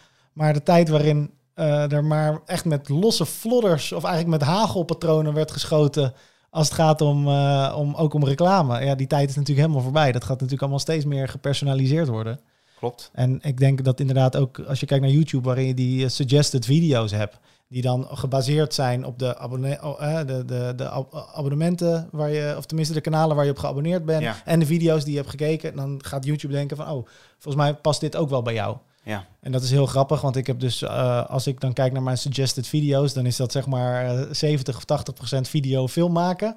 Maar 0.41 0.53
de 0.53 0.63
tijd 0.63 0.89
waarin 0.89 1.31
eh, 1.53 1.91
er 1.91 2.03
maar 2.03 2.41
echt 2.45 2.65
met 2.65 2.89
losse 2.89 3.25
flodders 3.25 3.91
of 3.91 4.03
eigenlijk 4.03 4.39
met 4.39 4.49
hagelpatronen 4.49 5.33
werd 5.33 5.51
geschoten 5.51 6.13
als 6.49 6.65
het 6.67 6.75
gaat 6.75 7.01
om, 7.01 7.27
eh, 7.27 7.73
om 7.77 7.95
ook 7.95 8.13
om 8.13 8.25
reclame. 8.25 8.85
Ja, 8.85 8.95
die 8.95 9.07
tijd 9.07 9.29
is 9.29 9.35
natuurlijk 9.35 9.67
helemaal 9.67 9.83
voorbij. 9.83 10.11
Dat 10.11 10.21
gaat 10.23 10.33
natuurlijk 10.33 10.61
allemaal 10.61 10.79
steeds 10.79 11.05
meer 11.05 11.27
gepersonaliseerd 11.27 12.07
worden. 12.07 12.39
Klopt. 12.77 13.09
En 13.13 13.39
ik 13.41 13.57
denk 13.57 13.83
dat 13.83 13.99
inderdaad 13.99 14.37
ook 14.37 14.59
als 14.59 14.79
je 14.79 14.85
kijkt 14.85 15.03
naar 15.03 15.13
YouTube, 15.13 15.47
waarin 15.47 15.67
je 15.67 15.73
die 15.73 16.03
eh, 16.03 16.09
suggested 16.09 16.65
video's 16.65 17.11
hebt, 17.11 17.39
die 17.67 17.81
dan 17.81 18.07
gebaseerd 18.11 18.73
zijn 18.73 19.05
op 19.05 19.19
de, 19.19 19.37
abonne 19.37 19.79
oh, 19.83 20.17
de, 20.25 20.45
de, 20.45 20.73
de 20.75 20.89
ab- 20.89 21.29
abonnementen, 21.33 22.07
waar 22.11 22.29
je, 22.29 22.53
of 22.57 22.65
tenminste 22.65 22.93
de 22.93 23.01
kanalen 23.01 23.35
waar 23.35 23.45
je 23.45 23.51
op 23.51 23.57
geabonneerd 23.59 24.05
bent, 24.05 24.21
Ja. 24.21 24.35
en 24.45 24.59
de 24.59 24.65
video's 24.65 25.03
die 25.03 25.11
je 25.11 25.17
hebt 25.17 25.29
gekeken, 25.29 25.75
dan 25.75 25.99
gaat 26.05 26.25
YouTube 26.25 26.53
denken 26.53 26.77
van, 26.77 26.85
oh, 26.89 27.07
volgens 27.37 27.63
mij 27.63 27.73
past 27.73 27.99
dit 27.99 28.15
ook 28.15 28.29
wel 28.29 28.41
bij 28.41 28.53
jou. 28.53 28.77
Ja. 29.03 29.25
En 29.41 29.51
dat 29.51 29.61
is 29.63 29.71
heel 29.71 29.85
grappig, 29.85 30.21
want 30.21 30.35
ik 30.35 30.47
heb 30.47 30.59
dus, 30.59 30.81
eh, 30.81 31.25
als 31.29 31.47
ik 31.47 31.59
dan 31.59 31.73
kijk 31.73 31.91
naar 31.93 32.03
mijn 32.03 32.17
suggested 32.17 32.67
video's, 32.67 33.13
dan 33.13 33.25
is 33.25 33.35
dat 33.35 33.51
zeg 33.51 33.65
maar 33.67 34.05
eh, 34.05 34.21
70 34.31 34.75
of 34.77 34.83
80 34.85 35.13
procent 35.13 35.47
video 35.47 35.87
film 35.87 36.11
maken. 36.11 36.55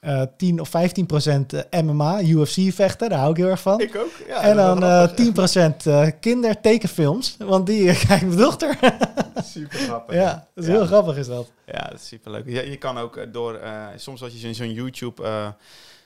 eh 0.00 0.22
10 0.36 0.60
of 0.60 0.68
15 0.68 1.06
procent 1.06 1.52
eh, 1.52 1.80
MMA, 1.82 2.22
UFC 2.22 2.72
vechten, 2.74 3.08
daar 3.08 3.18
hou 3.18 3.30
ik 3.30 3.36
heel 3.36 3.48
erg 3.48 3.60
van. 3.60 3.80
Ik 3.80 3.96
ook. 3.96 4.10
Ja, 4.28 4.40
en 4.40 4.56
dan 4.56 4.80
wel 4.80 4.88
eh 4.90 4.96
grappig. 5.14 5.76
10% 5.82 5.86
eh 5.86 6.08
kindertekenfilms, 6.20 7.36
want 7.38 7.66
die 7.66 7.88
eh, 7.90 8.06
kijkt 8.08 8.24
mijn 8.26 8.36
dochter. 8.38 8.78
Super 9.54 9.78
grappig. 9.78 10.14
ja, 10.14 10.48
dat 10.54 10.64
is 10.64 10.70
Ja. 10.70 10.76
heel 10.76 10.86
grappig 10.86 11.16
is 11.16 11.26
dat. 11.26 11.52
Ja, 11.66 11.82
dat 11.90 12.00
is 12.00 12.06
super 12.06 12.30
leuk. 12.30 12.46
Je, 12.48 12.70
je 12.70 12.76
kan 12.76 12.98
ook 12.98 13.16
eh, 13.16 13.26
door, 13.32 13.54
eh, 13.54 13.86
soms 13.96 14.22
als 14.22 14.32
je 14.40 14.48
in 14.48 14.54
zo'n 14.54 14.72
YouTube, 14.72 15.22
eh, 15.22 15.48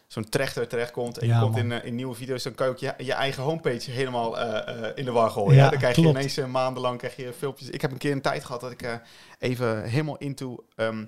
zo'n 0.09 0.29
trechter 0.29 0.69
terechtkomt 0.69 1.19
en 1.19 1.27
Ja, 1.27 1.35
je 1.35 1.41
komt 1.41 1.57
in, 1.57 1.73
eh, 1.73 1.85
in 1.85 1.95
nieuwe 1.95 2.15
video's, 2.15 2.43
dan 2.43 2.55
kan 2.55 2.67
je 2.67 2.73
ook 2.73 2.79
je, 2.79 2.95
je 3.05 3.13
eigen 3.13 3.43
homepage 3.43 3.91
helemaal 3.91 4.39
eh, 4.39 4.85
eh, 4.85 4.93
in 4.95 5.05
de 5.05 5.13
war 5.13 5.31
gooien. 5.31 5.57
Ja? 5.57 5.69
Dan 5.69 5.79
krijg 5.79 5.97
je 5.97 6.03
ineens 6.03 6.37
maandenlang 6.37 6.99
krijg 6.99 7.17
je 7.17 7.33
filmpjes. 7.33 7.71
Ik 7.71 7.81
heb 7.81 7.91
een 7.91 7.99
keer 7.99 8.13
een 8.13 8.21
tijd 8.21 8.45
gehad 8.45 8.61
dat 8.61 8.71
ik 8.71 9.01
even 9.39 9.83
helemaal 9.83 10.17
into 10.17 10.65
ehm 10.77 11.01
eh, 11.01 11.07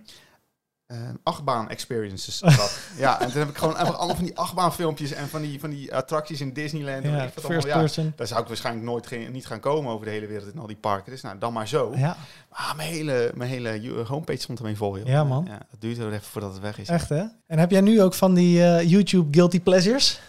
achtbaan 1.23 1.69
experiences 1.69 2.43
ja, 2.97 3.21
en 3.21 3.31
toen 3.31 3.39
heb 3.39 3.49
ik 3.49 3.57
gewoon 3.59 3.77
allemaal 3.77 4.15
van 4.15 4.25
die 4.25 4.39
achtbaanfilmpjes 4.39 5.13
en 5.13 5.29
van 5.29 5.43
die, 5.43 5.61
van 5.61 5.71
die 5.71 5.95
attracties 5.95 6.41
in 6.41 6.53
Disneyland. 6.53 7.05
en 7.05 7.11
Ja, 7.11 7.17
allemaal. 7.17 7.61
first 7.63 7.95
Ja, 7.97 8.03
daar 8.17 8.27
zou 8.27 8.41
ik 8.41 8.47
waarschijnlijk 8.49 8.87
nooit 8.87 9.07
geen, 9.07 9.33
niet 9.33 9.47
gaan 9.47 9.61
komen 9.61 9.93
over 9.93 10.05
de 10.07 10.13
hele 10.13 10.27
wereld 10.27 10.53
in 10.53 10.61
al 10.61 10.67
die 10.67 10.77
parken. 10.77 11.13
Dus 11.13 11.21
nou, 11.21 11.39
dan 11.39 11.53
maar 11.53 11.69
zo. 11.69 11.93
Ja, 11.97 12.17
Ah, 12.53 12.77
mijn 12.77 12.93
hele, 12.93 13.31
mijn 13.35 13.51
hele 13.51 14.05
homepage 14.05 14.41
stond 14.41 14.59
ermee 14.59 14.77
vol, 14.77 14.99
joh. 14.99 15.07
Ja, 15.07 15.25
man. 15.25 15.45
Ja, 15.49 15.59
dat 15.71 15.81
duurt 15.81 15.99
er 15.99 16.13
even 16.13 16.23
voordat 16.23 16.53
het 16.53 16.63
weg 16.63 16.79
is. 16.79 16.89
echt 16.89 17.09
hè? 17.09 17.25
En 17.47 17.59
heb 17.59 17.71
jij 17.71 17.81
nu 17.81 18.03
ook 18.03 18.15
van 18.15 18.35
die 18.35 18.65
eh, 18.65 18.89
YouTube 18.91 19.29
guilty 19.39 19.61
pleasures? 19.61 20.21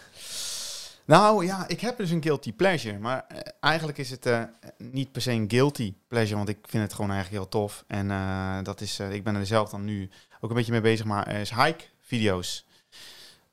Nou 1.05 1.45
ja, 1.45 1.67
ik 1.67 1.81
heb 1.81 1.97
dus 1.97 2.09
een 2.11 2.23
guilty 2.23 2.53
pleasure. 2.53 2.99
Maar 2.99 3.25
eh, 3.27 3.37
eigenlijk 3.59 3.97
is 3.97 4.09
het 4.09 4.25
eh, 4.25 4.41
niet 4.77 5.11
per 5.11 5.21
se 5.21 5.31
een 5.31 5.45
guilty 5.47 5.93
pleasure, 6.07 6.35
want 6.37 6.49
ik 6.49 6.57
vind 6.67 6.83
het 6.83 6.93
gewoon 6.93 7.11
eigenlijk 7.11 7.41
heel 7.41 7.51
tof. 7.51 7.83
En 7.87 8.11
eh, 8.11 8.57
dat 8.63 8.81
is, 8.81 8.99
eh, 8.99 9.13
ik 9.13 9.23
ben 9.23 9.35
er 9.35 9.45
zelf 9.45 9.69
dan 9.69 9.85
nu 9.85 10.09
ook 10.41 10.49
een 10.49 10.55
beetje 10.55 10.71
mee 10.71 10.81
bezig, 10.81 11.05
maar 11.05 11.27
is 11.27 11.53
hike-video's. 11.55 12.67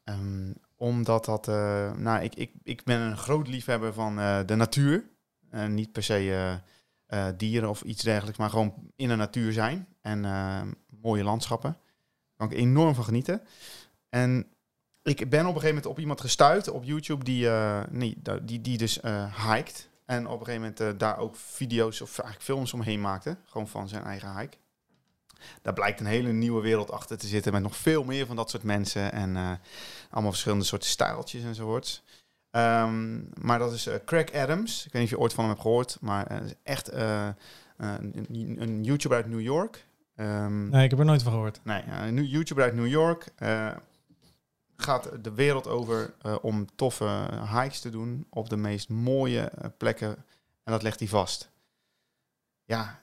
Ehm, 0.04 0.52
omdat 0.76 1.24
dat, 1.24 1.48
eh, 1.48 1.92
nou, 1.92 2.22
ik, 2.22 2.34
ik, 2.34 2.52
ik 2.62 2.84
ben 2.84 3.00
een 3.00 3.16
groot 3.16 3.48
liefhebber 3.48 3.92
van 3.92 4.20
eh, 4.20 4.40
de 4.46 4.54
natuur. 4.54 5.04
Eh, 5.50 5.66
niet 5.66 5.92
per 5.92 6.02
se 6.02 6.60
dieren 7.36 7.68
of 7.68 7.82
iets 7.82 8.02
dergelijks, 8.02 8.38
maar 8.38 8.50
gewoon 8.50 8.74
in 8.96 9.08
de 9.08 9.16
natuur 9.16 9.52
zijn. 9.52 9.86
En 10.00 10.20
mooie 11.00 11.24
landschappen. 11.24 11.72
Daar 11.72 12.48
kan 12.48 12.50
ik 12.50 12.62
enorm 12.62 12.94
van 12.94 13.04
genieten. 13.04 13.42
En 14.08 14.46
ik 15.02 15.30
ben 15.30 15.40
op 15.40 15.46
een 15.46 15.60
gegeven 15.60 15.68
moment 15.68 15.86
op 15.86 15.98
iemand 15.98 16.20
gestuurd 16.20 16.70
op 16.70 16.84
YouTube 16.84 17.24
die, 17.24 17.48
eh, 17.48 17.80
nee, 17.90 18.16
die, 18.42 18.60
die 18.60 18.78
dus 18.78 19.00
hikt. 19.48 19.88
En 20.04 20.26
op 20.26 20.40
een 20.40 20.46
gegeven 20.46 20.74
moment 20.76 21.00
daar 21.00 21.18
ook 21.18 21.36
video's 21.36 22.00
of 22.00 22.18
eigenlijk 22.18 22.44
films 22.44 22.72
omheen 22.72 23.00
maakte. 23.00 23.36
Gewoon 23.44 23.68
van 23.68 23.88
zijn 23.88 24.04
eigen 24.04 24.38
hike. 24.38 24.56
Daar 25.62 25.72
blijkt 25.72 26.00
een 26.00 26.06
hele 26.06 26.32
nieuwe 26.32 26.62
wereld 26.62 26.90
achter 26.90 27.18
te 27.18 27.26
zitten 27.26 27.52
met 27.52 27.62
nog 27.62 27.76
veel 27.76 28.04
meer 28.04 28.26
van 28.26 28.36
dat 28.36 28.50
soort 28.50 28.62
mensen. 28.62 29.12
En 29.12 29.36
eh, 29.36 29.50
allemaal 30.10 30.30
verschillende 30.30 30.64
soorten 30.64 30.88
stijltjes 30.88 31.42
enzovoorts. 31.42 32.02
Ehm, 32.50 33.20
maar 33.34 33.58
dat 33.58 33.72
is 33.72 33.86
eh, 33.86 33.94
Craig 34.04 34.32
Adams. 34.32 34.86
Ik 34.86 34.92
weet 34.92 35.02
niet 35.02 35.12
of 35.12 35.18
je 35.18 35.22
ooit 35.22 35.32
van 35.32 35.44
hem 35.44 35.52
hebt 35.52 35.64
gehoord. 35.64 35.98
Maar 36.00 36.26
eh, 36.26 36.38
echt 36.62 36.92
een, 36.92 38.62
een 38.62 38.84
YouTuber 38.84 39.16
uit 39.16 39.28
New 39.28 39.40
York. 39.40 39.86
Ehm, 40.14 40.68
Nee, 40.68 40.84
ik 40.84 40.90
heb 40.90 40.98
er 40.98 41.04
nooit 41.04 41.22
van 41.22 41.32
gehoord. 41.32 41.60
Nee, 41.64 41.82
een 41.86 42.26
YouTuber 42.26 42.64
uit 42.64 42.74
New 42.74 42.88
York 42.88 43.32
gaat 44.76 45.10
de 45.22 45.34
wereld 45.34 45.66
over 45.66 46.14
om 46.40 46.66
toffe 46.74 47.28
hikes 47.54 47.80
te 47.80 47.90
doen 47.90 48.26
op 48.30 48.48
de 48.48 48.56
meest 48.56 48.88
mooie 48.88 49.52
plekken. 49.76 50.16
En 50.64 50.72
dat 50.72 50.82
legt 50.82 50.98
hij 50.98 51.08
vast. 51.08 51.50
Ja, 52.64 53.00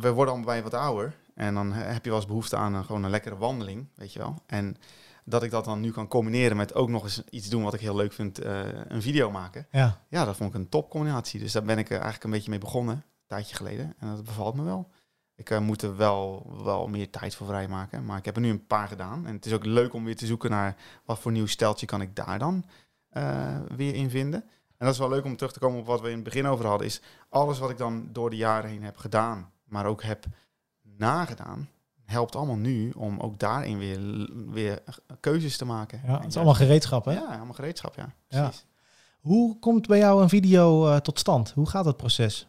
we 0.00 0.12
worden 0.12 0.34
allebei 0.34 0.62
wat 0.62 0.74
ouder. 0.74 1.16
En 1.34 1.54
dan 1.54 1.72
he- 1.72 1.82
heb 1.92 2.04
je 2.04 2.10
wel 2.10 2.18
eens 2.18 2.28
behoefte 2.28 2.56
aan 2.56 2.74
een, 2.74 2.84
gewoon 2.84 3.04
een 3.04 3.10
lekkere 3.10 3.36
wandeling, 3.36 3.86
weet 3.94 4.12
je 4.12 4.18
wel. 4.18 4.34
En 4.46 4.76
dat 5.24 5.42
ik 5.42 5.50
dat 5.50 5.64
dan 5.64 5.80
nu 5.80 5.90
kan 5.90 6.08
combineren 6.08 6.56
met 6.56 6.74
ook 6.74 6.88
nog 6.88 7.02
eens 7.02 7.22
iets 7.30 7.48
doen 7.48 7.62
wat 7.62 7.74
ik 7.74 7.80
heel 7.80 7.96
leuk 7.96 8.12
vind, 8.12 8.38
eh, 8.38 8.60
een 8.88 9.02
video 9.02 9.30
maken. 9.30 9.66
Ja, 9.70 10.00
Ja, 10.08 10.24
dat 10.24 10.36
vond 10.36 10.54
ik 10.54 10.60
een 10.60 10.68
top 10.68 10.90
combinatie. 10.90 11.40
Dus 11.40 11.52
daar 11.52 11.62
ben 11.62 11.78
ik 11.78 11.86
er 11.86 11.92
eigenlijk 11.92 12.24
een 12.24 12.30
beetje 12.30 12.50
mee 12.50 12.58
begonnen, 12.58 12.94
een 12.94 13.02
tijdje 13.26 13.56
geleden. 13.56 13.94
En 13.98 14.08
dat 14.08 14.24
bevalt 14.24 14.54
me 14.54 14.62
wel. 14.62 14.90
Ik 15.34 15.50
eh, 15.50 15.58
moet 15.58 15.82
er 15.82 15.96
wel, 15.96 16.52
wel 16.64 16.86
meer 16.88 17.10
tijd 17.10 17.34
voor 17.34 17.46
vrijmaken. 17.46 18.04
Maar 18.04 18.18
ik 18.18 18.24
heb 18.24 18.34
er 18.34 18.40
nu 18.42 18.50
een 18.50 18.66
paar 18.66 18.88
gedaan. 18.88 19.26
En 19.26 19.34
het 19.34 19.46
is 19.46 19.52
ook 19.52 19.64
leuk 19.64 19.92
om 19.92 20.04
weer 20.04 20.16
te 20.16 20.26
zoeken 20.26 20.50
naar 20.50 20.76
wat 21.04 21.18
voor 21.18 21.32
nieuw 21.32 21.46
steltje 21.46 21.86
kan 21.86 22.00
ik 22.00 22.16
daar 22.16 22.38
dan 22.38 22.64
eh, 23.08 23.56
weer 23.76 23.94
in 23.94 24.10
vinden. 24.10 24.40
En 24.76 24.86
dat 24.86 24.92
is 24.94 24.98
wel 25.00 25.08
leuk 25.08 25.24
om 25.24 25.36
terug 25.36 25.52
te 25.52 25.58
komen 25.58 25.80
op 25.80 25.86
wat 25.86 26.00
we 26.00 26.08
in 26.08 26.14
het 26.14 26.24
begin 26.24 26.46
over 26.46 26.66
hadden. 26.66 26.86
Is 26.86 27.02
alles 27.28 27.58
wat 27.58 27.70
ik 27.70 27.78
dan 27.78 28.08
door 28.12 28.30
de 28.30 28.36
jaren 28.36 28.70
heen 28.70 28.82
heb 28.82 28.96
gedaan, 28.96 29.50
maar 29.68 29.86
ook 29.86 30.02
heb 30.02 30.24
nagedaan, 30.82 31.68
helpt 32.04 32.36
allemaal 32.36 32.56
nu 32.56 32.90
om 32.90 33.20
ook 33.20 33.38
daarin 33.38 33.78
weer, 33.78 34.28
weer 34.50 34.82
keuzes 35.20 35.56
te 35.56 35.64
maken. 35.64 36.00
ja 36.06 36.16
het 36.18 36.26
is 36.26 36.36
allemaal 36.36 36.54
gereedschap 36.54 37.04
hè? 37.04 37.12
Ja, 37.12 37.26
allemaal 37.26 37.52
gereedschap, 37.52 37.94
ja. 37.94 38.12
Ja. 38.28 38.42
Precies. 38.42 38.66
Hoe 39.20 39.58
komt 39.58 39.86
bij 39.86 39.98
jou 39.98 40.22
een 40.22 40.28
video 40.28 40.88
eh, 40.88 40.96
tot 40.96 41.18
stand? 41.18 41.50
Hoe 41.50 41.68
gaat 41.68 41.84
dat 41.84 41.96
proces? 41.96 42.46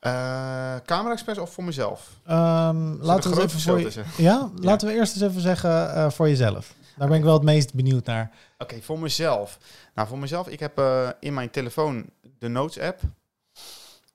Eh, 0.00 0.76
Camera 0.84 1.12
Express 1.12 1.40
of 1.40 1.52
voor 1.52 1.64
mezelf? 1.64 2.10
Ehm, 2.24 2.92
laten 3.00 3.34
we 3.34 3.42
even 3.42 3.60
voor 3.60 3.80
je... 3.80 4.04
Ja, 4.16 4.50
laten 4.60 4.88
we 4.88 4.94
eerst 4.94 5.14
eens 5.14 5.22
even 5.30 5.40
zeggen 5.40 5.94
eh, 5.94 6.10
voor 6.10 6.28
jezelf. 6.28 6.74
Daar 6.96 7.08
ben 7.08 7.16
ik 7.16 7.24
wel 7.24 7.32
het 7.32 7.42
meest 7.42 7.74
benieuwd 7.74 8.06
naar. 8.06 8.30
Oké, 8.58 8.82
voor 8.82 8.98
mezelf. 8.98 9.58
Nou, 9.94 10.08
voor 10.08 10.18
mezelf, 10.18 10.48
ik 10.48 10.60
heb 10.60 10.82
in 11.20 11.34
mijn 11.34 11.50
telefoon 11.50 12.10
de 12.38 12.48
Notes 12.48 12.82
app. 12.82 13.00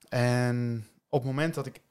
En 0.09 0.87
op 1.09 1.19
het 1.19 1.27
moment 1.27 1.53
dat 1.53 1.65
ik 1.65 1.81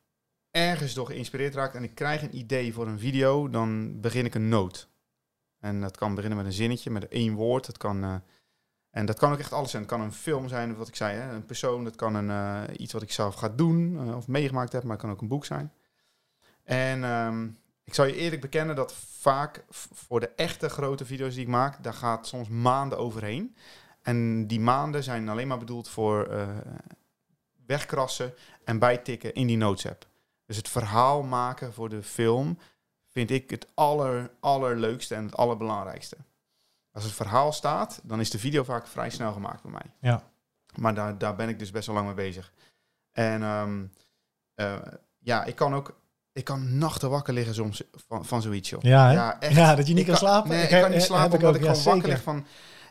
ergens 0.51 0.95
door 0.95 1.07
geïnspireerd 1.07 1.55
raak 1.55 1.75
en 1.75 1.83
ik 1.83 1.95
krijg 1.95 2.23
een 2.23 2.37
idee 2.37 2.73
voor 2.75 2.87
een 2.87 2.99
video, 2.99 3.51
dan 3.51 4.01
begin 4.01 4.25
ik 4.25 4.35
een 4.35 4.49
note. 4.49 4.87
En 5.61 5.81
dat 5.81 5.97
kan 5.97 6.15
beginnen 6.15 6.39
met 6.39 6.47
een 6.47 6.53
zinnetje, 6.53 6.91
met 6.91 7.09
één 7.09 7.35
woord. 7.35 7.67
Dat 7.67 7.77
kan, 7.77 8.05
eh, 8.05 8.15
en 8.91 9.07
dat 9.07 9.19
kan 9.19 9.33
ook 9.33 9.39
echt 9.39 9.53
alles 9.53 9.71
zijn. 9.71 9.83
Het 9.83 9.93
kan 9.93 10.01
een 10.01 10.13
film 10.13 10.49
zijn, 10.49 10.77
wat 10.77 10.89
ik 10.89 10.97
zei, 10.97 11.17
hè, 11.17 11.33
een 11.33 11.47
persoon. 11.47 11.85
Dat 11.85 11.97
kan 11.97 12.15
een, 12.15 12.31
eh, 12.31 12.81
iets 12.81 12.93
wat 12.93 13.03
ik 13.03 13.13
zelf 13.13 13.35
ga 13.35 13.49
doen 13.49 13.99
eh, 13.99 14.17
of 14.17 14.29
meegemaakt 14.29 14.73
heb, 14.73 14.83
maar 14.83 14.93
het 14.93 15.01
kan 15.01 15.11
ook 15.11 15.21
een 15.21 15.29
boek 15.29 15.45
zijn. 15.45 15.73
En 16.65 17.05
ehm, 17.05 17.49
ik 17.85 17.95
zal 17.95 18.05
je 18.05 18.17
eerlijk 18.17 18.41
bekennen 18.41 18.77
dat 18.77 18.95
vaak 19.19 19.65
voor 19.71 20.21
de 20.21 20.29
echte 20.29 20.69
grote 20.69 21.05
video's 21.05 21.35
die 21.35 21.43
ik 21.43 21.49
maak, 21.49 21.83
daar 21.83 21.95
gaat 21.95 22.27
soms 22.27 22.49
maanden 22.49 22.99
overheen. 22.99 23.57
En 24.03 24.47
die 24.47 24.61
maanden 24.61 25.03
zijn 25.03 25.29
alleen 25.29 25.49
maar 25.49 25.59
bedoeld 25.59 25.89
voor 25.89 26.29
wegkrassen 27.67 28.35
en 28.65 28.79
bijtikken 28.79 29.35
in 29.35 29.47
die 29.47 29.57
notes. 29.57 29.87
Dus 30.49 30.57
het 30.57 30.69
verhaal 30.69 31.23
maken 31.23 31.73
voor 31.73 31.89
de 31.89 32.03
film 32.03 32.59
vind 33.07 33.31
ik 33.31 33.51
het 33.51 33.67
aller, 33.75 34.31
allerleukste 34.41 35.15
en 35.15 35.25
het 35.25 35.37
allerbelangrijkste. 35.37 36.17
Als 36.93 37.05
het 37.05 37.13
verhaal 37.13 37.53
staat, 37.53 38.01
dan 38.03 38.21
is 38.21 38.31
de 38.31 38.39
video 38.39 38.63
vaak 38.65 38.87
vrij 38.87 39.11
snel 39.11 39.33
gemaakt 39.33 39.63
bij 39.63 39.73
mij. 39.73 40.11
Ja. 40.11 40.23
Maar 40.75 40.95
daar, 40.95 41.19
daar 41.19 41.35
ben 41.35 41.49
ik 41.49 41.59
dus 41.59 41.71
best 41.71 41.87
wel 41.87 41.95
lang 41.95 42.07
mee 42.07 42.17
bezig. 42.17 42.53
En 43.13 43.43
ehm, 43.43 43.85
eh, 44.55 44.93
ja, 45.19 45.45
ik 45.45 45.55
kan 45.55 45.75
ook 45.75 45.97
ik 46.33 46.45
kan 46.45 46.79
nachten 46.79 47.11
wakker 47.11 47.35
liggen 47.35 47.55
soms 47.55 47.83
van, 48.07 48.25
van 48.25 48.43
zoiets, 48.43 48.71
joh. 48.71 48.83
Ja? 48.83 49.11
Ja, 49.11 49.41
echt. 49.41 49.55
Ja, 49.55 49.75
dat 49.75 49.89
je 49.89 49.95
niet 49.95 50.07
kan 50.07 50.17
slapen? 50.17 50.51
Nee, 50.51 50.63
Ik 50.63 50.81
kan 50.81 50.91
niet 50.91 51.03
slapen 51.03 51.27
ik 51.27 51.33
omdat 51.33 51.49
ook, 51.49 51.57
ik 51.57 51.67
ja, 51.67 51.75
gewoon 51.75 51.93
wakker 51.95 52.09
lig 52.09 52.23
van... 52.23 52.47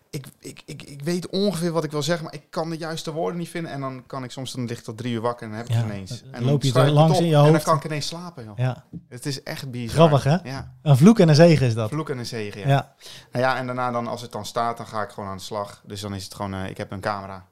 Ik, 0.10 0.26
ik, 0.39 0.62
ik, 0.66 0.84
ik 0.84 1.01
weet 1.03 1.30
ongeveer 1.30 1.72
wat 1.72 1.84
ik 1.84 1.91
wil 1.91 2.03
zeggen, 2.03 2.24
maar 2.26 2.34
ik 2.34 2.43
kan 2.49 2.70
de 2.70 2.78
juiste 2.78 3.12
woorden 3.14 3.39
niet 3.39 3.49
vinden. 3.49 3.72
En 3.72 3.82
dan 3.82 4.03
kan 4.05 4.24
ik 4.24 4.32
soms 4.32 4.51
dan 4.53 4.66
lig 4.66 4.78
ik 4.78 4.84
tot 4.84 4.97
drie 4.97 5.14
uur 5.14 5.22
wakker 5.22 5.43
en 5.45 5.49
dan 5.49 5.58
heb 5.58 5.68
ik 5.70 5.74
Ja, 5.76 5.82
het 5.82 5.91
ineens. 5.93 6.22
dan 6.22 6.34
En 6.34 6.43
loop 6.43 6.64
je 6.64 6.74
er 6.74 6.89
langs 6.91 7.18
op 7.18 7.24
in 7.24 7.28
je 7.30 7.36
En 7.36 7.43
dan 7.43 7.51
hoofd. 7.51 7.64
kan 7.64 7.76
ik 7.78 7.84
ineens 7.84 8.08
slapen, 8.08 8.43
joh. 8.43 8.58
Ja, 8.58 8.86
Het 9.10 9.26
is 9.26 9.43
echt 9.43 9.72
bizar. 9.72 9.95
Grappig, 9.95 10.24
hè? 10.24 10.49
Ja, 10.49 10.74
een 10.82 10.97
vloek 10.97 11.20
en 11.20 11.30
een 11.30 11.36
zegen 11.36 11.68
is 11.68 11.74
dat. 11.74 11.89
vloek 11.89 12.10
en 12.10 12.18
een 12.18 12.26
zegen, 12.26 12.62
ja. 12.62 12.68
Ja, 12.68 12.95
Nou 13.32 13.45
ja, 13.45 13.58
en 13.58 13.66
daarna 13.66 13.91
dan, 13.91 14.08
als 14.08 14.22
het 14.22 14.32
dan 14.32 14.45
staat, 14.45 14.78
dan 14.78 14.88
ga 14.88 15.01
ik 15.01 15.10
gewoon 15.10 15.30
aan 15.30 15.38
de 15.38 15.43
slag. 15.43 15.82
Dus 15.86 16.01
dan 16.01 16.14
is 16.16 16.24
het 16.24 16.34
gewoon, 16.36 16.53
eh, 16.53 16.70
ik 16.70 16.78
heb 16.78 16.91
een 16.91 16.99
camera. 17.01 17.45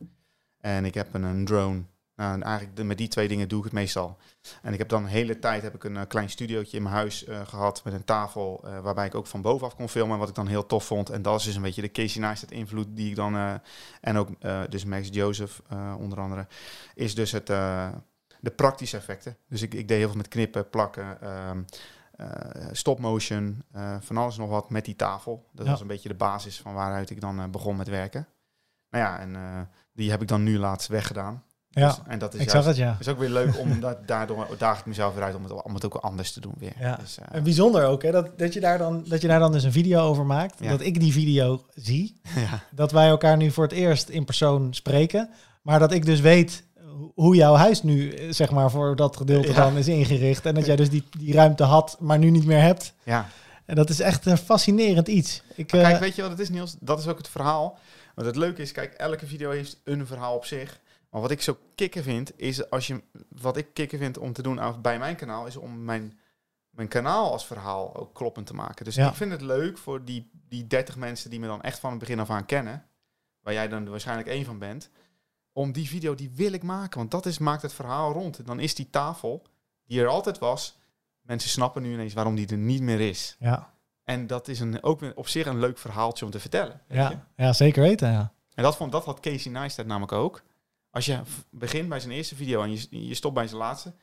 En 0.61 0.85
ik 0.85 0.93
heb 0.93 1.13
een, 1.13 1.23
een 1.23 1.45
drone. 1.45 1.81
Nou, 2.15 2.33
en 2.33 2.43
eigenlijk 2.43 2.77
de, 2.77 2.83
met 2.83 2.97
die 2.97 3.07
twee 3.07 3.27
dingen 3.27 3.47
doe 3.47 3.57
ik 3.57 3.63
het 3.63 3.73
meestal. 3.73 4.17
En 4.61 4.73
ik 4.73 4.79
heb 4.79 4.89
dan 4.89 5.03
de 5.03 5.09
hele 5.09 5.39
tijd 5.39 5.61
heb 5.61 5.75
ik 5.75 5.83
een 5.83 5.97
eh, 5.97 6.07
klein 6.07 6.29
studiootje 6.29 6.77
in 6.77 6.83
mijn 6.83 6.95
huis 6.95 7.25
eh, 7.25 7.47
gehad 7.47 7.83
met 7.83 7.93
een 7.93 8.03
tafel 8.03 8.61
eh, 8.65 8.79
waarbij 8.79 9.05
ik 9.05 9.15
ook 9.15 9.27
van 9.27 9.41
bovenaf 9.41 9.75
kon 9.75 9.89
filmen, 9.89 10.17
wat 10.17 10.29
ik 10.29 10.35
dan 10.35 10.47
heel 10.47 10.65
tof 10.65 10.85
vond. 10.85 11.09
En 11.09 11.21
dat 11.21 11.39
is 11.39 11.45
dus 11.45 11.55
een 11.55 11.61
beetje 11.61 11.81
de 11.81 11.91
Casey 11.91 12.21
Neistat 12.21 12.51
invloed 12.51 12.87
die 12.89 13.09
ik 13.09 13.15
dan, 13.15 13.59
en 14.01 14.17
ook 14.17 14.29
dus 14.69 14.85
Max 14.85 15.07
Joseph 15.11 15.61
onder 15.99 16.19
andere, 16.19 16.47
is 16.93 17.15
dus 17.15 17.31
het, 17.31 17.47
de 17.47 18.51
praktische 18.55 18.97
effecten. 18.97 19.37
Dus 19.49 19.61
ik, 19.61 19.73
ik 19.73 19.87
deed 19.87 19.97
heel 19.97 20.07
veel 20.07 20.17
met 20.17 20.27
knippen, 20.27 20.69
plakken, 20.69 21.21
ehm, 21.21 21.61
eh, 22.15 22.65
stop 22.71 22.99
motion, 22.99 23.63
eh, 23.71 23.95
van 23.99 24.17
alles 24.17 24.37
nog 24.37 24.49
wat 24.49 24.69
met 24.69 24.85
die 24.85 24.95
tafel. 24.95 25.49
Dat 25.51 25.65
Ja. 25.65 25.71
was 25.71 25.81
een 25.81 25.87
beetje 25.87 26.09
de 26.09 26.15
basis 26.15 26.61
van 26.61 26.73
waaruit 26.73 27.09
ik 27.09 27.21
dan 27.21 27.51
begon 27.51 27.75
met 27.75 27.87
werken. 27.87 28.27
Nou 28.89 29.03
ja, 29.03 29.19
en 29.19 29.69
die 29.93 30.09
heb 30.11 30.21
ik 30.21 30.27
dan 30.27 30.43
nu 30.43 30.59
laatst 30.59 30.87
weggedaan. 30.87 31.43
Ja, 31.75 31.87
Dus- 31.87 31.99
en 32.07 32.19
dat 32.19 32.33
is 32.33 32.39
ik 32.39 32.51
juist- 32.51 32.65
zag 32.65 32.75
het, 32.75 32.83
ja. 32.83 32.97
is 32.99 33.07
ook 33.07 33.19
weer 33.19 33.29
leuk 33.29 33.59
om 33.59 33.79
da 33.79 33.97
daardoor 34.05 34.47
daag 34.57 34.79
ik 34.79 34.85
mezelf 34.85 35.13
weer 35.13 35.23
uit 35.23 35.35
om 35.35 35.43
het, 35.43 35.63
om 35.63 35.73
het 35.73 35.85
ook 35.85 35.93
anders 35.95 36.31
te 36.31 36.39
doen 36.39 36.53
weer. 36.59 36.73
Ja. 36.79 36.95
Dus, 37.01 37.17
eh, 37.17 37.25
En 37.37 37.43
bijzonder 37.43 37.85
ook, 37.85 38.03
hè, 38.03 38.11
dat, 38.11 38.39
dat, 38.39 38.53
je 38.53 38.59
daar 38.59 38.77
dan, 38.77 39.03
dat 39.07 39.21
je 39.21 39.27
daar 39.27 39.39
dan 39.39 39.51
dus 39.51 39.63
een 39.63 39.71
video 39.71 40.01
over 40.01 40.25
maakt. 40.25 40.55
Ja. 40.59 40.69
Dat 40.69 40.81
ik 40.81 40.99
die 40.99 41.11
video 41.11 41.63
zie. 41.73 42.19
ja. 42.35 42.63
Dat 42.71 42.91
wij 42.91 43.07
elkaar 43.07 43.37
nu 43.37 43.51
voor 43.51 43.63
het 43.63 43.73
eerst 43.73 44.09
in 44.09 44.25
persoon 44.25 44.73
spreken. 44.73 45.29
Maar 45.61 45.79
dat 45.79 45.91
ik 45.91 46.05
dus 46.05 46.19
weet 46.19 46.63
ho- 46.79 47.11
hoe 47.15 47.35
jouw 47.35 47.53
huis 47.55 47.83
nu, 47.83 48.11
eh, 48.11 48.31
zeg 48.31 48.51
maar, 48.51 48.71
voor 48.71 48.95
dat 48.95 49.17
gedeelte 49.17 49.47
Ja. 49.47 49.53
dan 49.53 49.77
is 49.77 49.87
ingericht. 49.87 50.45
En 50.45 50.53
dat 50.55 50.65
jij 50.65 50.75
dus 50.75 50.89
die, 50.89 51.03
die 51.19 51.33
ruimte 51.33 51.63
had, 51.63 51.97
maar 51.99 52.17
nu 52.17 52.29
niet 52.29 52.45
meer 52.45 52.61
hebt. 52.61 52.93
ja. 53.03 53.27
En 53.65 53.75
dat 53.75 53.89
is 53.89 53.99
echt 53.99 54.25
een 54.25 54.37
fascinerend 54.37 55.07
iets. 55.07 55.41
Ik, 55.55 55.71
Maar 55.71 55.81
eh, 55.81 55.87
kijk, 55.87 55.99
weet 55.99 56.15
je 56.15 56.21
wat 56.21 56.31
het 56.31 56.39
is 56.39 56.49
Niels? 56.49 56.75
Dat 56.79 56.99
is 56.99 57.07
ook 57.07 57.17
het 57.17 57.27
verhaal. 57.27 57.77
Want 58.15 58.27
het 58.27 58.35
leuke 58.35 58.61
is, 58.61 58.71
kijk, 58.71 58.93
elke 58.93 59.25
video 59.27 59.51
heeft 59.51 59.77
een 59.83 60.07
verhaal 60.07 60.35
op 60.35 60.45
zich. 60.45 60.79
Maar 61.15 61.23
wat 61.23 61.33
ik 61.33 61.41
zo 61.41 61.57
kicken 61.75 62.03
vind, 62.03 62.39
is 62.39 62.69
als 62.69 62.87
je... 62.87 63.03
Wat 63.29 63.57
ik 63.57 63.73
kicken 63.73 63.99
vind 63.99 64.17
om 64.17 64.33
te 64.33 64.41
doen 64.41 64.59
bij 64.81 64.99
mijn 64.99 65.15
kanaal, 65.15 65.45
is 65.45 65.55
om 65.55 65.83
mijn, 65.83 66.19
mijn 66.69 66.87
kanaal 66.87 67.31
als 67.31 67.45
verhaal 67.45 67.95
ook 67.95 68.13
kloppend 68.13 68.47
te 68.47 68.53
maken. 68.53 68.85
Dus 68.85 68.95
Ja. 68.95 69.09
ik 69.09 69.15
vind 69.15 69.31
het 69.31 69.41
leuk 69.41 69.77
voor 69.77 70.05
die, 70.05 70.29
die 70.47 70.67
30 70.67 70.95
mensen 70.95 71.29
die 71.29 71.39
me 71.39 71.47
dan 71.47 71.61
echt 71.61 71.79
van 71.79 71.89
het 71.89 71.99
begin 71.99 72.19
af 72.19 72.29
aan 72.29 72.45
kennen. 72.45 72.85
Waar 73.39 73.53
jij 73.53 73.67
dan 73.67 73.89
waarschijnlijk 73.89 74.27
één 74.27 74.45
van 74.45 74.59
bent. 74.59 74.89
Om 75.51 75.71
die 75.71 75.87
video, 75.87 76.15
die 76.15 76.31
wil 76.33 76.53
ik 76.53 76.63
maken. 76.63 76.97
Want 76.97 77.11
dat 77.11 77.25
is, 77.25 77.37
maakt 77.37 77.61
het 77.61 77.73
verhaal 77.73 78.11
rond. 78.11 78.45
Dan 78.45 78.59
is 78.59 78.75
die 78.75 78.89
tafel, 78.89 79.41
die 79.85 80.01
er 80.01 80.07
altijd 80.07 80.37
was... 80.37 80.79
Mensen 81.21 81.49
snappen 81.49 81.81
nu 81.81 81.93
ineens 81.93 82.13
waarom 82.13 82.35
die 82.35 82.47
er 82.47 82.57
niet 82.57 82.81
meer 82.81 82.99
is. 82.99 83.35
ja, 83.39 83.73
En 84.03 84.27
dat 84.27 84.47
is 84.47 84.59
een, 84.59 84.83
ook 84.83 85.01
op 85.15 85.27
zich 85.27 85.45
een 85.45 85.59
leuk 85.59 85.77
verhaaltje 85.77 86.25
om 86.25 86.31
te 86.31 86.39
vertellen. 86.39 86.81
je? 86.87 86.95
ja, 86.95 87.27
ja, 87.35 87.53
zeker 87.53 87.81
weten, 87.81 88.11
ja. 88.11 88.33
En 88.53 88.63
dat, 88.63 88.75
vond, 88.75 88.91
dat 88.91 89.05
had 89.05 89.19
Casey 89.19 89.51
Neistat 89.51 89.85
namelijk 89.85 90.11
ook. 90.11 90.43
Als 90.95 91.05
je 91.05 91.19
begint 91.49 91.89
bij 91.89 91.99
zijn 91.99 92.11
eerste 92.13 92.35
video 92.35 92.63
en 92.63 92.71
je, 92.71 93.07
je 93.07 93.13
stopt 93.15 93.33
bij 93.35 93.47
zijn 93.47 93.59
laatste, 93.59 93.93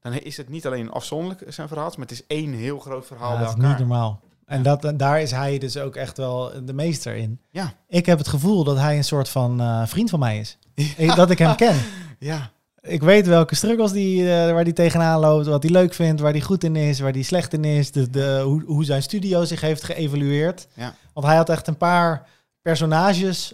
dan 0.00 0.12
is 0.12 0.36
het 0.36 0.48
niet 0.48 0.66
alleen 0.66 0.90
afzonderlijk 0.90 1.52
zijn 1.52 1.68
verhaal, 1.68 1.88
maar 1.90 2.06
het 2.06 2.10
is 2.10 2.26
één 2.26 2.52
heel 2.52 2.78
groot 2.78 3.06
verhaal 3.06 3.30
Ja, 3.32 3.36
bij 3.36 3.44
dat 3.46 3.48
is 3.56 3.62
elkaar. 3.62 3.78
niet 3.78 3.88
normaal. 3.88 4.20
En 4.46 4.62
dat, 4.62 4.92
daar 4.96 5.20
is 5.20 5.30
hij 5.30 5.58
dus 5.58 5.76
ook 5.76 5.96
echt 5.96 6.16
wel 6.16 6.52
de 6.64 6.72
meester 6.72 7.16
in. 7.16 7.40
Ja. 7.50 7.72
Ik 7.88 8.06
heb 8.06 8.18
het 8.18 8.28
gevoel 8.28 8.64
dat 8.64 8.76
hij 8.78 8.96
een 8.96 9.04
soort 9.04 9.28
van 9.28 9.60
eh, 9.60 9.86
vriend 9.86 10.10
van 10.10 10.18
mij 10.18 10.38
is. 10.38 10.58
Ik- 10.74 11.14
dat 11.16 11.30
ik 11.30 11.38
hem 11.38 11.54
ken. 11.56 11.76
Ja, 12.18 12.50
Ik 12.80 13.02
weet 13.02 13.26
welke 13.26 13.54
struggles 13.54 13.92
die, 13.92 14.20
eh, 14.22 14.52
waar 14.52 14.62
hij 14.62 14.72
tegenaan 14.72 15.20
loopt, 15.20 15.46
wat 15.46 15.62
hij 15.62 15.72
leuk 15.72 15.94
vindt, 15.94 16.20
waar 16.20 16.32
hij 16.32 16.40
goed 16.40 16.64
in 16.64 16.76
is, 16.76 17.00
waar 17.00 17.12
hij 17.12 17.22
slecht 17.22 17.52
in 17.52 17.64
is, 17.64 17.90
de, 17.90 18.10
de, 18.10 18.40
hoe, 18.44 18.62
hoe 18.64 18.84
zijn 18.84 19.02
studio 19.02 19.44
zich 19.44 19.60
heeft 19.60 19.82
geëvalueerd. 19.84 20.66
Ja. 20.74 20.94
Want 21.12 21.26
hij 21.26 21.36
had 21.36 21.48
echt 21.48 21.66
een 21.66 21.76
paar 21.76 22.28
personages, 22.62 23.52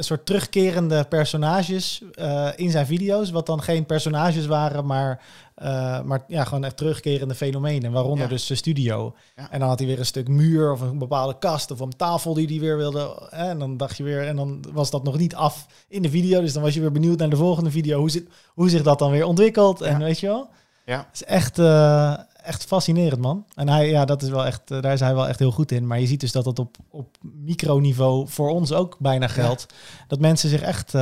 een 0.00 0.06
soort 0.06 0.26
terugkerende 0.26 1.04
personages 1.08 2.02
eh, 2.14 2.48
in 2.56 2.70
zijn 2.70 2.86
video's, 2.86 3.30
wat 3.30 3.46
dan 3.46 3.62
geen 3.62 3.86
personages 3.86 4.46
waren, 4.46 4.86
maar, 4.86 5.22
eh, 5.54 6.00
maar 6.02 6.24
ja, 6.28 6.44
gewoon 6.44 6.64
echt 6.64 6.76
terugkerende 6.76 7.34
fenomenen, 7.34 7.92
waaronder 7.92 8.24
Ja. 8.24 8.30
dus 8.30 8.46
de 8.46 8.54
studio. 8.54 9.14
Ja. 9.36 9.50
En 9.50 9.60
dan 9.60 9.68
had 9.68 9.78
hij 9.78 9.88
weer 9.88 9.98
een 9.98 10.06
stuk 10.06 10.28
muur 10.28 10.72
of 10.72 10.80
een 10.80 10.98
bepaalde 10.98 11.38
kast 11.38 11.70
of 11.70 11.80
een 11.80 11.96
tafel 11.96 12.34
die 12.34 12.46
hij 12.46 12.58
weer 12.60 12.76
wilde. 12.76 13.26
hè, 13.30 13.48
En 13.48 13.58
dan 13.58 13.76
dacht 13.76 13.96
je 13.96 14.02
weer, 14.02 14.26
en 14.26 14.36
dan 14.36 14.64
was 14.72 14.90
dat 14.90 15.02
nog 15.04 15.18
niet 15.18 15.34
af 15.34 15.66
in 15.88 16.02
de 16.02 16.10
video, 16.10 16.40
dus 16.40 16.52
dan 16.52 16.62
was 16.62 16.74
je 16.74 16.80
weer 16.80 16.92
benieuwd 16.92 17.18
naar 17.18 17.30
de 17.30 17.36
volgende 17.36 17.70
video, 17.70 17.98
hoe, 17.98 18.10
zit, 18.10 18.26
hoe 18.54 18.70
zich 18.70 18.82
dat 18.82 18.98
dan 18.98 19.10
weer 19.10 19.24
ontwikkelt. 19.24 19.80
En 19.80 19.98
weet 19.98 20.20
je 20.20 20.26
wel? 20.26 20.48
Ja. 20.84 20.96
Het 20.96 21.14
is 21.20 21.24
echt, 21.24 21.58
eh, 21.58 22.14
echt 22.50 22.64
fascinerend, 22.64 23.20
man. 23.20 23.44
En 23.54 23.68
hij, 23.68 23.88
ja, 23.90 24.04
dat 24.04 24.22
is 24.22 24.28
wel 24.28 24.46
echt, 24.46 24.70
eh, 24.70 24.80
daar 24.82 24.92
is 24.92 25.00
hij 25.00 25.14
wel 25.14 25.28
echt 25.28 25.38
heel 25.38 25.50
goed 25.50 25.72
in. 25.72 25.86
Maar 25.86 26.00
je 26.00 26.06
ziet 26.06 26.20
dus 26.20 26.32
dat 26.32 26.44
het 26.44 26.58
op, 26.58 26.76
op 26.90 27.16
microniveau 27.22 28.28
voor 28.28 28.48
ons 28.50 28.72
ook 28.72 28.96
bijna 28.98 29.26
geldt. 29.28 29.66
Dat 30.08 30.18
mensen 30.20 30.48
zich 30.48 30.60
echt 30.60 30.94
eh, 30.94 31.00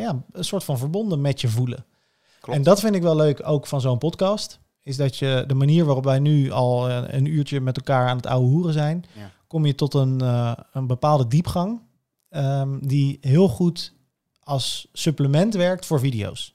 ja, 0.00 0.22
een 0.32 0.44
soort 0.44 0.64
van 0.64 0.78
verbonden 0.78 1.20
met 1.20 1.40
je 1.40 1.48
voelen. 1.48 1.84
klopt. 2.40 2.58
En 2.58 2.64
dat 2.64 2.80
vind 2.80 2.94
ik 2.94 3.02
wel 3.02 3.16
leuk 3.16 3.46
ook 3.48 3.66
van 3.66 3.80
zo'n 3.80 3.98
podcast. 3.98 4.58
Is 4.82 4.96
dat 4.96 5.16
je 5.16 5.44
de 5.46 5.54
manier 5.54 5.84
waarop 5.84 6.04
wij 6.04 6.18
nu 6.18 6.50
al 6.50 6.90
een, 6.90 7.16
een 7.16 7.26
uurtje 7.26 7.60
met 7.60 7.76
elkaar 7.76 8.08
aan 8.08 8.16
het 8.16 8.26
ouwe 8.26 8.46
hoeren 8.48 8.72
zijn, 8.72 9.04
Ja. 9.16 9.30
kom 9.46 9.66
je 9.66 9.74
tot 9.74 9.94
een, 9.94 10.20
eh, 10.20 10.52
een 10.72 10.86
bepaalde 10.86 11.26
diepgang. 11.26 11.80
ehm, 12.28 12.78
die 12.80 13.18
heel 13.20 13.48
goed 13.48 13.92
als 14.42 14.88
supplement 14.92 15.54
werkt 15.54 15.86
voor 15.86 16.00
video's. 16.00 16.54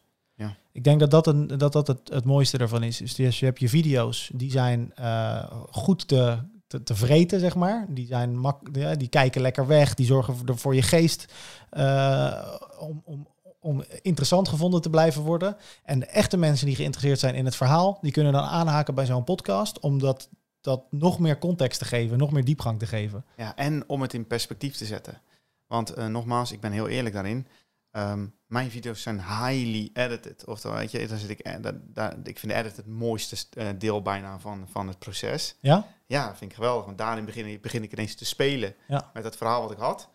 Ik 0.76 0.84
denk 0.84 1.00
dat 1.00 1.12
dat, 1.12 1.28
een, 1.28 1.48
dat, 1.48 1.74
dat 1.74 1.88
het, 1.88 2.00
het 2.10 2.26
mooiste 2.26 2.58
ervan 2.58 2.84
is. 2.84 2.98
Dus 2.98 3.16
je 3.16 3.24
je 3.32 3.46
hebt 3.46 3.60
je 3.60 3.70
video's, 3.70 4.30
die 4.34 4.52
zijn 4.52 4.92
eh, 4.96 5.52
goed 5.72 6.08
te, 6.08 6.38
te, 6.68 6.84
te 6.84 6.96
vreten, 6.96 7.40
zeg 7.40 7.56
maar. 7.56 7.86
Die, 7.90 8.08
zijn 8.08 8.38
mak 8.40 8.62
ja, 8.72 8.96
die 8.96 9.08
kijken 9.08 9.42
lekker 9.42 9.68
weg, 9.68 9.94
die 9.94 10.06
zorgen 10.06 10.36
voor, 10.36 10.58
voor 10.58 10.76
je 10.76 10.82
geest 10.82 11.34
eh, 11.70 12.54
om, 12.80 13.02
om, 13.06 13.28
om 13.60 13.84
interessant 14.02 14.48
gevonden 14.48 14.82
te 14.82 14.90
blijven 14.90 15.22
worden. 15.22 15.58
En 15.84 16.00
de 16.00 16.06
echte 16.06 16.38
mensen 16.38 16.66
die 16.66 16.76
geïnteresseerd 16.76 17.20
zijn 17.20 17.36
in 17.36 17.46
het 17.46 17.56
verhaal, 17.56 17.98
die 18.02 18.12
kunnen 18.12 18.34
dan 18.34 18.44
aanhaken 18.44 18.96
bij 18.96 19.06
zo'n 19.06 19.24
podcast, 19.24 19.80
omdat 19.80 20.30
dat 20.62 20.84
nog 20.90 21.20
meer 21.20 21.38
context 21.38 21.80
te 21.80 21.86
geven, 21.86 22.18
nog 22.18 22.32
meer 22.32 22.46
diepgang 22.46 22.80
te 22.80 22.88
geven. 22.88 23.26
Ja, 23.38 23.56
en 23.56 23.84
om 23.88 24.02
het 24.02 24.14
in 24.14 24.28
perspectief 24.28 24.76
te 24.76 24.86
zetten. 24.86 25.22
Want 25.68 25.90
eh, 25.90 26.08
nogmaals, 26.08 26.52
ik 26.52 26.60
ben 26.60 26.72
heel 26.72 26.88
eerlijk 26.88 27.16
daarin. 27.16 27.48
Ehm, 27.96 28.28
mijn 28.46 28.72
video's 28.72 29.02
zijn 29.02 29.18
highly 29.20 29.90
edited. 29.94 30.46
Oftewel, 30.46 30.78
weet 30.78 30.92
je, 30.92 31.08
dan 31.08 31.18
zit 31.18 31.30
ik, 31.30 31.40
eh, 31.40 31.54
daar, 31.62 31.74
daar, 31.84 32.16
ik 32.24 32.40
vind 32.40 32.52
de 32.52 32.58
edit 32.58 32.76
het 32.78 32.88
mooiste 32.88 33.36
eh, 33.54 33.68
deel 33.78 34.02
bijna 34.02 34.40
van, 34.40 34.68
van 34.72 34.88
het 34.88 35.00
proces. 35.00 35.56
Ja? 35.60 35.88
Ja, 36.06 36.28
dat 36.28 36.38
vind 36.38 36.50
ik 36.52 36.56
geweldig. 36.58 36.86
Want 36.86 36.98
daarin 36.98 37.26
begin 37.26 37.46
ik, 37.46 37.62
begin 37.62 37.84
ik 37.84 37.92
ineens 37.92 38.16
te 38.16 38.26
spelen 38.26 38.76
Ja. 38.88 39.10
met 39.14 39.24
het 39.24 39.36
verhaal 39.38 39.62
wat 39.62 39.72
ik 39.72 39.78
had. 39.78 40.10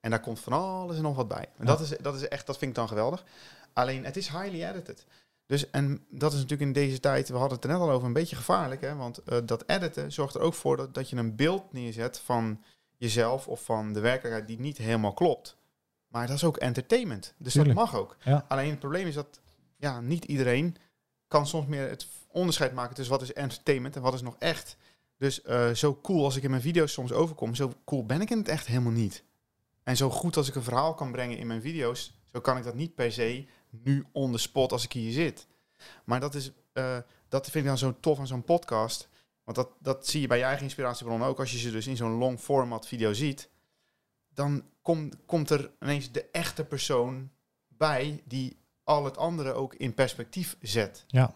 En 0.00 0.10
daar 0.10 0.20
komt 0.20 0.40
van 0.40 0.52
alles 0.52 0.96
en 0.96 1.02
nog 1.02 1.16
wat 1.16 1.28
bij. 1.28 1.48
En 1.56 1.64
Ja. 1.64 1.64
dat, 1.64 1.80
is, 1.80 1.88
dat 2.00 2.14
is 2.14 2.28
echt, 2.28 2.46
dat 2.46 2.58
vind 2.58 2.70
ik 2.70 2.76
dan 2.76 2.88
geweldig. 2.88 3.24
Alleen, 3.72 4.04
het 4.04 4.16
is 4.16 4.28
highly 4.28 4.64
edited. 4.64 5.04
Dus, 5.46 5.70
en 5.70 6.04
dat 6.10 6.32
is 6.32 6.38
natuurlijk 6.40 6.68
in 6.68 6.72
deze 6.72 7.00
tijd, 7.00 7.28
we 7.28 7.36
hadden 7.36 7.54
het 7.56 7.64
er 7.64 7.70
net 7.72 7.80
al 7.80 7.90
over, 7.90 8.06
een 8.06 8.12
beetje 8.12 8.36
gevaarlijk. 8.36 8.80
Hè? 8.80 8.96
Want 8.96 9.18
eh, 9.18 9.38
dat 9.44 9.64
editen 9.66 10.12
zorgt 10.12 10.34
er 10.34 10.40
ook 10.40 10.54
voor 10.54 10.76
dat, 10.76 10.94
dat 10.94 11.10
je 11.10 11.16
een 11.16 11.36
beeld 11.36 11.72
neerzet 11.72 12.18
van 12.24 12.62
jezelf 12.96 13.48
of 13.48 13.64
van 13.64 13.92
de 13.92 14.00
werkelijkheid 14.00 14.46
die 14.46 14.60
niet 14.60 14.78
helemaal 14.78 15.12
klopt. 15.12 15.56
Maar 16.14 16.26
dat 16.26 16.36
is 16.36 16.44
ook 16.44 16.56
entertainment. 16.56 17.34
Dus 17.38 17.52
Tuurlijk. 17.52 17.76
dat 17.76 17.84
mag 17.84 18.00
ook. 18.00 18.16
Ja. 18.24 18.44
Alleen 18.48 18.70
het 18.70 18.78
probleem 18.78 19.06
is 19.06 19.14
dat 19.14 19.40
ja, 19.76 20.00
niet 20.00 20.24
iedereen 20.24 20.76
kan 21.28 21.46
soms 21.46 21.66
meer 21.66 21.88
het 21.88 22.06
onderscheid 22.28 22.72
maken 22.72 22.94
tussen 22.94 23.14
wat 23.14 23.22
is 23.22 23.32
entertainment 23.32 23.96
en 23.96 24.02
wat 24.02 24.14
is 24.14 24.22
nog 24.22 24.36
echt. 24.38 24.76
Dus 25.18 25.42
eh, 25.42 25.70
zo 25.70 25.98
cool 26.02 26.24
als 26.24 26.36
ik 26.36 26.42
in 26.42 26.50
mijn 26.50 26.62
video's 26.62 26.92
soms 26.92 27.12
overkom, 27.12 27.54
zo 27.54 27.72
cool 27.84 28.06
ben 28.06 28.20
ik 28.20 28.30
in 28.30 28.38
het 28.38 28.48
echt 28.48 28.66
helemaal 28.66 28.92
niet. 28.92 29.24
En 29.82 29.96
zo 29.96 30.10
goed 30.10 30.36
als 30.36 30.48
ik 30.48 30.54
een 30.54 30.62
verhaal 30.62 30.94
kan 30.94 31.12
brengen 31.12 31.38
in 31.38 31.46
mijn 31.46 31.60
video's, 31.60 32.14
zo 32.32 32.40
kan 32.40 32.56
ik 32.56 32.64
dat 32.64 32.74
niet 32.74 32.94
per 32.94 33.12
se 33.12 33.46
nu 33.70 34.04
on 34.12 34.32
the 34.32 34.38
spot 34.38 34.72
als 34.72 34.84
ik 34.84 34.92
hier 34.92 35.12
zit. 35.12 35.46
Maar 36.04 36.20
dat, 36.20 36.34
is, 36.34 36.52
eh, 36.72 36.98
dat 37.28 37.44
vind 37.44 37.64
ik 37.64 37.70
dan 37.70 37.78
zo 37.78 37.96
tof 38.00 38.18
aan 38.18 38.26
zo'n 38.26 38.44
podcast. 38.44 39.08
Want 39.44 39.56
dat, 39.56 39.68
dat 39.80 40.06
zie 40.06 40.20
je 40.20 40.26
bij 40.26 40.38
je 40.38 40.44
eigen 40.44 40.64
inspiratiebron 40.64 41.24
ook. 41.24 41.38
Als 41.38 41.52
je 41.52 41.58
ze 41.58 41.70
dus 41.70 41.86
in 41.86 41.96
zo'n 41.96 42.18
long 42.18 42.40
format 42.40 42.86
video 42.86 43.12
ziet, 43.12 43.48
dan 44.34 44.64
kom, 44.82 45.12
komt 45.26 45.50
er 45.50 45.70
ineens 45.80 46.12
de 46.12 46.24
echte 46.32 46.64
persoon 46.64 47.30
bij 47.68 48.22
die 48.24 48.56
al 48.84 49.04
het 49.04 49.16
andere 49.16 49.52
ook 49.52 49.74
in 49.74 49.94
perspectief 49.94 50.56
zet. 50.60 51.04
Ja. 51.06 51.34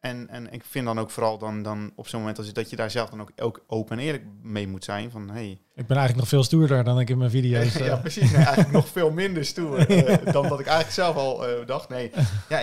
En, 0.00 0.28
en 0.28 0.52
ik 0.52 0.64
vind 0.64 0.86
dan 0.86 0.98
ook 0.98 1.10
vooral 1.10 1.38
dan, 1.38 1.62
dan 1.62 1.92
op 1.94 2.08
zo'n 2.08 2.20
moment 2.20 2.38
als 2.38 2.52
dat 2.52 2.70
je 2.70 2.76
daar 2.76 2.90
zelf 2.90 3.10
dan 3.10 3.20
ook, 3.20 3.32
ook 3.36 3.64
open 3.66 3.98
en 3.98 4.04
eerlijk 4.04 4.24
mee 4.42 4.68
moet 4.68 4.84
zijn. 4.84 5.10
Van 5.10 5.30
hey, 5.30 5.50
Ik 5.50 5.86
ben 5.86 5.96
eigenlijk 5.96 6.16
nog 6.16 6.28
veel 6.28 6.42
stoerder 6.42 6.84
dan 6.84 7.00
ik 7.00 7.10
in 7.10 7.18
mijn 7.18 7.30
video's... 7.30 7.74
eh, 7.80 7.86
ja, 7.86 7.96
precies. 7.96 8.30
Nee, 8.30 8.44
eigenlijk 8.44 8.72
nog 8.72 8.88
veel 8.88 9.10
minder 9.10 9.44
stoer 9.44 9.78
eh, 9.86 10.32
dan 10.32 10.48
dat 10.48 10.60
ik 10.60 10.66
eigenlijk 10.66 10.90
zelf 10.90 11.16
al 11.16 11.46
eh, 11.48 11.66
dacht. 11.66 11.88
Nee, 11.88 12.10
ja, 12.48 12.60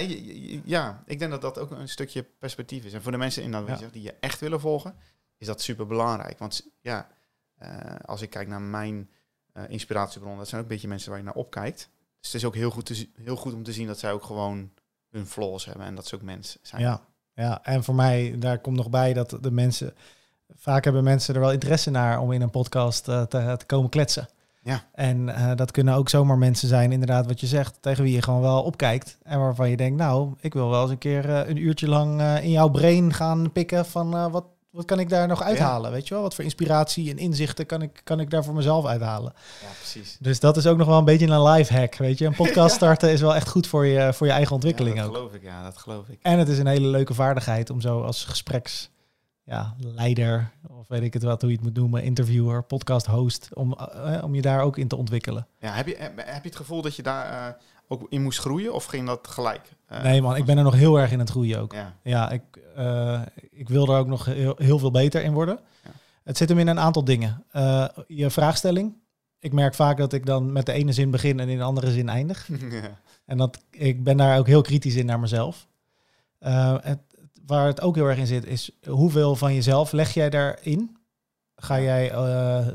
ja, 0.66 1.04
ik 1.06 1.20
denk 1.20 1.32
dat 1.32 1.42
dat 1.42 1.60
ook 1.60 1.72
een 1.72 1.90
stukje 1.90 2.24
perspectief 2.24 2.86
is. 2.86 2.94
En 2.94 3.02
voor 3.02 3.12
de 3.12 3.18
mensen 3.18 3.44
in 3.44 3.52
dat, 3.52 3.68
Ja. 3.68 3.88
die 3.92 4.02
je 4.02 4.14
echt 4.20 4.40
willen 4.40 4.60
volgen, 4.60 4.96
is 5.38 5.48
dat 5.48 5.62
super 5.62 5.88
belangrijk. 5.88 6.40
Want 6.40 6.72
ja, 6.82 7.08
eh, 7.58 7.96
als 8.06 8.22
ik 8.22 8.30
kijk 8.30 8.48
naar 8.48 8.62
mijn 8.62 9.10
eh, 9.54 9.64
inspiratiebron, 9.68 10.38
dat 10.38 10.48
zijn 10.48 10.62
ook 10.62 10.68
een 10.68 10.74
beetje 10.74 10.88
mensen 10.88 11.10
waar 11.10 11.20
je 11.20 11.26
naar 11.26 11.34
opkijkt. 11.34 11.90
Dus 12.20 12.32
het 12.32 12.42
is 12.42 12.48
ook 12.48 12.56
heel 12.56 12.70
goed, 12.70 12.86
te, 12.86 13.10
heel 13.22 13.36
goed 13.36 13.54
om 13.54 13.64
te 13.64 13.74
zien 13.74 13.88
dat 13.88 14.00
zij 14.00 14.12
ook 14.12 14.24
gewoon 14.24 14.70
hun 15.10 15.28
flaws 15.28 15.66
hebben 15.66 15.86
en 15.86 15.96
dat 15.96 16.08
ze 16.08 16.16
ook 16.16 16.22
mens 16.22 16.58
zijn. 16.62 16.82
Ja, 16.82 17.02
ja, 17.34 17.64
en 17.64 17.84
voor 17.84 17.96
mij, 17.96 18.36
daar 18.40 18.60
komt 18.60 18.76
nog 18.76 18.90
bij 18.90 19.14
dat 19.14 19.38
de 19.42 19.52
mensen... 19.52 19.94
Vaak 20.56 20.84
hebben 20.84 21.04
mensen 21.04 21.34
er 21.34 21.40
wel 21.40 21.52
interesse 21.52 21.90
naar 21.90 22.20
om 22.20 22.32
in 22.32 22.42
een 22.42 22.50
podcast 22.50 23.08
eh, 23.08 23.22
te, 23.22 23.56
te 23.58 23.66
komen 23.66 23.90
kletsen. 23.90 24.28
Ja. 24.64 24.84
En 24.94 25.30
eh, 25.30 25.56
dat 25.56 25.72
kunnen 25.72 25.94
ook 25.94 26.10
zomaar 26.10 26.38
mensen 26.38 26.68
zijn, 26.68 26.92
inderdaad, 26.92 27.26
wat 27.26 27.40
je 27.40 27.48
zegt, 27.48 27.78
tegen 27.82 28.04
wie 28.04 28.14
je 28.14 28.22
gewoon 28.22 28.42
wel 28.42 28.64
opkijkt. 28.64 29.18
En 29.24 29.40
waarvan 29.40 29.70
je 29.70 29.78
denkt, 29.78 29.98
nou, 29.98 30.34
ik 30.40 30.54
wil 30.54 30.70
wel 30.70 30.82
eens 30.82 30.92
een 30.92 30.98
keer 30.98 31.30
een 31.30 31.58
uurtje 31.58 31.88
lang 31.88 32.22
in 32.22 32.52
jouw 32.52 32.70
brain 32.70 33.14
gaan 33.14 33.52
pikken 33.52 33.86
van 33.86 34.32
wat, 34.32 34.46
wat 34.74 34.86
kan 34.86 35.00
ik 35.00 35.10
daar 35.10 35.28
nog 35.28 35.42
uithalen, 35.42 35.92
weet 35.92 36.08
je 36.08 36.14
wel? 36.14 36.24
Wat 36.24 36.36
voor 36.36 36.44
inspiratie 36.44 37.10
en 37.10 37.18
inzichten 37.18 37.66
kan 37.66 37.82
ik, 37.82 38.02
kan 38.04 38.20
ik 38.20 38.30
daar 38.30 38.44
voor 38.44 38.54
mezelf 38.54 38.86
uithalen? 38.86 39.34
Ja, 39.62 39.68
precies. 39.78 40.18
Dus 40.20 40.40
dat 40.40 40.58
is 40.58 40.68
ook 40.68 40.78
nog 40.78 40.88
wel 40.88 40.98
een 40.98 41.06
beetje 41.06 41.28
een 41.28 41.44
life 41.44 41.74
hack, 41.74 41.96
weet 41.96 42.18
je? 42.18 42.26
Een 42.26 42.36
podcast 42.46 42.76
starten 42.76 43.12
is 43.12 43.22
wel 43.22 43.36
echt 43.36 43.50
goed 43.50 43.68
voor 43.68 43.86
je, 43.86 44.14
voor 44.14 44.28
je 44.28 44.34
eigen 44.34 44.54
ontwikkeling 44.54 44.96
ja, 44.96 45.04
ook. 45.04 45.12
dat 45.12 45.18
geloof 45.18 45.34
ik, 45.34 45.44
ja, 45.44 45.64
dat 45.64 45.78
geloof 45.78 46.08
ik. 46.08 46.20
En 46.22 46.40
het 46.40 46.48
is 46.48 46.58
een 46.58 46.68
hele 46.68 46.88
leuke 46.88 47.14
vaardigheid 47.14 47.70
om 47.70 47.82
zo 47.82 48.02
als 48.02 48.26
gespreks 48.26 48.92
ja, 49.46 49.76
leider, 49.78 50.52
of 50.70 50.88
weet 50.88 51.02
ik 51.02 51.14
het 51.14 51.24
wat, 51.24 51.42
hoe 51.42 51.50
je 51.50 51.56
het 51.56 51.66
moet 51.66 51.76
noemen, 51.76 52.04
interviewer, 52.04 52.64
podcast 52.64 53.06
host, 53.06 53.50
om, 53.54 53.74
eh, 53.74 54.24
om 54.24 54.36
je 54.36 54.42
daar 54.42 54.62
ook 54.62 54.78
in 54.78 54.88
te 54.88 54.96
ontwikkelen. 54.96 55.48
Ja, 55.60 55.74
heb, 55.74 55.88
je, 55.88 55.96
heb, 55.98 56.18
heb 56.18 56.44
je 56.44 56.50
het 56.50 56.56
gevoel 56.56 56.82
dat 56.82 56.96
je 56.96 57.04
daar 57.04 57.48
eh, 57.48 57.54
ook 57.94 58.06
in 58.10 58.22
moest 58.22 58.40
groeien 58.40 58.74
of 58.74 58.86
ging 58.86 59.08
dat 59.08 59.28
gelijk? 59.28 59.62
Eh, 59.86 60.04
nee 60.04 60.22
man, 60.22 60.36
ik 60.36 60.46
ben 60.46 60.58
er 60.58 60.64
nog 60.64 60.74
heel 60.74 61.00
erg 61.00 61.12
in 61.12 61.20
het 61.20 61.30
groeien 61.30 61.60
ook. 61.60 61.74
Ja, 61.74 61.96
Ja, 62.04 62.30
ik, 62.30 62.42
eh, 62.76 63.22
ik 63.52 63.70
wil 63.70 63.88
er 63.88 64.00
ook 64.00 64.08
nog 64.08 64.26
heel, 64.26 64.56
heel 64.58 64.80
veel 64.80 64.92
beter 64.92 65.24
in 65.24 65.34
worden. 65.34 65.60
Ja. 65.84 65.90
Het 66.24 66.38
zit 66.38 66.50
hem 66.50 66.60
in 66.60 66.68
een 66.68 66.80
aantal 66.80 67.04
dingen. 67.04 67.44
Eh, 67.52 67.86
je 68.08 68.30
vraagstelling. 68.30 68.94
Ik 69.40 69.54
merk 69.54 69.74
vaak 69.74 69.98
dat 69.98 70.14
ik 70.14 70.26
dan 70.26 70.52
met 70.52 70.66
de 70.66 70.72
ene 70.72 70.92
zin 70.92 71.12
begin 71.12 71.40
en 71.40 71.50
in 71.50 71.58
de 71.58 71.64
andere 71.64 71.92
zin 71.92 72.10
eindig. 72.10 72.50
ja. 72.70 73.00
En 73.26 73.38
dat, 73.38 73.60
ik 73.72 74.04
ben 74.04 74.18
daar 74.18 74.38
ook 74.38 74.48
heel 74.48 74.62
kritisch 74.62 74.96
in 74.96 75.06
naar 75.06 75.20
mezelf. 75.20 75.68
Het, 76.82 77.00
waar 77.46 77.68
het 77.68 77.82
ook 77.82 77.96
heel 77.96 78.06
erg 78.06 78.18
in 78.18 78.28
zit, 78.28 78.46
is 78.46 78.72
hoeveel 78.88 79.36
van 79.36 79.54
jezelf 79.54 79.92
leg 79.92 80.14
jij 80.14 80.30
daarin? 80.30 80.98
Ga 81.56 81.82
jij, 81.82 82.12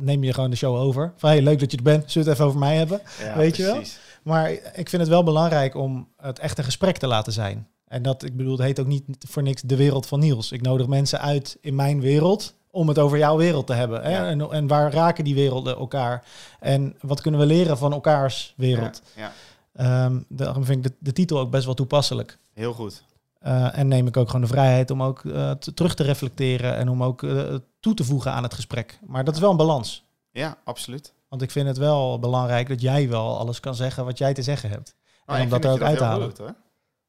neem 0.01 0.25
je 0.25 0.35
gewoon 0.35 0.51
de 0.51 0.57
show 0.57 0.77
over? 0.77 1.13
Van, 1.17 1.31
hey, 1.31 1.43
leuk 1.43 1.59
dat 1.59 1.71
je 1.71 1.77
er 1.77 1.83
bent, 1.83 2.11
zullen 2.11 2.29
we 2.29 2.33
het 2.33 2.41
even 2.41 2.45
over 2.45 2.59
mij 2.59 2.77
hebben? 2.77 3.01
Ja, 3.21 3.37
Weet 3.37 3.57
je 3.57 3.63
wel? 3.63 3.83
Maar 4.29 4.51
ik 4.51 4.89
vind 4.89 5.03
het 5.03 5.09
wel 5.09 5.23
belangrijk 5.23 5.75
om 5.75 6.09
het 6.17 6.39
echt 6.39 6.59
een 6.59 6.65
gesprek 6.65 6.97
te 6.97 7.07
laten 7.07 7.33
zijn. 7.33 7.69
En 7.87 8.03
dat, 8.03 8.23
ik 8.23 8.37
bedoel, 8.37 8.53
het 8.53 8.61
heet 8.63 8.81
ook 8.81 8.87
niet 8.87 9.05
voor 9.29 9.43
niks 9.43 9.63
de 9.63 9.77
wereld 9.77 10.07
van 10.07 10.21
Niels. 10.21 10.53
Ik 10.53 10.63
nodig 10.63 10.87
mensen 10.87 11.21
uit 11.21 11.59
in 11.61 11.75
mijn 11.75 12.01
wereld 12.01 12.55
om 12.71 12.89
het 12.89 12.99
over 12.99 13.19
jouw 13.19 13.37
wereld 13.37 13.67
te 13.67 13.73
hebben. 13.73 14.03
Hè? 14.03 14.11
Ja. 14.11 14.27
En, 14.29 14.51
en 14.51 14.67
waar 14.67 14.93
raken 14.93 15.25
die 15.25 15.35
werelden 15.35 15.77
elkaar? 15.77 16.25
En 16.61 16.97
wat 17.01 17.21
kunnen 17.21 17.41
we 17.41 17.47
leren 17.47 17.79
van 17.79 17.93
elkaars 17.93 18.55
wereld? 18.57 19.03
Ja, 19.15 19.23
ja, 19.23 19.33
Ehm, 19.73 20.21
daarom 20.29 20.65
vind 20.65 20.87
ik 20.87 20.91
de, 20.93 20.97
de 21.01 21.13
titel 21.13 21.39
ook 21.39 21.51
best 21.51 21.65
wel 21.65 21.75
toepasselijk. 21.75 22.39
heel 22.55 22.73
goed. 22.73 23.03
Eh, 23.39 23.79
en 23.79 23.89
neem 23.89 24.07
ik 24.07 24.17
ook 24.17 24.27
gewoon 24.27 24.41
de 24.41 24.47
vrijheid 24.47 24.91
om 24.91 25.03
ook 25.03 25.25
eh, 25.25 25.51
te- 25.51 25.75
terug 25.75 25.95
te 25.95 26.03
reflecteren 26.03 26.77
en 26.77 26.89
om 26.89 27.03
ook 27.03 27.23
eh, 27.23 27.55
toe 27.81 27.95
te 27.95 28.05
voegen 28.05 28.33
aan 28.33 28.43
het 28.43 28.55
gesprek. 28.55 28.99
Maar 29.07 29.25
dat 29.25 29.35
is 29.35 29.41
wel 29.41 29.51
een 29.51 29.57
balans. 29.57 30.05
Ja, 30.31 30.57
absoluut. 30.65 31.13
Want 31.29 31.43
ik 31.43 31.51
vind 31.51 31.67
het 31.67 31.77
wel 31.77 32.19
belangrijk 32.19 32.69
dat 32.69 32.81
jij 32.81 33.09
wel 33.09 33.39
alles 33.39 33.61
kan 33.61 33.75
zeggen 33.75 34.05
wat 34.05 34.19
jij 34.19 34.35
te 34.35 34.43
zeggen 34.43 34.71
hebt. 34.71 34.95
Maar 35.27 35.37
en 35.37 35.47
ik 35.47 35.53
om 35.55 35.61
dat 35.61 35.71
vind 35.71 35.75
er 35.75 35.81
ook 35.83 35.89
uit 35.89 35.99
te 35.99 36.03
heel 36.05 36.13
halen. 36.13 36.27
goed 36.29 36.37
doet, 36.37 36.47
hoor. 36.47 36.57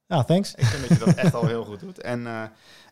Ja, 0.05 0.23
thanks. 0.23 0.55
Ik 0.55 0.65
vind 0.65 0.89
dat 0.89 0.97
je 0.99 1.05
dat 1.05 1.15
echt 1.15 1.33
al 1.33 1.45
heel 1.55 1.65
goed 1.65 1.79
doet. 1.79 2.01
En, 2.01 2.27
eh, 2.27 2.41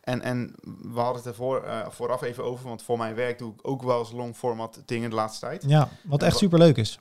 en, 0.02 0.22
en 0.22 0.56
we 0.94 1.00
hadden 1.00 1.16
het 1.16 1.26
er 1.26 1.36
voor, 1.36 1.64
eh, 1.64 1.88
vooraf 1.90 2.22
even 2.22 2.44
over, 2.44 2.68
want 2.68 2.82
voor 2.82 2.98
mijn 2.98 3.16
werk 3.16 3.38
doe 3.40 3.54
ik 3.54 3.68
ook 3.68 3.84
wel 3.84 4.00
eens 4.00 4.12
long 4.12 4.36
format 4.36 4.82
dingen 4.86 5.10
de 5.10 5.16
laatste 5.16 5.46
tijd. 5.46 5.64
Ja, 5.68 5.90
wat 6.04 6.24
echt 6.24 6.38
super 6.38 6.60
leuk 6.60 6.78
is. 6.78 7.00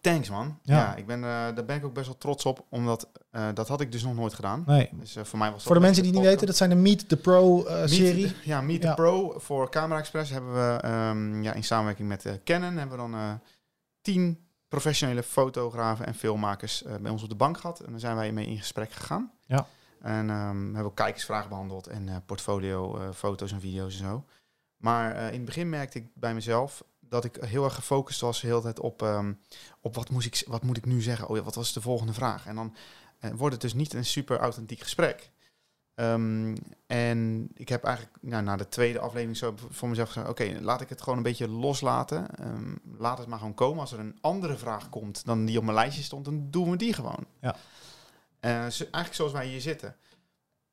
Thanks 0.00 0.30
man. 0.30 0.58
Ja. 0.62 0.76
Ja, 0.76 0.94
ik 0.96 1.06
ben, 1.06 1.18
eh, 1.24 1.30
daar 1.30 1.64
ben 1.64 1.76
ik 1.76 1.84
ook 1.84 1.94
best 1.94 2.06
wel 2.06 2.16
trots 2.18 2.44
op, 2.44 2.64
omdat 2.70 3.08
dat 3.54 3.68
had 3.68 3.80
ik 3.80 3.92
dus 3.92 4.02
nog 4.02 4.14
nooit 4.14 4.34
gedaan. 4.34 4.62
Nee. 4.66 4.88
Dus 4.92 5.16
voor 5.22 5.38
mij 5.38 5.50
was 5.52 5.62
Voor 5.62 5.74
de 5.74 5.80
mensen 5.80 6.02
die 6.02 6.12
niet 6.12 6.22
weten, 6.22 6.46
dat 6.46 6.56
zijn 6.56 6.70
de 6.70 6.76
Meet 6.76 7.08
the 7.08 7.16
Pro 7.16 7.64
eh, 7.64 7.80
Meet- 7.80 7.90
serie. 7.90 8.34
Ja, 8.44 8.60
Meet 8.60 8.82
Ja. 8.82 8.88
the 8.88 8.94
Pro 8.94 9.34
voor 9.38 9.70
Camera 9.70 9.98
Express 10.00 10.30
hebben 10.30 10.52
we 10.54 10.78
ehm, 10.80 11.42
ja, 11.42 11.52
in 11.52 11.64
samenwerking 11.64 12.08
met 12.08 12.40
Canon 12.44 12.76
hebben 12.76 12.96
we 12.98 13.10
dan 13.10 13.40
tien 14.06 14.46
professionele 14.68 15.22
fotografen 15.22 16.06
en 16.06 16.14
filmmakers 16.14 16.82
eh, 16.82 16.96
bij 16.96 17.10
ons 17.10 17.22
op 17.22 17.28
de 17.28 17.34
bank 17.34 17.58
gehad. 17.58 17.80
En 17.80 17.90
daar 17.90 18.00
zijn 18.00 18.16
wij 18.16 18.32
mee 18.32 18.46
in 18.46 18.58
gesprek 18.58 18.92
gegaan. 18.92 19.32
Ja. 19.46 19.66
En 20.00 20.30
ehm, 20.30 20.58
we 20.58 20.64
hebben 20.64 20.84
ook 20.84 20.96
kijkersvragen 20.96 21.48
behandeld 21.48 21.86
en 21.86 22.08
eh, 22.08 22.16
portfolio, 22.26 22.98
eh, 22.98 23.10
foto's 23.14 23.52
en 23.52 23.60
video's 23.60 23.92
en 23.92 24.06
zo. 24.06 24.24
Maar 24.76 25.16
in 25.16 25.36
het 25.36 25.44
begin 25.44 25.68
merkte 25.68 25.98
ik 25.98 26.08
bij 26.14 26.34
mezelf 26.34 26.84
dat 27.00 27.24
ik 27.24 27.36
heel 27.40 27.64
erg 27.64 27.74
gefocust 27.74 28.20
was 28.20 28.40
de 28.40 28.46
hele 28.46 28.60
tijd 28.60 28.80
op, 28.80 29.02
ehm, 29.02 29.32
op 29.80 29.94
wat, 29.94 30.10
moet 30.10 30.24
ik, 30.24 30.44
wat 30.46 30.62
moet 30.62 30.76
ik 30.76 30.84
nu 30.84 31.00
zeggen? 31.02 31.28
Oh 31.28 31.36
ja, 31.36 31.42
wat 31.42 31.54
was 31.54 31.72
de 31.72 31.80
volgende 31.80 32.12
vraag? 32.12 32.46
En 32.46 32.54
dan 32.54 32.74
wordt 33.34 33.52
het 33.52 33.62
dus 33.62 33.74
niet 33.74 33.92
een 33.92 34.04
super 34.04 34.38
authentiek 34.38 34.80
gesprek. 34.80 35.30
Ehm, 35.96 36.56
en 36.86 37.48
ik 37.54 37.68
heb 37.68 37.84
eigenlijk 37.84 38.16
nou, 38.20 38.42
na 38.42 38.56
de 38.56 38.68
tweede 38.68 38.98
aflevering 38.98 39.36
zo 39.36 39.54
voor 39.70 39.88
mezelf 39.88 40.08
gezegd: 40.08 40.28
oké, 40.28 40.58
laat 40.60 40.80
ik 40.80 40.88
het 40.88 41.02
gewoon 41.02 41.16
een 41.16 41.22
beetje 41.24 41.48
loslaten. 41.48 42.36
Ehm, 42.38 42.74
laat 42.98 43.18
het 43.18 43.26
maar 43.26 43.38
gewoon 43.38 43.54
komen. 43.54 43.80
Als 43.80 43.92
er 43.92 43.98
een 43.98 44.18
andere 44.20 44.56
vraag 44.56 44.88
komt 44.88 45.24
dan 45.24 45.44
die 45.44 45.58
op 45.58 45.64
mijn 45.64 45.76
lijstje 45.76 46.02
stond, 46.02 46.24
dan 46.24 46.50
doen 46.50 46.70
we 46.70 46.76
die 46.76 46.92
gewoon. 46.92 47.26
Ja. 47.40 47.56
Eh, 48.40 48.50
zo- 48.66 48.82
eigenlijk 48.84 49.14
zoals 49.14 49.32
wij 49.32 49.46
hier 49.46 49.60
zitten. 49.60 49.96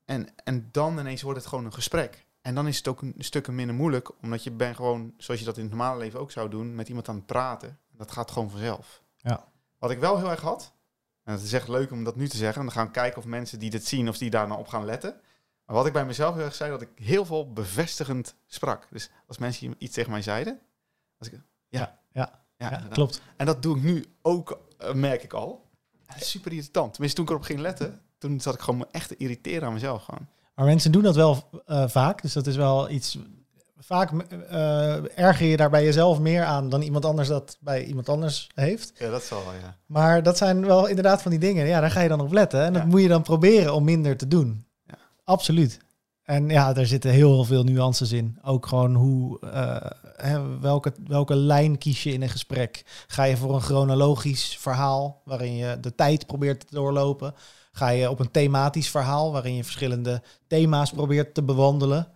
En, 0.05 0.28
en 0.43 0.69
dan 0.71 0.99
ineens 0.99 1.21
wordt 1.21 1.39
het 1.39 1.47
gewoon 1.47 1.65
een 1.65 1.74
gesprek. 1.74 2.26
En 2.41 2.55
dan 2.55 2.67
is 2.67 2.78
het 2.78 2.88
ook 2.88 3.01
een 3.01 3.15
stuk 3.17 3.47
minder 3.47 3.76
moeilijk, 3.76 4.11
omdat 4.21 4.43
je 4.43 4.51
bent 4.51 4.76
gewoon, 4.76 5.13
zoals 5.17 5.39
je 5.39 5.45
dat 5.45 5.57
in 5.57 5.61
het 5.63 5.71
normale 5.71 5.99
leven 5.99 6.19
ook 6.19 6.32
zou 6.32 6.49
doen, 6.49 6.76
met 6.76 6.88
iemand 6.88 7.09
aan 7.09 7.15
het 7.15 7.26
praten. 7.26 7.80
Dat 7.91 8.11
gaat 8.11 8.32
gewoon 8.32 8.49
vanzelf. 8.49 9.01
Ja. 9.17 9.47
Wat 9.80 9.91
ik 9.91 9.99
wel 9.99 10.17
heel 10.17 10.30
erg 10.32 10.41
had, 10.41 10.72
en 11.24 11.34
het 11.34 11.41
is 11.41 11.53
echt 11.53 11.67
leuk 11.67 11.91
om 11.91 12.03
dat 12.03 12.15
nu 12.15 12.28
te 12.28 12.38
zeggen, 12.38 12.59
en 12.59 12.65
dan 12.65 12.76
gaan 12.76 12.86
we 12.86 12.91
kijken 12.91 13.17
of 13.17 13.26
mensen 13.26 13.59
die 13.59 13.69
dit 13.69 13.86
zien, 13.86 14.09
of 14.09 14.17
die 14.17 14.30
daar 14.30 14.47
nou 14.47 14.59
op 14.59 14.67
gaan 14.67 14.86
letten. 14.86 15.15
Maar 15.65 15.76
wat 15.76 15.86
ik 15.86 15.93
bij 15.93 16.05
mezelf 16.05 16.36
heel 16.36 16.43
erg 16.43 16.55
zei, 16.55 16.71
dat 16.71 16.82
ik 16.82 16.89
heel 16.95 17.26
veel 17.26 17.53
bevestigend 17.53 18.36
sprak. 18.47 18.88
Dus 18.91 19.09
als 19.28 19.38
mensen 19.38 19.76
iets 19.78 19.93
tegen 19.93 20.11
mij 20.11 20.21
zeiden, 20.21 20.59
als 21.17 21.28
ik, 21.28 21.39
ja, 21.69 21.99
Ja, 22.11 22.41
ja, 22.57 22.88
klopt. 22.89 23.21
En 23.38 23.45
dat 23.45 23.61
doe 23.61 23.78
ik 23.78 23.84
nu 23.84 24.05
ook, 24.21 24.59
eh, 24.78 24.93
merk 24.93 25.24
ik 25.24 25.34
al. 25.34 25.69
Super 26.17 26.51
irritant. 26.51 26.91
Tenminste, 26.93 27.17
toen 27.17 27.26
ik 27.26 27.32
erop 27.32 27.45
ging 27.45 27.59
letten, 27.59 28.01
toen 28.17 28.39
zat 28.39 28.53
ik 28.53 28.59
gewoon 28.59 28.80
me 28.80 28.88
echt 28.91 29.07
te 29.07 29.17
irriteren 29.17 29.67
aan 29.67 29.74
mezelf 29.74 30.03
gewoon. 30.03 30.28
Maar 30.55 30.65
mensen 30.65 30.91
doen 30.91 31.03
dat 31.03 31.15
wel 31.15 31.49
eh, 31.65 31.88
vaak. 31.88 32.21
Dus 32.21 32.34
dat 32.34 32.47
is 32.47 32.55
wel 32.55 32.89
iets. 32.89 33.17
Vaak 33.86 34.11
eh, 34.11 35.19
erger 35.19 35.47
je 35.47 35.57
daar 35.57 35.69
bij 35.69 35.84
jezelf 35.84 36.19
meer 36.19 36.43
aan 36.43 36.69
dan 36.69 36.81
iemand 36.81 37.05
anders 37.05 37.27
dat 37.27 37.57
bij 37.59 37.84
iemand 37.84 38.09
anders 38.09 38.49
heeft. 38.55 38.91
Ja, 38.95 39.09
dat 39.09 39.23
zal 39.23 39.43
wel, 39.43 39.53
ja. 39.53 39.77
Maar 39.86 40.23
dat 40.23 40.38
zijn 40.38 40.65
wel 40.65 40.88
inderdaad 40.88 41.21
van 41.21 41.31
die 41.31 41.39
dingen. 41.39 41.67
Ja, 41.67 41.79
daar 41.79 41.91
ga 41.91 42.01
je 42.01 42.09
dan 42.09 42.21
op 42.21 42.31
letten. 42.31 42.63
En 42.63 42.73
dat 42.73 42.86
moet 42.86 43.01
je 43.01 43.07
dan 43.07 43.21
proberen 43.21 43.73
om 43.73 43.84
minder 43.84 44.17
te 44.17 44.27
doen. 44.27 44.65
Ja. 44.86 44.95
Absoluut. 45.23 45.79
En 46.23 46.49
ja, 46.49 46.73
daar 46.73 46.86
zitten 46.86 47.11
heel 47.11 47.43
veel 47.43 47.63
nuances 47.63 48.11
in. 48.11 48.38
Ook 48.43 48.65
gewoon 48.65 48.95
hoe, 48.95 49.39
eh, 49.39 49.91
hè, 50.15 50.59
welke, 50.59 50.93
welke 51.07 51.36
lijn 51.36 51.77
kies 51.77 52.03
je 52.03 52.13
in 52.13 52.21
een 52.21 52.29
gesprek? 52.29 52.84
Ga 53.07 53.23
je 53.23 53.38
voor 53.38 53.55
een 53.55 53.61
chronologisch 53.61 54.57
verhaal 54.59 55.21
waarin 55.25 55.55
je 55.55 55.79
de 55.79 55.95
tijd 55.95 56.25
probeert 56.25 56.67
te 56.67 56.75
doorlopen? 56.75 57.34
Ga 57.71 57.89
je 57.89 58.09
op 58.09 58.19
een 58.19 58.31
thematisch 58.31 58.89
verhaal 58.89 59.31
waarin 59.31 59.55
je 59.55 59.63
verschillende 59.63 60.21
thema's 60.47 60.91
probeert 60.91 61.34
te 61.34 61.43
bewandelen? 61.43 62.07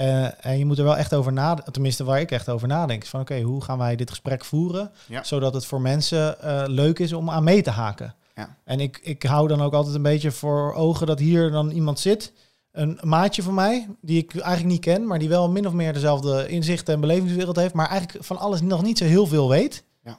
Eh, 0.00 0.46
en 0.46 0.58
je 0.58 0.66
moet 0.66 0.78
er 0.78 0.84
wel 0.84 0.96
echt 0.96 1.14
over 1.14 1.32
nadenken, 1.32 1.72
tenminste 1.72 2.04
waar 2.04 2.20
ik 2.20 2.30
echt 2.30 2.48
over 2.48 2.68
nadenk. 2.68 3.02
is 3.02 3.08
Van 3.08 3.20
oké, 3.20 3.40
hoe 3.40 3.62
gaan 3.62 3.78
wij 3.78 3.96
dit 3.96 4.10
gesprek 4.10 4.44
voeren? 4.44 4.90
Ja. 5.06 5.22
Zodat 5.22 5.54
het 5.54 5.66
voor 5.66 5.80
mensen 5.80 6.42
eh, 6.42 6.62
leuk 6.66 6.98
is 6.98 7.12
om 7.12 7.30
aan 7.30 7.44
mee 7.44 7.62
te 7.62 7.70
haken. 7.70 8.14
Ja. 8.34 8.56
En 8.64 8.80
ik, 8.80 9.00
ik 9.02 9.22
hou 9.22 9.48
dan 9.48 9.62
ook 9.62 9.72
altijd 9.72 9.94
een 9.94 10.02
beetje 10.02 10.30
voor 10.30 10.74
ogen 10.74 11.06
dat 11.06 11.18
hier 11.18 11.50
dan 11.50 11.70
iemand 11.70 11.98
zit. 11.98 12.32
Een 12.72 12.98
maatje 13.02 13.42
van 13.42 13.54
mij, 13.54 13.88
die 14.00 14.18
ik 14.18 14.32
eigenlijk 14.32 14.72
niet 14.72 14.80
ken, 14.80 15.06
maar 15.06 15.18
die 15.18 15.28
wel 15.28 15.50
min 15.50 15.66
of 15.66 15.72
meer 15.72 15.92
dezelfde 15.92 16.48
inzichten 16.48 16.94
en 16.94 17.00
belevingswereld 17.00 17.56
heeft, 17.56 17.74
maar 17.74 17.88
eigenlijk 17.88 18.24
van 18.24 18.38
alles 18.38 18.60
nog 18.60 18.82
niet 18.82 18.98
zo 18.98 19.04
heel 19.04 19.26
veel 19.26 19.48
weet. 19.48 19.84
Ja. 20.02 20.18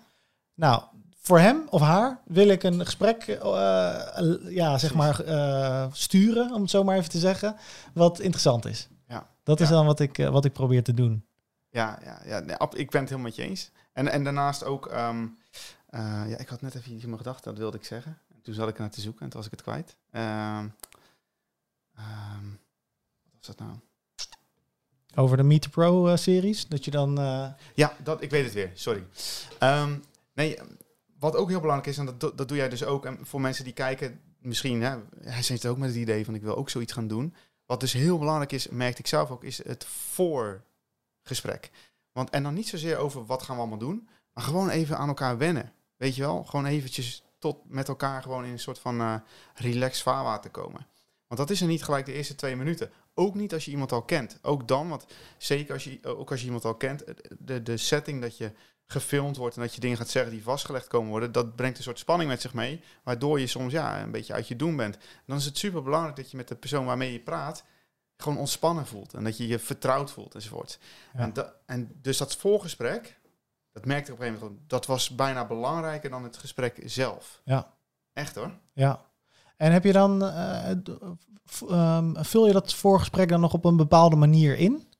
Nou, 0.55 0.81
voor 1.22 1.39
hem 1.39 1.61
of 1.69 1.81
haar 1.81 2.19
wil 2.26 2.47
ik 2.47 2.64
een 2.64 2.85
gesprek 2.85 3.23
eh, 3.23 3.93
ja, 4.49 4.77
zeg 4.77 4.93
maar, 4.93 5.22
sturen, 5.91 6.53
om 6.53 6.61
het 6.61 6.69
zo 6.69 6.84
maar 6.84 6.97
even 6.97 7.10
te 7.10 7.19
zeggen, 7.19 7.55
wat 7.93 8.19
interessant 8.19 8.65
is. 8.65 8.88
Dat 9.57 9.60
is 9.69 9.69
dan 9.69 9.86
wat 9.86 9.99
ik, 9.99 10.18
eh, 10.18 10.30
wat 10.30 10.45
ik 10.45 10.53
probeer 10.53 10.84
te 10.84 10.94
doen. 10.94 11.26
Ja, 11.69 11.99
ja, 12.03 12.22
ja 12.26 12.40
nee, 12.40 12.56
ik 12.73 12.90
ben 12.90 13.02
het 13.02 13.10
helemaal 13.10 13.19
met 13.22 13.36
je 13.36 13.44
eens. 13.44 13.72
En, 13.94 14.07
en 14.07 14.23
daarnaast 14.23 14.64
ook, 14.64 14.88
ehm, 14.88 15.28
eh, 15.88 16.23
ja, 16.28 16.38
ik 16.38 16.48
had 16.49 16.61
net 16.61 16.76
even 16.76 16.91
iets 16.94 17.02
in 17.03 17.10
mijn 17.10 17.22
gedachten, 17.22 17.52
dat 17.52 17.60
wilde 17.60 17.78
ik 17.78 17.86
zeggen. 17.86 18.18
En 18.34 18.41
toen 18.41 18.53
zat 18.53 18.69
ik 18.69 18.78
naar 18.78 18.90
te 18.90 19.02
zoeken 19.02 19.22
en 19.22 19.30
toen 19.30 19.38
was 19.41 19.45
ik 19.45 19.52
het 19.52 19.61
kwijt. 19.61 19.95
Ehm, 20.11 20.68
ehm, 21.95 22.45
wat 23.23 23.34
was 23.38 23.56
dat 23.56 23.60
nou? 23.60 23.72
Over 25.15 25.38
de 25.38 25.44
Meet 25.44 25.61
the 25.61 25.69
Pro 25.69 26.07
eh, 26.07 26.18
series, 26.18 26.68
dat 26.68 26.86
je 26.86 26.91
dan... 26.91 27.15
Ja, 27.73 27.95
dat, 28.03 28.22
ik 28.22 28.30
weet 28.30 28.44
het 28.44 28.53
weer, 28.53 28.72
sorry. 28.73 29.03
Nee, 30.34 30.60
wat 31.19 31.36
ook 31.36 31.49
heel 31.49 31.60
belangrijk 31.60 31.90
is, 31.90 31.98
en 31.98 32.06
dat, 32.06 32.19
do- 32.19 32.36
dat 32.36 32.48
doe 32.48 32.57
jij 32.57 32.69
dus 32.69 32.84
ook, 32.84 33.06
en 33.06 33.18
voor 33.22 33.41
mensen 33.41 33.64
die 33.64 33.73
kijken, 33.73 34.19
misschien, 34.40 34.82
hè, 34.82 34.98
hij 35.23 35.41
zit 35.44 35.65
ook 35.65 35.78
met 35.78 35.90
het 35.90 35.98
idee 35.98 36.26
van 36.26 36.36
ik 36.36 36.41
wil 36.41 36.56
ook 36.57 36.69
zoiets 36.69 36.94
gaan 36.94 37.07
doen. 37.07 37.34
Wat 37.72 37.80
dus 37.80 37.93
heel 37.93 38.18
belangrijk 38.18 38.52
is, 38.52 38.68
merkte 38.68 38.99
ik 38.99 39.07
zelf 39.07 39.31
ook, 39.31 39.43
is 39.43 39.64
het 39.64 39.85
voorgesprek. 39.85 41.72
Want, 42.11 42.30
en 42.30 42.43
dan 42.43 42.53
niet 42.53 42.68
zozeer 42.68 42.98
over 42.98 43.26
wat 43.26 43.43
gaan 43.43 43.56
we 43.56 43.61
allemaal 43.61 43.80
doen, 43.80 44.07
maar 44.34 44.43
gewoon 44.43 44.69
even 44.69 44.98
aan 44.98 45.07
elkaar 45.07 45.38
wennen. 45.38 45.73
Weet 45.98 46.15
je 46.15 46.22
wel? 46.22 46.43
Gewoon 46.43 46.65
eventjes 46.65 47.23
tot 47.39 47.57
met 47.69 47.88
elkaar 47.88 48.22
gewoon 48.22 48.45
in 48.45 48.52
een 48.52 48.60
soort 48.60 48.80
van 48.80 49.02
eh 49.02 49.15
relaxed 49.53 50.02
vaarwater 50.03 50.52
komen. 50.52 50.88
Want 51.27 51.39
dat 51.39 51.49
is 51.49 51.61
er 51.61 51.68
niet 51.68 51.84
gelijk 51.84 52.06
de 52.06 52.14
eerste 52.14 52.35
twee 52.35 52.56
minuten. 52.56 52.91
Ook 53.14 53.35
niet 53.35 53.53
als 53.53 53.65
je 53.65 53.72
iemand 53.72 53.91
al 53.91 54.03
kent. 54.03 54.39
Ook 54.41 54.68
dan, 54.68 54.89
want 54.89 55.06
zeker 55.38 55.73
als 55.73 55.84
je, 55.84 55.99
ook 56.03 56.31
als 56.31 56.39
je 56.39 56.45
iemand 56.45 56.65
al 56.65 56.76
kent, 56.76 57.03
de, 57.39 57.64
de 57.64 57.77
setting 57.77 58.22
dat 58.22 58.38
je 58.38 58.52
gefilmd 58.91 59.38
wordt 59.38 59.55
en 59.55 59.61
dat 59.61 59.76
je 59.76 59.81
dingen 59.81 59.97
gaat 59.97 60.09
zeggen 60.09 60.31
die 60.31 60.43
vastgelegd 60.43 60.88
komen 60.88 61.09
worden, 61.09 61.31
dat 61.31 61.55
brengt 61.55 61.77
een 61.77 61.84
soort 61.84 61.99
spanning 61.99 62.30
met 62.30 62.41
zich 62.41 62.53
mee, 62.53 62.81
waardoor 63.03 63.39
je 63.39 63.47
soms 63.47 63.72
ja, 63.72 64.01
een 64.01 64.11
beetje 64.11 64.34
uit 64.34 64.47
je 64.47 64.55
doen 64.55 64.76
bent. 64.76 64.97
dan 65.26 65.38
is 65.38 65.45
het 65.45 65.57
super 65.57 65.84
belangrijk 65.84 66.15
dat 66.15 66.31
je 66.31 66.38
met 66.38 66.47
de 66.47 66.55
persoon 66.55 66.85
waarmee 66.85 67.11
je 67.11 67.19
praat 67.19 67.63
gewoon 68.18 68.38
ontspannen 68.38 68.85
voelt 68.85 69.13
en 69.13 69.23
dat 69.23 69.38
je 69.38 69.47
je 69.47 69.59
vertrouwd 69.59 70.11
voelt 70.11 70.35
enzovoort. 70.35 70.80
En, 71.13 71.34
en 71.65 71.91
dus 72.01 72.18
dat 72.18 72.35
voorgesprek, 72.35 73.19
dat 73.72 73.85
merkte 73.85 74.11
ik 74.11 74.18
op 74.18 74.23
een 74.23 74.27
gegeven 74.27 74.47
moment, 74.47 74.69
dat 74.69 74.85
was 74.85 75.09
bijna 75.09 75.45
belangrijker 75.45 76.09
dan 76.09 76.23
het 76.23 76.38
gesprek 76.38 76.81
zelf. 76.85 77.41
Ja. 77.45 77.73
Echt 78.13 78.35
hoor. 78.35 78.51
Ja. 78.73 79.05
En 79.57 79.72
heb 79.72 79.84
je 79.84 79.91
dan, 79.91 80.23
uh, 80.23 80.72
vul 82.13 82.47
je 82.47 82.53
dat 82.53 82.73
voorgesprek 82.73 83.30
dan 83.30 83.39
nog 83.39 83.53
op 83.53 83.65
een 83.65 83.77
bepaalde 83.77 84.15
manier 84.15 84.57
in? 84.57 84.90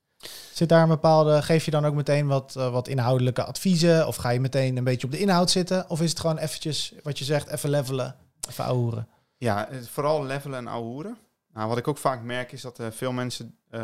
Zit 0.52 0.68
daar 0.68 0.82
een 0.82 0.88
bepaalde, 0.88 1.42
geef 1.42 1.64
je 1.64 1.70
dan 1.70 1.84
ook 1.84 1.94
meteen 1.94 2.26
wat, 2.26 2.54
uh, 2.58 2.72
wat 2.72 2.88
inhoudelijke 2.88 3.44
adviezen? 3.44 4.06
Of 4.06 4.16
ga 4.16 4.30
je 4.30 4.40
meteen 4.40 4.76
een 4.76 4.84
beetje 4.84 5.06
op 5.06 5.12
de 5.12 5.18
inhoud 5.18 5.50
zitten? 5.50 5.90
Of 5.90 6.00
is 6.00 6.10
het 6.10 6.20
gewoon 6.20 6.38
eventjes, 6.38 6.94
wat 7.02 7.18
je 7.18 7.24
zegt, 7.24 7.48
even 7.48 7.70
levelen, 7.70 8.16
even 8.48 8.64
ouwehoeren? 8.64 9.08
Ja, 9.36 9.68
vooral 9.90 10.24
levelen 10.24 10.58
en 10.58 10.66
ouwehoeren. 10.66 11.18
Nou, 11.52 11.68
wat 11.68 11.78
ik 11.78 11.88
ook 11.88 11.98
vaak 11.98 12.22
merk 12.22 12.52
is 12.52 12.60
dat 12.60 12.80
uh, 12.80 12.86
veel 12.90 13.12
mensen, 13.12 13.56
uh, 13.70 13.82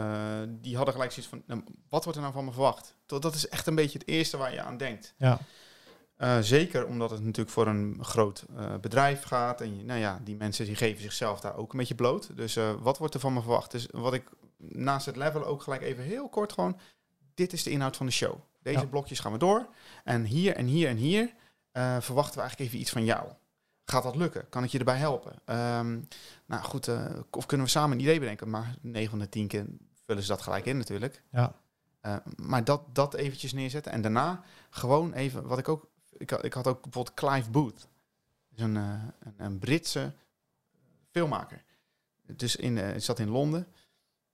die 0.48 0.76
hadden 0.76 0.94
gelijk 0.94 1.12
zoiets 1.12 1.30
van, 1.30 1.42
nou, 1.46 1.64
wat 1.88 2.04
wordt 2.04 2.18
er 2.18 2.24
nou 2.24 2.34
van 2.34 2.44
me 2.44 2.52
verwacht? 2.52 2.94
Dat 3.06 3.34
is 3.34 3.48
echt 3.48 3.66
een 3.66 3.74
beetje 3.74 3.98
het 3.98 4.08
eerste 4.08 4.36
waar 4.36 4.52
je 4.52 4.62
aan 4.62 4.76
denkt. 4.76 5.14
Ja. 5.16 5.38
Uh, 6.18 6.38
zeker 6.40 6.86
omdat 6.86 7.10
het 7.10 7.20
natuurlijk 7.20 7.50
voor 7.50 7.66
een 7.66 7.98
groot 8.00 8.46
bedrijf 8.80 9.22
gaat. 9.22 9.60
En 9.60 9.86
nou 9.86 10.00
ja, 10.00 10.20
die 10.24 10.36
mensen 10.36 10.64
die 10.64 10.76
geven 10.76 11.02
zichzelf 11.02 11.40
daar 11.40 11.56
ook 11.56 11.72
een 11.72 11.78
beetje 11.78 11.94
bloot. 11.94 12.36
Dus 12.36 12.58
wat 12.80 12.98
wordt 12.98 13.14
er 13.14 13.20
van 13.20 13.32
me 13.32 13.40
verwacht? 13.40 13.70
Dus 13.70 13.86
wat 13.90 14.12
ik 14.12 14.24
naast 14.58 15.06
het 15.06 15.16
level 15.16 15.44
ook 15.44 15.62
gelijk 15.62 15.82
even 15.82 16.04
heel 16.04 16.28
kort 16.28 16.52
gewoon... 16.52 16.78
Dit 17.34 17.52
is 17.52 17.62
de 17.62 17.70
inhoud 17.70 17.96
van 17.96 18.06
de 18.06 18.12
show. 18.12 18.34
Deze 18.62 18.86
blokjes 18.86 19.20
gaan 19.20 19.32
we 19.32 19.38
door. 19.38 19.68
En 20.04 20.24
hier 20.24 20.56
en 20.56 20.66
hier 20.66 20.88
en 20.88 20.96
hier 20.96 21.34
verwachten 22.00 22.34
we 22.34 22.40
eigenlijk 22.40 22.58
even 22.58 22.78
iets 22.78 22.90
van 22.90 23.04
jou. 23.04 23.28
Gaat 23.90 24.02
dat 24.02 24.16
lukken? 24.16 24.48
Kan 24.48 24.64
ik 24.64 24.70
je 24.70 24.78
erbij 24.78 24.96
helpen? 24.96 25.32
Um, 25.32 26.08
nou 26.46 26.62
goed, 26.62 26.86
uh, 26.88 27.10
of 27.30 27.46
kunnen 27.46 27.66
we 27.66 27.72
samen 27.72 27.96
een 27.96 28.02
idee 28.02 28.18
bedenken? 28.18 28.50
Maar 28.50 28.74
9 28.80 29.10
van 29.10 29.18
de 29.18 29.28
10 29.28 29.46
keer 29.46 29.66
vullen 30.04 30.22
ze 30.22 30.28
dat 30.28 30.42
gelijk 30.42 30.66
in 30.66 30.76
natuurlijk. 30.76 31.22
Ja. 31.30 31.54
Uh, 32.02 32.16
maar 32.36 32.64
dat, 32.64 32.94
dat 32.94 33.14
eventjes 33.14 33.52
neerzetten. 33.52 33.92
En 33.92 34.02
daarna 34.02 34.42
gewoon 34.70 35.12
even, 35.12 35.46
wat 35.46 35.58
ik 35.58 35.68
ook... 35.68 35.88
Ik 36.12 36.30
had, 36.30 36.44
ik 36.44 36.52
had 36.52 36.66
ook 36.66 36.82
bijvoorbeeld 36.82 37.16
Clive 37.16 37.50
Booth. 37.50 37.88
Dus 38.48 38.64
een, 38.64 38.74
een, 38.74 39.12
een, 39.36 39.58
Britse 39.58 40.12
filmmaker. 41.10 41.64
Dus 42.26 42.56
in, 42.56 43.00
zat 43.00 43.18
in 43.18 43.28
Londen. 43.28 43.66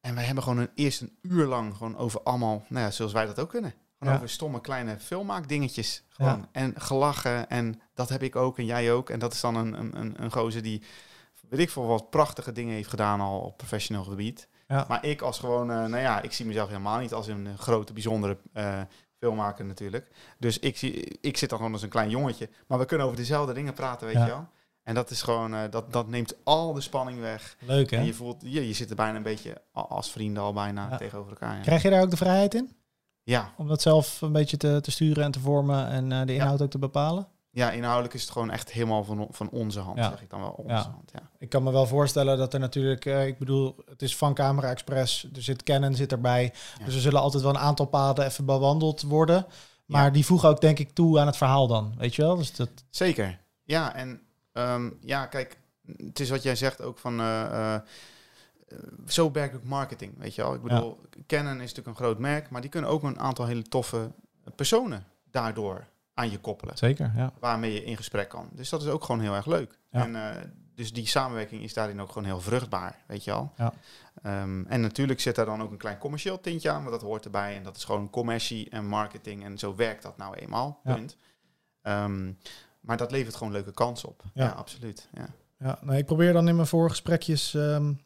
En 0.05 0.15
wij 0.15 0.25
hebben 0.25 0.43
gewoon 0.43 0.59
een, 0.59 0.71
eerst 0.75 1.01
een 1.01 1.17
uur 1.23 1.47
lang 1.47 1.77
gewoon 1.77 1.97
over 1.97 2.23
allemaal... 2.23 2.65
Nou 2.69 2.85
ja, 2.85 2.91
zoals 2.91 3.13
wij 3.13 3.27
dat 3.27 3.41
ook 3.41 3.49
kunnen. 3.49 3.75
Gewoon 3.99 4.15
over 4.15 4.29
stomme 4.29 4.61
kleine 4.61 4.99
filmmaakdingetjes. 4.99 6.05
Gewoon. 6.09 6.39
Ja. 6.39 6.49
En 6.53 6.81
gelachen. 6.81 7.49
En 7.49 7.81
dat 7.95 8.09
heb 8.09 8.23
ik 8.23 8.37
ook 8.37 8.59
en 8.59 8.65
jij 8.65 8.93
ook. 8.93 9.11
En 9.11 9.19
dat 9.19 9.33
is 9.33 9.41
dan 9.41 9.55
een, 9.55 9.99
een, 10.01 10.23
een 10.23 10.33
gozer 10.33 10.63
die, 10.63 10.83
weet 11.49 11.61
ik 11.61 11.71
veel, 11.71 11.87
wat 11.87 12.11
prachtige 12.11 12.53
dingen 12.53 12.75
heeft 12.75 12.89
gedaan 12.89 13.21
al 13.21 13.41
op 13.41 13.57
professioneel 13.57 14.05
gebied. 14.05 14.49
Ja. 14.69 14.85
Maar 14.89 15.05
ik 15.05 15.23
als 15.23 15.39
gewoon, 15.39 15.71
uh, 15.71 15.77
nou 15.77 15.99
ja, 15.99 16.23
ik 16.23 16.33
zie 16.33 16.47
mezelf 16.47 16.69
helemaal 16.69 16.99
niet 16.99 17.13
als 17.13 17.27
een 17.27 17.59
grote, 17.59 17.93
bijzondere 17.93 18.39
uh, 18.55 18.81
filmmaker 19.19 19.65
natuurlijk. 19.65 20.11
Dus 20.39 20.59
ik, 20.59 20.77
zie, 20.77 21.19
ik 21.21 21.37
zit 21.37 21.49
dan 21.49 21.59
gewoon 21.59 21.73
als 21.73 21.83
een 21.83 21.89
klein 21.89 22.11
jongetje. 22.11 22.49
Maar 22.67 22.79
we 22.79 22.85
kunnen 22.85 23.07
over 23.07 23.19
dezelfde 23.19 23.53
dingen 23.53 23.75
praten, 23.75 24.07
weet 24.07 24.17
je 24.17 24.27
wel. 24.27 24.49
En 24.85 24.95
dat 24.95 25.11
is 25.11 25.23
gewoon, 25.23 25.55
uh, 25.55 25.61
dat, 25.71 25.93
dat 25.93 26.09
neemt 26.09 26.35
al 26.45 26.73
de 26.73 26.81
spanning 26.81 27.21
weg. 27.21 27.57
Leuk 27.61 27.91
hè? 27.91 27.97
En 27.97 28.05
je 28.05 28.15
voelt, 28.15 28.43
je, 28.45 28.67
je 28.67 28.75
zit 28.75 28.91
er 28.91 28.97
bijna 28.97 29.17
een 29.17 29.23
beetje 29.23 29.63
als 29.73 30.11
vrienden 30.11 30.43
al 30.43 30.53
bijna 30.53 30.89
ja. 30.91 30.97
tegenover 30.97 31.31
elkaar. 31.31 31.61
Krijg 31.61 31.83
je 31.83 31.91
daar 31.91 32.03
ook 32.03 32.11
de 32.11 32.17
vrijheid 32.17 32.55
in? 32.55 32.77
Ja. 33.23 33.53
Om 33.57 33.69
dat 33.69 33.83
zelf 33.83 34.21
een 34.21 34.33
beetje 34.33 34.57
te, 34.57 34.79
te 34.83 34.91
sturen 34.91 35.25
en 35.25 35.31
te 35.31 35.41
vormen 35.41 35.89
en 35.89 36.11
uh, 36.11 36.27
de 36.27 36.35
inhoud 36.35 36.59
ja. 36.59 36.65
ook 36.65 36.71
te 36.71 36.79
bepalen? 36.79 37.29
Ja, 37.51 37.71
inhoudelijk 37.71 38.15
is 38.15 38.23
het 38.23 38.31
gewoon 38.31 38.51
echt 38.51 38.73
helemaal 38.73 39.05
van, 39.05 39.29
van 39.31 39.51
onze 39.51 39.81
hand, 39.81 39.99
ja. 39.99 40.09
zeg 40.09 40.23
ik 40.23 40.31
dan 40.31 40.41
wel. 40.41 40.51
Onze 40.51 40.75
ja. 40.75 40.91
hand, 40.91 41.11
ja. 41.13 41.31
Ik 41.39 41.49
kan 41.49 41.63
me 41.63 41.73
wel 41.73 41.87
voorstellen 41.87 42.39
dat 42.39 42.55
er 42.55 42.61
natuurlijk, 42.61 43.05
uh, 43.05 43.27
ik 43.27 43.39
bedoel, 43.39 43.77
het 43.85 44.03
is 44.03 44.17
van 44.17 44.35
Camera 44.35 44.71
Express, 44.71 45.29
er 45.35 45.43
zit 45.43 45.63
Canon 45.63 45.95
zit 45.95 46.13
erbij. 46.13 46.53
Dus 46.85 46.95
er 46.95 47.01
zullen 47.01 47.21
altijd 47.21 47.43
wel 47.43 47.55
een 47.55 47.59
aantal 47.59 47.87
paden 47.87 48.25
even 48.25 48.45
bewandeld 48.45 49.03
worden. 49.03 49.47
Maar 49.87 50.13
die 50.13 50.27
voegen 50.27 50.49
ook 50.49 50.61
denk 50.61 50.79
ik 50.79 50.91
toe 50.91 51.21
aan 51.21 51.27
het 51.27 51.37
verhaal 51.37 51.67
dan, 51.67 51.95
weet 51.99 52.15
je 52.15 52.23
wel? 52.23 52.37
Dus 52.37 52.55
dat... 52.55 52.71
Zeker, 52.91 53.41
ja. 53.63 53.95
En 53.95 54.21
um, 54.55 54.99
ja, 55.01 55.27
kijk, 55.27 55.59
het 55.97 56.21
is 56.21 56.31
wat 56.31 56.43
jij 56.43 56.57
zegt 56.57 56.83
ook 56.83 56.99
van... 56.99 57.21
Uh, 57.21 57.77
zo 59.07 59.31
werkt 59.31 59.57
ook 59.57 59.65
marketing, 59.65 60.19
weet 60.19 60.35
je 60.35 60.43
wel. 60.43 60.55
Ik 60.55 60.63
bedoel, 60.63 61.01
ja. 61.11 61.23
Canon 61.27 61.55
is 61.55 61.59
natuurlijk 61.61 61.87
een 61.87 62.05
groot 62.05 62.19
merk, 62.19 62.51
maar 62.51 62.61
die 62.61 62.71
kunnen 62.71 62.91
ook 62.91 63.03
een 63.03 63.19
aantal 63.19 63.47
hele 63.47 63.63
toffe 63.63 64.11
personen 64.57 65.05
daardoor 65.31 65.87
aan 66.15 66.31
je 66.31 66.39
koppelen. 66.39 66.77
Zeker, 66.77 67.13
ja. 67.17 67.33
Waarmee 67.41 67.73
je 67.73 67.85
in 67.85 67.97
gesprek 67.97 68.29
kan. 68.29 68.49
Dus 68.53 68.69
dat 68.69 68.83
is 68.83 68.89
ook 68.89 69.05
gewoon 69.05 69.21
heel 69.21 69.35
erg 69.35 69.47
leuk. 69.47 69.79
Ja. 69.91 70.03
En 70.03 70.15
uh, 70.15 70.31
dus 70.75 70.93
die 70.93 71.07
samenwerking 71.07 71.63
is 71.63 71.75
daarin 71.75 72.01
ook 72.01 72.09
gewoon 72.09 72.25
heel 72.25 72.41
vruchtbaar, 72.41 72.99
weet 73.07 73.25
je 73.25 73.33
al. 73.33 73.53
Ja. 73.57 73.73
Um, 74.43 74.67
en 74.67 74.81
natuurlijk 74.81 75.21
zit 75.21 75.35
daar 75.35 75.47
dan 75.47 75.63
ook 75.63 75.71
een 75.71 75.79
klein 75.79 75.99
commercieel 75.99 76.41
tintje 76.41 76.71
aan, 76.71 76.83
maar 76.83 76.93
dat 76.93 77.03
hoort 77.03 77.25
erbij. 77.25 77.57
En 77.57 77.63
dat 77.63 77.77
is 77.77 77.85
gewoon 77.85 78.11
commercie 78.11 78.71
en 78.71 78.87
marketing. 78.87 79.45
En 79.45 79.59
zo 79.59 79.75
werkt 79.75 80.03
dat 80.03 80.17
nou 80.17 80.35
eenmaal, 80.35 80.81
punt. 80.85 81.17
Ja. 81.83 82.05
Um, 82.05 82.39
maar 82.85 82.97
dat 82.97 83.11
levert 83.11 83.37
gewoon 83.37 83.53
leuke 83.53 83.73
kansen 83.73 84.09
op. 84.09 84.23
Ja, 84.35 84.49
absoluut. 84.49 85.09
Ja. 85.13 85.27
Ja, 85.59 85.79
nou, 85.81 85.99
ik 85.99 86.07
probeer 86.07 86.33
dan 86.33 86.49
in 86.49 86.57
mijn 86.57 86.69
voorgesprekjes... 86.69 87.55
Um, 87.55 88.03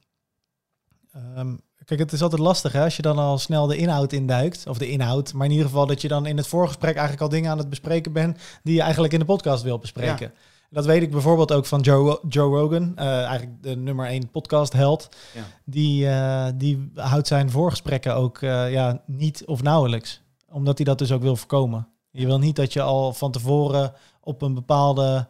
Um, 1.36 1.60
kijk, 1.84 2.00
het 2.00 2.12
is 2.12 2.22
altijd 2.22 2.40
lastig 2.40 2.72
hè, 2.72 2.84
als 2.84 2.96
je 2.96 3.02
dan 3.02 3.18
al 3.18 3.38
snel 3.38 3.66
de 3.66 3.76
inhoud 3.76 4.12
induikt. 4.12 4.66
Of 4.66 4.78
de 4.78 4.90
inhoud, 4.90 5.32
maar 5.32 5.46
in 5.46 5.52
ieder 5.52 5.66
geval 5.66 5.86
dat 5.86 6.00
je 6.00 6.08
dan 6.08 6.26
in 6.26 6.36
het 6.36 6.46
voorgesprek 6.46 6.92
eigenlijk 6.92 7.22
al 7.22 7.28
dingen 7.28 7.50
aan 7.50 7.58
het 7.58 7.68
bespreken 7.68 8.12
bent 8.12 8.38
die 8.62 8.74
je 8.74 8.82
eigenlijk 8.82 9.12
in 9.12 9.18
de 9.18 9.24
podcast 9.24 9.62
wil 9.62 9.78
bespreken. 9.78 10.26
Ja. 10.26 10.40
Dat 10.70 10.86
weet 10.86 11.02
ik 11.02 11.10
bijvoorbeeld 11.10 11.52
ook 11.52 11.66
van 11.66 11.80
Joe, 11.80 12.20
Joe 12.28 12.58
Rogan, 12.58 12.92
uh, 12.96 13.24
eigenlijk 13.24 13.62
de 13.62 13.76
nummer 13.76 14.06
één 14.06 14.30
podcast 14.30 14.72
held. 14.72 15.08
Ja. 15.34 15.42
Die, 15.64 16.04
uh, 16.04 16.46
die 16.54 16.90
houdt 16.94 17.26
zijn 17.26 17.50
voorgesprekken 17.50 18.14
ook 18.14 18.40
uh, 18.40 18.72
ja, 18.72 19.02
niet 19.06 19.44
of 19.46 19.62
nauwelijks. 19.62 20.22
Omdat 20.48 20.76
hij 20.76 20.86
dat 20.86 20.98
dus 20.98 21.12
ook 21.12 21.22
wil 21.22 21.36
voorkomen. 21.36 21.88
Je 22.10 22.26
wil 22.26 22.38
niet 22.38 22.56
dat 22.56 22.72
je 22.72 22.82
al 22.82 23.12
van 23.12 23.32
tevoren 23.32 23.92
op 24.28 24.42
een 24.42 24.54
bepaalde 24.54 25.26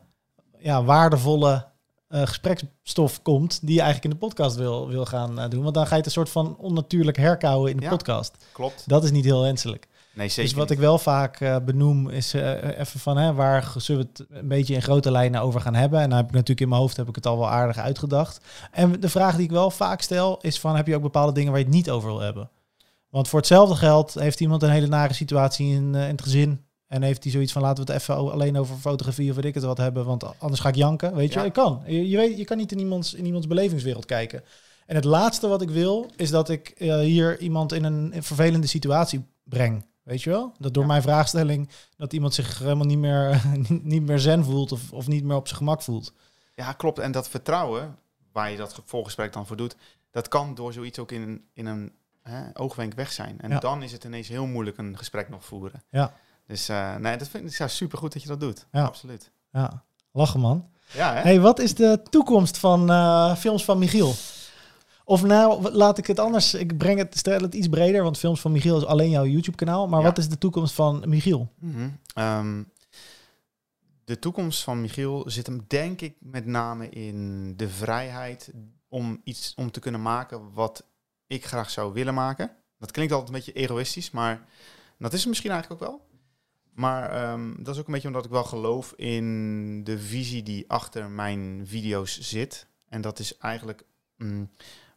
ja, 0.58 0.84
waardevolle 0.84 1.66
uh, 2.08 2.22
gesprekstof 2.22 3.22
komt 3.22 3.58
die 3.60 3.74
je 3.74 3.80
eigenlijk 3.80 4.12
in 4.12 4.20
de 4.20 4.26
podcast 4.26 4.56
wil, 4.56 4.88
wil 4.88 5.04
gaan 5.04 5.38
uh, 5.38 5.48
doen. 5.48 5.62
Want 5.62 5.74
dan 5.74 5.84
ga 5.84 5.90
je 5.90 5.96
het 5.96 6.06
een 6.06 6.12
soort 6.12 6.30
van 6.30 6.56
onnatuurlijk 6.56 7.16
herkauwen 7.16 7.70
in 7.70 7.76
de 7.76 7.82
ja, 7.82 7.88
podcast. 7.88 8.36
Klopt. 8.52 8.88
Dat 8.88 9.04
is 9.04 9.10
niet 9.10 9.24
heel 9.24 9.42
wenselijk. 9.42 9.88
Nee, 10.14 10.28
zeker 10.28 10.42
dus 10.42 10.52
wat 10.52 10.70
ik 10.70 10.78
wel 10.78 10.98
vaak 10.98 11.40
uh, 11.40 11.56
benoem 11.64 12.08
is 12.08 12.32
even 12.32 13.00
van 13.00 13.16
hè, 13.16 13.34
waar 13.34 13.74
zullen 13.76 14.02
we 14.02 14.08
het 14.12 14.26
een 14.30 14.48
beetje 14.48 14.74
in 14.74 14.82
grote 14.82 15.10
lijnen 15.10 15.40
over 15.40 15.60
gaan 15.60 15.74
hebben. 15.74 16.00
En 16.00 16.08
dan 16.08 16.18
heb 16.18 16.26
ik 16.26 16.32
natuurlijk 16.32 16.60
in 16.60 16.68
mijn 16.68 16.80
hoofd 16.80 16.96
heb 16.96 17.08
ik 17.08 17.14
het 17.14 17.26
al 17.26 17.38
wel 17.38 17.50
aardig 17.50 17.78
uitgedacht. 17.78 18.40
En 18.72 19.00
de 19.00 19.08
vraag 19.08 19.34
die 19.34 19.44
ik 19.44 19.50
wel 19.50 19.70
vaak 19.70 20.00
stel 20.00 20.38
is 20.40 20.60
van 20.60 20.76
heb 20.76 20.86
je 20.86 20.96
ook 20.96 21.02
bepaalde 21.02 21.32
dingen 21.32 21.50
waar 21.50 21.60
je 21.60 21.66
het 21.66 21.74
niet 21.74 21.90
over 21.90 22.08
wil 22.08 22.20
hebben? 22.20 22.50
Want 23.10 23.28
voor 23.28 23.38
hetzelfde 23.38 23.74
geld 23.74 24.14
heeft 24.14 24.40
iemand 24.40 24.62
een 24.62 24.70
hele 24.70 24.86
nare 24.86 25.14
situatie 25.14 25.66
in, 25.66 25.94
in 25.94 25.94
het 25.94 26.22
gezin. 26.22 26.67
En 26.88 27.02
heeft 27.02 27.22
hij 27.22 27.32
zoiets 27.32 27.52
van 27.52 27.62
laten 27.62 27.84
we 27.86 27.92
het 27.92 28.00
even 28.02 28.16
alleen 28.32 28.56
over 28.58 28.76
fotografie 28.76 29.30
of 29.30 29.36
weet 29.36 29.44
ik 29.44 29.54
het 29.54 29.64
wat 29.64 29.76
hebben, 29.78 30.04
want 30.04 30.38
anders 30.40 30.60
ga 30.60 30.68
ik 30.68 30.74
janken. 30.74 31.14
Weet 31.14 31.32
je, 31.32 31.38
Ja. 31.38 31.44
ik 31.44 31.52
kan. 31.52 31.82
Je, 31.86 32.08
je 32.08 32.16
weet, 32.16 32.38
je 32.38 32.44
kan 32.44 32.56
niet 32.56 32.72
in 32.72 32.78
iemands, 32.78 33.14
in 33.14 33.26
iemands 33.26 33.46
belevingswereld 33.46 34.04
kijken. 34.04 34.42
En 34.86 34.94
het 34.94 35.04
laatste 35.04 35.48
wat 35.48 35.62
ik 35.62 35.70
wil, 35.70 36.10
is 36.16 36.30
dat 36.30 36.48
ik 36.48 36.68
eh, 36.68 36.98
hier 36.98 37.38
iemand 37.40 37.72
in 37.72 37.84
een, 37.84 38.22
vervelende 38.22 38.66
situatie 38.66 39.24
breng. 39.44 39.86
Weet 40.02 40.22
je 40.22 40.30
wel? 40.30 40.52
Dat 40.58 40.74
door 40.74 40.82
Ja. 40.82 40.88
mijn 40.88 41.02
vraagstelling 41.02 41.68
dat 41.96 42.12
iemand 42.12 42.34
zich 42.34 42.58
helemaal 42.58 42.86
niet 42.86 42.98
meer, 42.98 43.42
niet 43.82 44.02
meer 44.06 44.18
zen 44.18 44.44
voelt 44.44 44.72
of, 44.72 44.92
of 44.92 45.06
niet 45.06 45.24
meer 45.24 45.36
op 45.36 45.46
zijn 45.46 45.58
gemak 45.58 45.82
voelt. 45.82 46.12
Ja, 46.54 46.72
klopt. 46.72 46.98
En 46.98 47.12
dat 47.12 47.28
vertrouwen, 47.28 47.96
waar 48.32 48.50
je 48.50 48.56
dat 48.56 48.82
voorgesprek 48.84 49.32
dan 49.32 49.46
voor 49.46 49.56
doet, 49.56 49.76
dat 50.10 50.28
kan 50.28 50.54
door 50.54 50.72
zoiets 50.72 50.98
ook 50.98 51.12
in 51.12 51.22
een, 51.22 51.44
in 51.52 51.66
een 51.66 51.92
hè, 52.22 52.42
oogwenk 52.52 52.94
weg 52.94 53.12
zijn. 53.12 53.40
En 53.40 53.50
Ja. 53.50 53.58
dan 53.58 53.82
is 53.82 53.92
het 53.92 54.04
ineens 54.04 54.28
heel 54.28 54.46
moeilijk 54.46 54.78
een 54.78 54.96
gesprek 54.98 55.28
nog 55.28 55.44
voeren. 55.44 55.82
Ja. 55.90 56.12
Dus 56.48 56.70
uh, 56.70 56.96
nee, 56.96 57.16
dat 57.16 57.28
vind 57.28 57.52
ik 57.52 57.58
ja, 57.58 57.68
super 57.68 57.98
goed 57.98 58.12
dat 58.12 58.22
je 58.22 58.28
dat 58.28 58.40
doet. 58.40 58.66
Ja. 58.72 58.84
Absoluut. 58.84 59.30
Ja, 59.52 59.82
lachen 60.12 60.40
man. 60.40 60.68
Ja, 60.92 61.14
hè? 61.14 61.20
Hey, 61.20 61.40
wat 61.40 61.58
is 61.58 61.74
de 61.74 62.02
toekomst 62.10 62.58
van 62.58 62.90
uh, 62.90 63.36
films 63.36 63.64
van 63.64 63.78
Michiel? 63.78 64.14
Of 65.04 65.22
nou, 65.22 65.70
laat 65.72 65.98
ik 65.98 66.06
het 66.06 66.18
anders. 66.18 66.54
Ik 66.54 66.78
breng 66.78 66.98
het, 66.98 67.18
stel 67.18 67.40
het 67.40 67.54
iets 67.54 67.68
breder, 67.68 68.02
want 68.02 68.18
films 68.18 68.40
van 68.40 68.52
Michiel 68.52 68.76
is 68.76 68.84
alleen 68.84 69.10
jouw 69.10 69.24
YouTube-kanaal. 69.26 69.88
Maar 69.88 70.00
Ja. 70.00 70.06
wat 70.06 70.18
is 70.18 70.28
de 70.28 70.38
toekomst 70.38 70.74
van 70.74 71.04
Michiel? 71.06 71.52
Mm 71.58 71.74
-hmm. 71.74 72.24
um, 72.24 72.70
de 74.04 74.18
toekomst 74.18 74.62
van 74.62 74.80
Michiel 74.80 75.24
zit 75.26 75.46
hem 75.46 75.64
denk 75.66 76.00
ik 76.00 76.16
met 76.20 76.46
name 76.46 76.88
in 76.88 77.52
de 77.56 77.68
vrijheid 77.68 78.52
om 78.88 79.20
iets 79.24 79.52
om 79.56 79.70
te 79.70 79.80
kunnen 79.80 80.02
maken 80.02 80.52
wat 80.52 80.84
ik 81.26 81.46
graag 81.46 81.70
zou 81.70 81.92
willen 81.92 82.14
maken. 82.14 82.50
Dat 82.78 82.90
klinkt 82.90 83.12
altijd 83.12 83.30
een 83.30 83.36
beetje 83.44 83.60
egoïstisch, 83.60 84.10
maar 84.10 84.46
dat 84.98 85.12
is 85.12 85.18
het 85.18 85.28
misschien 85.28 85.50
eigenlijk 85.50 85.82
ook 85.82 85.88
wel. 85.88 86.06
Maar 86.78 87.32
um, 87.32 87.54
dat 87.58 87.74
is 87.74 87.80
ook 87.80 87.86
een 87.86 87.92
beetje 87.92 88.08
omdat 88.08 88.24
ik 88.24 88.30
wel 88.30 88.44
geloof 88.44 88.92
in 88.92 89.84
de 89.84 89.98
visie 89.98 90.42
die 90.42 90.70
achter 90.70 91.10
mijn 91.10 91.62
video's 91.66 92.20
zit. 92.20 92.66
En 92.88 93.00
dat 93.00 93.18
is 93.18 93.36
eigenlijk 93.36 93.84
mm, 94.16 94.50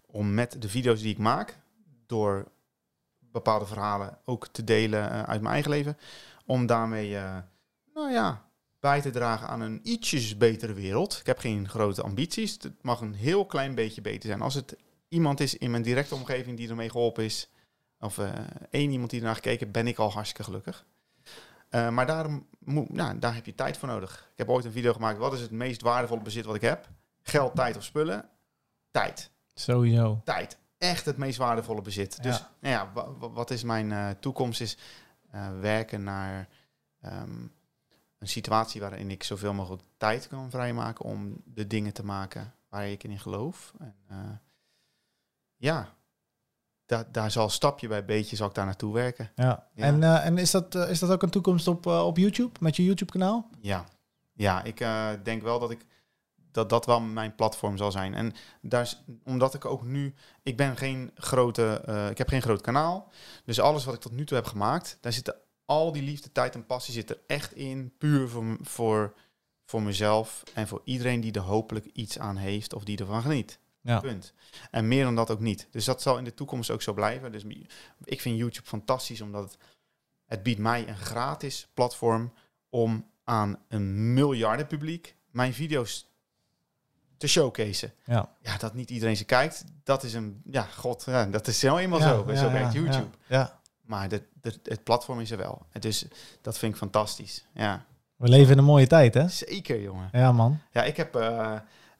om 0.05 0.33
met 0.33 0.61
de 0.61 0.69
video's 0.69 1.01
die 1.01 1.11
ik 1.11 1.17
maak, 1.17 1.59
door 2.05 2.51
bepaalde 3.19 3.65
verhalen 3.65 4.17
ook 4.25 4.47
te 4.47 4.63
delen 4.63 5.11
eh, 5.11 5.23
uit 5.23 5.41
mijn 5.41 5.53
eigen 5.53 5.71
leven, 5.71 5.97
om 6.45 6.65
daarmee, 6.65 7.17
eh, 7.17 7.37
nou 7.93 8.11
ja, 8.11 8.49
bij 8.79 9.01
te 9.01 9.09
dragen 9.09 9.47
aan 9.47 9.61
een 9.61 9.79
ietsjes 9.83 10.37
betere 10.37 10.73
wereld. 10.73 11.17
Ik 11.19 11.25
heb 11.25 11.39
geen 11.39 11.69
grote 11.69 12.01
ambities. 12.01 12.57
Het 12.61 12.83
mag 12.83 13.01
een 13.01 13.13
heel 13.13 13.45
klein 13.45 13.75
beetje 13.75 14.01
beter 14.01 14.29
zijn. 14.29 14.41
Als 14.41 14.53
het 14.53 14.75
iemand 15.07 15.39
is 15.39 15.57
in 15.57 15.71
mijn 15.71 15.83
directe 15.83 16.15
omgeving 16.15 16.57
die 16.57 16.69
ermee 16.69 16.89
geholpen 16.89 17.23
is, 17.23 17.49
of 17.99 18.17
eh, 18.17 18.29
één 18.69 18.91
iemand 18.91 19.09
die 19.09 19.19
ernaar 19.19 19.35
gekeken, 19.35 19.71
ben 19.71 19.87
ik 19.87 19.97
al 19.97 20.11
hartstikke 20.11 20.43
gelukkig. 20.43 20.85
Uh, 21.71 21.89
maar 21.89 22.05
daar, 22.05 22.29
moet, 22.59 22.89
nou, 22.93 23.19
daar 23.19 23.35
heb 23.35 23.45
je 23.45 23.55
tijd 23.55 23.77
voor 23.77 23.87
nodig. 23.87 24.29
Ik 24.31 24.37
heb 24.37 24.49
ooit 24.49 24.65
een 24.65 24.71
video 24.71 24.93
gemaakt. 24.93 25.17
Wat 25.17 25.33
is 25.33 25.41
het 25.41 25.51
meest 25.51 25.81
waardevolle 25.81 26.21
bezit 26.21 26.45
wat 26.45 26.55
ik 26.55 26.61
heb? 26.61 26.89
Geld, 27.21 27.55
tijd 27.55 27.77
of 27.77 27.83
spullen? 27.83 28.29
Tijd. 28.91 29.31
Sowieso. 29.53 30.21
Tijd. 30.23 30.57
Echt 30.77 31.05
het 31.05 31.17
meest 31.17 31.37
waardevolle 31.37 31.81
bezit. 31.81 32.15
Ja. 32.15 32.23
Dus 32.23 32.43
nou 32.59 32.75
ja, 32.75 33.07
wat 33.17 33.51
is 33.51 33.63
mijn 33.63 33.89
uh, 33.89 34.09
toekomst? 34.09 34.61
Is 34.61 34.77
uh, 35.35 35.59
werken 35.59 36.03
naar 36.03 36.47
um, 37.05 37.53
een 38.17 38.27
situatie 38.27 38.81
waarin 38.81 39.11
ik 39.11 39.23
zoveel 39.23 39.53
mogelijk 39.53 39.83
tijd 39.97 40.27
kan 40.27 40.49
vrijmaken 40.49 41.05
om 41.05 41.41
de 41.45 41.67
dingen 41.67 41.93
te 41.93 42.05
maken 42.05 42.53
waar 42.69 42.87
ik 42.87 43.03
in 43.03 43.19
geloof. 43.19 43.73
En, 43.79 44.41
ja, 45.55 45.93
da 46.91 47.05
daar 47.11 47.31
zal 47.31 47.49
stapje 47.49 47.87
bij 47.87 48.05
beetje 48.05 48.35
zal 48.35 48.47
ik 48.47 48.53
daar 48.53 48.65
naartoe 48.65 48.93
werken. 48.93 49.31
Ja. 49.35 49.67
ja. 49.73 49.83
En, 49.83 50.01
uh, 50.01 50.25
en 50.25 50.37
is, 50.37 50.51
dat, 50.51 50.75
uh, 50.75 50.89
is 50.89 50.99
dat 50.99 51.09
ook 51.09 51.23
een 51.23 51.29
toekomst 51.29 51.67
op, 51.67 51.85
uh, 51.85 52.05
op 52.05 52.17
YouTube, 52.17 52.59
met 52.59 52.75
je 52.75 52.83
YouTube-kanaal? 52.83 53.49
Ja, 53.61 53.85
ja 54.33 54.63
ik 54.63 54.85
denk 55.23 55.41
wel 55.41 55.59
dat 55.59 55.71
ik 55.71 55.85
dat 56.51 56.69
dat 56.69 56.85
wel 56.85 57.01
mijn 57.01 57.35
platform 57.35 57.77
zal 57.77 57.91
zijn. 57.91 58.13
En 58.13 58.33
daar 58.61 58.81
is, 58.81 59.03
omdat 59.23 59.53
ik 59.53 59.65
ook 59.65 59.83
nu, 59.83 60.13
ik 60.43 60.57
ben 60.57 60.77
geen 60.77 61.11
grote, 61.15 61.81
ik 62.09 62.17
heb 62.17 62.27
geen 62.27 62.41
groot 62.41 62.61
kanaal. 62.61 63.11
Dus 63.45 63.59
alles 63.59 63.85
wat 63.85 63.93
ik 63.93 63.99
tot 63.99 64.11
nu 64.11 64.25
toe 64.25 64.37
heb 64.37 64.45
gemaakt, 64.45 64.97
daar 65.01 65.13
zitten 65.13 65.35
al 65.65 65.91
die 65.91 66.03
liefde, 66.03 66.31
tijd 66.31 66.55
en 66.55 66.65
passie 66.65 66.93
zit 66.93 67.09
er 67.09 67.19
echt 67.27 67.55
in, 67.55 67.93
puur 67.97 68.29
voor, 68.29 68.57
voor, 68.61 69.13
voor 69.65 69.81
mezelf 69.81 70.43
en 70.53 70.67
voor 70.67 70.81
iedereen 70.83 71.21
die 71.21 71.31
er 71.31 71.41
hopelijk 71.41 71.85
iets 71.85 72.19
aan 72.19 72.37
heeft 72.37 72.73
of 72.73 72.83
die 72.83 72.97
ervan 72.97 73.21
geniet. 73.21 73.59
Ja. 73.81 73.99
Punt. 73.99 74.33
En 74.71 74.87
meer 74.87 75.03
dan 75.03 75.15
dat 75.15 75.31
ook 75.31 75.39
niet. 75.39 75.67
Dus 75.71 75.85
dat 75.85 76.01
zal 76.01 76.17
in 76.17 76.23
de 76.23 76.33
toekomst 76.33 76.69
ook 76.69 76.81
zo 76.81 76.93
blijven. 76.93 77.31
Dus 77.31 77.43
ik 78.03 78.21
vind 78.21 78.37
YouTube 78.37 78.67
fantastisch, 78.67 79.21
omdat 79.21 79.43
het, 79.43 79.57
het 80.25 80.43
biedt 80.43 80.59
mij 80.59 80.87
een 80.87 80.97
gratis 80.97 81.67
platform 81.73 82.33
om 82.69 83.05
aan 83.23 83.57
een 83.67 84.13
miljarden 84.13 84.67
publiek 84.67 85.15
mijn 85.31 85.53
video's 85.53 86.09
te 87.17 87.27
showcaseen. 87.27 87.91
Ja. 88.05 88.29
ja, 88.41 88.57
dat 88.57 88.73
niet 88.73 88.89
iedereen 88.89 89.17
ze 89.17 89.23
kijkt, 89.23 89.63
dat 89.83 90.03
is 90.03 90.13
een, 90.13 90.41
ja, 90.45 90.63
god, 90.63 91.03
ja, 91.05 91.25
dat 91.25 91.47
is 91.47 91.59
zo 91.59 91.77
eenmaal 91.77 91.99
ja, 91.99 92.07
zo. 92.07 92.25
Ja, 92.27 92.35
zo 92.35 92.51
werkt 92.51 92.73
YouTube. 92.73 93.17
Ja. 93.27 93.59
Maar 93.81 94.09
de, 94.09 94.23
de, 94.41 94.59
het 94.63 94.83
platform 94.83 95.19
is 95.19 95.31
er 95.31 95.37
wel. 95.37 95.65
Dus 95.79 96.05
dat 96.41 96.57
vind 96.57 96.71
ik 96.71 96.77
fantastisch. 96.77 97.45
Ja. 97.53 97.85
We 98.15 98.29
leven 98.29 98.51
in 98.51 98.57
een 98.57 98.63
mooie 98.63 98.87
tijd, 98.87 99.13
hè? 99.13 99.27
Zeker, 99.27 99.81
jongen. 99.81 100.09
Ja, 100.11 100.31
man. 100.31 100.59
Ja, 100.71 100.83
ik 100.83 100.97
heb... 100.97 101.15
Uh, 101.15 101.55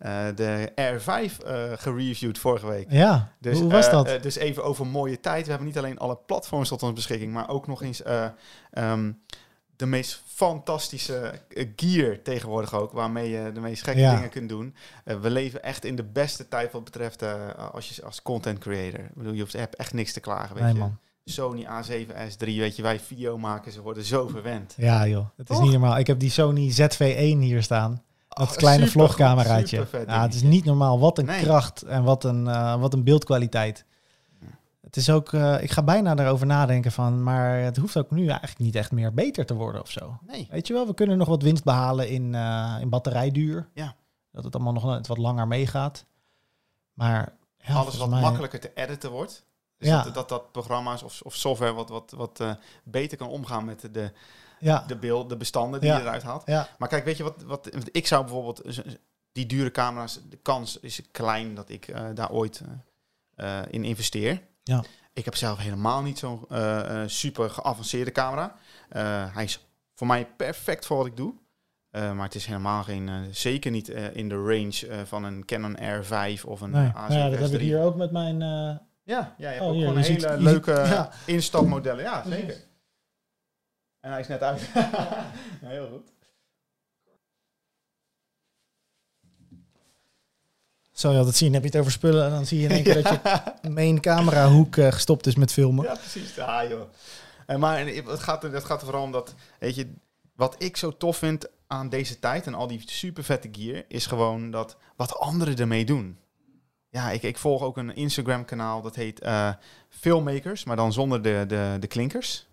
uh, 0.05 0.25
de 0.35 0.71
R5 0.75 1.45
uh, 1.47 1.63
gereviewd 1.75 2.37
vorige 2.37 2.67
week. 2.67 2.85
Ja, 2.89 3.31
dus, 3.39 3.59
hoe 3.59 3.71
was 3.71 3.89
dat? 3.89 4.07
Uh, 4.09 4.21
dus 4.21 4.35
even 4.35 4.63
over 4.63 4.87
mooie 4.87 5.19
tijd. 5.19 5.43
We 5.43 5.49
hebben 5.49 5.67
niet 5.67 5.77
alleen 5.77 5.97
alle 5.99 6.17
platforms 6.25 6.67
tot 6.69 6.81
onze 6.81 6.93
beschikking, 6.93 7.33
maar 7.33 7.49
ook 7.49 7.67
nog 7.67 7.83
eens 7.83 8.01
um, 8.73 9.21
de 9.75 9.85
meest 9.85 10.21
fantastische 10.25 11.33
gear 11.75 12.21
tegenwoordig 12.21 12.73
ook, 12.73 12.91
waarmee 12.91 13.29
je 13.29 13.51
de 13.53 13.59
meest 13.59 13.83
gekke 13.83 13.99
Ja. 13.99 14.15
dingen 14.15 14.29
kunt 14.29 14.49
doen. 14.49 14.75
we 15.03 15.29
leven 15.29 15.63
echt 15.63 15.85
in 15.85 15.95
de 15.95 16.03
beste 16.03 16.47
tijd 16.47 16.71
wat 16.71 16.83
betreft 16.83 17.23
als 17.71 17.89
je 17.89 18.03
als 18.03 18.21
content 18.21 18.59
creator. 18.59 18.99
Ik 18.99 19.13
bedoel, 19.15 19.33
je 19.33 19.45
hebt 19.51 19.75
echt 19.75 19.93
niks 19.93 20.13
te 20.13 20.19
klagen, 20.19 20.55
weet 20.55 20.63
Nee, 20.63 20.73
je. 20.73 20.79
man. 20.79 20.97
Sony 21.25 21.65
A7S3, 21.65 22.45
weet 22.45 22.75
je, 22.75 22.81
wij 22.81 22.99
video 22.99 23.37
maken, 23.37 23.71
ze 23.71 23.81
worden 23.81 24.03
zo 24.03 24.27
verwend. 24.27 24.73
Ja, 24.77 25.07
joh. 25.07 25.25
Het 25.37 25.49
is 25.49 25.55
Toch? 25.55 25.63
niet 25.63 25.71
normaal. 25.71 25.97
Ik 25.97 26.07
heb 26.07 26.19
die 26.19 26.29
Sony 26.29 26.71
ZV-1 26.71 27.37
hier 27.39 27.63
staan. 27.63 28.03
Dat 28.31 28.49
Oh, 28.49 28.55
kleine 28.55 28.87
vlogcameraatje. 28.87 29.87
Ja, 30.07 30.21
het 30.21 30.33
is 30.33 30.41
niet 30.41 30.65
normaal. 30.65 30.99
Wat 30.99 31.17
een 31.17 31.25
Nee. 31.25 31.41
kracht 31.43 31.81
en 31.81 32.03
wat 32.03 32.23
een, 32.23 32.47
eh, 32.47 32.79
wat 32.79 32.93
een 32.93 33.03
beeldkwaliteit. 33.03 33.85
Het 34.81 34.95
is 34.95 35.09
ook, 35.09 35.33
eh, 35.33 35.61
ik 35.63 35.71
ga 35.71 35.83
bijna 35.83 36.15
erover 36.17 36.45
nadenken 36.45 36.91
van, 36.91 37.23
maar 37.23 37.57
het 37.59 37.77
hoeft 37.77 37.97
ook 37.97 38.11
nu 38.11 38.27
eigenlijk 38.27 38.59
niet 38.59 38.75
echt 38.75 38.91
meer 38.91 39.13
beter 39.13 39.45
te 39.45 39.53
worden 39.53 39.81
of 39.81 39.89
zo. 39.91 40.17
Nee. 40.27 40.47
Weet 40.51 40.67
je 40.67 40.73
wel, 40.73 40.87
we 40.87 40.93
kunnen 40.93 41.17
nog 41.17 41.27
wat 41.27 41.41
winst 41.43 41.63
behalen 41.63 42.09
in, 42.09 42.35
eh, 42.35 42.75
in 42.79 42.89
batterijduur. 42.89 43.69
Ja. 43.73 43.95
Dat 44.31 44.43
het 44.43 44.55
allemaal 44.55 44.73
nog 44.73 44.85
net 44.85 45.07
wat 45.07 45.17
langer 45.17 45.47
meegaat. 45.47 46.05
Maar 46.93 47.33
ja, 47.57 47.73
Alles 47.73 47.97
wat 47.97 48.09
mij- 48.09 48.21
makkelijker 48.21 48.59
te 48.59 48.71
editen 48.75 49.11
wordt. 49.11 49.45
Dus 49.77 49.87
Ja. 49.87 50.03
dat, 50.03 50.13
dat 50.13 50.29
dat 50.29 50.51
programma's 50.51 51.03
of, 51.03 51.21
of 51.21 51.35
software 51.35 51.73
wat, 51.73 51.89
wat, 51.89 52.13
wat 52.17 52.43
beter 52.83 53.17
kan 53.17 53.27
omgaan 53.27 53.65
met 53.65 53.89
de, 53.91 54.11
Ja, 54.61 54.83
de, 54.87 54.95
beeld, 54.95 55.29
de 55.29 55.37
bestanden 55.37 55.79
die 55.79 55.89
Ja. 55.89 55.95
je 55.97 56.01
eruit 56.03 56.23
haalt. 56.23 56.43
ja, 56.45 56.67
Maar 56.77 56.87
kijk, 56.89 57.05
weet 57.05 57.17
je 57.17 57.23
wat, 57.23 57.43
wat 57.45 57.69
ik 57.91 58.07
zou 58.07 58.23
bijvoorbeeld 58.23 58.61
die 59.31 59.45
dure 59.45 59.71
camera's, 59.71 60.19
de 60.29 60.37
kans 60.37 60.79
is 60.79 61.01
klein 61.11 61.55
dat 61.55 61.69
ik 61.69 61.87
eh, 61.87 62.05
daar 62.13 62.31
ooit 62.31 62.61
eh, 63.35 63.59
eh, 63.59 63.65
in 63.69 63.83
investeer. 63.83 64.41
Ja. 64.63 64.83
Ik 65.13 65.25
heb 65.25 65.35
zelf 65.35 65.57
helemaal 65.57 66.01
niet 66.01 66.19
zo'n 66.19 66.45
super 67.05 67.49
geavanceerde 67.49 68.11
camera. 68.11 68.55
Hij 69.33 69.43
is 69.43 69.65
voor 69.95 70.07
mij 70.07 70.25
perfect 70.37 70.85
voor 70.85 70.97
wat 70.97 71.05
ik 71.05 71.17
doe. 71.17 71.33
Maar 71.91 72.23
het 72.23 72.35
is 72.35 72.45
helemaal 72.45 72.83
geen, 72.83 73.09
zeker 73.31 73.71
niet 73.71 73.87
in 73.89 74.29
de 74.29 74.35
range 74.35 75.05
van 75.05 75.23
een 75.23 75.45
Canon 75.45 75.77
R5 75.77 76.41
of 76.45 76.61
een 76.61 76.69
nee. 76.71 76.89
A7S3. 76.89 76.93
Nou 76.93 77.13
ja, 77.13 77.29
dat 77.29 77.39
heb 77.39 77.51
ik 77.51 77.59
hier 77.59 77.81
ook 77.81 77.95
met 77.95 78.11
mijn... 78.11 78.39
Ja, 78.39 78.79
ja 79.03 79.33
je 79.37 79.45
hebt 79.45 79.61
Oh, 79.61 79.67
ook 79.67 79.73
hier, 79.73 79.87
gewoon 79.87 80.01
hele 80.03 80.19
ziet- 80.19 80.39
leuke 80.39 80.75
ziet- 80.85 80.93
ja. 80.93 81.09
instapmodellen. 81.25 82.03
Ja, 82.03 82.23
zeker. 82.27 82.55
En 84.01 84.11
hij 84.11 84.19
is 84.19 84.27
net 84.27 84.41
uit. 84.41 84.69
Ja, 84.73 85.31
heel 85.61 85.87
goed. 85.89 86.09
Zo 90.91 91.11
je 91.11 91.17
altijd 91.17 91.35
zien, 91.35 91.53
heb 91.53 91.61
je 91.63 91.67
het 91.69 91.77
over 91.77 91.91
spullen 91.91 92.25
en 92.25 92.31
dan 92.31 92.45
zie 92.45 92.59
je 92.59 92.63
in 92.67 92.71
één 92.71 92.83
keer 92.83 93.03
dat 93.03 93.19
je 93.61 93.69
main 93.69 93.99
camerahoek 94.01 94.77
eh, 94.77 94.91
gestopt 94.91 95.27
is 95.27 95.35
met 95.35 95.51
filmen. 95.53 95.85
Ja, 95.85 95.93
precies. 95.95 96.35
Ja, 96.35 96.67
joh. 96.67 96.89
En 97.45 97.59
maar 97.59 97.77
en 97.77 98.05
het 98.05 98.19
gaat, 98.19 98.43
er- 98.43 98.53
het 98.53 98.63
gaat 98.63 98.79
er 98.79 98.85
vooral 98.85 99.03
om 99.03 99.11
dat, 99.11 99.35
weet 99.59 99.75
je, 99.75 99.93
wat 100.35 100.55
ik 100.63 100.77
zo 100.77 100.97
tof 100.97 101.17
vind 101.17 101.47
aan 101.67 101.89
deze 101.89 102.19
tijd 102.19 102.45
en 102.47 102.53
al 102.53 102.67
die 102.67 102.83
super 102.85 103.23
vette 103.23 103.49
gear, 103.51 103.83
is 103.87 104.05
gewoon 104.05 104.51
dat 104.51 104.77
wat 104.95 105.15
anderen 105.19 105.55
ermee 105.57 105.85
doen. 105.85 106.17
Ja, 106.89 107.11
ik, 107.11 107.23
ik 107.23 107.37
volg 107.37 107.61
ook 107.61 107.77
een 107.77 107.95
Instagram 107.95 108.45
kanaal 108.45 108.81
dat 108.81 108.95
heet 108.95 109.19
eh, 109.19 109.53
Filmmakers, 109.89 110.63
maar 110.63 110.75
dan 110.75 110.93
zonder 110.93 111.21
de, 111.21 111.43
de, 111.47 111.77
de 111.79 111.87
klinkers. 111.87 112.47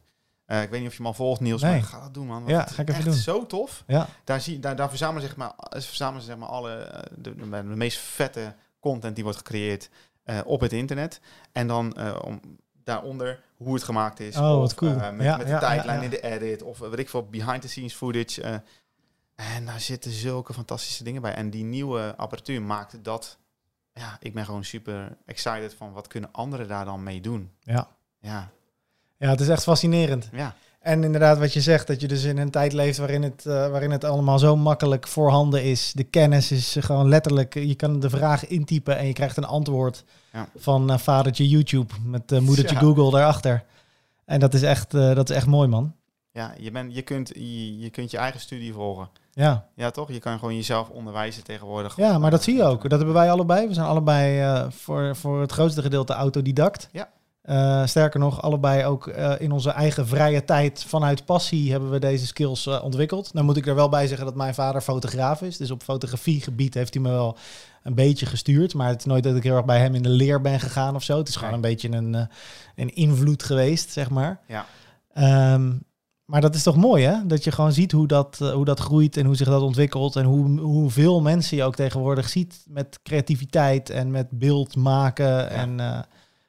Eh, 0.49 0.63
ik 0.63 0.71
weet 0.71 0.81
niet 0.81 0.89
of 0.89 0.95
je 0.97 1.03
hem 1.03 1.07
al 1.07 1.15
volgt, 1.15 1.41
Niels, 1.41 1.63
Nee. 1.63 1.71
maar 1.73 1.83
ga 1.83 2.01
dat 2.01 2.15
doen, 2.15 2.27
man. 2.27 2.45
Ja, 2.47 2.67
ga 2.67 2.83
ik 2.83 2.89
even 2.89 2.95
echt 2.95 3.05
doen. 3.05 3.15
zo 3.15 3.47
tof. 3.47 3.85
Ja, 3.87 4.07
Daar, 4.25 4.41
zie, 4.41 4.59
daar, 4.59 4.77
daar 4.77 4.89
verzamelen, 4.89 5.23
zeg 5.23 5.37
maar, 5.37 5.53
eh, 5.57 5.81
verzamelen 5.81 6.21
ze 6.23 6.27
zeg 6.29 6.37
maar 6.39 6.49
alle 6.49 6.75
eh, 6.75 7.03
de, 7.17 7.35
de, 7.35 7.49
de 7.51 7.63
meest 7.63 7.99
vette 7.99 8.55
content 8.81 9.15
die 9.15 9.25
wordt 9.25 9.39
gecreëerd 9.39 9.91
op 10.45 10.61
het 10.61 10.73
internet. 10.73 11.21
En 11.53 11.67
dan 11.67 12.01
om, 12.23 12.41
daaronder 12.85 13.41
hoe 13.57 13.75
het 13.75 13.83
gemaakt 13.83 14.21
is. 14.21 14.37
Oh, 14.37 14.59
wat 14.59 14.75
cool. 14.75 14.95
met, 14.95 15.23
Ja, 15.25 15.37
met 15.37 15.47
de 15.47 15.53
ja, 15.53 15.59
tijdlijn 15.59 16.03
in 16.03 16.11
de 16.11 16.21
edit. 16.21 16.63
Of 16.63 16.79
weet 16.79 16.99
ik 16.99 17.09
veel, 17.09 17.27
behind 17.29 17.63
the 17.63 17.69
scenes 17.69 17.95
footage. 17.95 18.63
en 19.35 19.67
daar 19.67 19.81
zitten 19.81 20.11
zulke 20.11 20.53
fantastische 20.53 21.05
dingen 21.05 21.23
bij. 21.23 21.35
En 21.35 21.51
die 21.51 21.65
nieuwe 21.65 22.15
apparatuur 22.17 22.63
maakt 22.63 23.05
dat... 23.05 23.39
Ja, 23.93 24.17
ik 24.21 24.35
ben 24.35 24.45
gewoon 24.45 24.65
super 24.65 25.17
excited 25.27 25.75
van 25.75 25.93
wat 25.93 26.07
kunnen 26.07 26.33
anderen 26.33 26.69
daar 26.69 26.85
dan 26.85 27.03
mee 27.03 27.21
doen. 27.21 27.53
ja. 27.61 27.89
Ja, 28.21 28.51
ja, 29.19 29.29
het 29.29 29.41
is 29.41 29.49
echt 29.49 29.63
fascinerend. 29.63 30.29
ja. 30.33 30.55
En 30.79 31.05
inderdaad, 31.05 31.39
wat 31.39 31.53
je 31.53 31.61
zegt, 31.61 31.87
dat 31.87 32.01
je 32.01 32.09
dus 32.09 32.25
in 32.25 32.39
een 32.39 32.51
tijd 32.51 32.73
leeft 32.73 32.99
waarin 32.99 33.23
het, 33.23 33.47
eh, 33.47 33.53
waarin 33.71 33.91
het 33.91 34.05
allemaal 34.05 34.39
zo 34.39 34.57
makkelijk 34.57 35.07
voorhanden 35.09 35.63
is. 35.65 35.93
De 35.93 36.05
kennis 36.05 36.53
is 36.53 36.77
gewoon 36.81 37.09
letterlijk, 37.09 37.55
je 37.55 37.75
kan 37.75 38.01
de 38.01 38.11
vraag 38.11 38.47
intypen 38.47 38.99
en 38.99 39.07
je 39.07 39.13
krijgt 39.13 39.37
een 39.37 39.45
antwoord 39.45 40.05
Ja. 40.33 40.49
van 40.57 40.91
eh, 40.91 40.99
vadertje 40.99 41.49
YouTube 41.49 41.95
met 42.05 42.33
eh, 42.33 42.39
moedertje 42.39 42.75
Ja. 42.75 42.81
Google 42.81 43.11
daarachter. 43.11 43.65
En 44.25 44.41
dat 44.41 44.55
is 44.55 44.63
echt, 44.63 44.91
dat 44.91 45.31
is 45.31 45.37
echt 45.37 45.47
mooi, 45.47 45.69
man. 45.69 45.95
ja 46.33 46.55
je, 46.59 46.71
bent 46.71 46.95
je, 46.95 47.03
kunt, 47.03 47.29
je, 47.35 47.79
je 47.79 47.91
kunt 47.91 48.11
je 48.11 48.17
eigen 48.19 48.41
studie 48.41 48.73
volgen. 48.73 49.09
Ja. 49.33 49.67
Ja, 49.75 49.91
toch? 49.91 50.13
Je 50.13 50.19
kan 50.19 50.39
gewoon 50.39 50.55
jezelf 50.57 50.89
onderwijzen 50.89 51.45
tegenwoordig. 51.45 51.97
ja, 51.97 52.19
maar 52.19 52.31
dat 52.31 52.43
zie 52.43 52.57
je 52.57 52.63
ook. 52.65 52.83
Dat 52.83 52.99
hebben 52.99 53.13
wij 53.17 53.31
allebei. 53.31 53.67
We 53.69 53.75
zijn 53.75 53.87
allebei 53.87 54.67
voor, 54.71 55.17
voor 55.17 55.41
het 55.41 55.53
grootste 55.53 55.83
gedeelte 55.83 56.13
autodidact. 56.13 56.89
Ja. 56.93 57.09
Eh, 57.49 57.87
sterker 57.87 58.21
nog, 58.21 58.43
allebei 58.43 58.85
ook 58.85 59.07
eh, 59.07 59.35
in 59.39 59.53
onze 59.53 59.71
eigen 59.71 60.07
vrije 60.07 60.45
tijd 60.45 60.85
vanuit 60.89 61.25
passie 61.25 61.71
hebben 61.71 61.91
we 61.91 61.99
deze 61.99 62.27
skills 62.27 62.67
eh, 62.67 62.85
ontwikkeld. 62.85 63.33
Nou 63.33 63.47
moet 63.47 63.57
ik 63.57 63.67
er 63.67 63.75
wel 63.75 63.89
bij 63.89 64.07
zeggen 64.07 64.27
dat 64.27 64.35
mijn 64.35 64.55
vader 64.55 64.81
fotograaf 64.81 65.43
is. 65.43 65.57
Dus 65.57 65.71
op 65.71 65.83
fotografiegebied 65.83 66.75
heeft 66.75 66.95
hij 66.95 67.03
me 67.03 67.09
wel 67.09 67.37
een 67.83 67.95
beetje 67.95 68.27
gestuurd. 68.27 68.75
Maar 68.75 68.89
het 68.89 68.99
is 68.99 69.05
nooit 69.05 69.25
dat 69.25 69.37
ik 69.37 69.43
heel 69.43 69.57
erg 69.57 69.65
bij 69.65 69.79
hem 69.79 69.95
in 69.95 70.03
de 70.03 70.09
leer 70.09 70.41
ben 70.41 70.61
gegaan 70.61 70.95
of 70.95 71.03
zo. 71.03 71.19
Het 71.19 71.29
is 71.29 71.37
gewoon 71.37 71.55
een 71.55 71.61
beetje 71.61 71.91
een, 71.91 72.29
een 72.75 72.95
invloed 72.95 73.43
geweest, 73.43 73.91
zeg 73.91 74.11
maar. 74.11 74.41
Ja. 74.47 74.67
Ehm, 75.13 75.73
Maar 76.25 76.41
dat 76.41 76.55
is 76.55 76.63
toch 76.63 76.77
mooi, 76.77 77.05
hè? 77.05 77.27
Dat 77.27 77.45
je 77.45 77.53
gewoon 77.53 77.73
ziet 77.73 77.93
hoe 77.93 78.07
dat, 78.07 78.39
hoe 78.39 78.65
dat 78.65 78.81
groeit 78.81 79.17
en 79.17 79.27
hoe 79.27 79.37
zich 79.37 79.49
dat 79.49 79.63
ontwikkelt. 79.63 80.17
En 80.17 80.25
hoe, 80.25 80.61
hoeveel 80.61 81.21
mensen 81.21 81.57
je 81.57 81.65
ook 81.65 81.77
tegenwoordig 81.77 82.29
ziet 82.29 82.65
met 82.67 83.01
creativiteit 83.03 83.91
en 83.91 84.11
met 84.11 84.27
beeld 84.31 84.77
maken. 84.77 85.51
En 85.51 85.81
eh, 85.81 85.99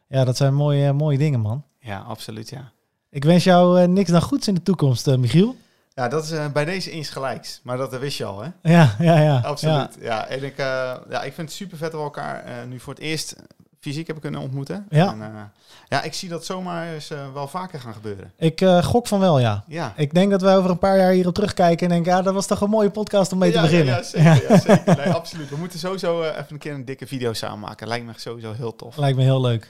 ja, 0.09 0.23
dat 0.25 0.37
zijn 0.37 0.53
mooie, 0.53 0.93
mooie 0.93 1.17
dingen, 1.17 1.39
man. 1.39 1.63
Ja, 1.79 1.99
absoluut, 1.99 2.49
ja. 2.49 2.71
Ik 3.09 3.23
wens 3.23 3.43
jou 3.43 3.81
eh, 3.81 3.87
niks 3.87 4.09
dan 4.09 4.21
goeds 4.21 4.47
in 4.47 4.53
de 4.53 4.63
toekomst, 4.63 5.07
eh, 5.07 5.15
Michiel. 5.15 5.55
Ja, 5.93 6.07
dat 6.07 6.23
is 6.23 6.31
eh, 6.31 6.45
bij 6.51 6.65
deze 6.65 6.91
insgelijks. 6.91 7.59
Maar 7.63 7.77
dat 7.77 7.97
wist 7.99 8.17
je 8.17 8.25
al, 8.25 8.41
hè? 8.41 8.49
Ja, 8.61 8.95
ja, 8.99 9.19
ja. 9.19 9.39
Absoluut. 9.39 9.97
Ja, 10.01 10.25
en 10.27 10.43
ik, 10.43 10.57
eh, 10.57 10.95
ja, 11.09 11.23
ik 11.23 11.33
vind 11.33 11.47
het 11.47 11.51
super 11.57 11.77
vet 11.77 11.91
dat 11.91 11.99
we 11.99 12.05
elkaar 12.05 12.43
eh, 12.43 12.53
nu 12.67 12.79
voor 12.79 12.93
het 12.93 13.01
eerst 13.01 13.35
fysiek 13.79 14.05
hebben 14.05 14.23
kunnen 14.23 14.41
ontmoeten. 14.41 14.85
Ja. 14.89 15.11
En, 15.11 15.21
eh, 15.21 15.41
ja, 15.87 16.01
ik 16.01 16.13
zie 16.13 16.29
dat 16.29 16.45
zomaar 16.45 16.93
eens 16.93 17.09
eh, 17.09 17.33
wel 17.33 17.47
vaker 17.47 17.79
gaan 17.79 17.93
gebeuren. 17.93 18.31
Ik 18.37 18.61
eh, 18.61 18.83
gok 18.83 19.07
van 19.07 19.19
wel, 19.19 19.39
ja. 19.39 19.63
Ja. 19.67 19.93
Ik 19.95 20.13
denk 20.13 20.31
dat 20.31 20.41
wij 20.41 20.57
over 20.57 20.69
een 20.69 20.77
paar 20.79 20.97
jaar 20.97 21.11
hierop 21.11 21.33
terugkijken 21.33 21.87
en 21.87 21.93
denken, 21.93 22.11
ja, 22.11 22.21
dat 22.21 22.33
was 22.33 22.45
toch 22.47 22.61
een 22.61 22.69
mooie 22.69 22.89
podcast 22.89 23.31
om 23.31 23.37
mee 23.37 23.51
te 23.51 23.61
beginnen. 23.61 23.93
Ja, 23.93 23.99
ja, 23.99 24.03
zeker. 24.03 24.51
Ja, 24.51 24.59
zeker. 24.75 24.97
Nee, 24.97 25.09
absoluut. 25.13 25.49
We 25.49 25.55
moeten 25.55 25.79
sowieso 25.79 26.21
eh, 26.21 26.27
even 26.29 26.45
een 26.49 26.57
keer 26.57 26.73
een 26.73 26.85
dikke 26.85 27.07
video 27.07 27.33
samen 27.33 27.59
maken. 27.59 27.87
Lijkt 27.87 28.05
me 28.05 28.11
sowieso 28.15 28.53
heel 28.53 28.75
tof. 28.75 28.97
Lijkt 28.97 29.17
me 29.17 29.23
heel 29.23 29.41
leuk. 29.41 29.69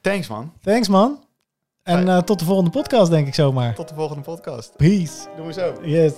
Thanks, 0.00 0.28
man. 0.28 0.52
Thanks, 0.62 0.88
man. 0.88 1.24
En 1.82 2.08
eh, 2.08 2.18
tot 2.18 2.38
de 2.38 2.44
volgende 2.44 2.70
podcast, 2.70 3.10
denk 3.10 3.26
ik 3.26 3.34
zomaar. 3.34 3.74
Tot 3.74 3.88
de 3.88 3.94
volgende 3.94 4.22
podcast. 4.22 4.76
Peace. 4.76 5.28
Doen 5.36 5.46
we 5.46 5.52
zo. 5.52 5.74
Yes. 5.82 6.12